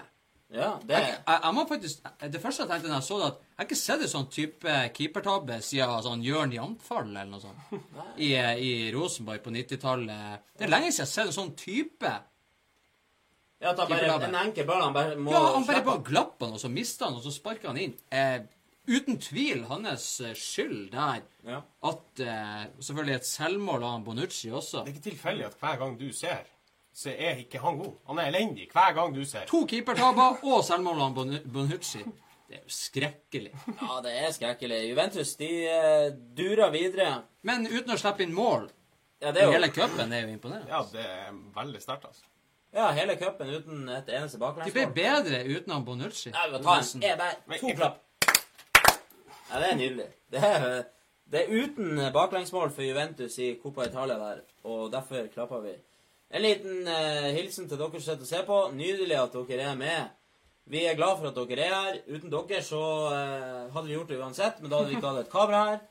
Ja, 0.54 0.68
det 0.86 0.94
Jeg, 0.94 1.14
jeg, 1.18 1.40
jeg 1.44 1.54
må 1.58 1.64
faktisk 1.70 2.04
Det 2.30 2.42
første 2.42 2.64
jeg 2.64 2.70
tenkte 2.70 2.92
da 2.92 2.98
jeg 3.00 3.08
så 3.08 3.16
det, 3.20 3.30
at 3.32 3.40
jeg 3.42 3.58
har 3.58 3.68
ikke 3.68 3.80
sett 3.80 4.04
en 4.06 4.12
sånn 4.12 4.28
type 4.34 4.76
keepertabbe 4.98 5.58
siden 5.66 6.04
sånn 6.06 6.26
Jørn 6.26 6.54
Jamfall 6.54 7.08
eller 7.10 7.32
noe 7.32 7.42
sånt. 7.42 7.88
I, 8.22 8.34
I 8.38 8.74
Rosenborg 8.94 9.42
på 9.46 9.54
90-tallet. 9.56 10.46
Det 10.58 10.68
er 10.68 10.74
lenge 10.74 10.92
siden 10.92 11.04
jeg 11.04 11.10
har 11.10 11.14
sett 11.16 11.32
en 11.32 11.38
sånn 11.40 11.54
type. 11.58 12.14
Ja, 13.64 13.72
at 13.72 13.80
han 13.80 13.94
bare, 13.94 14.28
en 14.28 14.40
enkel 14.42 14.68
ball 14.68 14.82
han 14.84 14.96
bare 14.96 15.16
må 15.16 15.32
Ja, 15.32 15.44
han 15.56 15.66
bare 15.68 15.86
bare 15.86 16.04
glapp 16.06 16.42
han, 16.44 16.58
og 16.58 16.62
så 16.62 16.70
mista 16.72 17.08
han, 17.08 17.18
og 17.18 17.24
så 17.24 17.32
sparka 17.32 17.72
han 17.72 17.80
inn. 17.80 17.94
Eh, 18.12 18.42
uten 18.92 19.22
tvil 19.24 19.64
hans 19.70 20.08
eh, 20.22 20.34
skyld 20.36 20.90
der. 20.92 21.22
Ja. 21.48 21.62
At 21.88 22.24
eh, 22.24 22.66
Selvfølgelig 22.84 23.16
et 23.22 23.30
selvmål 23.30 23.86
av 23.88 24.04
Bonucci 24.06 24.52
også. 24.52 24.84
Det 24.84 24.92
er 24.92 24.98
ikke 24.98 25.10
tilfeldig 25.12 25.48
at 25.48 25.58
hver 25.62 25.80
gang 25.80 25.96
du 26.02 26.10
ser, 26.16 26.44
så 26.94 27.10
er 27.10 27.40
ikke 27.42 27.60
han 27.64 27.78
god. 27.80 27.94
Han 28.08 28.20
er 28.22 28.28
elendig 28.30 28.68
hver 28.74 28.94
gang 28.94 29.16
du 29.16 29.24
ser. 29.26 29.46
To 29.50 29.64
keepertabber 29.70 30.44
og 30.46 30.64
selvmålene 30.68 31.40
Bonucci. 31.54 32.04
Det 32.48 32.60
er 32.60 32.62
jo 32.68 32.70
skrekkelig. 32.76 33.52
ja, 33.82 33.96
det 34.06 34.12
er 34.20 34.32
skrekkelig. 34.36 34.82
Juventus 34.90 35.32
de 35.40 35.50
eh, 35.68 36.12
durer 36.38 36.70
videre. 36.76 37.24
Men 37.42 37.66
uten 37.66 37.96
å 37.96 37.98
slippe 37.98 38.24
inn 38.28 38.34
mål 38.36 38.68
Ja, 39.24 39.32
det 39.32 39.42
i 39.42 39.46
er 39.46 39.48
jo 39.48 39.56
hele 39.56 39.70
cupen, 39.74 40.12
det 40.12 40.20
er 40.20 40.28
jo 40.28 40.34
imponerende. 40.36 40.70
Ja, 40.70 40.84
det 40.92 41.06
er 41.08 41.32
veldig 41.56 41.82
sterkt, 41.82 42.06
altså. 42.12 42.26
ja, 42.76 42.90
hele 42.92 43.16
cupen 43.18 43.50
uten 43.56 43.90
et 43.90 44.10
eneste 44.12 44.38
De 44.38 44.42
ble 44.44 44.46
baklengsmål. 44.46 44.94
bedre 44.98 45.40
uten 45.48 45.74
han 45.74 45.86
Bonucci. 45.88 46.30
Ja, 46.34 46.44
vi 46.52 46.60
må 46.60 46.62
ta 46.68 46.76
en. 46.82 47.02
Jeg 47.08 47.18
bare 47.24 47.60
to 47.64 47.74
klapp. 47.80 48.02
Ja, 49.50 49.60
det 49.64 49.72
er 49.72 49.76
nydelig. 49.80 50.06
Det 50.34 50.44
er, 50.44 50.68
det 51.34 51.42
er 51.42 51.64
uten 51.64 52.04
baklengsmål 52.14 52.70
for 52.76 52.86
Juventus 52.86 53.38
i 53.40 53.54
Coppa 53.64 53.86
Italia 53.90 54.20
der, 54.22 54.44
og 54.64 54.92
derfor 54.94 55.28
klapper 55.34 55.62
vi. 55.66 55.74
En 56.34 56.42
liten 56.42 56.88
eh, 56.90 57.30
hilsen 57.38 57.68
til 57.70 57.78
dere 57.78 57.94
som 58.00 58.06
sitter 58.08 58.26
og 58.26 58.30
ser 58.30 58.46
på. 58.48 58.60
Nydelig 58.74 59.18
at 59.22 59.36
dere 59.38 59.68
er 59.72 59.76
med. 59.78 60.12
Vi 60.74 60.86
er 60.88 60.96
glad 60.98 61.20
for 61.20 61.30
at 61.30 61.36
dere 61.38 61.66
er 61.68 61.74
her. 61.76 61.98
Uten 62.10 62.32
dere 62.34 62.62
så 62.66 62.84
eh, 63.14 63.74
hadde 63.76 63.88
vi 63.90 63.98
gjort 63.98 64.14
det 64.14 64.22
uansett, 64.22 64.62
men 64.64 64.72
da 64.72 64.80
hadde 64.80 64.94
vi 64.94 64.98
ikke 64.98 65.12
hatt 65.12 65.26
et 65.28 65.34
kamera 65.34 65.64
her. 65.70 65.82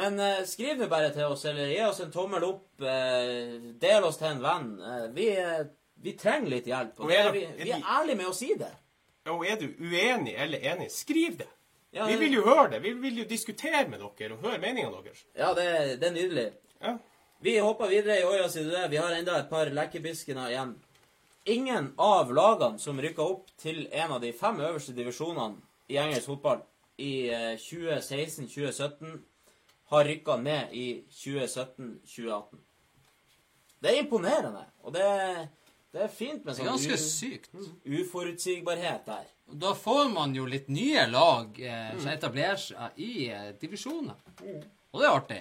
Men 0.00 0.16
eh, 0.22 0.44
skriv 0.48 0.78
nå 0.78 0.86
bare 0.88 1.10
til 1.12 1.26
oss, 1.34 1.44
eller 1.50 1.72
gi 1.74 1.80
oss 1.84 2.00
en 2.04 2.12
tommel 2.14 2.46
opp. 2.46 2.66
Eh, 2.80 3.58
del 3.82 4.06
oss 4.08 4.20
til 4.20 4.30
en 4.30 4.42
venn. 4.44 4.70
Eh, 4.80 5.06
vi, 5.16 5.28
vi 6.06 6.16
trenger 6.16 6.54
litt 6.54 6.70
hjelp. 6.70 6.96
Og 7.02 7.10
Og 7.10 7.14
er 7.18 7.32
vi, 7.34 7.44
vi 7.60 7.74
er 7.76 7.84
ærlige 7.98 8.20
med 8.22 8.30
å 8.30 8.36
si 8.36 8.52
det. 8.56 8.70
Og 9.28 9.44
er 9.46 9.58
du 9.60 9.66
uenig 9.84 10.32
eller 10.40 10.62
enig, 10.72 10.88
skriv 10.94 11.36
det. 11.42 11.50
Ja, 11.92 12.06
Vi 12.06 12.16
vil 12.16 12.38
jo 12.38 12.46
høre 12.46 12.68
det. 12.76 12.78
Vi 12.86 12.94
vil 13.02 13.18
jo 13.18 13.28
diskutere 13.28 13.82
med 13.90 14.00
dere 14.00 14.36
og 14.36 14.44
høre 14.46 14.60
meningene 14.62 15.02
deres. 15.02 15.24
Ja, 15.36 15.50
det, 15.58 15.66
det 16.00 16.06
er 16.08 16.14
nydelig. 16.14 16.44
Ja. 16.80 16.94
Vi 17.42 17.58
hopper 17.58 17.88
videre 17.88 18.20
i 18.20 18.24
Oja 18.24 18.48
sin 18.48 18.68
det. 18.68 18.88
Vi 18.88 18.96
har 18.96 19.12
enda 19.16 19.38
et 19.40 19.50
par 19.50 19.70
lekkebiskene 19.72 20.50
igjen. 20.50 20.74
Ingen 21.48 21.92
av 21.96 22.32
lagene 22.36 22.78
som 22.78 23.00
rykka 23.00 23.24
opp 23.24 23.46
til 23.56 23.86
en 23.96 24.12
av 24.12 24.20
de 24.20 24.32
fem 24.36 24.60
øverste 24.60 24.92
divisjonene 24.92 25.56
i 25.88 25.96
engelsk 25.96 26.28
fotball 26.28 26.60
i 27.00 27.30
eh, 27.32 27.54
2016-2017, 27.56 29.14
har 29.90 30.04
rykka 30.04 30.36
ned 30.36 30.74
i 30.76 30.84
2017-2018. 31.10 32.60
Det 33.80 33.90
er 33.90 34.02
imponerende, 34.02 34.66
og 34.84 34.92
det, 34.94 35.06
det 35.96 36.02
er 36.04 36.12
fint 36.12 36.44
med 36.44 36.58
sånn 36.58 36.68
ganske 36.68 36.98
sykt. 37.00 37.56
uforutsigbarhet 37.88 39.08
der. 39.08 39.30
Da 39.64 39.72
får 39.74 40.12
man 40.12 40.36
jo 40.36 40.44
litt 40.46 40.68
nye 40.68 41.06
lag 41.08 41.56
eh, 41.56 41.96
som 41.96 42.12
etablerer 42.12 42.60
seg 42.60 43.00
i 43.00 43.14
eh, 43.32 43.48
divisjoner. 43.64 44.20
Og 44.92 45.00
det 45.00 45.08
er 45.08 45.16
artig. 45.16 45.40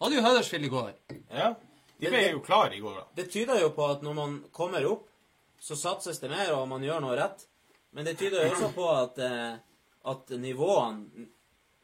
Hadde 0.00 0.16
jo 0.16 0.22
Huddersfield 0.24 0.64
i 0.64 0.68
går. 0.72 0.92
ja. 1.30 1.54
De 2.00 2.08
ble 2.08 2.20
jo 2.30 2.38
klare 2.40 2.72
i 2.76 2.80
går, 2.80 2.94
da. 2.96 3.02
Det 3.14 3.26
tyder 3.30 3.58
jo 3.60 3.68
på 3.76 3.84
at 3.92 4.00
når 4.02 4.14
man 4.16 4.36
kommer 4.56 4.86
opp, 4.88 5.02
så 5.60 5.76
satses 5.76 6.18
det 6.22 6.30
mer, 6.32 6.54
og 6.56 6.62
man 6.70 6.80
gjør 6.82 7.02
noe 7.04 7.16
rett. 7.18 7.42
Men 7.92 8.06
det 8.08 8.14
tyder 8.16 8.46
jo 8.46 8.54
også 8.54 8.70
på 8.72 8.86
at, 8.88 9.18
eh, 9.20 9.58
at 10.08 10.30
nivåene 10.40 11.26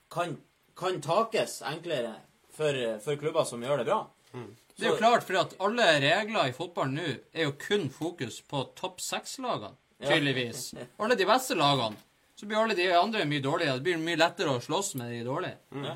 kan, 0.08 0.36
kan 0.74 1.00
takes 1.04 1.58
enklere 1.68 2.14
for, 2.56 2.72
for 3.04 3.16
klubber 3.20 3.44
som 3.44 3.60
gjør 3.60 3.82
det 3.82 3.86
bra. 3.90 3.98
Det 4.32 4.86
er 4.86 4.90
jo 4.94 4.96
klart, 4.96 5.24
for 5.28 5.36
at 5.42 5.52
alle 5.60 5.84
regler 6.00 6.48
i 6.48 6.56
fotballen 6.56 6.96
nå 6.96 7.06
er 7.36 7.46
jo 7.50 7.52
kun 7.60 7.86
fokus 7.92 8.40
på 8.48 8.64
topp 8.76 9.00
seks-lagene, 9.04 9.76
Ja. 10.00 10.08
tydeligvis. 10.10 10.74
Alle 11.00 11.14
de 11.16 11.24
beste 11.28 11.54
lagene. 11.56 11.96
Så 12.36 12.44
blir 12.48 12.58
alle 12.60 12.74
de 12.76 12.88
andre 12.92 13.24
mye 13.28 13.40
dårligere. 13.40 13.78
Det 13.78 13.84
blir 13.86 13.96
mye 14.00 14.16
lettere 14.20 14.52
å 14.52 14.60
slåss 14.60 14.94
med 15.00 15.12
de 15.12 15.22
dårlige. 15.24 15.56
Ja, 15.84 15.94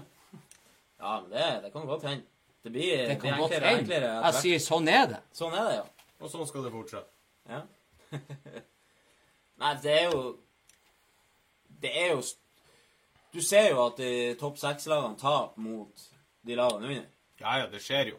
ja 1.01 1.15
men 1.21 1.31
det, 1.33 1.47
det 1.65 1.73
kan 1.73 1.87
godt 1.89 2.05
hende. 2.09 2.27
Det 2.63 2.71
blir, 2.75 3.07
Det 3.09 3.17
kan 3.23 3.39
godt 3.41 3.53
enklere 3.57 3.79
enklere. 3.79 4.09
Jeg 4.13 4.23
hvert. 4.27 4.41
sier 4.43 4.59
sånn 4.61 4.89
er 4.93 5.07
det. 5.15 5.21
Sånn 5.33 5.55
er 5.57 5.69
det, 5.71 5.77
ja. 5.79 6.09
Og 6.21 6.29
sånn 6.33 6.47
skal 6.49 6.67
det 6.67 6.73
fortsette. 6.75 7.09
Ja. 7.49 7.63
Nei, 9.61 9.71
det 9.83 9.93
er 9.95 10.11
jo 10.11 10.21
Det 11.81 11.91
er 12.03 12.11
jo 12.13 12.21
Du 13.33 13.41
ser 13.45 13.71
jo 13.71 13.79
at 13.87 13.97
de 14.01 14.11
topp 14.41 14.59
seks-lagene 14.61 15.17
taper 15.21 15.63
mot 15.63 16.05
de 16.47 16.57
lagene 16.59 16.89
under. 16.91 17.09
Ja, 17.41 17.57
ja, 17.63 17.67
det 17.71 17.81
skjer 17.85 18.11
jo. 18.13 18.19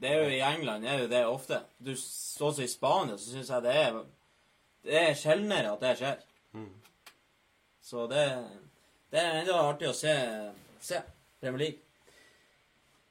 Det 0.00 0.10
er 0.10 0.22
jo 0.24 0.30
I 0.34 0.40
England 0.44 0.86
er 0.86 1.02
jo 1.04 1.08
det 1.12 1.22
ofte. 1.26 1.60
Du, 1.78 1.92
Også 1.92 2.62
i 2.64 2.68
Spania 2.68 3.16
så 3.18 3.30
syns 3.30 3.50
jeg 3.52 3.62
det 3.66 3.74
er 3.84 4.00
Det 4.86 4.98
er 5.02 5.14
sjeldnere 5.18 5.72
at 5.76 5.82
det 5.84 5.94
skjer. 6.00 6.22
Så 7.86 8.06
det, 8.10 8.24
det 9.14 9.20
er 9.22 9.40
enda 9.44 9.60
artig 9.68 9.86
å 9.92 9.94
se, 9.94 10.12
se 10.82 10.98
Premier 11.40 11.60
League. 11.62 11.85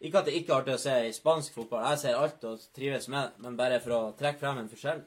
Ikke 0.04 0.20
at 0.20 0.28
det 0.28 0.36
ikke 0.36 0.52
er 0.52 0.58
artig 0.60 0.76
å 0.76 0.82
se 0.82 0.96
i 1.08 1.14
spansk 1.16 1.56
fotball. 1.56 1.86
Jeg 1.94 2.02
ser 2.02 2.18
alt 2.20 2.44
og 2.48 2.64
trives 2.76 3.08
med 3.12 3.30
det, 3.30 3.44
men 3.46 3.60
bare 3.60 3.80
for 3.84 3.96
å 3.96 4.16
trekke 4.20 4.42
frem 4.42 4.60
en 4.60 4.72
forskjell. 4.72 5.04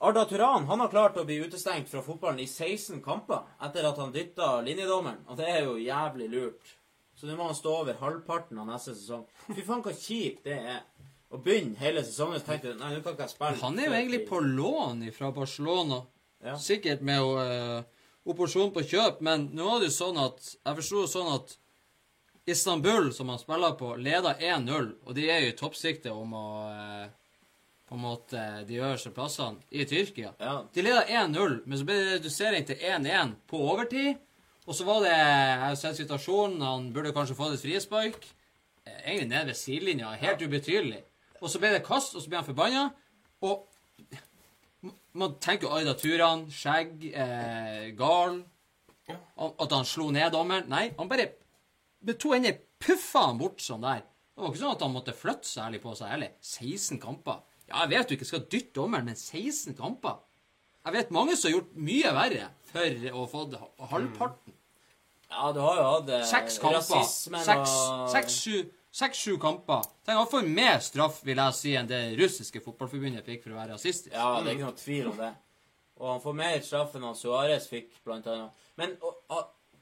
Arda 0.00 0.24
Turan 0.30 0.66
han 0.66 0.80
har 0.80 0.90
klart 0.92 1.16
å 1.18 1.24
bli 1.26 1.40
utestengt 1.42 1.88
fra 1.90 2.02
fotballen 2.06 2.42
i 2.42 2.46
16 2.46 3.00
kamper 3.02 3.46
etter 3.66 3.86
at 3.86 3.98
han 3.98 4.12
dytta 4.14 4.58
linjedommeren, 4.66 5.24
og 5.26 5.38
det 5.40 5.48
er 5.50 5.64
jo 5.66 5.78
jævlig 5.82 6.28
lurt. 6.34 6.74
Så 7.18 7.26
nå 7.26 7.34
må 7.34 7.48
han 7.48 7.58
stå 7.58 7.72
over 7.80 7.98
halvparten 7.98 8.60
av 8.62 8.68
neste 8.68 8.94
sesong. 8.94 9.24
Fy 9.48 9.64
faen, 9.66 9.82
hva 9.82 9.94
kjipt 9.94 10.44
det 10.46 10.58
er. 10.74 10.84
å 11.28 11.40
begynne 11.44 11.76
hele 11.76 12.00
sesongen, 12.06 12.38
så 12.40 12.46
tenkte 12.46 12.70
du 12.72 12.78
nei, 12.78 12.94
nå 12.94 13.02
kan 13.04 13.16
ikke 13.16 13.26
jeg 13.26 13.34
spille. 13.34 13.60
Han 13.60 13.78
er 13.78 13.90
jo 13.90 13.96
egentlig 13.98 14.20
på 14.30 14.38
lån 14.40 15.02
fra 15.12 15.32
Barcelona. 15.34 15.98
Ja. 16.46 16.54
Sikkert 16.62 17.02
med 17.04 17.20
uh, 17.20 17.82
operasjon 18.30 18.70
på 18.72 18.86
kjøp, 18.86 19.18
men 19.26 19.50
nå 19.52 19.66
er 19.74 19.82
det 19.82 19.90
jo 19.90 19.96
sånn 19.98 20.20
at 20.22 20.38
Jeg 20.54 20.78
forsto 20.78 21.02
sånn 21.10 21.32
at 21.34 21.58
Istanbul, 22.48 23.10
som 23.14 23.28
han 23.28 23.38
spiller 23.40 23.74
på, 23.78 23.94
leder 24.00 24.38
1-0, 24.40 24.92
og 25.04 25.16
de 25.16 25.26
er 25.30 25.42
jo 25.44 25.50
i 25.52 25.56
toppsiktet 25.58 26.12
om 26.12 26.32
å 26.36 26.46
eh, 26.72 27.08
På 27.88 27.96
en 27.96 28.02
måte 28.04 28.40
de 28.68 28.80
øverste 28.82 29.10
plassene 29.16 29.62
i 29.72 29.86
Tyrkia. 29.88 30.34
Ja. 30.36 30.58
De 30.74 30.82
leder 30.84 31.08
1-0, 31.08 31.54
men 31.64 31.78
så 31.80 31.86
ble 31.88 31.94
det 31.96 32.16
redusering 32.18 32.66
til 32.68 32.82
1-1 32.84 33.30
på 33.48 33.62
overtid. 33.64 34.18
Og 34.68 34.76
så 34.76 34.84
var 34.84 35.00
det 35.00 35.14
Jeg 35.14 35.60
har 35.62 35.78
sett 35.80 35.96
situasjonen, 35.96 36.60
han 36.60 36.90
burde 36.92 37.14
kanskje 37.16 37.36
fått 37.38 37.56
et 37.56 37.64
frispark. 37.64 38.28
Eh, 38.84 38.98
Egentlig 39.06 39.30
nede 39.30 39.46
ved 39.48 39.56
sidelinja, 39.56 40.12
helt 40.20 40.44
ubetydelig. 40.44 41.00
Og 41.40 41.48
så 41.48 41.62
ble 41.62 41.72
det 41.72 41.86
kast, 41.86 42.12
og 42.14 42.20
så 42.20 42.28
ble 42.28 42.42
han 42.42 42.48
forbanna. 42.50 42.84
Og 43.40 43.64
man 45.18 45.38
tenker 45.40 45.72
Aida 45.72 45.94
Turan, 45.96 46.46
skjegg, 46.52 47.08
eh, 47.14 47.90
gal 47.98 48.42
At 49.08 49.72
han 49.72 49.86
slo 49.88 50.10
ned 50.12 50.32
dommeren. 50.32 50.68
Nei, 50.68 50.90
han 50.98 51.08
bare 51.08 51.30
med 52.04 52.18
to 52.22 52.32
hender 52.34 52.60
puffa 52.82 53.26
han 53.28 53.40
bort 53.40 53.62
sånn 53.64 53.84
der. 53.84 54.04
Det 54.34 54.44
var 54.44 54.52
ikke 54.52 54.62
sånn 54.62 54.76
at 54.76 54.82
han 54.86 54.94
måtte 54.94 55.16
flytte 55.18 55.50
særlig 55.50 55.80
på 55.82 55.94
seg 55.98 56.12
heller. 56.14 56.34
16 56.46 57.00
kamper. 57.02 57.40
Ja, 57.68 57.82
jeg 57.82 57.90
vet 57.92 58.08
du 58.08 58.14
ikke 58.16 58.28
skal 58.28 58.46
dytte 58.46 58.76
dommeren, 58.78 59.08
men 59.10 59.18
16 59.18 59.74
kamper? 59.76 60.20
Jeg 60.86 60.94
vet 60.94 61.10
mange 61.12 61.34
som 61.36 61.50
har 61.50 61.58
gjort 61.58 61.74
mye 61.88 62.12
verre 62.16 62.46
for 62.70 63.08
å 63.12 63.24
få 63.28 63.42
det 63.52 63.60
halvparten. 63.90 64.54
Ja, 65.28 65.50
du 65.52 65.60
har 65.60 65.76
jo 65.76 65.88
hatt 65.90 66.12
eh, 66.16 66.24
Seks 66.24 66.56
kamper. 66.62 66.78
rasismen 66.78 67.44
Seks, 67.44 67.74
og 67.74 68.06
seks, 68.14 68.38
sju, 68.46 68.70
seks, 69.02 69.20
sju 69.26 69.34
kamper. 69.42 69.84
Tenk, 70.06 70.16
han 70.16 70.30
får 70.30 70.48
mer 70.48 70.78
straff, 70.86 71.20
vil 71.26 71.42
jeg 71.42 71.56
si, 71.58 71.74
enn 71.76 71.90
det 71.90 72.00
russiske 72.16 72.62
fotballforbundet 72.64 73.26
fikk 73.26 73.44
for 73.44 73.52
å 73.52 73.58
være 73.58 73.76
rasistisk. 73.76 74.14
Ja, 74.14 74.30
det 74.40 74.54
er 74.54 74.56
ikke 74.56 74.70
noe 74.70 74.80
tvil 74.80 75.10
om 75.12 75.20
det. 75.20 75.34
Og 75.98 76.12
han 76.14 76.24
får 76.24 76.38
mer 76.38 76.58
straff 76.64 76.96
enn 76.96 77.04
han 77.10 77.18
Suárez 77.18 77.68
fikk, 77.68 77.90
blant 78.06 78.30
annet. 78.30 78.66
Men 78.80 78.96
og, 79.04 79.18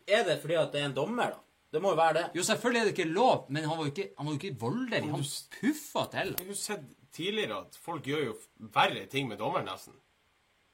er 0.08 0.26
det 0.26 0.40
fordi 0.42 0.58
at 0.58 0.74
det 0.74 0.82
er 0.82 0.90
en 0.90 0.96
dommer, 0.96 1.36
da? 1.36 1.45
Det 1.76 1.82
må 1.84 1.90
jo 1.92 1.96
være 1.98 2.14
det. 2.16 2.24
Jo, 2.38 2.42
selvfølgelig 2.48 2.80
er 2.80 2.86
det 2.88 2.92
ikke 2.96 3.08
lov, 3.12 3.46
men 3.52 3.64
han 3.68 3.76
var 3.76 3.84
jo 3.84 3.90
ikke, 3.92 4.06
han 4.16 4.26
var 4.26 4.32
jo 4.32 4.38
ikke 4.40 4.60
voldelig. 4.60 5.00
Han 5.10 5.24
puffa 5.60 6.04
til. 6.14 6.30
Jeg 6.32 6.46
har 6.46 6.48
jo 6.48 6.56
sett 6.56 6.86
tidligere 7.12 7.58
at 7.66 7.76
folk 7.84 8.06
gjør 8.08 8.22
jo 8.30 8.34
verre 8.72 9.02
ting 9.12 9.28
med 9.28 9.36
dommeren, 9.42 9.68
nesten. 9.68 9.92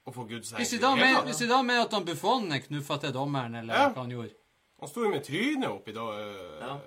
Og 0.07 0.15
får 0.15 0.29
Gud 0.31 0.53
Hvis 0.59 0.71
de 0.71 0.79
da 0.83 0.95
mener, 0.95 1.25
hvis 1.27 1.43
de 1.43 1.49
da 1.51 1.59
med 1.63 1.81
at 1.83 1.93
han 1.95 2.05
Buffon 2.07 2.47
knuffa 2.69 2.97
til 3.03 3.13
dommeren, 3.15 3.55
eller 3.55 3.75
Ja. 3.75 3.89
hva 3.91 4.01
han 4.07 4.11
gjorde 4.11 4.31
Han 4.81 4.89
sto 4.89 5.03
jo 5.05 5.11
med 5.11 5.25
trynet 5.25 5.69
oppi, 5.71 5.93
da, 5.93 6.01
øh, 6.01 6.61
Ja. 6.61 6.79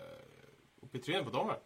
oppi 0.84 1.00
trynet 1.00 1.24
på 1.28 1.32
dommeren. 1.32 1.60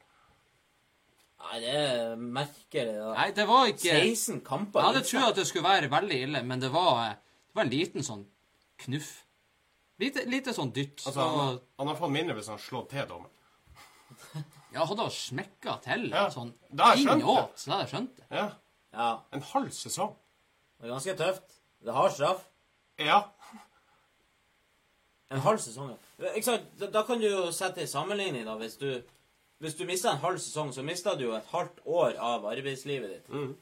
Nei, 1.39 1.59
det 1.59 1.75
er 1.75 2.15
merkelig. 2.15 2.93
da. 2.99 3.13
Nei, 3.13 3.31
det 3.31 3.47
var 3.47 3.65
ikke 3.65 3.95
16 4.01 4.41
kamper. 4.45 4.79
Jeg 4.81 4.93
hadde 4.93 5.05
trodd 5.07 5.29
at 5.29 5.35
det 5.35 5.47
skulle 5.47 5.69
være 5.69 5.89
veldig 5.89 6.21
ille, 6.21 6.43
men 6.43 6.59
det 6.61 6.71
var, 6.73 7.09
det 7.15 7.55
var 7.55 7.63
en 7.63 7.69
liten 7.69 8.01
sånn 8.05 8.25
knuff. 8.77 9.25
Lite, 9.99 10.23
lite 10.31 10.53
sånn 10.55 10.71
dytt. 10.75 11.01
Altså, 11.05 11.19
han, 11.19 11.39
og, 11.57 11.61
han 11.81 11.91
har 11.91 11.97
fått 11.99 12.13
mindre 12.15 12.35
hvis 12.37 12.47
han 12.51 12.55
har 12.59 12.63
slått 12.63 12.89
til 12.93 13.07
dommeren. 13.09 13.35
ja, 14.75 14.85
hadde 14.85 15.03
han 15.05 15.13
smekka 15.13 15.75
til 15.85 16.07
Ja, 16.11 16.25
sånn 16.33 16.53
da 16.71 16.89
har 16.91 16.95
jeg 16.97 17.05
skjønt 17.05 17.19
det. 17.19 17.25
innåt, 17.25 17.59
så 17.61 17.71
hadde 17.73 17.83
jeg 17.85 17.91
skjønt 17.93 18.15
det. 18.21 18.27
Ja. 18.39 18.47
Ja, 18.95 19.09
En 19.37 19.43
halv 19.51 19.69
sesong. 19.75 20.15
det 20.79 20.87
er 20.87 20.93
ganske 20.95 21.15
tøft. 21.19 21.59
Det 21.85 21.93
har 21.93 22.09
straff. 22.15 22.45
Ja. 22.99 23.19
En 25.29 25.43
halv 25.45 25.61
sesong, 25.61 25.91
ja. 25.93 26.31
Ikke 26.33 26.47
sant? 26.47 26.65
Da, 26.79 26.89
da 26.91 27.03
kan 27.07 27.21
du 27.21 27.27
jo 27.29 27.43
sette 27.53 27.83
i 27.83 27.87
sammenligning, 27.87 28.47
da. 28.47 28.55
Hvis 28.59 28.79
du, 28.81 28.89
hvis 29.61 29.75
du 29.77 29.85
mister 29.85 30.15
en 30.15 30.23
halv 30.23 30.39
sesong, 30.41 30.71
så 30.73 30.83
mister 30.83 31.15
du 31.19 31.27
jo 31.27 31.35
et 31.37 31.51
halvt 31.53 31.83
år 31.85 32.17
av 32.17 32.47
arbeidslivet 32.49 33.13
ditt. 33.13 33.29
Mm. 33.29 33.53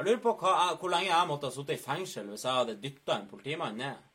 Jeg 0.00 0.08
lurer 0.08 0.22
på 0.24 0.34
hva 0.40 0.52
jeg, 0.56 0.76
hvor 0.80 0.90
lenge 0.92 1.10
jeg 1.12 1.28
måtte 1.28 1.48
ha 1.50 1.54
sittet 1.54 1.76
i 1.76 1.82
fengsel 1.84 2.28
hvis 2.32 2.44
jeg 2.48 2.56
hadde 2.56 2.78
dytta 2.82 3.18
en 3.20 3.28
politimann 3.30 3.78
ned. 3.78 4.06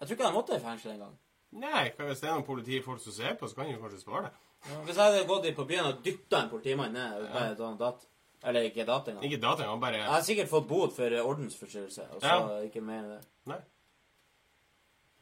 Jeg 0.00 0.08
tror 0.08 0.16
ikke 0.16 0.26
de 0.26 0.32
måtte 0.36 0.56
i 0.56 0.60
fengsel 0.60 0.90
engang. 0.92 1.14
Nei, 1.52 1.84
hvis 1.96 2.20
det 2.20 2.28
er 2.28 2.34
noen 2.34 2.44
politifolk 2.44 3.00
som 3.00 3.12
ser 3.12 3.34
på, 3.40 3.48
så 3.48 3.54
kan 3.56 3.66
de 3.66 3.72
jo 3.76 3.80
kanskje 3.80 4.00
spare 4.02 4.22
det. 4.26 4.32
Ja, 4.66 4.80
Hvis 4.84 4.96
jeg 4.96 5.04
hadde 5.04 5.26
gått 5.28 5.44
inn 5.46 5.54
på 5.54 5.64
byen 5.68 5.86
og 5.86 6.02
dytta 6.04 6.42
en 6.42 6.50
politimann 6.50 6.92
ned 6.92 7.22
ut 7.22 7.32
med 7.32 7.56
sånn 7.56 7.56
sånt 7.56 7.78
dat 7.78 8.06
Eller 8.44 8.66
ikke 8.68 8.84
dat 8.86 9.06
engang. 9.08 9.24
Ikke 9.24 9.40
data, 9.40 9.62
engang, 9.62 9.80
bare 9.80 9.96
Jeg 9.96 10.10
har 10.10 10.20
sikkert 10.22 10.48
fått 10.48 10.66
bot 10.68 10.92
for 10.92 11.10
ordensforstyrrelse, 11.22 12.08
og 12.14 12.20
så 12.20 12.26
Ja. 12.26 12.60
ikke 12.66 12.80
mer 12.82 12.98
enn 13.02 13.08
det. 13.08 13.20
Nei. 13.46 13.58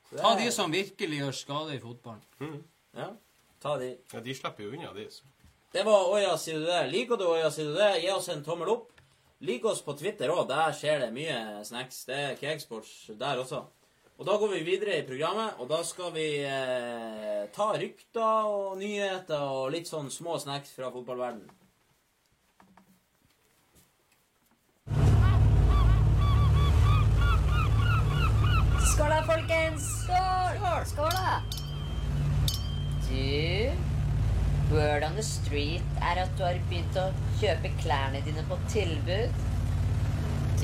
Så 0.09 0.17
det 0.17 0.21
Ta 0.23 0.33
er- 0.35 0.45
de 0.45 0.51
som 0.53 0.73
virkelig 0.73 1.19
gjør 1.21 1.33
skade 1.33 1.75
i 1.75 1.79
fotballen. 1.79 2.65
Ja, 2.97 3.09
ta 3.61 3.79
de. 3.79 3.97
Ja, 4.13 4.21
de 4.21 4.35
slipper 4.35 4.65
jo 4.65 4.71
unna, 4.73 4.93
de. 4.95 5.07
Så. 5.11 5.23
Det 5.73 5.85
var 5.85 6.09
Oja, 6.13 6.37
sier 6.37 6.59
du 6.59 6.67
det? 6.67 6.91
Liker 6.93 7.17
du 7.17 7.25
Oja, 7.27 7.51
sier 7.51 7.65
du 7.67 7.75
det? 7.75 8.03
Gi 8.03 8.11
oss 8.11 8.29
en 8.29 8.45
tommel 8.45 8.69
opp. 8.69 8.91
Lik 9.41 9.65
oss 9.65 9.83
på 9.83 9.97
Twitter 9.99 10.29
òg. 10.29 10.47
Der 10.49 10.71
skjer 10.73 11.01
det 11.01 11.13
mye 11.13 11.65
snacks. 11.65 12.05
Det 12.05 12.15
er 12.17 12.37
Cakesports 12.37 13.11
der 13.19 13.37
også. 13.43 13.65
Og 14.25 14.29
da 14.31 14.39
går 14.41 14.53
vi 14.55 14.59
videre 14.65 14.95
i 14.97 15.03
programmet, 15.05 15.59
og 15.61 15.67
da 15.69 15.83
skal 15.85 16.15
vi 16.15 16.23
eh, 16.49 17.43
ta 17.53 17.65
rykter 17.77 18.47
og 18.49 18.79
nyheter 18.81 19.43
og 19.53 19.67
litt 19.75 19.85
sånn 19.85 20.07
små 20.09 20.39
snacks 20.41 20.71
fra 20.73 20.89
fotballverdenen. 20.95 21.51
Skål 28.95 29.13
da, 29.13 29.19
folkens! 29.29 29.91
Skål! 30.07 30.87
Skål 30.89 31.13
da! 31.13 31.35
Du, 33.05 34.71
word 34.73 35.05
on 35.05 35.21
the 35.21 35.27
street 35.35 36.01
er 36.01 36.23
at 36.23 36.33
du 36.39 36.47
har 36.47 36.57
begynt 36.71 36.97
å 36.97 37.11
kjøpe 37.43 37.75
klærne 37.83 38.25
dine 38.25 38.47
på 38.49 38.57
tilbud. 38.73 39.37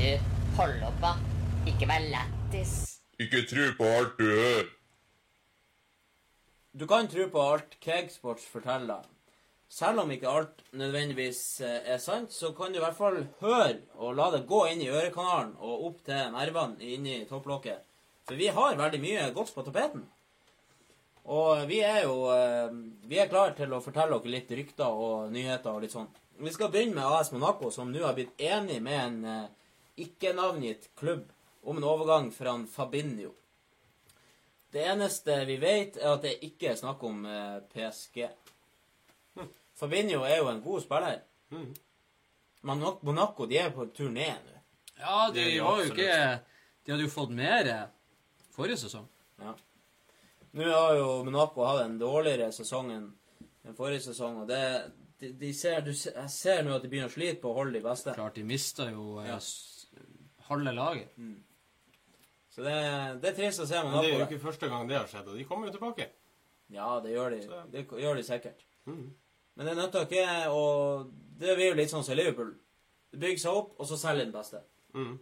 Du, 0.00 0.08
hold 0.56 0.88
opp 0.88 1.04
da. 1.04 1.12
Ikke 1.68 1.90
vær 1.92 2.08
lættis. 2.08 2.89
Ikke 3.20 3.42
tro 3.44 3.66
på 3.76 3.84
alt 3.84 4.14
du 4.16 4.24
hører. 4.24 4.68
Du 6.72 6.86
kan 6.88 7.08
tro 7.10 7.26
på 7.28 7.40
alt 7.42 7.74
Cakesports 7.82 8.46
forteller. 8.48 9.02
Selv 9.70 10.00
om 10.02 10.10
ikke 10.10 10.30
alt 10.30 10.62
nødvendigvis 10.72 11.60
eh, 11.60 11.82
er 11.94 11.98
sant, 12.02 12.32
så 12.32 12.52
kan 12.56 12.72
du 12.72 12.78
i 12.78 12.82
hvert 12.82 12.96
fall 12.96 13.18
høre 13.42 13.76
og 14.00 14.16
la 14.18 14.30
det 14.32 14.46
gå 14.48 14.62
inn 14.70 14.80
i 14.82 14.88
ørekanalen 14.90 15.52
og 15.58 15.84
opp 15.90 15.98
til 16.06 16.32
nervene 16.32 16.80
inni 16.94 17.18
topplokket. 17.28 17.84
For 18.26 18.40
vi 18.40 18.48
har 18.56 18.78
veldig 18.78 19.00
mye 19.02 19.28
gods 19.36 19.52
på 19.54 19.66
tapeten. 19.66 20.06
Og 21.30 21.66
vi 21.68 21.82
er 21.84 22.06
jo 22.06 22.30
eh, 22.32 22.72
Vi 23.10 23.20
er 23.20 23.28
klare 23.28 23.52
til 23.58 23.74
å 23.76 23.82
fortelle 23.84 24.16
dere 24.16 24.32
litt 24.32 24.50
rykter 24.62 25.02
og 25.04 25.28
nyheter 25.34 25.74
og 25.74 25.84
litt 25.84 25.94
sånn. 25.94 26.08
Vi 26.40 26.54
skal 26.54 26.72
begynne 26.72 26.96
med 26.96 27.18
AS 27.18 27.34
Monaco, 27.34 27.68
som 27.70 27.92
nå 27.92 28.00
har 28.06 28.16
blitt 28.16 28.32
enig 28.40 28.80
med 28.82 29.02
en 29.04 29.20
eh, 29.28 29.76
ikke-navngitt 30.06 30.88
klubb 30.96 31.28
om 31.62 31.76
en 31.76 31.84
overgang 31.84 32.30
fra 32.32 32.54
Fabinho. 32.72 33.32
Det 34.70 34.84
eneste 34.86 35.44
vi 35.48 35.56
vet, 35.58 35.96
er 35.98 36.12
at 36.14 36.22
det 36.22 36.36
ikke 36.46 36.70
er 36.70 36.78
snakk 36.78 37.02
om 37.04 37.24
eh, 37.26 37.58
PSG. 37.72 38.28
Fabinho 39.80 40.22
er 40.28 40.36
jo 40.38 40.48
en 40.52 40.60
god 40.62 40.82
spiller. 40.84 41.20
Men 42.62 42.82
Monaco 43.02 43.46
de 43.48 43.58
er 43.58 43.70
på 43.74 43.86
turné 43.96 44.28
nå. 44.44 44.56
Ja, 45.00 45.30
de 45.32 45.40
Det 45.40 45.50
de 45.54 45.60
var 45.64 45.78
jo 45.80 45.88
ikke 45.88 46.40
De 46.84 46.92
hadde 46.92 47.04
jo 47.06 47.10
fått 47.12 47.30
mer 47.32 47.66
eh, 47.72 47.86
forrige 48.52 48.76
sesong. 48.84 49.06
Nå 50.52 50.66
har 50.66 50.96
jo 50.98 51.08
Monaco 51.24 51.64
hatt 51.64 51.84
en 51.86 51.98
dårligere 52.00 52.50
sesong 52.52 52.90
enn 52.92 53.10
forrige 53.76 54.02
sesong. 54.10 54.40
og 54.42 54.48
det, 54.48 54.60
de, 55.20 55.32
de 55.32 55.52
ser, 55.54 55.80
du, 55.86 55.90
Jeg 55.92 56.30
ser 56.30 56.62
nå 56.66 56.74
at 56.76 56.82
de 56.82 56.88
begynner 56.90 57.08
å 57.10 57.14
slite 57.14 57.40
på 57.42 57.50
å 57.52 57.58
holde 57.60 57.78
de 57.78 57.84
beste. 57.84 58.14
Klart, 58.16 58.34
de 58.36 58.44
mista 58.44 58.90
jo 58.90 59.20
eh, 59.22 59.28
Ja. 59.32 59.38
halve 60.50 60.72
laget. 60.74 61.16
Så 62.50 62.62
det, 62.66 62.74
det 63.22 63.30
er 63.30 63.36
trist 63.36 63.60
å 63.62 63.66
se 63.66 63.78
Men 63.82 63.92
det 64.02 64.10
er 64.10 64.18
jo 64.18 64.26
ikke 64.26 64.42
første 64.42 64.68
gang 64.68 64.88
det 64.88 64.96
har 64.98 65.06
skjedd, 65.06 65.28
og 65.30 65.36
de 65.38 65.44
kommer 65.46 65.68
jo 65.70 65.76
tilbake. 65.78 66.08
Ja, 66.70 67.00
det 67.00 67.12
gjør 67.14 67.30
de. 67.30 67.42
Så- 67.46 67.64
Det 67.70 67.86
gjør 67.88 68.16
de 68.16 68.22
sikkert. 68.22 68.64
Mhm. 68.86 69.10
Men 69.56 69.66
det 69.66 69.76
nytter 69.76 70.06
ikke 70.06 70.46
å 70.48 71.10
Det 71.40 71.56
blir 71.56 71.68
jo 71.70 71.74
litt 71.74 71.90
sånn 71.90 72.04
som 72.04 72.14
Liverpool. 72.16 72.54
Det 73.12 73.38
seg 73.40 73.50
opp, 73.52 73.74
og 73.80 73.86
så 73.86 73.96
selger 73.96 74.24
den 74.24 74.32
beste. 74.32 74.60
Mhm. 74.94 75.18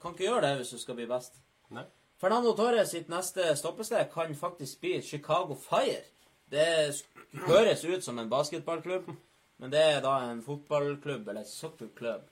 Kan 0.00 0.14
ikke 0.14 0.24
gjøre 0.28 0.40
det 0.42 0.58
hvis 0.58 0.70
du 0.70 0.78
skal 0.78 0.94
bli 0.94 1.06
best. 1.06 1.34
Nei. 1.70 1.84
Fernando 2.18 2.52
Torres 2.54 2.90
sitt 2.90 3.08
neste 3.08 3.56
stoppested 3.56 4.10
kan 4.12 4.34
faktisk 4.34 4.80
bli 4.80 5.00
Chicago 5.02 5.54
Fire. 5.54 6.02
Det 6.50 7.02
høres 7.32 7.84
ut 7.84 8.02
som 8.04 8.18
en 8.18 8.28
basketballklubb, 8.30 9.16
men 9.58 9.70
det 9.70 9.80
er 9.80 10.00
da 10.00 10.30
en 10.30 10.42
fotballklubb, 10.42 11.28
eller 11.28 11.44
soccerklubb, 11.44 12.22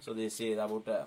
som 0.00 0.16
de 0.16 0.28
sier 0.30 0.56
der 0.56 0.68
borte. 0.68 1.06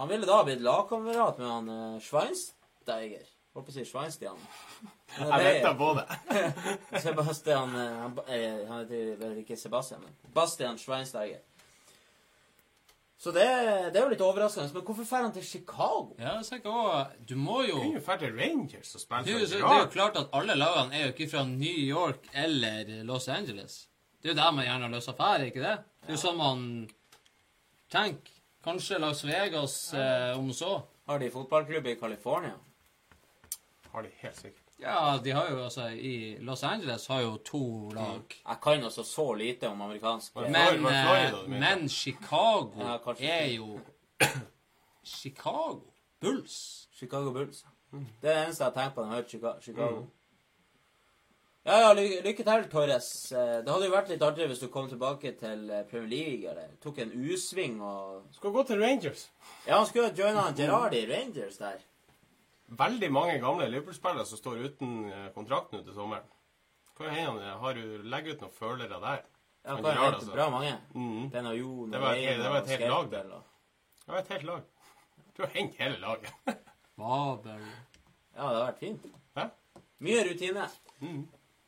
Han 0.00 0.08
ville 0.08 0.26
da 0.26 0.38
blitt 0.44 0.62
lagkamerat 0.64 1.38
med 1.38 1.46
han 1.50 1.68
uh, 1.68 2.00
Schweinsteiger. 2.00 3.26
Holdt 3.52 3.66
på 3.66 3.72
å 3.72 3.74
si 3.74 3.84
Schweinstian. 3.84 4.38
Jeg 5.18 5.28
det- 5.28 5.50
venta 5.50 5.74
på 5.76 5.90
det. 5.98 6.06
Sebastian 7.04 7.74
eh, 7.76 7.98
han, 7.98 8.14
eh, 8.30 8.62
han 8.68 8.78
heter 8.84 9.10
vel 9.20 9.42
ikke 9.42 9.58
Sebastian, 9.60 10.00
men 10.06 10.32
Bastian 10.32 10.78
Schweinsteiger. 10.80 11.42
Så 13.20 13.34
det, 13.36 13.44
det 13.92 14.00
er 14.00 14.06
jo 14.06 14.14
litt 14.14 14.24
overraskende. 14.24 14.70
Men 14.72 14.86
hvorfor 14.86 15.04
drar 15.04 15.26
han 15.26 15.36
til 15.36 15.44
Chicago? 15.44 16.14
Ja, 16.16 16.38
så 16.46 16.56
jeg 16.56 16.64
også, 16.64 17.04
Du 17.28 17.36
må 17.36 17.60
jo 17.68 17.76
Du 17.76 17.98
er 17.98 18.00
jo 18.00 18.32
Rangers 18.38 18.94
og 18.94 19.00
det 19.26 19.34
er, 19.34 19.44
spiller 19.44 19.48
det 19.50 19.60
er 19.60 19.84
jo 19.84 19.92
klart 19.92 20.16
at 20.16 20.32
alle 20.32 20.56
lagene 20.56 20.96
er 20.96 21.04
jo 21.04 21.12
ikke 21.12 21.28
fra 21.34 21.44
New 21.44 21.84
York 21.84 22.30
eller 22.32 22.94
Los 23.04 23.28
Angeles. 23.28 23.82
Det 24.22 24.30
er 24.30 24.32
jo 24.32 24.40
der 24.40 24.56
man 24.56 24.64
gjerne 24.64 24.88
har 24.88 24.94
løst 24.96 25.12
til 25.20 25.46
ikke 25.50 25.66
det? 25.66 25.76
Det 26.00 26.14
er 26.14 26.16
jo 26.16 26.22
sånn 26.24 26.40
man 26.40 26.64
tenker. 27.92 28.39
Kanskje 28.64 28.98
Las 28.98 29.24
Vegas 29.24 29.94
eh, 29.94 30.38
om 30.38 30.52
så. 30.52 30.82
Har 31.06 31.18
de 31.18 31.30
fotballklubb 31.30 31.86
i 31.86 31.94
California? 32.00 32.52
Har 33.92 34.02
de 34.02 34.08
helt 34.20 34.36
sikkert. 34.36 34.64
Ja, 34.80 35.18
de 35.24 35.30
har 35.30 35.48
jo 35.50 35.64
altså 35.64 35.88
I 35.90 36.36
Los 36.40 36.62
Angeles 36.64 37.06
har 37.06 37.20
jo 37.20 37.36
to 37.44 37.90
lag. 37.90 38.22
Jeg 38.48 38.56
kan 38.62 38.84
altså 38.84 39.02
så 39.04 39.32
lite 39.34 39.68
om 39.68 39.80
amerikansk 39.82 40.36
Men- 40.36 40.86
eh, 40.86 41.48
men 41.48 41.88
Chicago 41.88 42.72
Ja, 42.78 42.98
er 43.18 43.46
jo 43.54 43.80
Chicago 45.04 45.80
Bulls. 46.20 46.88
Chicago 46.92 47.32
Bulls. 47.32 47.64
Det 47.92 48.30
er 48.30 48.34
det 48.36 48.44
eneste 48.46 48.64
jeg 48.64 48.72
tenker 48.74 48.94
på 48.94 49.00
når 49.04 49.14
jeg 49.14 49.16
har 49.16 49.42
hørt 49.42 49.54
Mm. 49.56 49.62
Chicago. 49.62 50.04
Ja, 51.64 51.76
ja, 51.82 51.88
ly 51.92 52.06
lykke 52.24 52.44
til, 52.46 52.62
Torres. 52.72 53.08
Eh, 53.36 53.58
Det 53.64 53.68
hadde 53.68 53.84
jo 53.88 53.92
vært 53.92 54.08
litt 54.08 54.22
artigere 54.24 54.48
hvis 54.48 54.62
du 54.62 54.68
kom 54.72 54.86
tilbake 54.88 55.34
til 55.38 55.66
eh, 55.70 55.82
Premier 55.90 56.08
League, 56.08 56.48
eller 56.50 56.70
tok 56.80 56.98
en 57.04 57.12
U-sving 57.12 57.80
og 57.84 58.22
Skal 58.32 58.54
gå 58.54 58.62
til 58.66 58.80
Rangers. 58.80 59.26
Ja, 59.66 59.76
han 59.76 59.86
skulle 59.86 60.08
jo 60.08 60.22
joina 60.24 60.46
Gerardi 60.56 61.02
Rangers 61.10 61.58
der. 61.60 61.82
Veldig 62.80 63.10
mange 63.12 63.36
gamle 63.42 63.66
Liverpool-spillere 63.68 64.24
som 64.26 64.38
står 64.40 64.62
uten 64.70 64.94
eh, 65.12 65.28
kontrakt 65.36 65.72
nå 65.74 65.82
til 65.84 65.92
sommeren. 65.96 66.24
Hva 66.96 67.08
er 67.10 67.14
hende 67.18 67.44
han 67.44 67.60
har 67.64 67.76
du 67.76 68.02
legger 68.12 68.34
ut 68.36 68.42
noen 68.44 68.56
følere 68.56 69.00
der. 69.00 69.22
Ja, 69.66 69.74
Men 69.76 69.84
er 69.90 69.98
hente 70.00 70.16
altså. 70.22 70.32
bra 70.32 70.48
mange. 70.52 70.72
Mhm. 70.94 71.30
Benayoun 71.32 71.90
Det 71.92 72.00
var 72.00 72.14
et- 72.16 72.38
det 72.40 72.50
var 72.50 72.56
et 72.62 72.68
helt 72.68 72.88
lag, 72.88 73.10
det. 73.10 73.22
Det 73.28 74.14
var 74.14 74.18
et 74.18 74.28
helt 74.32 74.42
lag. 74.48 74.62
Du 75.36 75.42
har 75.42 75.50
hengt 75.54 75.74
hele 75.76 75.98
laget. 76.00 76.32
Babel. 76.96 77.60
Ja, 78.36 78.48
det 78.48 78.56
har 78.56 78.72
vært 78.72 78.78
fint. 78.80 79.04
Hæ? 79.36 79.44
Mye 80.00 80.24
rutine. 80.30 80.68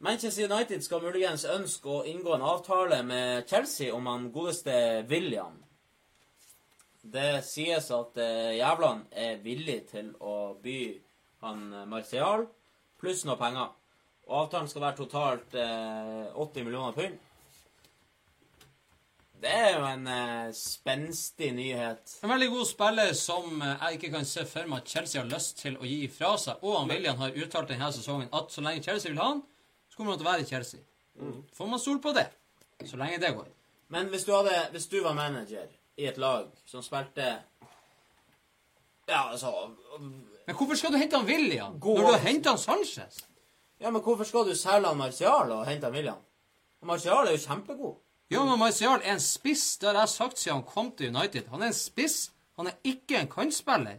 Manchester 0.02 0.48
United 0.50 0.82
skal 0.82 1.02
muligens 1.04 1.44
ønske 1.46 1.86
å 1.86 2.00
inngå 2.10 2.32
en 2.34 2.42
avtale 2.42 2.96
med 3.06 3.44
Chelsea 3.46 3.92
om 3.94 4.08
han 4.10 4.32
godeste 4.34 4.74
William. 5.06 5.60
Det 7.02 7.44
sies 7.46 7.86
at 7.94 8.18
eh, 8.18 8.56
jævlene 8.58 9.06
er 9.14 9.38
villig 9.44 9.76
til 9.92 10.08
å 10.18 10.56
by 10.62 10.80
han 11.44 11.62
eh, 11.70 11.86
Martial 11.86 12.48
pluss 12.98 13.22
noe 13.28 13.38
penger. 13.38 13.70
Og 14.26 14.40
avtalen 14.40 14.72
skal 14.72 14.88
være 14.88 14.98
totalt 15.04 15.54
eh, 15.54 16.34
80 16.34 16.66
millioner 16.66 16.98
pund. 16.98 17.22
Det 19.42 19.54
er 19.54 19.72
jo 19.76 19.86
en 19.86 20.10
eh, 20.16 20.50
spenstig 20.54 21.52
nyhet. 21.54 22.16
En 22.26 22.34
veldig 22.34 22.50
god 22.56 22.66
spiller 22.72 23.14
som 23.18 23.62
eh, 23.62 23.86
jeg 23.86 24.00
ikke 24.00 24.12
kan 24.18 24.26
se 24.26 24.50
for 24.50 24.66
meg 24.66 24.82
at 24.82 24.98
Chelsea 24.98 25.22
har 25.22 25.30
lyst 25.30 25.62
til 25.62 25.78
å 25.78 25.86
gi 25.86 26.10
fra 26.10 26.34
seg. 26.42 26.58
Og 26.66 26.80
han 26.80 26.90
William 26.90 27.22
har 27.22 27.38
uttalt 27.38 27.70
denne 27.70 27.94
sesongen 27.94 28.34
at 28.34 28.50
så 28.50 28.66
lenge 28.66 28.82
Chelsea 28.82 29.14
vil 29.14 29.22
ha 29.22 29.30
han, 29.30 29.46
så 29.92 29.98
kommer 29.98 30.14
han 30.14 30.20
til 30.22 30.26
å 30.26 30.30
være 30.30 30.44
i 30.46 30.48
Chelsea. 30.48 30.80
Får 31.52 31.68
man 31.68 31.80
stole 31.82 32.00
på 32.00 32.14
det? 32.16 32.24
Så 32.88 32.96
lenge 32.96 33.18
det 33.20 33.34
går. 33.36 33.48
Men 33.92 34.08
hvis 34.08 34.24
du, 34.24 34.30
hadde, 34.32 34.54
hvis 34.72 34.86
du 34.88 35.02
var 35.04 35.12
manager 35.18 35.66
i 36.00 36.06
et 36.08 36.16
lag 36.18 36.46
som 36.66 36.80
spilte 36.82 37.26
Ja, 39.08 39.28
altså 39.34 39.50
Men 40.46 40.56
hvorfor 40.56 40.78
skal 40.80 40.94
du 40.94 40.96
hente 40.96 41.16
han 41.20 41.26
William 41.28 41.76
God- 41.80 41.98
når 42.00 42.06
du 42.06 42.12
har 42.14 42.24
henta 42.24 42.54
han 42.54 42.58
Sanchez? 42.58 43.18
Ja, 43.80 43.90
men 43.90 44.00
hvorfor 44.02 44.24
skal 44.24 44.48
du 44.48 44.54
selge 44.56 44.88
han 44.88 44.96
Martial 44.96 45.52
og 45.52 45.66
hente 45.68 45.84
han 45.90 45.92
William? 45.94 46.22
Og 46.80 46.86
Martial 46.86 47.26
er 47.28 47.36
jo 47.36 47.42
kjempegod. 47.44 47.98
Ja, 48.30 48.44
men 48.48 48.58
Martial 48.58 49.00
er 49.04 49.12
en 49.12 49.20
spiss. 49.20 49.76
Det 49.76 49.90
har 49.92 50.00
jeg 50.00 50.08
sagt 50.08 50.38
siden 50.38 50.56
han 50.62 50.64
kom 50.66 50.90
til 50.96 51.12
United. 51.16 51.48
Han 51.52 51.62
er 51.62 51.66
en 51.66 51.76
spiss. 51.76 52.30
Han 52.56 52.66
er 52.66 52.78
ikke 52.84 53.20
en 53.20 53.28
kantspiller. 53.28 53.98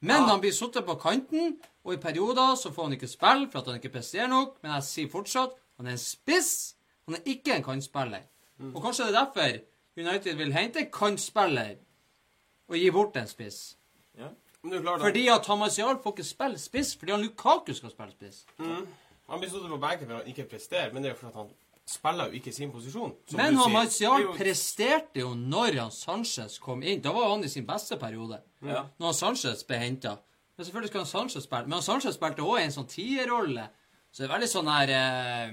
Men 0.00 0.24
han 0.30 0.40
blir 0.40 0.52
sittet 0.54 0.86
på 0.86 0.94
kanten, 1.02 1.58
og 1.88 1.94
i 1.96 2.00
perioder 2.02 2.54
så 2.60 2.70
får 2.74 2.88
han 2.88 2.92
ikke 2.98 3.08
spille 3.08 3.48
for 3.50 3.62
at 3.62 3.70
han 3.72 3.78
ikke 3.80 3.94
presterer 3.96 4.28
nok. 4.28 4.58
Men 4.62 4.74
jeg 4.76 4.86
sier 4.88 5.08
fortsatt 5.12 5.54
han 5.78 5.86
er 5.88 5.94
en 5.96 6.02
spiss. 6.02 6.50
Han 7.08 7.16
er 7.16 7.24
ikke 7.32 7.54
en 7.56 7.64
kantspiller. 7.64 8.26
Og 8.74 8.82
kanskje 8.82 9.06
det 9.06 9.14
er 9.14 9.18
derfor 9.24 9.58
United 9.98 10.34
vil 10.36 10.52
hente 10.52 10.82
en 10.84 10.90
kantspiller 10.92 11.76
og 12.68 12.76
gi 12.76 12.90
bort 12.90 13.16
en 13.16 13.26
spiss. 13.30 13.76
Ja. 14.18 14.28
klart, 14.62 15.00
Fordi 15.00 15.28
at 15.28 15.46
han 15.46 15.58
Martial 15.58 15.96
får 16.02 16.12
ikke 16.16 16.24
spille 16.26 16.58
spiss, 16.58 16.96
fordi 16.96 17.12
han 17.12 17.22
Lukaku 17.22 17.72
skal 17.74 17.90
spille 17.90 18.12
spiss. 18.12 18.44
Han 19.28 19.40
blir 19.40 19.48
stått 19.48 19.68
på 19.70 19.80
benken 19.80 20.08
for 20.10 20.20
å 20.20 20.26
ikke 20.28 20.44
prestere, 20.50 20.92
men 20.92 21.02
det 21.02 21.10
er 21.10 21.14
jo 21.14 21.20
fordi 21.22 21.34
han 21.36 21.50
spiller 21.88 22.28
jo 22.28 22.38
ikke 22.40 22.52
sin 22.52 22.72
posisjon. 22.72 23.14
Men 23.32 23.56
er 23.56 24.20
jo- 24.22 24.34
presterte 24.36 25.20
jo 25.20 25.34
når 25.34 25.78
han 25.80 25.90
Sanchez 25.90 26.58
kom 26.58 26.82
inn. 26.82 27.00
Da 27.00 27.12
var 27.12 27.30
han 27.30 27.44
i 27.44 27.48
sin 27.48 27.66
beste 27.66 27.96
periode. 27.96 28.40
Ja. 28.62 28.84
Når 28.98 29.06
han 29.06 29.14
Sanchez 29.14 29.64
ble 29.64 29.76
henta. 29.78 30.18
Men 30.58 30.66
selvfølgelig 30.66 30.90
skal 30.90 31.04
han 31.04 31.06
Sanchez 31.06 31.44
spille. 31.46 31.68
Men 31.70 31.78
han 31.78 31.84
Sanchez 31.86 32.16
spilte 32.18 32.42
òg 32.42 32.58
en 32.64 32.72
sånn 32.74 32.88
tierrolle. 32.90 33.68
Så 34.10 34.24
det 34.24 34.26
er 34.26 34.32
veldig 34.32 34.48
sånn 34.50 34.70
her 34.72 34.90
eh, 34.90 35.52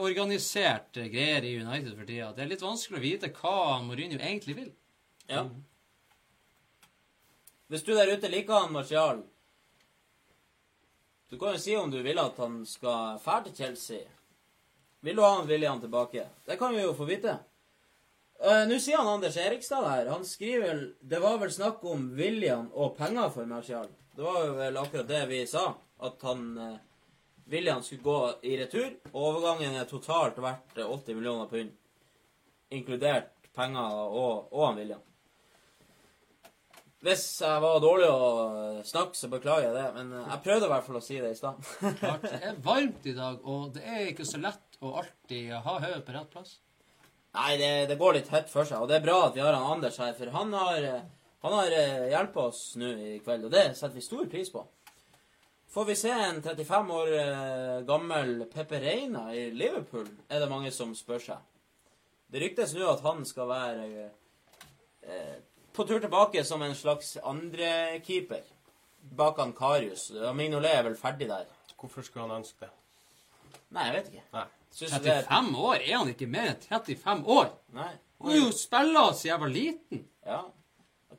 uorganisert 0.00 0.98
greier 1.12 1.46
i 1.46 1.52
United 1.60 1.92
for 1.94 2.08
tida. 2.08 2.32
Det 2.34 2.42
er 2.42 2.50
litt 2.50 2.64
vanskelig 2.66 2.98
å 2.98 3.04
vite 3.04 3.30
hva 3.36 3.78
Mourinho 3.86 4.18
egentlig 4.18 4.56
vil. 4.58 4.72
Ja. 5.30 5.44
Hvis 7.70 7.86
du 7.86 7.92
der 7.94 8.10
ute 8.10 8.32
liker 8.32 8.64
han 8.64 8.72
Martial 8.74 9.20
Du 11.30 11.36
kan 11.38 11.54
jo 11.54 11.60
si 11.62 11.76
om 11.78 11.92
du 11.92 12.00
vil 12.02 12.18
at 12.18 12.40
han 12.42 12.64
skal 12.66 13.20
fære 13.22 13.44
til 13.46 13.54
Chelsea. 13.60 14.02
Vil 15.06 15.14
du 15.14 15.22
ha 15.22 15.36
han 15.36 15.46
William 15.46 15.78
tilbake? 15.78 16.26
Det 16.42 16.58
kan 16.58 16.74
vi 16.74 16.82
jo 16.82 16.96
få 16.98 17.06
vite. 17.06 17.38
Eh, 18.40 18.62
Nå 18.68 18.78
sier 18.80 18.96
han 18.96 19.08
Anders 19.08 19.36
Erikstad 19.36 19.84
her. 19.88 20.06
Han 20.14 20.24
skriver 20.24 20.94
Det 21.00 21.18
var 21.20 21.38
vel 21.42 21.52
snakk 21.52 21.82
om 21.84 22.06
William 22.16 22.70
og 22.72 22.96
penger 22.96 23.28
for 23.34 23.48
Martial. 23.48 23.90
Det 24.16 24.22
var 24.24 24.54
vel 24.56 24.78
akkurat 24.80 25.08
det 25.08 25.26
vi 25.28 25.42
sa. 25.46 25.74
At 26.00 26.22
han 26.24 26.46
eh, 26.58 26.78
William 27.52 27.82
skulle 27.82 28.02
gå 28.02 28.32
i 28.48 28.56
retur. 28.62 28.96
Overgangen 29.12 29.76
er 29.76 29.84
totalt 29.90 30.40
verdt 30.40 30.78
eh, 30.78 30.88
80 30.88 31.20
millioner 31.20 31.50
pund. 31.52 31.76
Inkludert 32.70 33.32
penger 33.56 34.00
og, 34.06 34.48
og 34.54 34.66
han 34.68 34.80
William. 34.80 35.04
Hvis 37.00 37.24
jeg 37.40 37.60
var 37.64 37.78
dårlig 37.80 38.08
å 38.12 38.24
snakke, 38.84 39.16
så 39.16 39.28
beklager 39.32 39.70
jeg 39.70 39.76
det. 39.76 39.86
Men 39.98 40.16
eh, 40.16 40.32
jeg 40.32 40.44
prøvde 40.48 40.68
i 40.68 40.72
hvert 40.72 40.88
fall 40.88 41.00
å 41.00 41.04
si 41.04 41.20
det 41.20 41.34
i 41.34 41.38
stad. 41.38 41.60
Klart, 42.00 42.24
det 42.24 42.40
er 42.40 42.58
varmt 42.64 43.06
i 43.08 43.16
dag, 43.20 43.38
og 43.44 43.70
det 43.76 43.84
er 43.84 44.08
ikke 44.14 44.28
så 44.28 44.40
lett 44.40 44.80
å 44.80 44.96
alltid 45.00 45.54
ha 45.60 45.76
hodet 45.84 46.02
på 46.08 46.16
rett 46.16 46.32
plass. 46.32 46.56
Nei, 47.36 47.54
det, 47.60 47.70
det 47.90 47.98
går 48.00 48.16
litt 48.16 48.30
høyt 48.32 48.50
for 48.50 48.66
seg. 48.66 48.82
Og 48.82 48.90
det 48.90 48.98
er 48.98 49.06
bra 49.06 49.16
at 49.28 49.36
vi 49.36 49.42
har 49.44 49.54
han 49.54 49.76
Anders 49.76 49.98
her, 50.02 50.14
for 50.18 50.32
han 50.34 50.54
har, 50.56 50.82
eh, 50.82 51.04
han 51.44 51.56
har 51.56 51.76
eh, 51.76 52.08
hjulpet 52.10 52.42
oss 52.42 52.62
nå 52.80 52.90
i 52.90 53.18
kveld. 53.22 53.46
Og 53.46 53.54
det 53.54 53.68
setter 53.78 53.96
vi 53.98 54.04
stor 54.04 54.26
pris 54.32 54.50
på. 54.50 54.64
Får 55.70 55.84
vi 55.84 55.94
se 55.96 56.10
en 56.10 56.42
35 56.42 56.90
år 56.90 57.12
eh, 57.14 57.76
gammel 57.86 58.32
Pepe 58.50 58.80
Reina 58.82 59.28
i 59.34 59.50
Liverpool, 59.54 60.08
er 60.26 60.42
det 60.42 60.50
mange 60.50 60.72
som 60.74 60.96
spør 60.98 61.22
seg. 61.22 61.44
Det 62.30 62.42
ryktes 62.42 62.74
nå 62.74 62.88
at 62.90 63.04
han 63.06 63.22
skal 63.26 63.46
være 63.50 63.86
eh, 65.06 65.36
på 65.74 65.86
tur 65.86 66.02
tilbake 66.02 66.42
som 66.46 66.62
en 66.66 66.74
slags 66.74 67.16
andrekeeper 67.22 68.42
bak 69.14 69.38
han 69.38 69.54
Karius. 69.54 70.10
Mignolet 70.34 70.74
er 70.74 70.88
vel 70.88 70.98
ferdig 70.98 71.30
der. 71.30 71.46
Hvorfor 71.78 72.02
skulle 72.02 72.26
han 72.26 72.40
ønske 72.42 72.66
det? 72.66 72.72
Nei, 73.70 73.86
jeg 73.86 73.94
vet 73.94 74.10
ikke. 74.10 74.24
Nei. 74.34 74.48
Synes 74.70 74.92
det 75.02 75.12
er- 75.12 75.22
35 75.22 75.56
år? 75.58 75.74
Er 75.74 75.96
han 75.96 76.08
ikke 76.08 76.26
mer 76.30 76.48
enn 76.54 76.62
35 76.68 77.26
år? 77.26 77.50
Nei. 77.72 77.92
Han 78.20 78.30
har 78.30 78.36
jo 78.36 78.50
spilla 78.52 79.12
siden 79.12 79.30
jeg 79.32 79.40
var 79.40 79.48
liten. 79.48 80.04
Ja. 80.26 80.40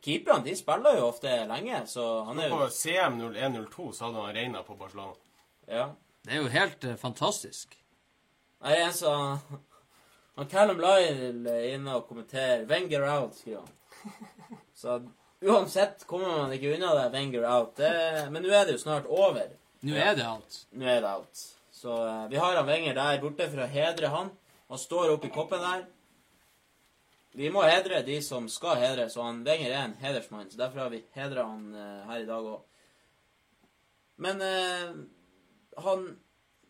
Keeperne 0.02 0.44
de 0.46 0.56
spiller 0.58 0.98
jo 0.98 1.08
ofte 1.08 1.34
lenge, 1.46 1.84
så 1.88 2.24
han 2.26 2.40
er 2.40 2.50
jo 2.50 2.58
På 2.58 2.70
CM 2.70 3.20
0102 3.20 3.92
så 3.94 4.06
hadde 4.06 4.24
han 4.26 4.36
regna 4.36 4.64
på 4.64 4.78
Barcelona. 4.78 5.14
Ja. 5.68 5.90
Det 6.26 6.34
er 6.34 6.42
jo 6.42 6.48
helt 6.54 6.84
uh, 6.86 6.96
fantastisk. 6.96 7.78
Nei, 8.62 8.76
en 8.82 8.94
som 8.94 9.40
han 10.38 10.50
Callum 10.50 10.78
Lyle 10.82 11.50
er 11.50 11.74
inne 11.76 11.96
og 11.96 12.08
kommenterer 12.08 12.66
'Wenger 12.66 13.06
out', 13.06 13.38
skriver 13.40 13.60
han. 13.60 14.60
Så 14.76 15.02
uansett 15.42 16.06
kommer 16.08 16.28
man 16.38 16.54
ikke 16.54 16.76
unna 16.76 16.94
det 16.96 17.10
'Wenger 17.14 17.46
out'. 17.46 17.76
Det, 17.76 18.32
men 18.32 18.44
nå 18.44 18.50
er 18.50 18.66
det 18.66 18.78
jo 18.78 18.78
snart 18.78 19.06
over. 19.06 19.50
Nå 19.82 19.96
er 19.96 20.16
det 20.16 20.26
alt. 20.26 20.66
Nå 20.72 20.86
er 20.86 21.02
det 21.02 21.10
out. 21.10 21.46
Så 21.82 22.08
eh, 22.08 22.28
vi 22.30 22.38
har 22.38 22.56
han 22.56 22.68
Wenger 22.70 22.94
der 22.94 23.22
borte 23.24 23.48
for 23.50 23.64
å 23.64 23.72
hedre 23.72 24.12
han. 24.14 24.30
Han 24.70 24.80
står 24.80 25.16
oppi 25.16 25.32
koppen 25.34 25.64
der. 25.64 25.86
Vi 27.34 27.48
må 27.50 27.64
hedre 27.64 28.04
de 28.06 28.20
som 28.22 28.50
skal 28.52 28.78
hedres, 28.82 29.16
og 29.18 29.26
han 29.26 29.40
Wenger 29.48 29.72
er 29.72 29.86
en 29.88 29.96
hedersmann. 30.02 30.52
Så 30.52 30.60
derfor 30.60 30.84
har 30.84 30.92
vi 30.94 31.02
hedra 31.16 31.48
han 31.48 31.72
eh, 31.74 32.04
her 32.10 32.22
i 32.22 32.28
dag 32.28 32.50
òg. 32.52 32.60
Men 34.22 34.44
eh, 34.46 34.92
han 35.82 36.04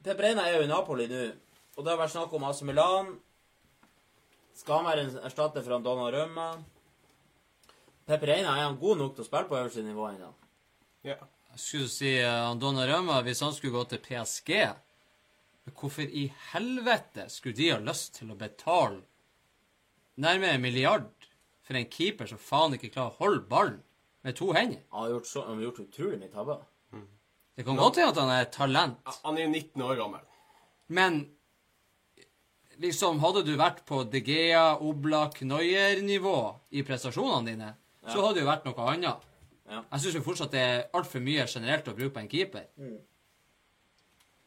Peperena 0.01 0.47
er 0.47 0.55
jo 0.57 0.63
i 0.65 0.69
Napoli 0.69 1.05
nå, 1.11 1.25
og 1.75 1.83
det 1.83 1.91
har 1.91 1.99
vært 1.99 2.13
snakk 2.13 2.31
om 2.33 2.45
AC 2.47 2.61
Milan. 2.65 3.11
Skal 4.57 4.79
han 4.79 4.87
være 4.87 5.03
en 5.03 5.19
erstatter 5.27 5.65
for 5.65 5.75
han 5.75 5.83
Donnarumma? 5.85 6.47
Peperena 8.07 8.55
er 8.55 8.65
han 8.69 8.79
god 8.81 8.97
nok 8.97 9.13
til 9.17 9.25
å 9.25 9.27
spille 9.27 9.49
på 9.49 9.59
øverste 9.59 9.83
nivå 9.85 10.07
ennå? 10.09 10.31
Ja. 11.05 11.19
Jeg 11.51 11.61
skulle 11.61 11.91
si 11.91 12.15
uh, 12.23 12.55
Donnarumma, 12.57 13.19
hvis 13.27 13.43
han 13.43 13.53
skulle 13.53 13.75
gå 13.75 13.83
til 13.91 14.01
PSG 14.07 14.55
Hvorfor 15.69 16.01
i 16.03 16.25
helvete 16.51 17.27
skulle 17.29 17.55
de 17.55 17.69
ha 17.71 17.79
lyst 17.79 18.15
til 18.17 18.31
å 18.33 18.37
betale 18.37 19.01
nærmere 20.21 20.57
en 20.57 20.63
milliard 20.63 21.09
for 21.65 21.77
en 21.77 21.85
keeper 21.89 22.29
som 22.29 22.41
faen 22.41 22.73
ikke 22.75 22.89
klarer 22.93 23.13
å 23.13 23.19
holde 23.21 23.45
ballen 23.49 23.81
med 24.25 24.35
to 24.37 24.51
hender? 24.57 24.81
Han 24.91 25.05
har 25.05 25.13
gjort, 25.15 25.29
så, 25.29 25.45
han 25.45 25.59
har 25.59 25.67
gjort 25.69 25.83
utrolig 25.85 26.19
mye 26.21 26.33
tabber. 26.33 26.63
Det 27.55 27.65
kan 27.67 27.77
godt 27.77 27.99
hende 27.99 28.11
at 28.13 28.19
han 28.21 28.31
er 28.33 28.41
et 28.45 28.53
talent, 28.55 29.13
Han 29.23 29.37
er 29.37 29.45
jo 29.45 29.49
19 29.51 29.81
år 29.85 29.95
gammel. 29.99 30.25
men 30.87 31.21
liksom, 32.81 33.19
hadde 33.21 33.43
du 33.45 33.53
vært 33.59 33.83
på 33.85 34.03
De 34.09 34.21
Gea, 34.25 34.77
Oblak, 34.81 35.41
Neuer-nivå 35.45 36.37
i 36.71 36.83
prestasjonene 36.87 37.51
dine, 37.51 37.73
så 38.07 38.23
hadde 38.23 38.39
det 38.39 38.45
jo 38.45 38.49
vært 38.49 38.65
noe 38.65 38.87
annet. 38.89 39.27
Ja. 39.71 39.83
Jeg 39.93 40.01
syns 40.03 40.25
fortsatt 40.25 40.51
det 40.51 40.61
er 40.61 40.81
altfor 40.97 41.21
mye 41.23 41.45
generelt 41.47 41.87
å 41.87 41.93
bruke 41.95 42.15
på 42.15 42.23
en 42.23 42.31
keeper. 42.31 42.65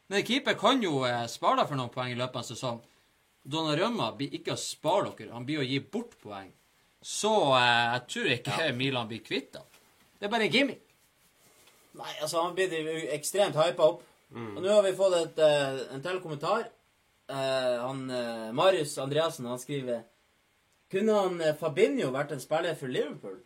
Men 0.09 0.21
en 0.21 0.27
keeper 0.27 0.57
kan 0.61 0.83
jo 0.85 1.05
eh, 1.09 1.25
spare 1.33 1.63
deg 1.63 1.71
for 1.71 1.81
noen 1.81 1.93
poeng 1.93 2.13
i 2.13 2.19
løpet 2.19 2.37
av 2.37 2.45
en 2.45 2.51
sesong. 2.51 2.83
Donnarumma 3.45 4.11
blir 4.17 4.33
ikke 4.37 4.55
å 4.55 4.61
spare 4.61 5.13
dere, 5.19 5.35
han 5.37 5.45
blir 5.49 5.61
å 5.61 5.67
gi 5.69 5.81
bort 5.81 6.17
poeng. 6.23 6.51
Så 7.05 7.33
eh, 7.59 7.85
jeg 7.93 8.05
tror 8.09 8.31
ikke 8.39 8.73
Milan 8.79 9.09
blir 9.11 9.21
kvitt 9.25 9.59
ham. 9.59 9.69
Det 10.17 10.27
er 10.27 10.33
bare 10.33 10.49
en 10.49 10.55
gimmick. 10.55 10.81
Nei, 11.95 12.11
altså, 12.25 12.41
han 12.41 12.57
blir 12.57 12.73
ekstremt 13.15 13.59
hypa 13.61 13.91
opp. 13.93 14.01
Og 14.35 14.57
nå 14.59 14.71
har 14.73 14.83
vi 14.83 14.97
fått 14.99 15.15
et, 15.19 15.43
eh, 15.45 15.83
en 15.95 16.03
til 16.03 16.23
kommentar. 16.25 16.65
Eh, 17.29 17.75
han, 17.83 18.01
Marius 18.57 18.97
Andreassen 19.01 19.47
han 19.49 19.61
skriver 19.61 20.03
Kunne 20.93 21.15
han 21.17 21.39
Fabinho 21.57 22.11
vært 22.13 22.35
en 22.35 22.43
spiller 22.43 22.77
for 22.77 22.93
Liverpool? 22.93 23.39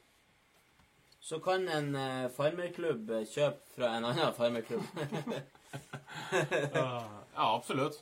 Så 1.22 1.38
kan 1.44 1.66
en 1.68 1.92
farmerklubb 2.34 3.10
kjøpe 3.28 3.74
fra 3.74 3.92
en 3.96 4.06
annen 4.08 4.34
farmerklubb. 4.36 4.86
Ja, 7.38 7.54
absolutt. 7.54 8.00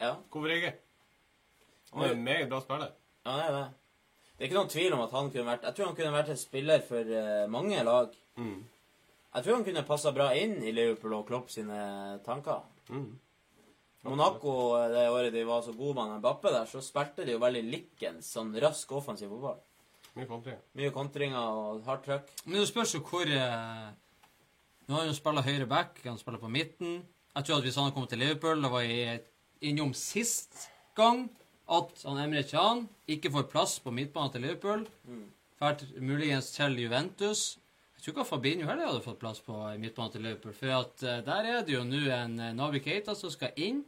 ja, 0.00 0.14
Hvorfor 0.30 0.52
ikke? 0.52 0.74
Han 1.94 2.04
er 2.04 2.12
en 2.12 2.24
meget 2.24 2.48
bra 2.50 2.60
spiller. 2.60 2.92
ja, 3.24 3.36
det 3.38 3.44
er 3.48 3.52
det. 3.58 3.64
Det 4.34 4.42
er 4.42 4.48
ikke 4.48 4.58
noen 4.58 4.70
tvil 4.72 4.94
om 4.96 5.00
at 5.04 5.12
han 5.14 5.28
kunne 5.30 5.46
vært 5.46 5.62
Jeg 5.68 5.74
tror 5.76 5.86
han 5.86 5.96
kunne 5.96 6.12
vært 6.16 6.30
en 6.34 6.38
spiller 6.40 6.80
for 6.82 7.10
eh, 7.18 7.44
mange 7.48 7.82
lag. 7.86 8.16
Mm. 8.36 8.64
Jeg 9.34 9.44
tror 9.44 9.54
han 9.54 9.66
kunne 9.68 9.84
passa 9.86 10.12
bra 10.14 10.26
inn 10.34 10.56
i 10.62 10.72
Liverpool 10.74 11.14
og 11.14 11.26
Klopp 11.28 11.52
sine 11.54 11.78
tanker. 12.26 12.64
Mm. 12.90 13.12
Monaco, 14.04 14.74
det 14.92 15.06
året 15.08 15.32
de 15.32 15.44
var 15.48 15.62
så 15.64 15.72
gode 15.72 15.94
med 15.96 16.18
Mbappe 16.18 16.50
der, 16.52 16.66
så 16.68 16.82
spilte 16.84 17.24
de 17.24 17.32
jo 17.32 17.40
veldig 17.40 17.62
likens 17.72 18.26
sånn 18.34 18.50
rask 18.60 18.90
offensiv 18.92 19.30
fotball. 19.32 19.62
Mye 20.14 20.28
kontringer. 20.28 20.60
Mye 20.78 20.90
kontringer 20.94 21.46
og 21.62 21.86
hardt 21.88 22.04
trøkk. 22.06 22.28
Men 22.44 22.60
det 22.60 22.68
spørs 22.68 22.92
jo 22.98 23.00
hvor 23.06 23.30
eh, 23.30 23.86
Nå 24.86 24.94
har 24.94 25.04
han 25.04 25.10
jo 25.12 25.16
spilla 25.16 25.42
høyre 25.44 25.66
back, 25.66 26.00
han 26.04 26.18
spiller 26.20 26.42
på 26.42 26.50
midten. 26.52 26.98
Jeg 27.34 27.46
tror 27.46 27.56
at 27.56 27.66
hvis 27.66 27.76
han 27.78 27.86
hadde 27.86 27.94
kommet 27.96 28.12
til 28.12 28.20
Liverpool, 28.22 28.60
det 28.62 28.70
var 28.70 28.84
jeg 28.84 29.22
innom 29.64 29.94
sist 29.96 30.68
gang 30.98 31.24
at 31.72 32.02
han 32.04 32.20
Emre 32.20 32.42
Can 32.46 32.84
ikke 33.08 33.32
får 33.32 33.46
plass 33.52 33.78
på 33.80 33.90
midtbanen 33.94 34.32
til 34.34 34.44
Liverpool. 34.44 34.84
Fælt 35.58 35.86
muligens 36.02 36.50
til 36.52 36.76
Juventus. 36.82 37.58
Jeg 37.96 38.02
tror 38.04 38.12
ikke 38.12 38.28
Fabinho 38.28 38.68
heller 38.68 38.90
hadde 38.90 39.04
fått 39.06 39.18
plass 39.22 39.40
på 39.40 39.56
midtbanen 39.80 40.12
til 40.12 40.22
Liverpool. 40.26 40.52
For 40.58 40.74
at 40.76 41.02
eh, 41.02 41.22
der 41.24 41.48
er 41.54 41.64
det 41.64 41.72
jo 41.78 41.84
nå 41.88 42.02
en 42.12 42.36
eh, 42.40 42.52
Navi 42.52 42.82
Keita 42.84 43.14
som 43.16 43.32
skal 43.32 43.56
inn. 43.56 43.80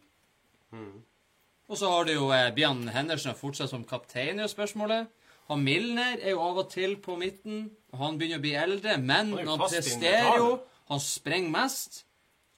Og 1.69 1.77
så 1.79 1.91
har 1.91 2.07
du 2.09 2.15
jo 2.15 2.31
eh, 2.33 2.49
Bian 2.57 2.87
Henderson 2.89 3.37
fortsatt 3.37 3.71
som 3.71 3.85
kaptein, 3.85 4.41
i 4.41 4.49
spørsmålet. 4.49 5.11
Han 5.51 5.63
Milner 5.63 6.17
er 6.23 6.33
jo 6.33 6.41
av 6.43 6.63
og 6.65 6.71
til 6.73 6.97
på 7.03 7.19
midten. 7.21 7.69
Han 8.01 8.17
begynner 8.19 8.41
å 8.41 8.47
bli 8.47 8.55
eldre, 8.59 8.97
men 8.99 9.35
Han 9.37 9.53
han 9.53 9.63
presterer 9.63 10.41
jo. 10.41 10.57
Han 10.91 11.01
sprenger 11.03 11.51
mest. 11.51 12.05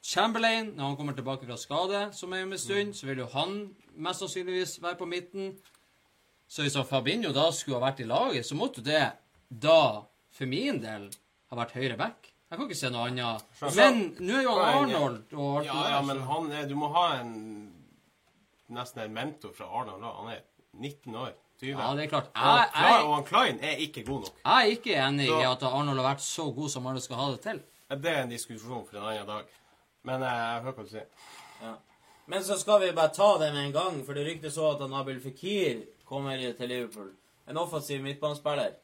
Chamberlain, 0.04 0.72
når 0.76 0.84
han 0.84 0.96
kommer 0.96 1.16
tilbake 1.16 1.46
fra 1.48 1.56
skade, 1.60 2.02
som 2.16 2.32
er 2.32 2.44
om 2.46 2.52
en 2.54 2.60
stund, 2.60 2.94
så 2.96 3.08
vil 3.08 3.18
jo 3.24 3.26
han 3.32 3.58
mest 3.98 4.22
sannsynligvis 4.22 4.78
være 4.82 4.96
på 5.00 5.08
midten. 5.10 5.50
Så 6.48 6.64
hvis 6.64 6.76
Fabinho 6.88 7.32
da 7.36 7.50
skulle 7.52 7.80
ha 7.80 7.88
vært 7.90 8.00
i 8.00 8.08
laget, 8.08 8.46
så 8.46 8.56
måtte 8.56 8.84
det 8.84 9.02
da, 9.48 10.04
for 10.32 10.48
min 10.48 10.80
del, 10.80 11.08
ha 11.50 11.58
vært 11.58 11.74
høyre 11.76 11.96
back. 12.00 12.30
Jeg 12.48 12.56
kan 12.56 12.68
ikke 12.68 12.78
se 12.80 12.88
noe 12.92 13.08
annet. 13.10 13.44
Men 13.76 13.98
nå 14.24 14.38
er 14.38 14.46
jo 14.46 14.54
han 14.56 14.78
Arnold 14.78 15.34
og 15.36 15.58
alt 15.58 15.66
Ja, 15.68 15.80
ja, 15.92 15.98
men 16.06 16.22
han 16.24 16.46
er 16.56 16.68
Du 16.70 16.72
må 16.80 16.88
ha 16.94 17.02
en 17.18 17.34
nesten 18.72 19.02
en 19.04 19.12
mentor 19.16 19.52
fra 19.56 19.68
Arnold. 19.68 20.00
da. 20.00 20.12
Han 20.22 20.30
er 20.32 20.40
19 20.72 21.14
år. 21.16 21.34
20. 21.60 21.72
Ja, 21.74 21.88
det 21.98 22.04
er 22.06 22.10
klart. 22.12 22.30
Jeg, 22.36 22.68
jeg, 22.78 23.04
og 23.04 23.14
han 23.16 23.24
Klein 23.28 23.58
er 23.66 23.80
ikke 23.82 24.04
god 24.06 24.24
nok. 24.24 24.36
jeg 24.44 24.68
er 24.68 24.76
ikke 24.76 24.94
enig 24.94 25.26
i 25.26 25.42
at 25.42 25.62
Arnold 25.66 25.98
har 26.00 26.06
vært 26.14 26.24
så 26.24 26.46
god 26.54 26.70
som 26.70 26.86
alle 26.86 27.02
skal 27.04 27.18
ha 27.20 27.28
det 27.34 27.40
til. 27.44 27.60
Det 27.88 28.10
er 28.10 28.22
en 28.22 28.32
diskusjon 28.32 28.84
for 28.86 28.98
en 28.98 29.06
annen 29.08 29.28
dag. 29.28 29.52
Men 30.08 30.22
eh, 30.22 30.40
jeg 30.40 30.64
hører 30.64 30.76
hva 30.76 30.84
du 30.84 30.90
sier. 30.92 31.76
Men 32.28 32.44
så 32.44 32.58
skal 32.60 32.82
vi 32.82 32.90
bare 32.92 33.14
ta 33.16 33.30
det 33.40 33.52
med 33.54 33.62
en 33.66 33.72
gang, 33.72 34.02
for 34.04 34.16
det 34.18 34.26
ryktes 34.26 34.58
så 34.58 34.74
at 34.74 34.84
Nabil 34.90 35.20
Fikir 35.24 35.80
kommer 36.08 36.36
til 36.58 36.68
Liverpool. 36.68 37.08
En 37.48 37.56
offensiv 37.56 38.02
midtbanespiller. 38.04 38.74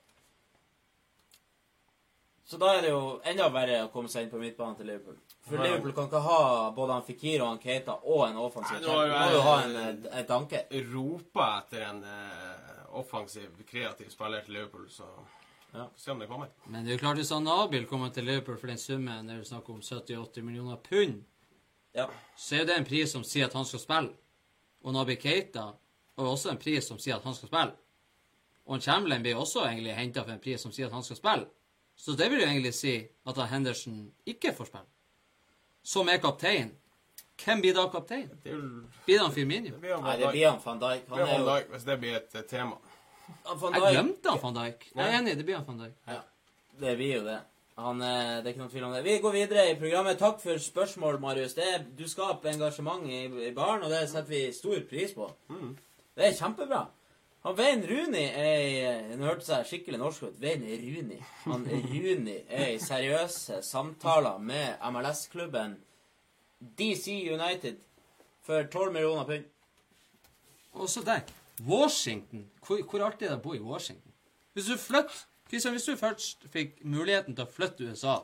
Så 2.45 2.57
da 2.61 2.75
er 2.77 2.83
det 2.85 2.91
jo 2.93 3.21
enda 3.25 3.51
verre 3.53 3.83
å 3.85 3.91
komme 3.93 4.09
seg 4.13 4.25
inn 4.27 4.33
på 4.33 4.41
midtbanen 4.41 4.77
til 4.77 4.89
Liverpool. 4.89 5.21
For 5.45 5.61
Nei. 5.61 5.69
Liverpool 5.69 5.95
kan 5.97 6.09
ikke 6.09 6.25
ha 6.25 6.41
både 6.77 6.97
han 6.97 7.05
Fikir 7.05 7.43
og 7.43 7.51
han 7.51 7.61
Keita 7.61 7.99
og 8.01 8.25
en 8.27 8.41
offensiv. 8.41 8.81
Nei, 8.85 9.07
må 9.13 9.29
jo 9.33 9.45
ha 9.45 9.55
en, 9.67 9.77
en, 9.81 10.03
en 10.21 10.29
tanke. 10.29 10.65
Roper 10.93 11.55
etter 11.59 11.87
en 11.91 12.03
eh, 12.09 12.75
offensiv, 13.01 13.53
kreativ 13.69 14.13
spiller 14.13 14.45
til 14.45 14.57
Liverpool, 14.59 14.89
så 14.93 15.09
Ja. 15.75 15.91
se 15.97 16.11
om 16.11 16.19
det 16.19 16.27
kommer. 16.31 16.49
Men 16.67 16.85
det 16.85 16.93
er 16.93 16.97
jo 16.99 17.03
klart 17.03 17.19
hvis 17.19 17.31
han 17.35 17.45
Nabil 17.45 17.87
kommer 17.91 18.13
til 18.15 18.25
Liverpool 18.25 18.57
for 18.61 18.71
den 18.71 18.79
summen, 18.79 19.27
det 19.27 19.35
er 19.41 19.47
snakk 19.49 19.69
om 19.75 19.81
70-80 19.83 20.43
millioner 20.43 20.77
pund, 20.77 21.25
Ja. 21.95 22.07
så 22.37 22.61
er 22.61 22.65
det 22.65 22.77
en 22.79 22.85
pris 22.85 23.11
som 23.13 23.25
sier 23.25 23.47
at 23.47 23.53
han 23.53 23.65
skal 23.65 23.81
spille. 23.81 24.15
Og 24.85 24.93
Nabi 24.93 25.17
Keita 25.17 25.65
har 26.19 26.25
også 26.31 26.51
en 26.51 26.59
pris 26.59 26.87
som 26.89 26.99
sier 26.99 27.17
at 27.17 27.25
han 27.25 27.35
skal 27.35 27.49
spille. 27.49 27.75
Og 28.67 28.81
Chamberlain 28.83 29.23
blir 29.23 29.37
også 29.37 29.67
egentlig 29.67 29.95
henta 29.97 30.23
for 30.23 30.33
en 30.33 30.41
pris 30.41 30.61
som 30.61 30.73
sier 30.73 30.87
at 30.87 30.93
han 30.93 31.03
skal 31.03 31.17
spille. 31.17 31.47
Så 31.97 32.17
det 32.17 32.31
vil 32.31 32.41
jo 32.41 32.47
egentlig 32.47 32.75
si 32.75 32.95
at 33.27 33.37
Henderson 33.51 34.13
ikke 34.27 34.55
får 34.55 34.65
spille. 34.71 34.87
Som 35.83 36.09
er 36.09 36.17
kaptein. 36.19 36.73
Hvem 37.45 37.61
blir 37.61 37.75
da 37.75 37.89
kaptein? 37.91 38.31
Blir 38.43 38.55
det 39.07 39.19
han 39.19 39.31
han 39.31 40.03
Nei, 40.05 40.17
det 40.19 40.31
blir 40.33 40.49
han 40.51 40.61
van 40.65 40.79
Dijk. 40.81 41.09
Han 41.09 41.21
er 41.21 41.39
jo 41.39 41.73
hvis 41.73 41.85
det 41.85 41.99
blir 42.01 42.17
et 42.17 42.47
tema. 42.49 42.77
Jeg 43.45 43.83
glemte 43.95 44.31
han 44.31 44.41
van 44.43 44.57
Dijk. 44.59 44.87
Jeg 44.95 45.05
er 45.05 45.19
enig, 45.19 45.37
det 45.39 45.45
blir 45.49 45.59
han 45.59 45.67
van 45.67 45.83
Dijk. 45.85 45.99
Ja, 46.09 46.21
det 46.81 46.97
blir 47.01 47.17
jo 47.19 47.25
det. 47.27 47.41
Han, 47.77 48.03
eh, 48.03 48.35
det 48.39 48.47
er 48.47 48.53
ikke 48.53 48.63
noen 48.63 48.71
tvil 48.71 48.85
om 48.87 48.93
det. 48.95 49.05
Vi 49.05 49.15
går 49.23 49.33
videre 49.35 49.65
i 49.71 49.79
programmet. 49.79 50.19
Takk 50.21 50.37
for 50.43 50.61
spørsmål, 50.63 51.19
Marius. 51.21 51.57
Det 51.57 51.65
er, 51.67 51.87
du 51.99 52.05
skaper 52.09 52.53
engasjement 52.53 53.09
i, 53.11 53.25
i 53.49 53.55
baren, 53.57 53.83
og 53.83 53.91
det 53.91 54.05
setter 54.11 54.31
vi 54.31 54.43
stor 54.55 54.85
pris 54.91 55.15
på. 55.17 55.27
Det 56.15 56.29
er 56.29 56.37
kjempebra. 56.39 56.85
Han 57.45 57.57
Vein 57.59 57.83
Runi 57.85 58.23
er 58.25 59.11
Han 59.11 59.25
hørte 59.27 59.45
seg 59.45 59.67
skikkelig 59.69 59.99
norsk 60.01 60.23
ut. 60.31 60.37
Vein 60.41 60.63
Runi. 60.65 61.19
Han 61.45 61.67
Runi 61.69 62.39
er 62.49 62.71
i 62.73 62.79
seriøse 62.81 63.59
samtaler 63.67 64.39
med 64.41 64.79
MLS-klubben 64.95 65.75
DC 66.79 67.19
United 67.35 67.83
for 68.47 68.65
12 68.73 68.93
millioner 68.95 69.27
pund. 69.29 69.45
Også 70.73 71.03
der. 71.05 71.27
Washington. 71.63 72.51
Hvor, 72.67 72.83
hvor 72.91 73.07
artig 73.07 73.27
er 73.29 73.35
det 73.35 73.39
å 73.39 73.43
bo 73.45 73.55
i 73.55 73.63
Washington? 73.63 74.13
Hvis 74.55 74.67
du 74.71 74.77
flytter 74.79 75.25
Kristian, 75.51 75.75
hvis 75.77 75.85
du 75.85 75.97
først 75.97 76.47
fikk 76.53 76.79
muligheten 76.89 77.37
til 77.37 77.45
å 77.45 77.51
flytte 77.51 77.77
til 77.83 77.93
USA, 77.93 78.17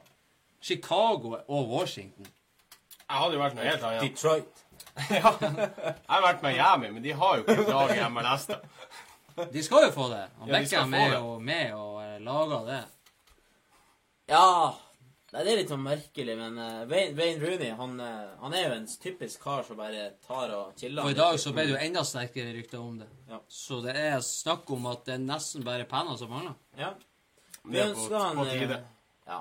Chicago 0.61 1.36
og 1.48 1.69
Washington 1.70 2.27
Jeg 2.27 3.16
hadde 3.16 3.36
jo 3.36 3.40
vært 3.43 3.57
noe 3.59 3.66
helt 3.69 3.85
annet. 3.86 4.02
Detroit. 4.09 4.65
ja. 5.20 5.32
Jeg 5.40 6.09
har 6.09 6.24
vært 6.24 6.43
med 6.43 6.57
Miami, 6.57 6.90
men 6.97 7.05
de 7.05 7.15
har 7.16 7.39
jo 7.39 7.44
ikke 7.44 7.57
et 7.62 7.70
lag 7.70 7.94
i 7.97 8.05
MLS. 8.11 8.47
da. 8.51 9.47
De 9.52 9.62
skal 9.65 9.86
jo 9.86 9.93
få 9.94 10.09
det. 10.12 10.24
Og 10.40 10.48
Ja, 10.48 10.59
Beckham 10.59 10.94
er 10.94 11.15
jo 11.15 11.35
med 11.39 11.74
og 11.74 12.01
eh, 12.05 12.16
lager 12.24 12.66
det. 12.69 12.81
Ja 14.31 14.47
Nei, 15.31 15.44
Det 15.47 15.51
er 15.52 15.59
litt 15.61 15.70
sånn 15.70 15.82
merkelig, 15.85 16.35
men 16.39 16.57
uh, 16.59 16.86
Wayne, 16.90 17.15
Wayne 17.15 17.39
Rooney 17.44 17.70
han, 17.78 17.93
uh, 18.02 18.32
han 18.40 18.55
er 18.59 18.65
jo 18.65 18.73
en 18.81 18.86
typisk 19.05 19.44
kar 19.44 19.62
som 19.62 19.78
bare 19.78 20.09
tar 20.27 20.51
og 20.57 20.73
chiller. 20.81 21.05
Og 21.05 21.12
i 21.12 21.19
dag 21.19 21.36
så 21.39 21.52
ble 21.55 21.69
det 21.69 21.77
jo 21.77 21.82
enda 21.85 22.02
sterkere 22.09 22.55
rykter 22.57 22.81
om 22.82 22.97
det. 22.98 23.07
Ja. 23.31 23.39
Så 23.47 23.78
det 23.85 23.94
er 24.01 24.16
snakk 24.27 24.70
om 24.74 24.89
at 24.90 25.05
det 25.07 25.15
er 25.15 25.23
nesten 25.23 25.62
bare 25.66 25.86
penner 25.90 26.19
som 26.19 26.32
mangler. 26.35 26.57
Ja. 26.81 26.90
Vi 27.62 27.78
er 27.78 27.93
ønsker 27.93 28.16
han 28.19 28.43
eh, 28.47 28.74
Ja. 29.28 29.39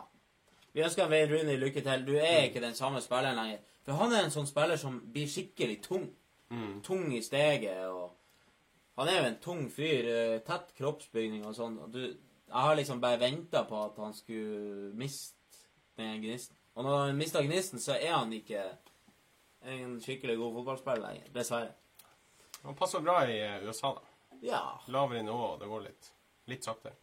Vi 0.75 0.83
ønsker 0.85 1.09
Wayne 1.09 1.31
Rooney 1.33 1.57
lykke 1.57 1.81
til. 1.81 2.05
Du 2.05 2.13
er 2.19 2.45
ikke 2.51 2.61
den 2.61 2.77
samme 2.77 3.01
spilleren 3.01 3.39
lenger. 3.41 3.65
For 3.87 3.97
han 3.97 4.13
er 4.13 4.27
en 4.27 4.35
sånn 4.35 4.45
spiller 4.49 4.77
som 4.77 4.99
blir 5.09 5.25
skikkelig 5.31 5.79
tung. 5.87 6.05
Mm. 6.53 6.79
Tung 6.85 7.09
i 7.13 7.21
steget 7.21 7.85
og 7.89 8.15
Han 8.99 9.07
er 9.07 9.19
jo 9.21 9.27
en 9.29 9.35
tung 9.41 9.59
fyr. 9.71 10.05
eh, 10.11 10.39
Tett 10.45 10.73
kroppsbygning 10.77 11.45
og 11.47 11.53
sånn. 11.55 11.77
Og 11.81 11.89
du, 11.93 12.01
jeg 12.03 12.61
har 12.67 12.75
liksom 12.75 13.01
bare 13.01 13.21
venta 13.21 13.63
på 13.65 13.81
at 13.87 13.97
han 14.03 14.13
skulle 14.13 14.93
miste 14.99 15.38
den 15.99 16.21
gnisten. 16.23 16.55
Og 16.79 16.85
når 16.87 17.01
han 17.05 17.19
mister 17.19 17.43
gnisten, 17.43 17.81
så 17.83 17.97
er 17.97 18.13
han 18.15 18.31
ikke 18.33 18.63
en 19.67 19.97
skikkelig 20.03 20.37
god 20.39 20.53
fotballspiller 20.59 21.03
lenger. 21.07 21.29
Dessverre. 21.35 21.73
Han 22.63 22.75
passer 22.79 23.03
bra 23.03 23.19
i 23.27 23.37
eh, 23.43 23.67
USA, 23.67 23.93
da. 23.95 24.35
Ja. 24.41 24.63
Lavere 24.87 25.23
nivå, 25.23 25.57
det 25.59 25.67
går 25.67 25.85
litt, 25.87 26.11
litt 26.51 26.63
saktere. 26.67 26.95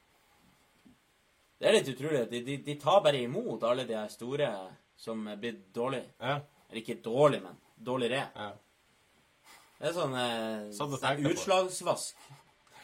Det 1.56 1.68
er 1.68 1.76
litt 1.78 1.88
utrolig 1.88 2.26
de, 2.30 2.42
de, 2.44 2.56
de 2.64 2.74
tar 2.80 3.00
bare 3.04 3.20
imot 3.24 3.64
alle 3.64 3.86
de 3.88 4.00
store 4.12 4.48
som 4.96 5.22
er 5.28 5.38
blitt 5.40 5.66
dårlige. 5.76 6.12
Ja, 6.20 6.38
Eller 6.68 6.80
ikke 6.82 6.98
dårlig, 7.04 7.42
men 7.44 7.56
dårligere. 7.76 8.28
ja. 8.36 8.52
Det 9.76 9.90
er 9.90 9.92
sånn 9.92 10.14
eh, 10.16 10.68
sånn 10.72 10.94
det. 10.96 11.30
utslagsvask. 11.34 12.20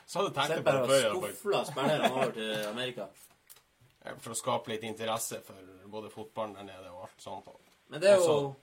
Så 0.05 0.19
hadde 0.21 0.43
jeg 0.43 0.51
tenkt 0.51 0.67
på 0.67 0.73
det 0.77 0.89
før, 0.91 1.15
skufla 1.15 1.61
spillerne 1.65 2.11
over 2.13 2.35
til 2.37 2.51
Amerika. 2.69 3.07
Eh, 4.05 4.15
For 4.19 4.35
å 4.35 4.39
skape 4.39 4.73
litt 4.73 4.85
interesse 4.89 5.41
for 5.47 5.57
både 5.93 6.11
fotballen 6.13 6.55
der 6.59 6.69
nede 6.71 6.93
og 6.93 7.07
alt 7.07 7.23
sånt. 7.23 7.49
Men 7.93 8.01
det 8.03 8.11
er 8.15 8.23
jo 8.23 8.55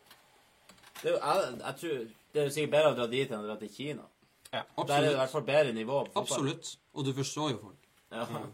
det 1.01 1.11
er 1.11 1.13
jo, 1.13 1.19
jeg, 1.19 1.59
jeg 1.63 1.75
tror 1.81 1.99
det 2.33 2.39
er 2.41 2.47
jo 2.47 2.53
sikkert 2.55 2.71
bedre 2.73 2.89
å 2.91 2.97
dra 2.97 3.05
dit 3.11 3.29
enn 3.31 3.43
å 3.43 3.47
dra 3.47 3.57
til 3.59 3.71
Kina. 3.73 4.07
Ja, 4.49 4.63
Der 4.77 4.95
er 4.95 5.05
det 5.05 5.11
i 5.13 5.19
hvert 5.19 5.31
fall 5.35 5.45
bedre 5.45 5.73
nivå 5.73 5.99
på 6.07 6.09
fotball. 6.09 6.23
Absolutt. 6.23 6.71
Og 6.97 7.05
du 7.05 7.11
forstår 7.13 7.51
jo 7.53 7.59
folk. 7.61 7.87
Ja. 8.11 8.25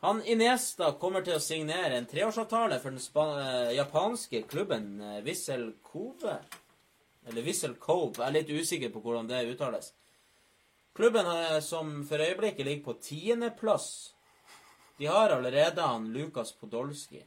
Han 0.00 0.22
Iniesta 0.24 0.94
kommer 1.00 1.22
til 1.24 1.36
å 1.36 1.42
signere 1.44 1.98
en 1.98 2.08
treårsavtale 2.08 2.78
for 2.80 2.96
den 2.96 3.00
eh, 3.44 3.74
japanske 3.76 4.42
klubben 4.48 4.86
Wissel 5.26 5.66
Cove. 5.84 6.38
Eller 7.28 7.44
Wissel 7.44 7.74
Cove. 7.78 8.16
Jeg 8.18 8.26
er 8.26 8.36
litt 8.38 8.50
usikker 8.50 8.92
på 8.94 9.02
hvordan 9.04 9.28
det 9.28 9.44
uttales. 9.52 9.92
Klubben 10.96 11.26
eh, 11.26 11.60
som 11.64 12.00
for 12.08 12.22
øyeblikket 12.22 12.66
ligger 12.66 12.84
på 12.84 12.98
tiendeplass. 13.02 14.14
De 14.98 15.06
har 15.06 15.30
allerede 15.30 15.82
han 15.82 16.12
Lukas 16.12 16.52
Podolski. 16.52 17.22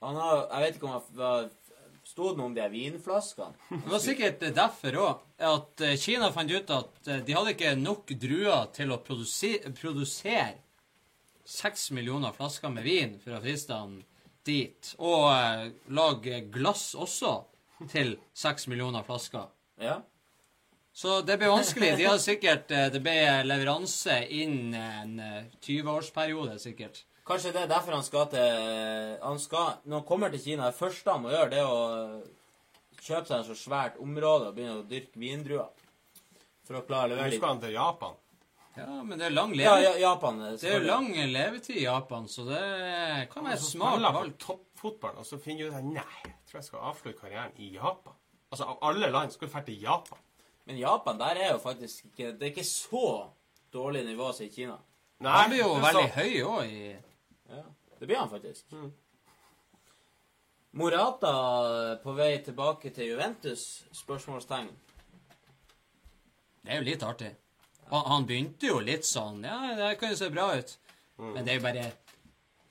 Han 0.00 0.16
har 0.16 0.48
Jeg 0.50 0.60
vet 0.62 0.76
ikke 0.76 0.86
om 0.86 0.92
han 0.92 1.16
var 1.16 1.48
Sto 2.06 2.28
det 2.30 2.38
noe 2.38 2.46
om 2.46 2.54
de 2.54 2.62
vinflaskene? 2.70 3.56
Det 3.82 3.90
var 3.90 4.02
sikkert 4.02 4.44
derfor 4.54 4.98
òg 5.02 5.22
at 5.48 5.82
eh, 5.82 5.96
Kina 5.98 6.28
fant 6.30 6.52
ut 6.54 6.70
at 6.70 7.08
eh, 7.10 7.22
de 7.26 7.34
hadde 7.34 7.54
ikke 7.56 7.72
nok 7.80 8.12
druer 8.22 8.68
til 8.76 8.94
å 8.94 9.00
produsere, 9.02 10.60
seks 11.46 11.90
millioner 11.94 12.34
flasker 12.34 12.70
med 12.70 12.86
vin 12.86 13.18
for 13.22 13.34
å 13.34 13.42
friste 13.42 13.74
han 13.74 13.98
dit. 14.46 14.92
Og 15.02 15.26
eh, 15.32 15.66
lage 15.98 16.44
glass 16.54 16.92
også 16.94 17.34
til 17.90 18.14
seks 18.38 18.68
millioner 18.70 19.02
flasker. 19.06 19.50
Ja. 19.82 19.98
Så 20.96 21.18
det 21.28 21.36
ble 21.40 21.50
vanskelig. 21.52 21.90
De 21.98 22.06
hadde 22.08 22.22
sikkert 22.24 22.70
eh, 22.72 22.86
Det 22.94 23.02
ble 23.04 23.16
leveranse 23.44 24.14
innen 24.32 24.74
en 24.80 25.18
eh, 25.20 25.50
20-årsperiode, 25.66 26.56
sikkert. 26.62 27.02
Kanskje 27.26 27.50
det 27.52 27.64
er 27.66 27.70
derfor 27.72 27.96
han 27.98 28.04
skal 28.06 28.28
til 28.32 29.16
han 29.20 29.40
skal, 29.42 29.80
Når 29.84 29.98
han 30.00 30.06
kommer 30.08 30.30
til 30.32 30.40
Kina, 30.44 30.70
det 30.70 30.78
første 30.78 31.10
han 31.10 31.24
må 31.24 31.32
gjøre, 31.34 31.50
det 31.52 31.58
er 31.60 31.68
å 31.68 32.20
kjøpe 33.02 33.26
seg 33.28 33.36
en 33.40 33.48
så 33.50 33.56
svært 33.58 33.98
område 34.02 34.48
og 34.48 34.54
begynne 34.56 34.78
å 34.80 34.86
dyrke 34.88 35.20
vindruer. 35.20 35.68
For 36.66 36.78
å 36.80 36.86
klare 36.86 37.12
å 37.12 37.16
Nå 37.16 37.18
levere 37.20 37.36
skal 37.38 37.52
han 37.52 37.60
til 37.62 37.74
Japan. 37.76 38.14
Ja, 38.76 38.86
men 39.08 39.18
det 39.20 39.26
er 39.28 39.32
lang 39.32 39.52
levetid. 39.56 39.84
ja, 39.86 39.92
Japan. 40.02 40.40
eh, 40.46 40.56
Det 40.60 40.70
er 40.70 40.78
jo 40.80 40.86
lang 40.88 41.08
levetid 41.32 41.76
i 41.76 41.84
Japan, 41.86 42.26
så 42.28 42.44
det 42.48 42.62
kan 43.32 43.44
være 43.46 43.60
smart 43.62 44.00
valg. 44.02 44.32
på 44.38 44.46
toppfotball, 44.46 45.18
og 45.22 45.26
så 45.28 45.38
finner 45.42 45.66
du 45.66 45.74
ut 45.74 45.78
at 45.78 45.84
nei, 45.84 46.22
jeg 46.24 46.34
tror 46.50 46.60
jeg 46.60 46.68
skal 46.70 46.88
avslutte 46.90 47.20
karrieren 47.20 47.52
i 47.58 47.70
Japan. 47.76 48.16
Altså, 48.50 48.64
av 48.64 48.78
alle 48.90 49.10
land 49.10 49.32
skal 49.34 49.48
du 49.48 49.52
dra 49.54 49.62
til 49.66 49.80
Japan. 49.82 50.18
Men 50.66 50.78
Japan, 50.78 51.18
der 51.18 51.40
er 51.40 51.52
jo 51.52 51.58
faktisk 51.62 52.04
ikke 52.08 52.32
Det 52.32 52.42
er 52.42 52.52
ikke 52.52 52.64
så 52.66 53.30
dårlig 53.72 54.04
nivå 54.06 54.32
som 54.32 54.46
i 54.46 54.50
Kina. 54.50 54.76
Han 55.22 55.50
blir 55.50 55.62
jo 55.62 55.74
veldig 55.80 56.06
høy 56.16 56.32
òg 56.44 56.70
i 56.70 56.86
Ja, 57.48 57.62
Det 57.98 58.06
blir 58.06 58.18
han 58.18 58.30
faktisk. 58.30 58.72
Mm. 58.72 58.90
Morata 60.76 61.32
på 62.02 62.12
vei 62.12 62.38
tilbake 62.44 62.90
til 62.90 63.14
Juventus? 63.14 63.84
Spørsmålstegn. 63.92 64.68
Det 66.62 66.74
er 66.74 66.82
jo 66.82 66.88
litt 66.90 67.04
artig. 67.06 67.30
Han, 67.88 68.02
han 68.10 68.26
begynte 68.26 68.68
jo 68.68 68.80
litt 68.82 69.06
sånn 69.06 69.44
Ja, 69.46 69.60
det 69.78 69.94
kan 70.00 70.12
jo 70.12 70.18
se 70.18 70.28
bra 70.34 70.50
ut. 70.58 70.76
Men 71.16 71.46
det 71.46 71.54
er 71.54 71.60
jo 71.60 71.64
bare 71.64 71.86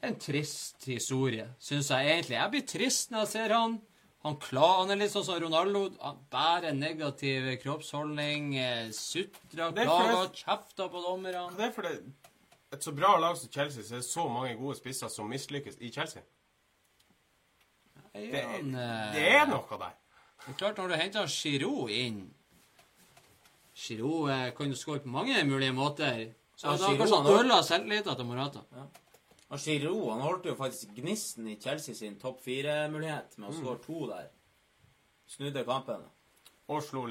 en 0.06 0.20
trist 0.22 0.86
historie, 0.86 1.48
syns 1.58 1.90
jeg 1.90 2.12
egentlig. 2.12 2.38
Jeg 2.38 2.52
blir 2.54 2.66
trist 2.70 3.12
når 3.12 3.24
jeg 3.24 3.32
ser 3.32 3.54
han. 3.56 3.80
Han, 4.26 4.40
klar, 4.42 4.80
han 4.80 4.90
er 4.90 4.98
litt 5.04 5.12
sånn 5.14 5.26
som 5.28 5.38
Ronaldo. 5.38 5.84
Han 6.02 6.22
bærer 6.34 6.74
negativ 6.74 7.46
kroppsholdning, 7.62 8.56
eh, 8.58 8.88
sutrer, 8.96 9.68
er 9.70 9.86
klager, 9.86 10.32
kjefter 10.34 10.90
på 10.90 11.02
dommerne. 11.04 11.44
Det 11.58 11.68
er 11.68 11.76
fordi 11.76 11.92
et 12.74 12.88
så 12.88 12.94
bra 12.96 13.12
lag 13.22 13.38
som 13.38 13.52
Chelsea, 13.54 13.84
så 13.86 14.00
er 14.00 14.02
det 14.02 14.08
så 14.08 14.26
mange 14.30 14.56
gode 14.58 14.80
spisser 14.80 15.12
som 15.14 15.30
mislykkes 15.30 15.78
i 15.80 15.92
Chelsea. 15.94 16.24
Det, 18.16 18.42
Han, 18.42 18.74
eh, 18.74 19.14
det 19.14 19.28
er 19.36 19.46
noe 19.52 19.78
der. 19.78 19.94
Det 20.46 20.54
er 20.54 20.58
klart, 20.58 20.78
når 20.82 20.88
du 20.88 20.96
henter 20.96 21.30
Giroud 21.30 21.90
inn 21.94 22.20
Giroud 23.76 24.30
eh, 24.32 24.50
kan 24.58 24.72
jo 24.72 24.78
skåre 24.80 25.04
på 25.04 25.12
mange 25.12 25.38
mulige 25.46 25.74
måter. 25.76 26.34
Så 26.56 26.72
Ja, 26.72 26.78
da 26.80 26.94
kanskje 26.96 27.18
han 27.22 27.28
ødela 27.34 27.62
selvtilliten 27.64 28.16
til 28.16 28.26
Morata. 28.26 28.62
Og 29.54 29.62
Giroud 29.62 30.10
han 30.10 30.24
holdt 30.26 30.50
jo 30.50 30.56
faktisk 30.58 30.96
gnisten 30.98 31.48
i 31.52 31.60
Chelsea 31.62 31.96
sin 31.96 32.18
topp 32.22 32.42
fire-mulighet 32.46 33.38
med 33.38 33.52
å 33.52 33.54
skåre 33.54 33.82
to 33.84 34.08
der. 34.10 34.32
Snudde 35.30 35.66
kampen. 35.68 36.02
Og 36.66 36.82
slo 36.82 37.06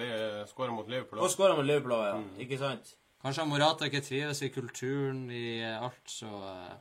skåra 0.51 0.75
mot 0.75 0.89
Liverpool. 0.91 1.23
Og 1.23 1.31
skåra 1.31 1.55
mot 1.55 1.67
Liverpool 1.67 1.95
ja. 1.95 2.17
ja. 2.17 2.23
Ikke 2.43 2.59
sant? 2.59 2.97
Kanskje 3.25 3.45
han 3.45 3.53
Morata 3.53 3.87
ikke 3.89 4.03
trives 4.05 4.43
i 4.45 4.51
kulturen 4.53 5.29
i 5.33 5.63
eh, 5.63 5.79
alt, 5.81 6.03
så 6.11 6.29
eh, 6.29 6.75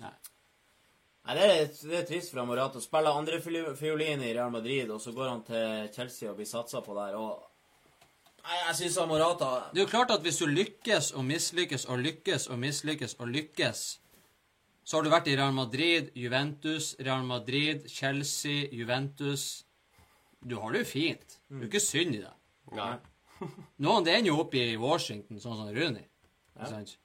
Nei. 0.00 0.12
Nei, 1.26 1.34
det 1.36 1.48
er, 1.50 1.66
det 1.90 1.98
er 1.98 2.06
trist 2.08 2.32
for 2.32 2.48
Morata 2.48 2.80
å 2.80 2.84
spille 2.84 3.12
andrefiolin 3.12 4.22
i 4.24 4.30
Real 4.32 4.54
Madrid, 4.54 4.88
og 4.94 5.02
så 5.02 5.12
går 5.12 5.28
han 5.28 5.42
til 5.44 5.90
Chelsea 5.92 6.30
og 6.30 6.38
blir 6.38 6.48
satsa 6.48 6.80
på 6.86 6.96
der. 6.96 7.18
og 7.20 7.50
Nei, 8.40 8.56
jeg 8.56 8.76
syns 8.78 8.96
Morata 9.10 9.50
Det 9.74 9.82
er 9.82 9.84
jo 9.84 9.90
klart 9.90 10.14
at 10.14 10.24
hvis 10.24 10.40
du 10.40 10.46
lykkes 10.48 11.10
og 11.12 11.26
mislykkes 11.28 11.84
og 11.92 12.00
lykkes 12.06 12.48
og 12.48 12.62
mislykkes 12.62 13.18
og 13.20 13.28
lykkes, 13.34 13.82
så 14.90 14.98
har 14.98 15.06
du 15.06 15.12
vært 15.12 15.28
i 15.30 15.36
Real 15.38 15.52
Madrid, 15.54 16.08
Juventus, 16.18 16.96
Real 16.98 17.22
Madrid, 17.22 17.84
Chelsea, 17.86 18.64
Juventus 18.74 19.62
Du 20.40 20.56
har 20.58 20.72
det 20.74 20.80
jo 20.80 20.88
fint. 20.88 21.36
Det 21.46 21.60
er 21.60 21.62
jo 21.62 21.68
ikke 21.68 21.82
synd 21.84 22.16
i 22.16 22.22
deg. 22.24 22.40
Nei. 22.74 22.96
Noen 23.86 24.08
det 24.08 24.16
ender 24.16 24.32
jo 24.32 24.40
opp 24.42 24.56
i 24.58 24.64
Washington, 24.80 25.38
sånn 25.38 25.60
som 25.60 25.70
Rooney. 25.76 26.08
Ikke 26.56 26.72
sant? 26.72 26.96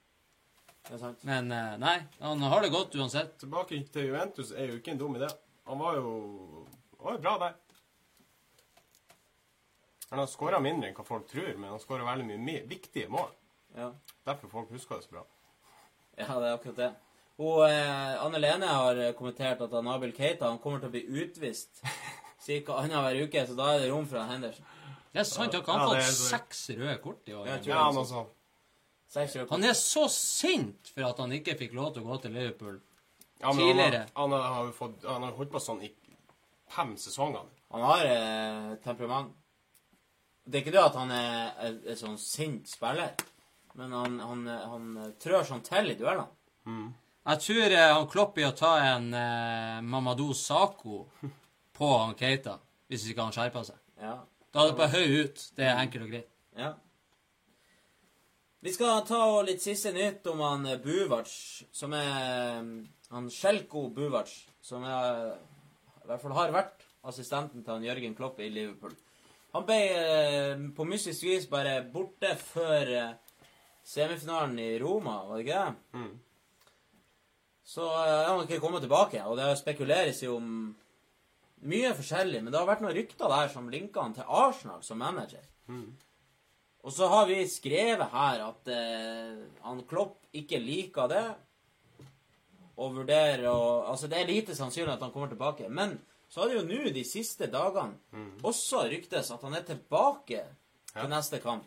Det 0.88 0.96
er 0.96 1.02
sant. 1.04 1.22
Men 1.30 1.54
eh, 1.54 1.76
nei, 1.78 1.94
han 2.24 2.42
har 2.50 2.66
det 2.66 2.72
godt 2.74 2.98
uansett. 2.98 3.36
Tilbake 3.44 3.78
til 3.94 4.10
Juventus 4.10 4.50
er 4.50 4.72
jo 4.72 4.80
ikke 4.80 4.96
en 4.96 5.04
dum 5.04 5.14
idé. 5.20 5.30
Han 5.70 5.78
var 5.84 6.00
jo, 6.00 6.10
han 6.96 7.06
var 7.06 7.18
jo 7.20 7.24
bra 7.28 7.38
der. 7.44 7.56
Han 10.10 10.24
har 10.24 10.30
skåra 10.34 10.62
mindre 10.64 10.90
enn 10.90 10.98
hva 10.98 11.06
folk 11.06 11.30
tror, 11.30 11.54
men 11.54 11.70
han 11.70 11.86
skåra 11.86 12.10
veldig 12.10 12.34
mye 12.34 12.66
viktige 12.66 13.14
mål. 13.14 13.30
Ja. 13.78 13.92
Derfor 14.26 14.50
folk 14.58 14.74
husker 14.74 14.98
det 14.98 15.06
så 15.06 15.20
bra. 15.20 15.28
Ja, 16.16 16.32
det 16.34 16.48
er 16.48 16.54
akkurat 16.56 16.82
det. 16.88 16.94
Og 17.38 17.66
eh, 17.68 18.14
Anne 18.24 18.38
Lene 18.40 18.68
har 18.70 19.00
kommentert 19.18 19.60
at 19.60 19.74
Nabil 19.84 20.14
Keita 20.16 20.48
han 20.48 20.58
kommer 20.62 20.80
til 20.80 20.88
å 20.88 20.94
bli 20.94 21.02
utvist 21.24 21.82
ca. 22.46 22.78
annenhver 22.78 23.18
uke, 23.26 23.42
så 23.48 23.56
da 23.58 23.74
er 23.74 23.82
det 23.84 23.90
rom 23.92 24.06
for 24.08 24.22
han 24.22 24.30
Henderson. 24.36 24.64
Det 25.12 25.20
er 25.20 25.28
sant. 25.28 25.52
Han 25.56 25.64
kan 25.66 25.80
Ja, 25.80 25.86
fått 25.90 25.96
er 26.00 26.16
seks 26.16 26.62
røde 26.76 26.96
kort 27.02 27.28
i 27.28 27.34
år. 27.36 27.46
Ja, 27.48 27.56
han 27.82 27.92
er 27.92 27.98
noe 27.98 28.08
sånt. 28.08 28.32
Han 29.50 29.64
er 29.64 29.76
så 29.78 30.06
sint 30.12 30.90
for 30.94 31.06
at 31.08 31.18
han 31.22 31.32
ikke 31.32 31.54
fikk 31.60 31.72
lov 31.76 31.92
til 31.94 32.02
å 32.04 32.10
gå 32.10 32.18
til 32.22 32.32
Liverpool. 32.36 32.80
Ja, 33.40 33.52
men 33.52 33.66
han, 33.66 33.76
Tidligere. 33.76 34.06
har- 34.16 34.42
han 34.42 34.54
har 34.66 34.72
fått 34.72 35.04
Han 35.04 35.22
har 35.22 35.32
holdt 35.36 35.50
på 35.52 35.60
sånn 35.60 35.82
i 35.84 35.92
fem 36.68 36.96
sesonger. 36.96 37.44
Han 37.72 37.82
har 37.82 38.04
eh, 38.06 38.74
temperament. 38.84 39.32
Det 40.46 40.58
er 40.60 40.64
ikke 40.64 40.72
det 40.76 40.84
at 40.84 40.94
han 40.94 41.10
er 41.10 41.52
en 41.90 41.96
sånn 41.96 42.18
sint 42.18 42.68
spiller, 42.70 43.12
men 43.74 43.92
han, 43.92 44.18
han, 44.20 44.46
han 44.46 45.14
trør 45.20 45.44
sånn 45.44 45.62
til 45.66 45.90
i 45.90 45.96
duellene. 45.98 46.28
Jeg 47.26 47.42
tror 47.42 47.74
eh, 47.74 47.90
han 47.90 48.08
Klopp 48.10 48.38
i 48.38 48.44
å 48.46 48.54
ta 48.54 48.76
en 48.94 49.08
eh, 49.16 49.82
Mamadou 49.82 50.30
Sako 50.36 51.04
på 51.76 51.92
han 51.98 52.14
Keita, 52.18 52.56
hvis 52.86 53.08
ikke 53.10 53.24
han 53.26 53.34
skjerper 53.34 53.64
seg. 53.66 53.78
Ja. 54.00 54.16
Da 54.54 54.62
er 54.62 54.70
det 54.70 54.78
bare 54.78 54.94
høy 54.94 55.24
ut. 55.26 55.42
Det 55.58 55.66
er 55.66 55.80
enkelt 55.82 56.06
og 56.06 56.12
greit. 56.14 56.28
ja. 56.58 56.74
Vi 58.66 58.72
skal 58.74 59.02
ta 59.06 59.18
litt 59.46 59.60
siste 59.62 59.92
nytt 59.94 60.26
om 60.30 60.40
han 60.42 60.64
eh, 60.66 60.78
Buvac, 60.82 61.30
som 61.76 61.92
er 61.94 62.06
eh, 62.08 62.70
Han 63.12 63.28
Sjelko 63.30 63.84
Buvac, 63.94 64.32
som 64.64 64.82
er, 64.82 65.36
i 66.02 66.08
hvert 66.08 66.22
fall 66.22 66.34
har 66.34 66.54
vært 66.54 66.86
assistenten 67.06 67.62
til 67.62 67.76
han 67.76 67.84
Jørgen 67.86 68.16
Klopp 68.18 68.40
i 68.42 68.48
Liverpool. 68.50 68.94
Han 69.54 69.66
ble 69.68 69.76
eh, 69.90 70.64
på 70.74 70.86
mystisk 70.88 71.28
vis 71.28 71.46
bare 71.50 71.78
borte 71.92 72.32
før 72.40 72.90
eh, 72.90 73.12
semifinalen 73.86 74.58
i 74.58 74.72
Roma, 74.82 75.20
var 75.28 75.38
det 75.38 75.46
ikke 75.46 75.60
det? 75.60 76.00
Mm. 76.00 76.10
Så 77.66 77.86
er 77.98 78.28
han 78.28 78.36
har 78.38 78.44
ikke 78.46 78.62
kommet 78.62 78.84
tilbake, 78.84 79.22
og 79.26 79.38
det 79.40 79.50
spekuleres 79.58 80.22
jo 80.22 80.36
om 80.38 80.50
mye 81.66 81.94
forskjellig, 81.98 82.42
men 82.44 82.52
det 82.52 82.60
har 82.60 82.68
vært 82.68 82.84
noen 82.84 82.94
rykter 82.94 83.32
der 83.32 83.48
som 83.50 83.70
linker 83.72 84.04
han 84.04 84.14
til 84.14 84.28
Arsenal 84.28 84.84
som 84.86 85.00
manager. 85.02 85.42
Og 86.86 86.92
så 86.94 87.08
har 87.10 87.26
vi 87.26 87.40
skrevet 87.50 88.12
her 88.12 88.42
at 88.44 88.68
eh, 88.70 89.40
han 89.64 89.80
Klopp 89.90 90.20
ikke 90.36 90.60
liker 90.62 91.08
det, 91.10 91.24
og 92.76 92.92
vurderer 93.00 93.48
å 93.50 93.58
Altså, 93.88 94.06
det 94.06 94.20
er 94.20 94.28
lite 94.28 94.54
sannsynlig 94.54 94.92
at 94.92 95.02
han 95.02 95.10
kommer 95.10 95.32
tilbake. 95.32 95.66
Men 95.68 95.96
så 96.28 96.42
har 96.42 96.52
det 96.52 96.58
jo 96.58 96.66
nå 96.68 96.92
de 96.92 97.02
siste 97.08 97.48
dagene 97.50 97.96
også 98.44 98.84
ryktes 98.90 99.30
at 99.32 99.42
han 99.42 99.54
er 99.56 99.64
tilbake 99.66 100.44
til 100.92 101.08
neste 101.10 101.40
kamp. 101.40 101.64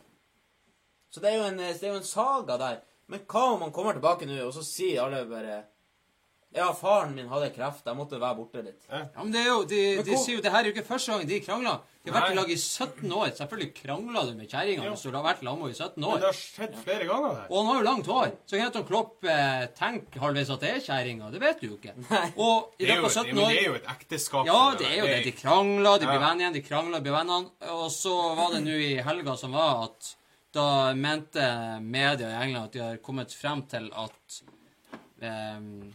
Så 1.10 1.20
det 1.20 1.34
er, 1.34 1.44
en, 1.48 1.58
det 1.58 1.82
er 1.82 1.96
jo 1.96 2.00
en 2.00 2.06
saga 2.06 2.58
der. 2.62 2.80
Men 3.10 3.26
hva 3.26 3.44
om 3.56 3.64
han 3.66 3.74
kommer 3.74 3.98
tilbake 3.98 4.28
nå, 4.30 4.38
og 4.46 4.54
så 4.54 4.62
sier 4.64 5.02
alle 5.04 5.24
bare 5.26 5.64
Ja, 6.56 6.72
faren 6.74 7.12
min 7.14 7.28
hadde 7.30 7.52
kreft. 7.54 7.86
Jeg 7.86 7.94
måtte 7.94 8.18
være 8.18 8.36
borte 8.40 8.62
litt. 8.66 8.82
Ja, 8.90 9.04
men 9.22 9.30
det 9.32 9.44
er 9.44 9.52
jo, 9.52 9.58
De, 9.70 9.82
de 10.02 10.16
sier 10.18 10.40
jo 10.40 10.42
det 10.42 10.50
her 10.50 10.64
er 10.64 10.70
jo 10.72 10.74
ikke 10.74 10.88
første 10.88 11.12
gang 11.14 11.28
de 11.30 11.38
krangler. 11.46 11.84
De 12.02 12.10
har 12.10 12.16
vært 12.24 12.32
i 12.34 12.38
lag 12.40 12.50
i 12.50 12.56
17 12.58 13.12
år. 13.14 13.28
Selvfølgelig 13.38 13.74
krangler 13.78 14.26
du 14.26 14.32
med 14.40 14.50
kjerringa 14.50 14.88
Jo. 14.88 14.94
hvis 14.96 15.04
du 15.06 15.12
har 15.14 15.26
vært 15.28 15.44
lamma 15.46 15.70
i 15.70 15.76
17 15.78 16.02
år. 16.08 16.16
Men 16.16 16.24
det 16.24 16.28
har 16.32 16.40
skjedd 16.40 16.80
flere 16.82 17.06
ganger 17.12 17.36
her. 17.38 17.46
Og 17.52 17.60
han 17.60 17.70
har 17.70 17.78
jo 17.78 17.86
langt 17.90 18.10
hår, 18.10 18.32
så 18.50 18.58
kan 18.58 18.66
Anton 18.72 18.88
Klopp 18.90 19.28
eh, 19.30 19.68
tenke 19.78 20.24
halvveis 20.24 20.50
at 20.56 20.66
det 20.66 20.72
er 20.74 20.82
kjerringa. 20.88 21.30
Det 21.36 21.44
vet 21.46 21.62
du 21.62 21.68
jo 21.68 21.78
ikke. 21.78 21.94
Nei. 22.08 22.24
Og 22.42 22.74
i 22.82 22.88
Det 22.88 22.90
er, 22.90 22.96
løpet 22.96 23.04
jo, 23.04 23.06
av 23.06 23.30
17 23.30 23.30
men 23.36 23.44
år 23.46 23.54
det 23.54 23.62
er 23.62 23.68
jo 23.70 23.78
et 23.84 23.92
ekteskap. 23.94 24.50
Ja, 24.50 24.60
det 24.82 24.90
er 24.90 24.98
jo 25.04 25.12
det. 25.14 25.22
De 25.30 25.36
krangler, 25.44 26.02
de 26.02 26.10
blir 26.10 26.18
Ja. 26.18 26.26
venner 26.26 26.46
igjen, 26.48 26.58
de 26.58 26.66
krangler, 26.66 27.06
blir 27.06 27.18
venner. 27.20 27.46
Og 27.78 27.88
så 27.94 28.16
var 28.42 28.56
det 28.58 28.64
nå 28.66 28.80
i 28.90 28.92
helga 29.06 29.38
som 29.38 29.54
var, 29.54 29.86
at 29.92 30.16
da 30.58 30.68
mente 30.98 31.46
media 31.86 32.34
i 32.34 32.42
England 32.48 32.72
at 32.72 32.74
de 32.74 32.80
har 32.88 32.98
kommet 33.06 33.38
frem 33.38 33.62
til 33.70 33.92
at 33.94 34.40
ehm, 35.22 35.92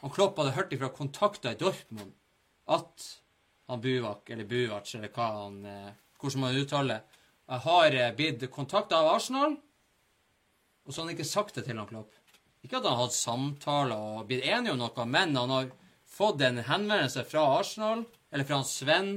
han 0.00 0.10
Klopp 0.14 0.38
hadde 0.38 0.54
hørt 0.56 0.72
ifra 0.76 0.88
kontakter 0.94 1.54
i 1.54 1.58
Dortmund 1.60 2.12
at 2.68 3.06
han 3.68 3.80
Buvak, 3.84 4.28
eller 4.30 4.44
Buvac, 4.48 4.94
eller 4.94 5.08
hva 5.12 5.26
han 5.42 5.56
eh, 5.68 5.90
hvordan 6.20 6.40
man 6.44 6.56
uttaler 6.56 7.00
har 7.64 7.94
eh, 7.96 8.12
blitt 8.16 8.44
kontakta 8.52 8.98
av 9.00 9.14
Arsenal, 9.16 9.56
og 10.84 10.92
så 10.94 11.00
har 11.02 11.08
han 11.08 11.14
ikke 11.16 11.28
sagt 11.28 11.56
det 11.58 11.66
til 11.66 11.76
han 11.80 11.88
Klopp. 11.88 12.14
Ikke 12.64 12.78
at 12.80 12.84
han 12.88 12.96
har 12.96 13.04
hatt 13.06 13.16
samtaler 13.16 13.96
og 14.18 14.26
blitt 14.28 14.44
enige 14.48 14.72
om 14.74 14.80
noe, 14.80 15.04
men 15.08 15.36
han 15.36 15.52
har 15.52 15.68
fått 16.08 16.40
en 16.46 16.58
henvendelse 16.64 17.24
fra 17.28 17.44
Arsenal, 17.58 18.04
eller 18.32 18.48
fra 18.48 18.58
han 18.60 18.68
Sven, 18.68 19.10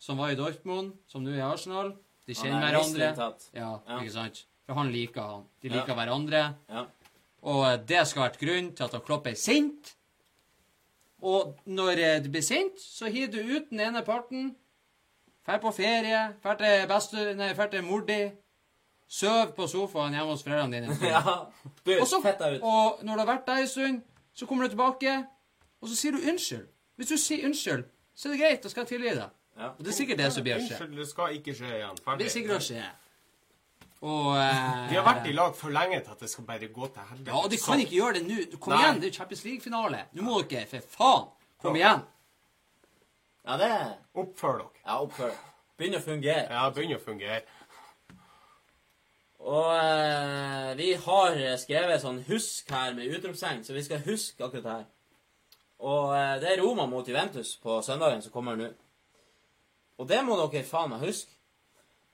som 0.00 0.20
var 0.20 0.34
i 0.34 0.38
Dortmund, 0.38 0.92
som 1.08 1.24
nå 1.24 1.32
er 1.32 1.40
i 1.40 1.46
Arsenal. 1.46 1.94
De 2.26 2.34
Han 2.34 2.40
kjenner 2.44 2.66
er 2.68 2.76
hverandre. 2.76 3.38
Ja, 3.56 3.70
Ja. 3.88 3.98
ikke 4.00 4.12
sant? 4.12 4.44
For 4.66 4.74
han 4.78 4.92
liker 4.92 5.20
han. 5.22 5.44
De 5.60 5.68
Ja. 5.68 5.74
liker 5.74 5.94
hverandre. 5.96 6.42
Ja. 6.68 6.86
Og 7.42 7.64
eh, 7.66 7.76
det 7.76 8.06
skal 8.08 8.22
ha 8.22 8.28
vært 8.28 8.40
grunnen 8.40 8.72
til 8.76 8.84
at 8.84 8.92
han 8.92 9.00
Klopp 9.04 9.26
er 9.26 9.34
sint. 9.34 9.94
Og 11.24 11.54
når 11.66 12.00
eh, 12.04 12.18
du 12.24 12.28
blir 12.30 12.44
sint, 12.44 12.80
så 12.80 13.08
hiver 13.08 13.30
du 13.32 13.38
ut 13.56 13.70
den 13.70 13.80
ene 13.80 14.02
parten. 14.04 14.50
Drar 15.46 15.60
på 15.60 15.70
ferie, 15.76 16.20
drar 16.44 16.56
til 16.60 16.88
bestu, 16.88 17.16
Nei, 17.36 17.52
drar 17.56 17.70
til 17.72 17.84
mor 17.84 18.04
di. 18.08 18.18
Søv 19.08 19.52
på 19.56 19.66
sofaen 19.68 20.14
hjemme 20.16 20.32
hos 20.32 20.42
foreldrene 20.44 20.80
dine. 20.86 20.96
ja. 21.14 21.22
Du, 21.84 21.92
Og, 22.00 22.06
så, 22.08 22.20
ut. 22.24 22.60
og 22.62 23.04
når 23.04 23.12
du 23.14 23.24
har 23.24 23.30
vært 23.34 23.46
der 23.48 23.62
en 23.64 23.68
stund, 23.68 24.02
så 24.34 24.46
kommer 24.46 24.64
du 24.64 24.74
tilbake, 24.74 25.16
og 25.80 25.88
så 25.88 25.96
sier 25.96 26.16
du 26.16 26.24
unnskyld. 26.30 26.66
Hvis 26.96 27.08
du 27.12 27.16
sier 27.20 27.46
unnskyld, 27.48 27.84
så 28.14 28.28
er 28.28 28.32
det 28.32 28.40
greit. 28.40 28.62
Da 28.64 28.72
skal 28.72 28.84
jeg 28.86 28.88
tilgi 28.94 29.14
deg. 29.18 29.32
Ja. 29.58 29.68
Og 29.68 29.84
det 29.84 29.92
er 29.92 29.96
sikkert 30.00 30.18
det 30.18 30.32
som 30.34 30.44
blir 30.46 30.56
å 30.56 30.62
skje. 30.64 30.76
Unnskyld, 30.78 30.98
det 30.98 31.08
skal 31.10 31.36
ikke 31.38 31.54
skje 31.54 31.72
igjen. 31.76 31.96
Det 31.98 32.04
Ferdig. 32.04 32.24
blir 32.24 32.32
sikkert 32.36 32.56
å 32.56 32.64
skje. 32.68 32.84
Og 34.04 34.34
eh, 34.36 34.90
Vi 34.90 34.98
har 34.98 35.04
vært 35.06 35.28
i 35.30 35.32
lag 35.32 35.54
for 35.56 35.72
lenge 35.72 36.02
til 36.04 36.12
at 36.12 36.20
det 36.20 36.28
skal 36.28 36.44
bare 36.44 36.68
gå 36.68 36.88
til 36.92 37.06
helvete. 37.08 37.30
Ja, 37.30 37.40
og 37.40 37.50
de 37.50 37.58
kan 37.62 37.80
ikke 37.80 37.96
gjøre 37.96 38.18
det 38.18 38.24
nå. 38.26 38.58
Kom 38.60 38.74
Nei. 38.74 38.80
igjen, 38.82 38.98
det 39.00 39.08
er 39.08 39.12
jo 39.12 39.16
Champions 39.16 39.44
League-finale. 39.46 40.00
Nå 40.12 40.26
må 40.26 40.40
dere, 40.50 40.66
for 40.68 40.90
faen, 40.98 41.30
kom 41.62 41.78
igjen. 41.78 42.02
Ja, 43.44 43.56
det 43.60 43.70
Oppfør 44.20 44.58
dere. 44.60 44.82
Ja, 44.84 44.98
oppfør. 45.04 45.32
Begynner 45.80 46.02
å 46.02 46.04
fungere. 46.04 46.42
Ja, 46.52 46.66
begynn 46.76 46.96
å 46.98 47.00
fungere. 47.00 47.40
Og 49.44 49.70
eh, 49.76 50.74
vi 50.78 50.90
har 51.06 51.40
skrevet 51.60 52.04
sånn 52.04 52.20
'husk' 52.28 52.70
her 52.72 52.92
med 52.96 53.08
utropstegn, 53.12 53.64
så 53.64 53.72
vi 53.76 53.82
skal 53.84 54.04
huske 54.04 54.44
akkurat 54.44 54.64
det 54.64 54.76
her. 54.76 54.86
Og 55.84 56.12
eh, 56.16 56.36
det 56.44 56.52
er 56.52 56.62
Roma 56.62 56.86
mot 56.86 57.08
Juventus 57.08 57.56
på 57.60 57.80
søndagen 57.84 58.22
som 58.24 58.32
kommer 58.32 58.56
nå. 58.56 58.68
Og 59.98 60.08
det 60.08 60.20
må 60.24 60.36
dere 60.36 60.64
faen 60.64 60.92
meg 60.92 61.08
huske. 61.08 61.32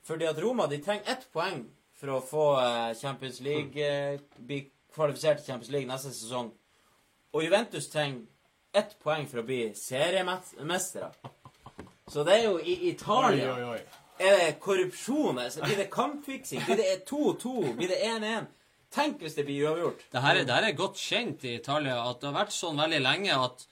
Fordi 0.07 0.27
at 0.31 0.39
Roma 0.43 0.67
de 0.67 0.79
trenger 0.83 1.11
ett 1.12 1.29
poeng 1.35 1.67
for 2.01 2.15
å 2.17 2.21
få 2.25 2.45
eh, 2.63 2.95
Champions 2.99 3.41
League 3.45 3.77
eh, 3.85 4.19
bli 4.39 4.63
kvalifisert 4.95 5.43
til 5.43 5.53
Champions 5.53 5.73
League 5.75 5.89
neste 5.91 6.13
sesong. 6.17 6.51
Og 7.37 7.45
Juventus 7.45 7.89
trenger 7.93 8.25
ett 8.75 8.97
poeng 9.03 9.27
for 9.31 9.43
å 9.43 9.47
bli 9.47 9.61
seriemestere. 9.77 11.11
Så 12.11 12.25
det 12.27 12.39
er 12.41 12.45
jo 12.49 12.57
i 12.59 12.75
Oi, 12.75 12.91
Italia 12.95 13.53
oi, 13.55 13.67
oi. 13.77 13.81
er 14.19 14.39
det 14.41 14.49
korrupsjon? 14.63 15.39
Altså? 15.39 15.63
Blir 15.63 15.79
det 15.85 15.91
kampfiksing? 15.95 16.65
Blir 16.67 16.81
det 16.81 17.05
2-2? 17.11 17.75
Blir 17.79 17.93
det 17.93 18.01
1-1? 18.07 18.49
Tenk 18.91 19.21
hvis 19.23 19.37
det 19.39 19.45
blir 19.47 19.69
uavgjort. 19.69 20.01
Det 20.11 20.23
her, 20.25 20.41
er- 20.41 20.47
det 20.49 20.55
her 20.57 20.67
er 20.73 20.79
godt 20.79 20.99
kjent 20.99 21.45
i 21.47 21.53
Italia 21.61 22.01
at 22.11 22.19
det 22.23 22.27
har 22.33 22.39
vært 22.41 22.57
sånn 22.57 22.81
veldig 22.83 22.99
lenge 23.05 23.37
at 23.39 23.63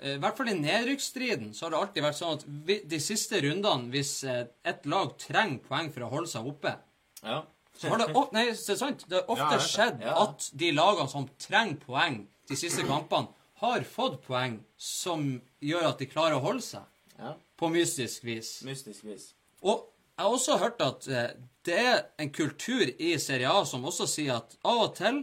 eh, 0.00 0.14
i 0.14 0.20
hvert 0.22 0.38
fall 0.38 0.48
i 0.48 0.56
nedrykksstriden 0.62 1.50
så 1.52 1.66
har 1.66 1.74
det 1.74 1.80
alltid 1.82 2.06
vært 2.06 2.20
sånn 2.22 2.38
at 2.38 2.46
vi, 2.70 2.78
de 2.88 3.00
siste 3.04 3.42
rundene, 3.44 3.90
hvis 3.92 4.14
et 4.24 4.88
lag 4.88 5.12
trenger 5.20 5.60
poeng 5.68 5.92
for 5.92 6.06
å 6.06 6.12
holde 6.14 6.32
seg 6.32 6.48
oppe, 6.54 6.76
Ja. 7.22 7.42
Så 7.82 7.90
har 7.92 7.98
det, 8.02 8.08
of- 8.16 8.32
nei, 8.32 8.44
det 8.52 8.70
er 8.74 8.78
sant, 8.80 9.04
det 9.10 9.18
har 9.20 9.24
Ja, 9.26 9.34
ofte 9.34 9.58
det. 9.58 9.68
skjedd 9.68 10.00
Ja. 10.06 10.16
at 10.22 10.50
de 10.54 10.70
lagene 10.72 11.08
som 11.10 11.28
trenger 11.42 11.76
poeng 11.82 12.20
de 12.48 12.56
siste 12.58 12.84
kampene, 12.86 13.28
har 13.62 13.80
fått 13.86 14.20
poeng 14.26 14.60
som 14.76 15.40
gjør 15.62 15.88
at 15.92 15.98
de 16.02 16.06
klarer 16.10 16.36
å 16.38 16.42
holde 16.42 16.62
seg. 16.62 16.82
ja. 17.18 17.34
På 17.58 17.68
mystisk 17.70 18.24
vis. 18.26 18.62
Mystisk 18.66 19.04
vis. 19.06 19.34
Og 19.62 19.84
jeg 20.18 20.24
har 20.26 20.32
også 20.34 20.58
hørt 20.58 20.80
at 20.82 21.06
eh, 21.08 21.30
det 21.64 21.76
er 21.78 22.00
en 22.18 22.30
kultur 22.34 22.82
i 22.98 23.12
Serie 23.22 23.46
A 23.48 23.62
som 23.64 23.84
også 23.84 24.08
sier 24.10 24.36
at 24.36 24.56
av 24.64 24.80
og 24.88 24.94
til 24.96 25.22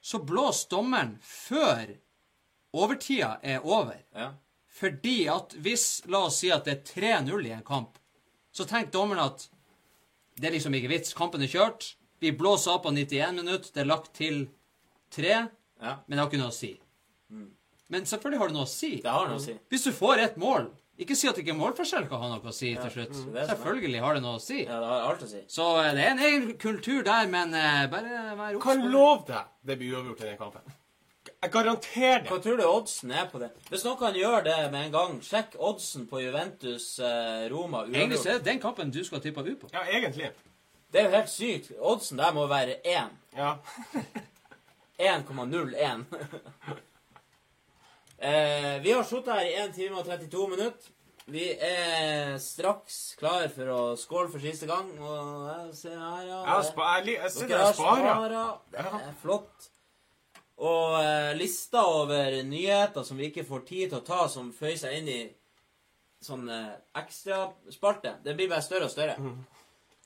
så 0.00 0.20
blåser 0.24 0.68
dommeren 0.70 1.16
før 1.20 1.96
overtida 2.72 3.40
er 3.42 3.64
over. 3.66 3.96
Ja. 4.14 4.32
Fordi 4.68 5.26
at 5.32 5.54
hvis, 5.64 6.02
la 6.06 6.26
oss 6.28 6.38
si 6.42 6.50
at 6.52 6.64
det 6.68 6.76
er 6.76 6.82
3-0 7.24 7.46
i 7.48 7.50
en 7.56 7.62
kamp, 7.66 7.98
så 8.52 8.64
tenker 8.68 8.92
dommeren 8.92 9.24
at 9.32 9.48
det 10.36 10.48
er 10.48 10.56
liksom 10.56 10.74
ikke 10.76 10.92
vits, 10.92 11.14
kampen 11.16 11.44
er 11.44 11.52
kjørt, 11.52 11.94
vi 12.20 12.32
blåser 12.36 12.76
av 12.76 12.82
på 12.84 12.92
91 12.94 13.36
minutter, 13.36 13.72
det 13.74 13.82
er 13.82 13.88
lagt 13.88 14.12
til 14.16 14.46
3, 15.16 15.34
ja. 15.36 15.94
men 16.06 16.16
det 16.16 16.22
har 16.22 16.30
ikke 16.30 16.40
noe 16.40 16.52
å 16.52 16.56
si. 16.56 16.72
Men 17.92 18.08
selvfølgelig 18.08 18.40
har 18.40 18.50
det 18.50 18.56
noe 18.56 18.66
å 18.66 18.70
si. 18.70 18.90
Det 19.04 19.12
har 19.14 19.28
noe 19.30 19.38
å 19.38 19.44
si. 19.44 19.54
Hvis 19.70 19.86
du 19.86 19.92
får 19.94 20.22
ett 20.24 20.38
mål, 20.42 20.70
ikke 20.96 21.16
si 21.18 21.28
at 21.28 21.36
ikke 21.38 21.54
målforskjell 21.54 22.06
kan 22.08 22.22
ha 22.22 22.30
noe 22.32 22.50
å 22.50 22.54
si 22.56 22.72
til 22.72 22.92
slutt. 22.94 23.12
det 23.12 23.42
er 23.42 23.44
sånn. 23.44 23.50
Selvfølgelig 23.52 24.00
har 24.02 24.16
det 24.16 24.22
noe 24.24 24.38
å 24.38 24.42
si. 24.42 24.62
Ja, 24.62 24.78
det 24.80 24.88
har 24.90 25.04
alt 25.10 25.26
å 25.26 25.28
si. 25.28 25.42
Så 25.52 25.66
eh, 25.82 25.92
det 25.96 26.06
er 26.06 26.14
en 26.14 26.24
egen 26.24 26.46
kultur 26.62 27.04
der, 27.06 27.28
men 27.30 27.52
uh, 27.52 27.84
bare 27.92 28.22
vær 28.40 28.56
obs 28.56 28.64
Kan 28.64 28.80
lov 28.80 28.88
det. 28.88 28.94
love 28.96 29.28
deg 29.30 29.70
det 29.70 29.78
blir 29.82 29.98
uavgjort 29.98 30.24
i 30.24 30.28
den 30.30 30.40
kampen. 30.40 30.76
Jeg 31.42 31.52
garanterer 31.52 32.22
det. 32.22 32.30
Hva 32.30 32.38
tror 32.42 32.58
du 32.58 32.64
oddsen 32.64 33.12
er 33.12 33.26
på 33.30 33.40
det? 33.42 33.50
Hvis 33.68 33.84
noen 33.84 33.98
kan 34.00 34.16
gjøre 34.16 34.42
det 34.46 34.56
med 34.72 34.86
en 34.86 34.94
gang, 34.94 35.18
sjekk 35.22 35.58
oddsen 35.60 36.06
på 36.10 36.22
Juventus 36.24 36.96
eh, 36.98 37.44
Roma 37.52 37.84
Egentlig 37.86 38.22
så 38.22 38.32
er 38.32 38.40
det 38.40 38.48
den 38.48 38.62
kampen 38.62 38.90
du 38.94 39.02
skal 39.04 39.20
tippe 39.24 39.44
ut 39.44 39.60
på. 39.60 39.70
Ja, 39.74 39.84
egentlig. 39.84 40.32
Det 40.92 41.02
er 41.02 41.10
jo 41.10 41.14
helt 41.18 41.30
sykt. 41.30 41.70
Oddsen 41.76 42.18
der 42.18 42.32
må 42.34 42.46
være 42.50 42.80
1. 42.88 43.12
Ja. 43.36 43.52
1,01. 44.98 46.04
eh, 48.18 48.82
vi 48.82 48.92
har 48.92 49.04
sittet 49.04 49.34
her 49.34 49.44
i 49.44 49.54
1 49.66 49.74
time 49.76 50.00
og 50.00 50.08
32 50.08 50.48
minutter. 50.56 50.92
Vi 51.26 51.42
er 51.58 52.36
straks 52.38 53.16
klar 53.18 53.48
for 53.50 53.70
å 53.74 53.80
skåle 53.98 54.30
for 54.30 54.42
siste 54.42 54.68
gang. 54.70 54.92
Og 55.02 55.48
jeg 55.50 55.72
ser 55.74 55.96
her, 55.98 56.20
ja. 56.22 56.42
Jeg, 56.46 56.68
spa 56.70 56.90
jeg, 57.00 57.16
jeg 57.18 57.50
og 57.50 57.60
har 57.60 57.72
sparer. 57.74 58.52
Det 58.70 58.84
er 58.86 59.16
flott. 59.22 59.72
Og 60.56 60.96
eh, 61.02 61.34
lista 61.36 61.82
over 61.84 62.38
nyheter 62.48 63.04
som 63.04 63.18
vi 63.20 63.28
ikke 63.28 63.44
får 63.44 63.66
tid 63.68 63.90
til 63.90 63.98
å 63.98 64.06
ta, 64.06 64.22
som 64.32 64.54
føyer 64.56 64.78
seg 64.80 64.98
inn 65.00 65.10
i 65.12 65.20
sånn 66.24 66.48
eh, 66.48 66.72
ekstraspalte, 66.96 68.16
det 68.24 68.34
blir 68.38 68.48
bare 68.48 68.64
større 68.64 68.88
og 68.88 68.94
større. 68.94 69.18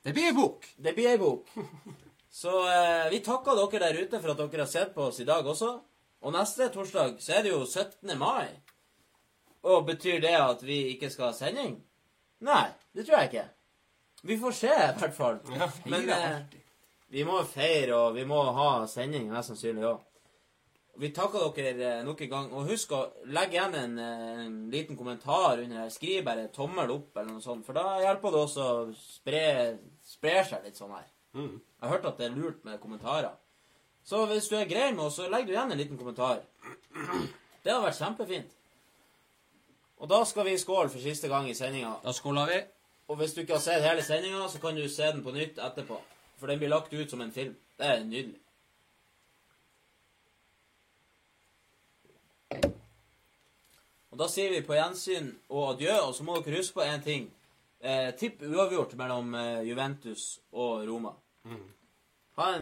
Det 0.03 0.15
blir 0.17 0.31
ei 0.31 0.35
bok. 0.35 0.67
Det 0.77 0.95
blir 0.97 1.13
ei 1.13 1.21
bok. 1.21 1.53
Så 2.31 2.51
eh, 2.71 3.11
vi 3.11 3.23
takker 3.27 3.59
dere 3.59 3.91
der 3.91 4.03
ute 4.03 4.21
for 4.21 4.33
at 4.33 4.43
dere 4.43 4.65
har 4.65 4.71
sett 4.71 4.95
på 4.95 5.09
oss 5.11 5.21
i 5.21 5.29
dag 5.29 5.47
også. 5.47 5.71
Og 6.21 6.35
neste 6.35 6.69
torsdag 6.73 7.17
så 7.23 7.39
er 7.39 7.47
det 7.47 7.55
jo 7.55 7.63
17. 7.65 8.13
mai. 8.19 8.51
Og 9.67 9.87
betyr 9.89 10.21
det 10.23 10.37
at 10.39 10.63
vi 10.65 10.83
ikke 10.95 11.11
skal 11.13 11.31
ha 11.31 11.37
sending? 11.37 11.79
Nei, 12.47 12.67
det 12.97 13.07
tror 13.07 13.21
jeg 13.21 13.31
ikke. 13.31 13.47
Vi 14.23 14.37
får 14.41 14.57
se, 14.57 14.71
i 14.73 14.99
hvert 15.01 15.17
fall. 15.17 15.41
Men 15.89 16.11
eh, 16.13 16.39
vi 17.13 17.25
må 17.25 17.41
feire, 17.49 17.97
og 17.97 18.15
vi 18.15 18.25
må 18.29 18.41
ha 18.57 18.71
sending 18.89 19.31
mest 19.33 19.53
sannsynlig 19.53 19.89
òg. 19.91 20.07
Vi 21.01 21.09
takker 21.17 21.53
dere 21.57 21.87
eh, 21.99 22.03
nok 22.05 22.21
en 22.21 22.31
gang. 22.31 22.49
Og 22.53 22.69
husk 22.69 22.91
å 22.93 23.01
legge 23.33 23.57
igjen 23.57 23.77
en, 23.79 23.95
eh, 23.99 24.43
en 24.45 24.57
liten 24.73 24.99
kommentar 24.99 25.63
under 25.63 25.85
her. 25.85 25.93
Skriv 25.95 26.25
bare 26.25 26.49
'tommel 26.53 26.93
opp' 26.93 27.17
eller 27.17 27.33
noe 27.33 27.45
sånt, 27.45 27.65
for 27.65 27.73
da 27.73 28.01
hjelper 28.03 28.35
det 28.35 28.43
også 28.45 28.67
å 28.73 28.95
spre, 28.95 29.79
spre 30.05 30.45
seg 30.45 30.65
litt 30.65 30.77
sånn 30.77 30.93
her. 30.93 31.07
Jeg 31.81 31.89
har 31.89 31.95
hørt 31.95 32.05
at 32.05 32.19
det 32.19 32.27
er 32.27 32.37
lurt 32.37 32.65
med 32.65 32.81
kommentarer. 32.81 33.33
Så 34.05 34.27
hvis 34.27 34.49
du 34.49 34.57
er 34.57 34.69
grei 34.69 34.91
med 34.93 35.05
oss, 35.05 35.17
så 35.17 35.29
legg 35.31 35.47
du 35.47 35.53
igjen 35.53 35.73
en 35.73 35.79
liten 35.79 35.99
kommentar. 35.99 36.41
Det 37.63 37.73
hadde 37.73 37.87
vært 37.87 38.01
kjempefint. 38.01 38.51
Og 40.01 40.09
da 40.09 40.25
skal 40.25 40.45
vi 40.45 40.59
skåle 40.59 40.89
for 40.89 40.99
siste 40.99 41.29
gang 41.29 41.49
i 41.49 41.55
sendinga. 41.55 42.01
Da 42.03 42.13
skåler 42.13 42.47
vi. 42.47 42.61
Og 43.09 43.17
hvis 43.17 43.35
du 43.35 43.41
ikke 43.41 43.59
har 43.59 43.61
sett 43.61 43.83
hele 43.85 44.03
sendinga, 44.03 44.49
så 44.49 44.61
kan 44.61 44.77
du 44.77 44.89
se 44.89 45.03
den 45.13 45.23
på 45.23 45.33
nytt 45.33 45.59
etterpå. 45.59 46.01
For 46.39 46.47
den 46.47 46.59
blir 46.59 46.69
lagt 46.69 46.93
ut 46.93 47.11
som 47.11 47.21
en 47.21 47.33
film. 47.33 47.57
Det 47.79 47.87
er 47.87 48.05
nydelig. 48.05 48.41
Og 54.11 54.19
da 54.19 54.27
sier 54.31 54.51
vi 54.51 54.63
på 54.67 54.75
gjensyn 54.75 55.29
og 55.49 55.75
adjø, 55.75 55.97
og 56.09 56.15
så 56.17 56.27
må 56.27 56.39
dere 56.43 56.59
huske 56.59 56.81
på 56.81 56.87
én 56.87 57.03
ting. 57.05 57.29
Eh, 57.81 58.11
tipp 58.19 58.43
uavgjort 58.43 58.97
mellom 58.99 59.35
eh, 59.39 59.63
Juventus 59.69 60.41
og 60.53 60.83
Roma. 60.89 61.15